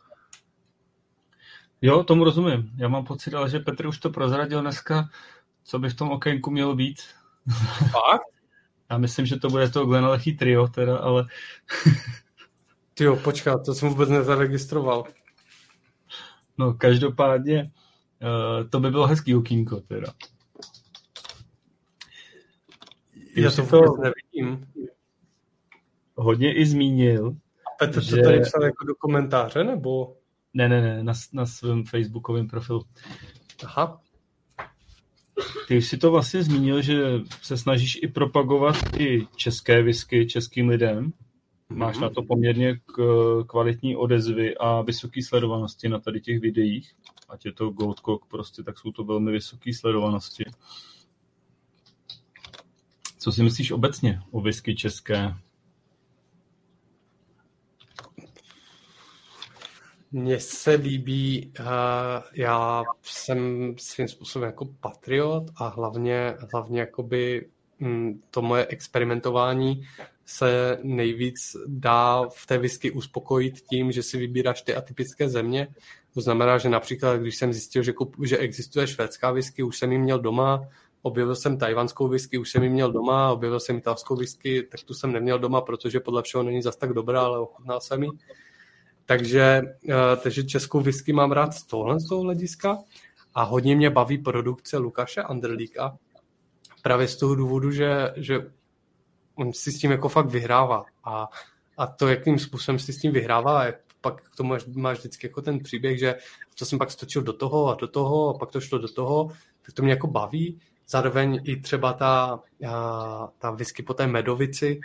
[1.81, 2.71] Jo, tomu rozumím.
[2.77, 5.09] Já mám pocit, ale že Petr už to prozradil dneska,
[5.63, 7.01] co by v tom okénku mělo být.
[7.79, 8.21] Fakt?
[8.89, 11.25] Já myslím, že to bude to Glenalechý trio, teda, ale...
[12.93, 15.03] Ty jo, počkat, to jsem vůbec nezaregistroval.
[16.57, 17.71] No, každopádně
[18.23, 20.07] Uh, to by bylo hezký okýnko teda.
[23.35, 24.67] Já to to nevidím.
[26.15, 27.35] Hodně i zmínil.
[27.65, 28.15] A Petr že...
[28.15, 30.15] to tady psal jako do komentáře, nebo?
[30.53, 32.83] Ne, ne, ne, na, na svém facebookovém profilu.
[33.65, 34.01] Aha.
[35.67, 37.03] Ty už si to vlastně zmínil, že
[37.41, 41.13] se snažíš i propagovat i české whisky českým lidem.
[41.69, 42.79] Máš na to poměrně
[43.47, 46.93] kvalitní odezvy a vysoké sledovanosti na tady těch videích.
[47.29, 50.43] Ať je to Goldcock prostě, tak jsou to velmi vysoké sledovanosti.
[53.23, 55.35] Co si myslíš obecně o whisky české?
[60.11, 61.65] Mně se líbí, uh,
[62.33, 69.87] já jsem svým způsobem jako patriot a hlavně, hlavně jakoby mm, to moje experimentování
[70.25, 75.67] se nejvíc dá v té whisky uspokojit tím, že si vybíráš ty atypické země.
[76.13, 79.91] To znamená, že například, když jsem zjistil, že, kup, že existuje švédská whisky, už jsem
[79.91, 80.67] ji měl doma,
[81.03, 84.93] objevil jsem tajvanskou whisky, už jsem ji měl doma, objevil jsem italskou whisky, tak tu
[84.93, 88.09] jsem neměl doma, protože podle všeho není zas tak dobrá, ale ochutnal jsem ji.
[89.05, 92.77] Takže, eh, takže českou whisky mám rád z tohle z toho hlediska
[93.33, 95.97] a hodně mě baví produkce Lukáše Anderlíka,
[96.81, 98.51] právě z toho důvodu, že, že
[99.35, 101.27] on si s tím jako fakt vyhrává a,
[101.77, 105.27] a to, jakým způsobem si s tím vyhrává, jak pak k tomu máš, máš vždycky
[105.27, 106.15] jako ten příběh, že
[106.59, 109.29] to jsem pak stočil do toho a do toho a pak to šlo do toho,
[109.61, 110.59] tak to mě jako baví.
[110.93, 112.39] Zároveň i třeba ta,
[113.37, 114.79] ta whisky po té medovici.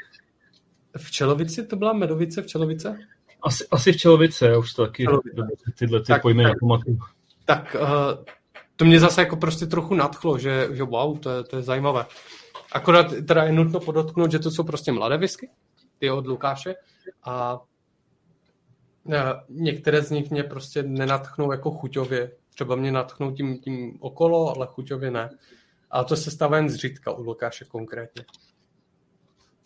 [0.97, 2.99] V Čelovici to byla medovice v Čelovice?
[3.43, 5.73] Asi, asi v Čelovice, já už to taky Čelovice.
[5.79, 6.57] tyhle ty tak, pojmy tak,
[7.45, 8.25] Tak uh,
[8.77, 12.07] to mě zase jako prostě trochu nadchlo, že, že wow, to je, to je zajímavé.
[12.73, 15.51] Akorát teda je nutno podotknout, že to jsou prostě mladé whisky,
[15.99, 16.75] ty od Lukáše
[17.25, 17.61] a
[19.49, 22.33] některé z nich mě prostě nenatchnou jako chuťově.
[22.55, 25.31] Třeba mě natchnou tím, tím okolo, ale chuťově ne.
[25.91, 28.25] A to se stává jen zřídka u Lukáše konkrétně.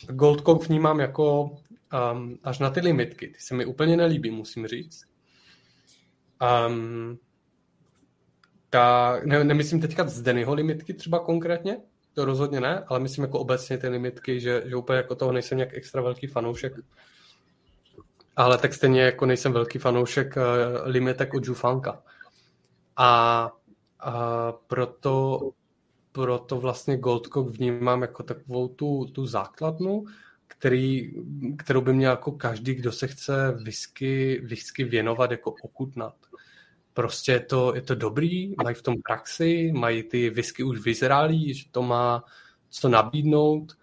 [0.08, 1.42] Gold Coke vnímám jako
[2.12, 3.28] um, až na ty limitky.
[3.28, 5.04] Ty se mi úplně nelíbí, musím říct.
[6.66, 7.18] Um,
[8.70, 11.80] ta, ne, nemyslím teďka z Dennyho limitky třeba konkrétně,
[12.14, 15.58] to rozhodně ne, ale myslím jako obecně ty limitky, že, že úplně jako toho nejsem
[15.58, 16.72] nějak extra velký fanoušek.
[18.36, 20.42] Ale tak stejně jako nejsem velký fanoušek uh,
[20.84, 22.02] limitek od Jufanka.
[22.96, 23.50] A,
[24.00, 25.40] a proto,
[26.12, 30.04] proto vlastně Goldcock vnímám jako takovou tu, tu základnu,
[30.46, 31.12] který,
[31.58, 36.14] kterou by měl jako každý, kdo se chce whisky, whisky věnovat, jako okutnat.
[36.94, 41.54] Prostě je to, je to dobrý, mají v tom praxi, mají ty whisky už vyzrálí,
[41.54, 42.24] že to má
[42.70, 43.76] co nabídnout,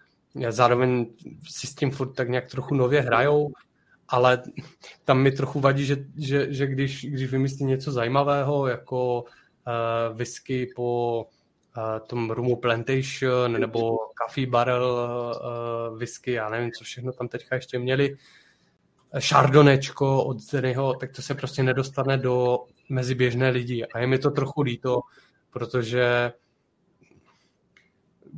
[0.50, 1.06] zároveň
[1.50, 3.52] si s tím furt tak nějak trochu nově hrajou,
[4.08, 4.44] ale
[5.06, 10.68] tam mi trochu vadí, že, že, že když, když vymyslí něco zajímavého, jako uh, whisky
[10.76, 11.26] po
[12.08, 14.86] tom Rumu Plantation nebo Coffee Barrel
[15.92, 18.18] uh, whisky, já nevím, co všechno tam teďka ještě měli,
[19.20, 22.58] šardonečko od Zenyho, tak to se prostě nedostane do
[22.90, 23.86] mezi běžné lidi.
[23.86, 25.00] A je mi to trochu líto,
[25.50, 26.32] protože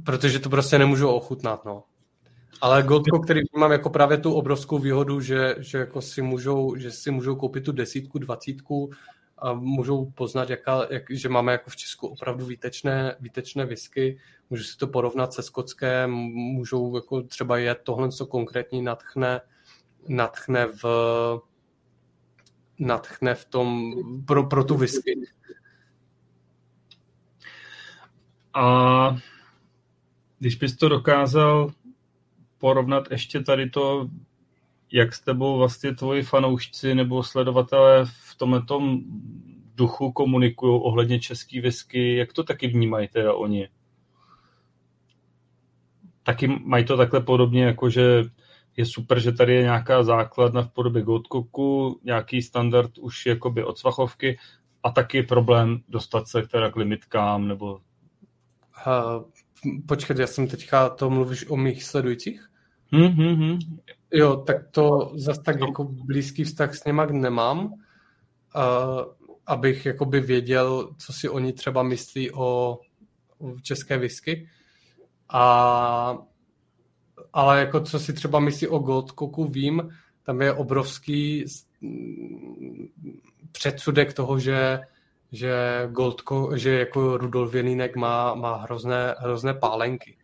[0.05, 1.83] protože to prostě nemůžu ochutnat, no.
[2.61, 6.91] Ale Goldco, který mám jako právě tu obrovskou výhodu, že, že, jako si můžou, že
[6.91, 8.91] si můžou koupit tu desítku, dvacítku
[9.41, 14.63] a můžou poznat, jaká, jak, že máme jako v Česku opravdu výtečné, výtečné whisky, můžu
[14.63, 19.41] si to porovnat se skotské, můžou jako třeba je tohle, co konkrétní natchne,
[20.07, 20.83] natchne v
[22.79, 23.93] natchne v tom
[24.25, 25.21] pro, pro tu whisky.
[28.53, 29.17] A
[30.39, 31.71] když bys to dokázal
[32.57, 34.09] porovnat ještě tady to,
[34.91, 38.61] jak s tebou vlastně tvoji fanoušci nebo sledovatelé v tomhle
[39.75, 43.69] duchu komunikují ohledně český whisky, jak to taky vnímají teda oni?
[46.23, 48.23] Taky mají to takhle podobně, jako že
[48.77, 53.77] je super, že tady je nějaká základna v podobě Goldcocku, nějaký standard už jakoby od
[53.77, 54.39] svachovky
[54.83, 57.79] a taky problém dostat se teda k limitkám nebo...
[58.87, 59.23] Uh,
[59.87, 62.50] počkat, já jsem teďka, to mluvíš o mých sledujících?
[62.93, 63.59] Mm-hmm.
[64.13, 67.73] Jo, tak to zas tak jako blízký vztah s něma nemám, uh,
[69.47, 72.79] abych jakoby věděl, co si oni třeba myslí o,
[73.37, 74.49] o české whisky.
[75.29, 76.17] A,
[77.33, 79.89] ale jako co si třeba myslí o Goldcocku vím,
[80.23, 81.45] tam je obrovský
[83.51, 84.79] předsudek toho, že
[85.31, 85.53] že
[85.91, 90.17] Goldco, že jako Rudolf Jelínek má, má hrozné, hrozné pálenky.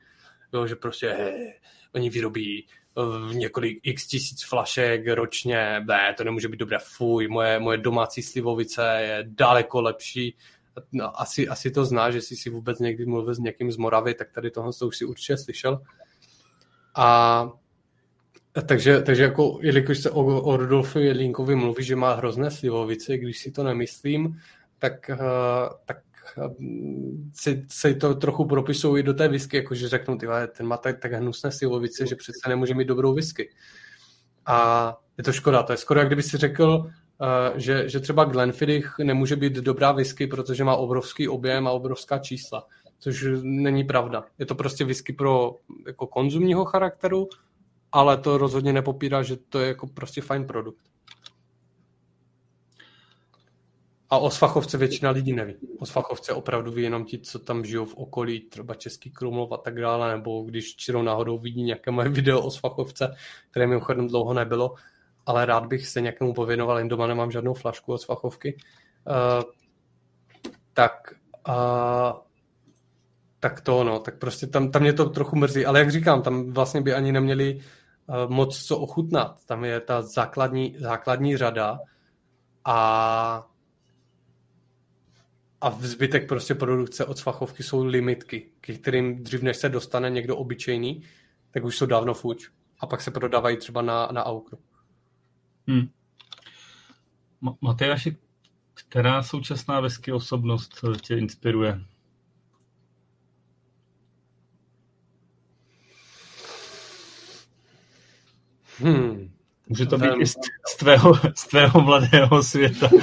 [0.54, 1.54] Jo, že prostě he,
[1.96, 7.60] oni vyrobí v několik x tisíc flašek ročně, ne, to nemůže být dobré, fuj, moje,
[7.60, 10.36] moje domácí slivovice je daleko lepší.
[10.92, 14.14] No, asi, asi to znáš, že jsi si vůbec někdy mluvil s někým z Moravy,
[14.14, 15.82] tak tady tohle to už si určitě slyšel.
[16.96, 17.50] A
[18.66, 23.40] takže, takže jako, jelikož se o, o Rudolfu Jelínkovi mluví, že má hrozné slivovice, když
[23.40, 24.40] si to nemyslím,
[24.80, 25.18] tak, uh,
[25.86, 25.98] tak
[27.34, 31.14] si, si to trochu propisují do té whisky, jakože řeknou, ty ten má tak, tak
[31.14, 33.50] hnusné slivovice, že přece nemůže mít dobrou whisky.
[34.46, 38.24] A je to škoda, to je skoro, jak kdyby si řekl, uh, že, že třeba
[38.24, 42.68] Glenfiddich nemůže být dobrá whisky, protože má obrovský objem a obrovská čísla,
[43.00, 44.26] což není pravda.
[44.40, 45.56] Je to prostě whisky pro
[45.88, 47.30] jako konzumního charakteru,
[47.92, 50.82] ale to rozhodně nepopírá, že to je jako prostě fajn produkt.
[54.10, 55.56] A o Svachovce většina lidí neví.
[55.80, 59.58] O Svachovce opravdu ví jenom ti, co tam žijou v okolí, třeba Český Krumlov a
[59.58, 63.16] tak dále, nebo když čirou náhodou vidí nějaké moje video o Svachovce,
[63.52, 64.76] které mimochodem dlouho nebylo,
[65.26, 68.58] ale rád bych se nějakému pověnoval, jen doma nemám žádnou flašku od Svachovky.
[69.08, 69.44] Uh,
[70.74, 71.14] tak
[71.48, 72.28] uh,
[73.40, 76.52] tak to no, tak prostě tam, tam mě to trochu mrzí, ale jak říkám, tam
[76.52, 79.46] vlastně by ani neměli uh, moc co ochutnat.
[79.46, 81.80] Tam je ta základní, základní řada
[82.66, 83.48] a
[85.62, 90.10] a v zbytek prostě produkce od Svachovky jsou limitky, ke kterým dřív než se dostane
[90.10, 91.04] někdo obyčejný,
[91.52, 92.50] tak už jsou dávno fuč.
[92.80, 94.58] A pak se prodávají třeba na, na aukru.
[95.68, 95.90] Hmm.
[97.62, 98.18] Matyáši,
[98.74, 101.82] která současná vesky osobnost tě inspiruje?
[108.80, 109.32] Hmm.
[109.68, 110.36] Může to být i z,
[110.68, 112.90] z, tvého, z tvého mladého světa.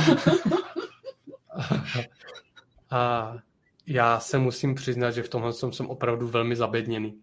[2.95, 3.35] A
[3.87, 7.21] já se musím přiznat, že v tomhle jsem, opravdu velmi zabedněný.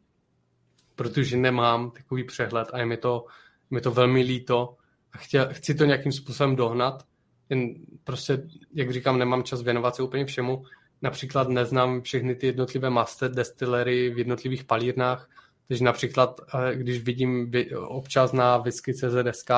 [0.96, 3.26] Protože nemám takový přehled a je mi to,
[3.70, 4.76] mi to velmi líto
[5.14, 7.04] a chtěl, chci to nějakým způsobem dohnat.
[7.50, 8.44] Jen prostě,
[8.74, 10.64] jak říkám, nemám čas věnovat se úplně všemu.
[11.02, 15.30] Například neznám všechny ty jednotlivé master destillery v jednotlivých palírnách,
[15.68, 17.52] takže například, eh, když vidím
[17.88, 19.52] občas na whisky CZSK,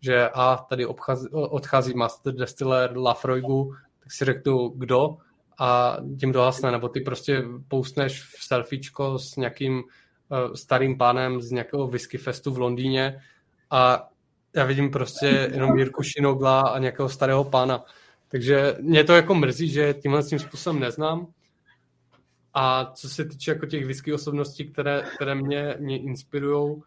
[0.00, 5.16] že a tady obchází, odchází master destiller Lafroigu, tak si řeknu, kdo,
[5.58, 11.50] a tím dohasne, nebo ty prostě poustneš v selfiečko s nějakým uh, starým pánem z
[11.50, 13.20] nějakého whisky festu v Londýně
[13.70, 14.08] a
[14.56, 17.84] já vidím prostě jenom Jirku Šinogla a nějakého starého pána.
[18.28, 21.26] Takže mě to jako mrzí, že tímhle tím způsobem neznám.
[22.54, 26.82] A co se týče jako těch whisky osobností, které, které mě, mě inspirují,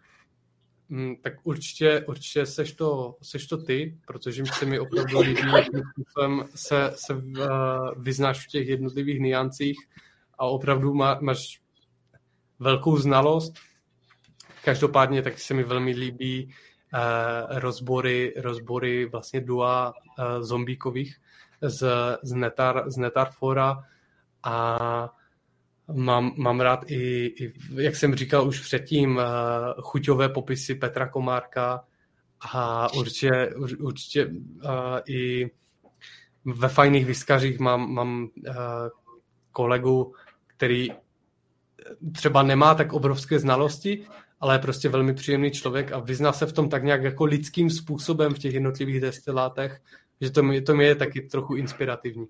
[0.90, 5.82] Mm, tak určitě, určitě seš to, seš to ty, protože se mi opravdu líbí, jakým
[5.92, 7.22] způsobem se, se uh,
[7.98, 9.78] vyznáš v těch jednotlivých niancích
[10.38, 11.62] a opravdu má, máš
[12.60, 13.54] velkou znalost.
[14.64, 21.18] Každopádně tak se mi velmi líbí uh, rozbory, rozbory vlastně dua uh, zombíkových
[21.62, 21.88] z,
[22.24, 23.84] z, Netar, z Netarfora
[24.44, 25.10] a
[25.94, 29.24] Mám, mám rád i, i, jak jsem říkal už předtím, uh,
[29.82, 31.84] chuťové popisy Petra Komárka
[32.54, 33.50] a určitě,
[33.80, 34.32] určitě uh,
[35.08, 35.52] i
[36.46, 38.54] ve fajných vyskařích mám, mám uh,
[39.52, 40.14] kolegu,
[40.48, 40.90] který
[42.12, 44.08] třeba nemá tak obrovské znalosti,
[44.40, 47.70] ale je prostě velmi příjemný člověk a vyzná se v tom tak nějak jako lidským
[47.70, 49.82] způsobem v těch jednotlivých destilátech,
[50.22, 52.28] že to, to mi je taky trochu inspirativní.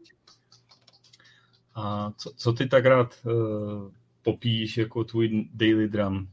[1.78, 3.92] A co, co ty tak rád uh,
[4.22, 6.30] popíš jako tvůj daily drum?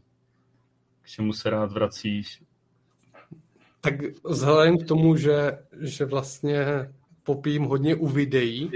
[1.02, 2.42] K čemu se rád vracíš?
[3.80, 6.64] Tak vzhledem k tomu, že, že vlastně
[7.22, 8.70] popím hodně u videí,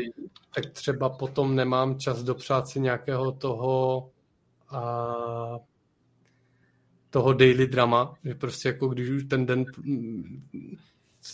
[0.55, 4.11] tak třeba potom nemám čas dopřát si nějakého toho
[4.69, 5.59] a,
[7.11, 9.65] toho daily drama, že prostě jako když už ten den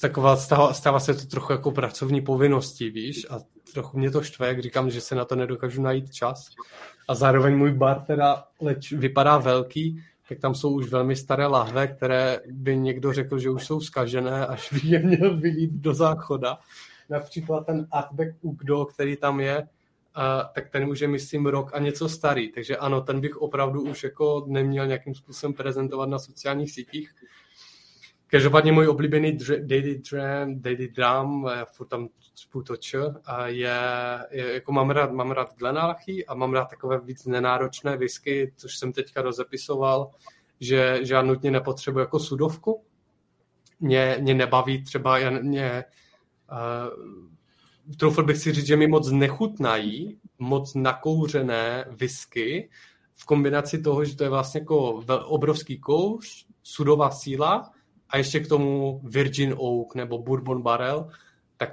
[0.01, 4.49] taková, stává, stává se to trochu jako pracovní povinnosti, víš, a trochu mě to štve,
[4.49, 6.51] jak říkám, že se na to nedokážu najít čas.
[7.09, 11.87] A zároveň můj bar teda leč vypadá velký, tak tam jsou už velmi staré lahve,
[11.87, 16.59] které by někdo řekl, že už jsou skažené, až by je měl vylít do záchoda.
[17.11, 19.69] Například ten Artback Ugdo, který tam je,
[20.15, 22.53] a, tak ten už je, myslím, rok a něco starý.
[22.53, 27.15] Takže ano, ten bych opravdu už jako neměl nějakým způsobem prezentovat na sociálních sítích,
[28.35, 33.79] Každopádně můj oblíbený daily drum, daily drum, furt tam spůtoč, a je,
[34.31, 38.77] je, jako mám rád, mám rád Glenalchy a mám rád takové víc nenáročné whisky, což
[38.77, 40.11] jsem teďka rozepisoval,
[40.61, 42.85] že, že já nutně nepotřebuji jako sudovku.
[43.81, 45.85] Mě, mě nebaví třeba, já, mě,
[46.53, 52.71] uh, troufl bych si říct, že mi moc nechutnají moc nakouřené whisky
[53.15, 57.71] v kombinaci toho, že to je vlastně jako obrovský kouř, sudová síla
[58.15, 61.09] a ještě k tomu Virgin Oak nebo Bourbon Barrel,
[61.57, 61.73] tak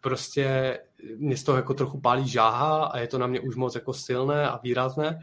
[0.00, 0.78] prostě
[1.16, 3.92] mě z toho jako trochu pálí žáha a je to na mě už moc jako
[3.92, 5.18] silné a výrazné,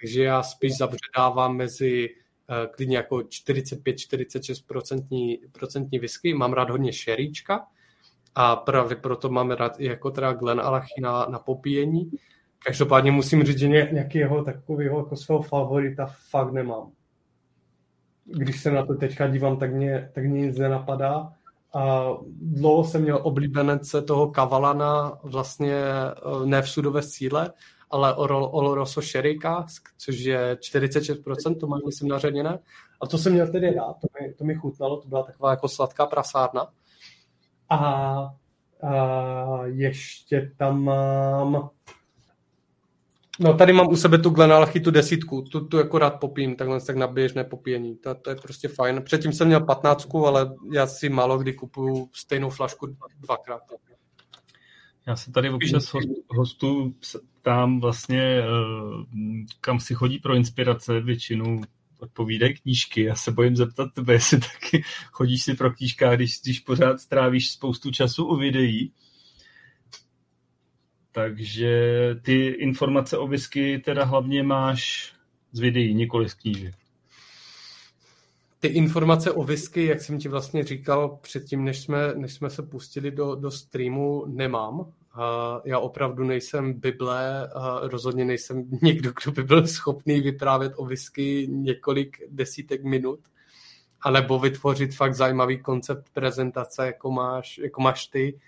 [0.00, 2.14] takže já spíš zabředávám mezi uh,
[2.72, 7.66] klidně jako 45-46% procentní whisky, mám rád hodně šeríčka
[8.34, 12.10] a právě proto mám rád i jako teda Glen Alachy na, na popíjení.
[12.66, 16.92] Každopádně musím říct, že nějakého takového jako svého favorita fakt nemám.
[18.26, 21.32] Když se na to teďka dívám, tak mě, tak mě nic nenapadá
[21.76, 22.08] a
[22.40, 27.52] dlouho jsem měl oblíbenece toho Kavalana vlastně eh, ne v sudové síle,
[27.90, 32.58] ale Oloroso Sherry Cask, což je 46%, to mám myslím naředěné.
[33.00, 35.68] A to jsem měl tedy rád, to mi, to mi chutnalo, to byla taková jako
[35.68, 36.66] sladká prasárna.
[37.70, 37.78] A,
[38.82, 41.70] a ještě tam mám
[43.40, 46.80] No tady mám u sebe tu Glenalchy, tu desítku, tu, tu jako rád popím, takhle
[46.80, 49.02] tak na běžné popíjení, to, to je prostě fajn.
[49.02, 53.60] Předtím jsem měl patnáctku, ale já si málo kdy kupuju stejnou flašku dvakrát.
[55.06, 55.92] Já se tady občas
[56.28, 56.94] hostů
[57.40, 58.44] ptám vlastně, eh,
[59.60, 61.60] kam si chodí pro inspirace, většinou
[61.98, 63.02] odpovídají knížky.
[63.02, 67.50] Já se bojím zeptat tebe, jestli taky chodíš si pro knížkách, když, když pořád strávíš
[67.50, 68.92] spoustu času u videí.
[71.16, 71.70] Takže
[72.22, 75.12] ty informace o whisky teda hlavně máš
[75.52, 76.74] z videí, nikoli z knížek.
[78.60, 82.62] Ty informace o whisky, jak jsem ti vlastně říkal předtím, než jsme, než jsme se
[82.62, 84.78] pustili do, do streamu, nemám.
[84.78, 84.86] Uh,
[85.64, 91.46] já opravdu nejsem Bible, uh, rozhodně nejsem někdo, kdo by byl schopný vyprávět o whisky
[91.50, 93.20] několik desítek minut,
[94.00, 98.38] anebo vytvořit fakt zajímavý koncept prezentace, jako máš, jako máš ty,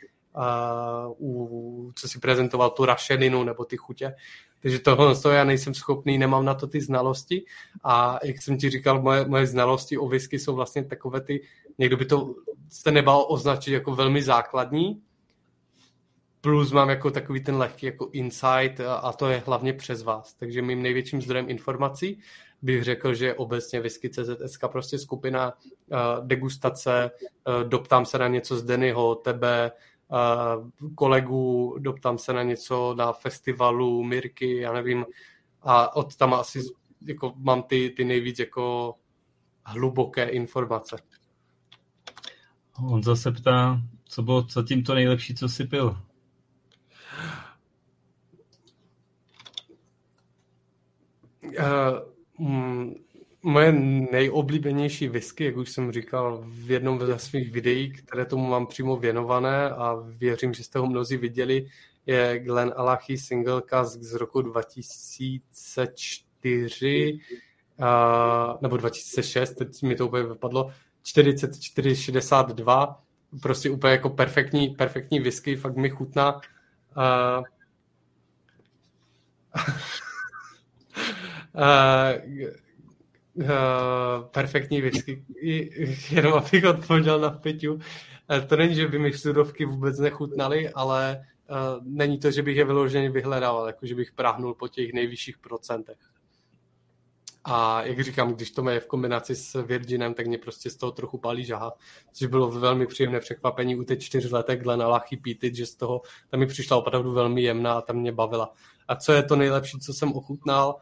[1.20, 4.15] u, co si prezentoval tu rašelinu nebo ty chutě.
[4.62, 7.44] Takže tohle to já nejsem schopný, nemám na to ty znalosti
[7.84, 11.40] a jak jsem ti říkal, moje, moje znalosti o whisky jsou vlastně takové ty,
[11.78, 12.34] někdo by to
[12.68, 15.02] jste nebal označit jako velmi základní,
[16.40, 20.34] plus mám jako takový ten lehký jako insight a to je hlavně přes vás.
[20.34, 22.20] Takže mým největším zdrojem informací
[22.62, 27.10] bych řekl, že obecně Whisky CZSK prostě skupina uh, degustace,
[27.47, 29.70] uh, doptám se na něco z Dennyho, tebe,
[30.94, 35.06] kolegů, doptám se na něco na festivalu, Mirky, já nevím,
[35.62, 36.62] a od tam asi
[37.06, 38.94] jako mám ty, ty nejvíc jako
[39.64, 40.96] hluboké informace.
[42.86, 45.96] On zase ptá, co bylo zatím to nejlepší, co jsi pil?
[51.42, 52.94] Uh,
[53.42, 53.73] moje
[54.12, 58.97] nejoblíbenější whisky, jak už jsem říkal v jednom ze svých videí, které tomu mám přímo
[58.97, 61.68] věnované a věřím, že jste ho mnozí viděli,
[62.07, 67.20] je Glen Alachy Single Cask z roku 2004
[67.78, 67.86] uh,
[68.60, 70.70] nebo 2006, teď mi to úplně vypadlo,
[71.02, 73.02] 4462,
[73.42, 76.34] prostě úplně jako perfektní, perfektní whisky, fakt mi chutná.
[76.34, 76.41] Uh,
[81.55, 81.62] uh,
[83.39, 83.44] uh,
[84.31, 85.25] perfektní whisky,
[86.10, 87.75] jenom abych odpověděl na Peťu.
[87.75, 87.81] Uh,
[88.49, 92.65] to není, že by mi sudovky vůbec nechutnaly, ale uh, není to, že bych je
[92.65, 95.99] vyloženě vyhledával, jako že bych práhnul po těch nejvyšších procentech.
[97.44, 100.92] A jak říkám, když to je v kombinaci s Virginem, tak mě prostě z toho
[100.92, 101.73] trochu palí žaha,
[102.12, 106.41] což bylo velmi příjemné překvapení u těch čtyřletek Glena Lachy Pítit, že z toho tam
[106.41, 108.52] mi přišla opravdu velmi jemná a tam mě bavila.
[108.89, 110.76] A co je to nejlepší, co jsem ochutnal?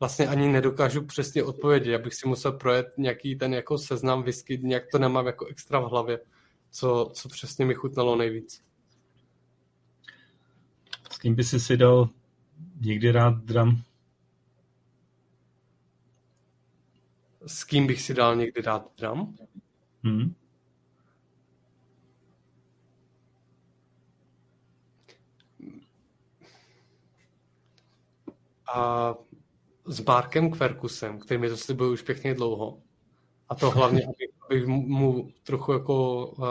[0.00, 1.90] Vlastně ani nedokážu přesně odpovědět.
[1.90, 5.80] Já bych si musel projet nějaký ten jako seznam whisky, nějak to nemám jako extra
[5.80, 6.20] v hlavě,
[6.70, 8.62] co, co přesně mi chutnalo nejvíc.
[11.10, 12.08] S kým by si si dal
[12.80, 13.82] někdy rád dram?
[17.46, 19.36] S kým bych si dal někdy rád dram?
[20.04, 20.34] Hmm.
[28.74, 29.14] A
[29.90, 32.82] s Markem Kverkusem, který mi to slibuje už pěkně dlouho.
[33.48, 34.02] A to hlavně,
[34.46, 36.46] abych, mu trochu jako uh,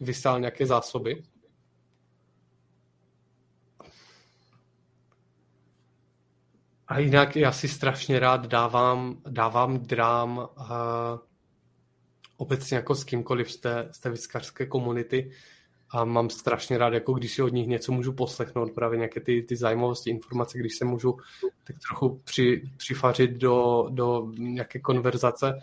[0.00, 1.22] vysál nějaké zásoby.
[6.88, 10.66] A jinak já si strašně rád dávám, dávám drám uh,
[12.36, 14.00] obecně jako s kýmkoliv z té, z
[14.52, 15.30] té komunity
[15.90, 19.42] a mám strašně rád, jako když si od nich něco můžu poslechnout, právě nějaké ty,
[19.42, 21.16] ty zajímavosti, informace, když se můžu
[21.64, 25.58] tak trochu při, přifařit do, do nějaké konverzace.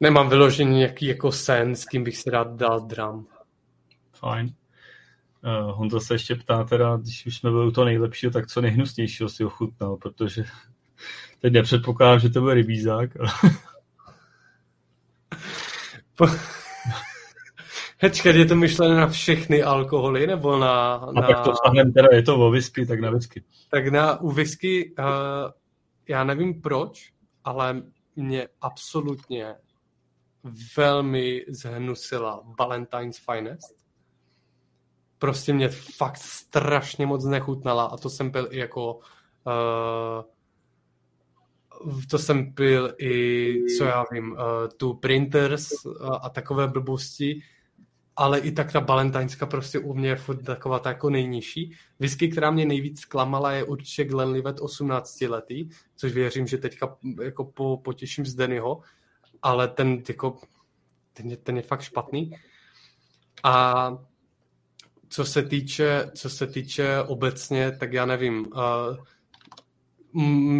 [0.00, 3.26] Nemám vyložený nějaký jako sen, s kým bych si rád dal dram.
[4.12, 4.54] Fajn.
[5.44, 8.60] Uh, Honza se ještě ptá teda, když už jsme byli u toho nejlepšího, tak co
[8.60, 10.44] nejhnusnějšího si ochutnal, protože
[11.38, 13.10] teď nepředpokládám, že to bude rybízák.
[13.16, 13.30] Ale...
[18.02, 20.94] Hečka, je to myšlené na všechny alkoholy, nebo na...
[20.94, 21.26] A na...
[21.26, 23.44] tak to vztahem teda je to o whisky, tak na whisky.
[23.70, 25.04] Tak na, u whisky, uh,
[26.08, 27.12] já nevím proč,
[27.44, 27.82] ale
[28.16, 29.54] mě absolutně
[30.76, 33.76] velmi zhnusila Valentine's Finest.
[35.18, 40.22] Prostě mě fakt strašně moc nechutnala a to jsem byl i jako uh,
[42.10, 44.38] to jsem pil i, co já vím, uh,
[44.76, 47.42] tu Printers uh, a takové blbosti,
[48.20, 51.76] ale i tak ta Balentajnska prostě u mě je furt taková ta jako nejnižší.
[51.98, 57.44] Whisky, která mě nejvíc klamala, je určitě Glenlivet 18 letý, což věřím, že teďka jako
[57.44, 58.80] po, potěším z Dennyho,
[59.42, 60.36] ale ten jako,
[61.12, 62.30] ten je, ten je fakt špatný.
[63.42, 63.90] A
[65.08, 68.96] co se týče, co se týče obecně, tak já nevím, uh,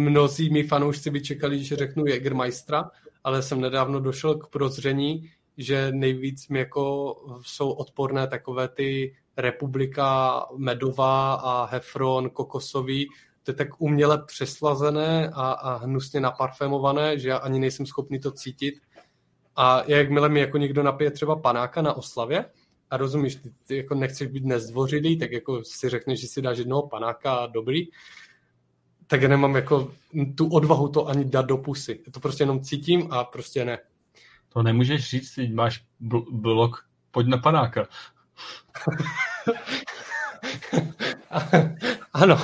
[0.03, 2.91] mnozí mi fanoušci by čekali, že řeknu Jägermeistera,
[3.23, 5.31] ale jsem nedávno došel k prozření,
[5.61, 13.07] že nejvíc mi jako jsou odporné takové ty Republika Medová a Hefron Kokosový,
[13.43, 18.31] to je tak uměle přeslazené a, a hnusně naparfémované, že já ani nejsem schopný to
[18.31, 18.75] cítit.
[19.55, 22.45] A jakmile mi jako někdo napije třeba panáka na oslavě,
[22.91, 26.57] a rozumíš, ty, ty jako nechceš být nezdvořilý, tak jako si řekneš, že si dáš
[26.57, 27.87] jednoho panáka dobrý,
[29.07, 29.91] tak já nemám jako
[30.35, 31.95] tu odvahu to ani dát do pusy.
[31.95, 33.79] To prostě jenom cítím a prostě ne.
[34.53, 37.87] To nemůžeš říct, teď máš bl- blok, pojď na panáka.
[42.13, 42.37] ano,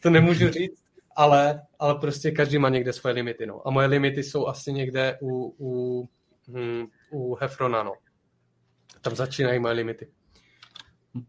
[0.00, 0.82] to nemůžu říct,
[1.16, 3.46] ale, ale prostě každý má někde svoje limity.
[3.46, 3.68] No.
[3.68, 6.08] A moje limity jsou asi někde u, u,
[6.48, 7.82] hm, u Hefrona.
[7.82, 7.92] No.
[9.00, 10.08] Tam začínají moje limity.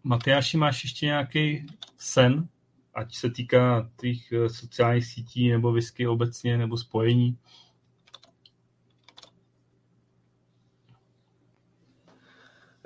[0.03, 1.66] Matyáši, máš ještě nějaký
[1.98, 2.48] sen,
[2.94, 7.38] ať se týká tvých eh, sociálních sítí nebo whisky obecně, nebo spojení?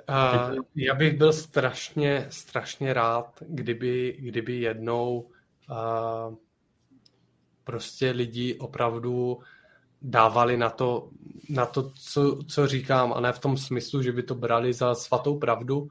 [0.08, 5.30] Uh, já bych byl strašně, strašně rád, kdyby, kdyby jednou
[5.70, 6.34] uh,
[7.64, 9.38] prostě lidi opravdu
[10.02, 11.10] dávali na to,
[11.48, 14.94] na to co, co říkám, a ne v tom smyslu, že by to brali za
[14.94, 15.88] svatou pravdu,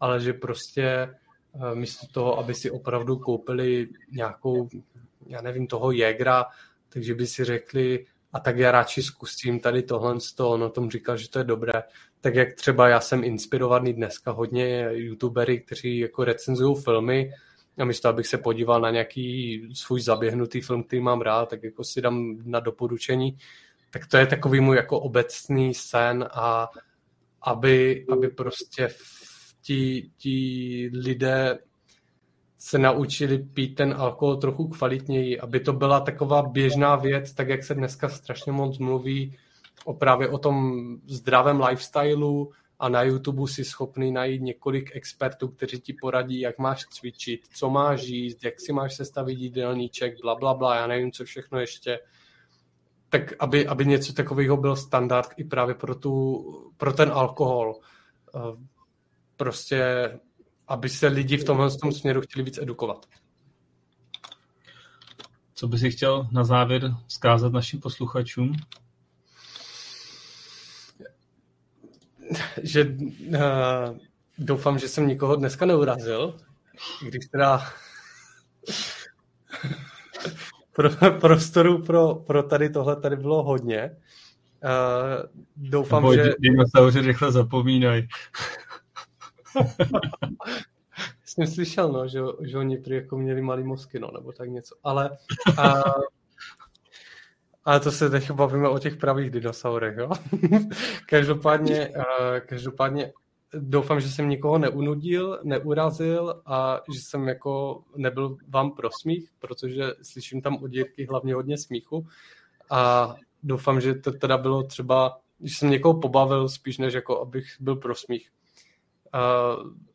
[0.00, 1.14] ale že prostě
[1.52, 4.68] uh, místo toho, aby si opravdu koupili nějakou,
[5.26, 6.46] já nevím, toho Jägra,
[6.88, 10.90] takže by si řekli, a tak já radši zkusím tady tohle z toho, no tom
[10.90, 11.72] říkal, že to je dobré.
[12.20, 17.32] Tak jak třeba já jsem inspirovaný dneska hodně youtubery, kteří jako recenzují filmy
[17.78, 21.84] a místo, abych se podíval na nějaký svůj zaběhnutý film, který mám rád, tak jako
[21.84, 23.38] si dám na doporučení.
[23.90, 26.68] Tak to je takový můj jako obecný sen a
[27.42, 28.88] aby, aby prostě
[29.62, 31.58] ti, ti lidé
[32.62, 37.64] se naučili pít ten alkohol trochu kvalitněji, aby to byla taková běžná věc, tak jak
[37.64, 39.36] se dneska strašně moc mluví
[39.84, 45.80] o právě o tom zdravém lifestylu a na YouTube si schopný najít několik expertů, kteří
[45.80, 50.54] ti poradí, jak máš cvičit, co máš jíst, jak si máš sestavit jídelníček, bla, bla,
[50.54, 52.00] bla, já nevím, co všechno ještě.
[53.08, 56.44] Tak aby, aby něco takového byl standard i právě pro, tu,
[56.76, 57.80] pro ten alkohol.
[58.36, 58.40] Eh,
[59.36, 60.10] prostě
[60.70, 63.06] aby se lidi v tomhle tom směru chtěli víc edukovat.
[65.54, 68.52] Co by si chtěl na závěr zkázat našim posluchačům?
[72.62, 73.98] Že uh,
[74.38, 76.36] doufám, že jsem nikoho dneska neurazil,
[77.02, 77.62] když teda
[80.72, 80.90] pro,
[81.20, 83.96] prostoru pro, pro tady tohle tady bylo hodně.
[84.64, 85.22] Uh,
[85.56, 86.32] doufám, Nebo že...
[86.38, 88.08] Dinosauři rychle zapomínají
[91.24, 94.76] jsem slyšel, no, že, že oni prý jako měli malý mozky, no, nebo tak něco.
[94.84, 95.18] Ale,
[95.58, 95.82] a,
[97.64, 100.10] ale to se teď bavíme o těch pravých dinosaurech, jo?
[101.06, 103.12] každopádně, a, každopádně
[103.54, 109.84] doufám, že jsem nikoho neunudil, neurazil a že jsem jako nebyl vám pro smích, protože
[110.02, 112.06] slyším tam od Jirky hlavně hodně smíchu
[112.70, 117.46] a doufám, že to teda bylo třeba, že jsem někoho pobavil spíš, než jako abych
[117.60, 118.30] byl pro smích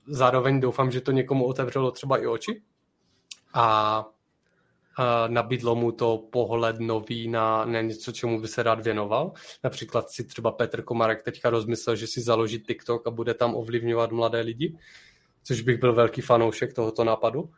[0.07, 2.61] zároveň doufám, že to někomu otevřelo třeba i oči
[3.53, 4.05] a
[5.27, 9.31] nabídlo mu to pohled nový na, na něco, čemu by se rád věnoval.
[9.63, 14.11] Například si třeba Petr Komarek teďka rozmyslel, že si založí TikTok a bude tam ovlivňovat
[14.11, 14.77] mladé lidi,
[15.43, 17.49] což bych byl velký fanoušek tohoto nápadu.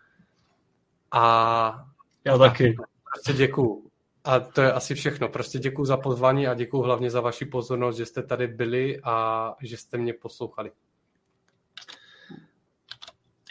[1.12, 1.86] A
[2.24, 2.76] já taky.
[3.14, 3.90] Prostě děkuju.
[4.24, 5.30] A to je asi všechno.
[5.30, 9.56] Prostě děkuji za pozvání a děkuji hlavně za vaši pozornost, že jste tady byli a
[9.62, 10.72] že jste mě poslouchali.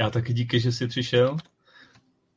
[0.01, 1.37] Já taky díky, že jsi přišel.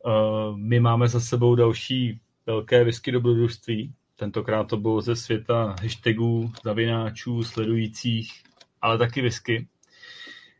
[0.05, 3.93] Uh, my máme za sebou další velké whisky dobrodružství.
[4.15, 8.43] Tentokrát to bylo ze světa hashtagů, zavináčů, sledujících,
[8.81, 9.67] ale taky whisky.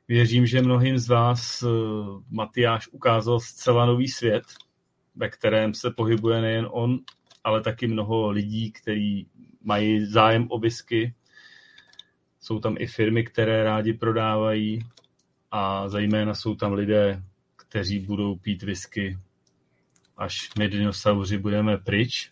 [0.08, 1.64] Věřím, že mnohým z vás
[2.30, 4.44] Matyáš ukázal zcela nový svět,
[5.16, 7.00] ve kterém se pohybuje nejen on,
[7.44, 9.28] ale taky mnoho lidí, kteří
[9.62, 11.14] mají zájem o whisky.
[12.40, 14.80] Jsou tam i firmy, které rádi prodávají
[15.52, 17.24] a zejména jsou tam lidé,
[17.56, 19.18] kteří budou pít whisky,
[20.18, 22.32] až my dinosauři budeme pryč.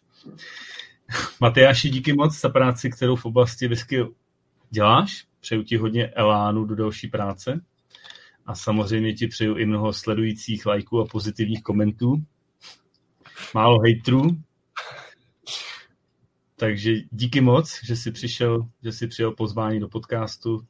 [1.40, 4.06] Matyáši, díky moc za práci, kterou v oblasti whisky
[4.70, 5.26] děláš.
[5.40, 7.62] Přeju ti hodně elánu do další práce.
[8.46, 12.16] A samozřejmě ti přeju i mnoho sledujících lajků a pozitivních komentů.
[13.54, 14.22] Málo hejtrů.
[16.56, 20.68] Takže díky moc, že jsi přišel, že jsi přijel pozvání do podcastu.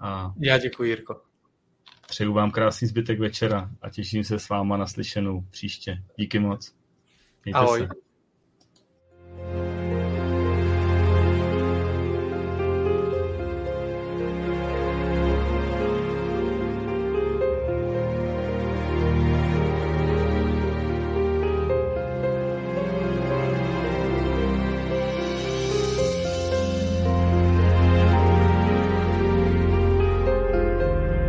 [0.00, 1.29] A Já děkuji, Jirko.
[2.10, 6.02] Přeju vám krásný zbytek večera a těším se s váma na slyšenou příště.
[6.16, 6.74] Díky moc.
[7.44, 7.80] Mějte Ahoj.
[7.80, 7.88] se.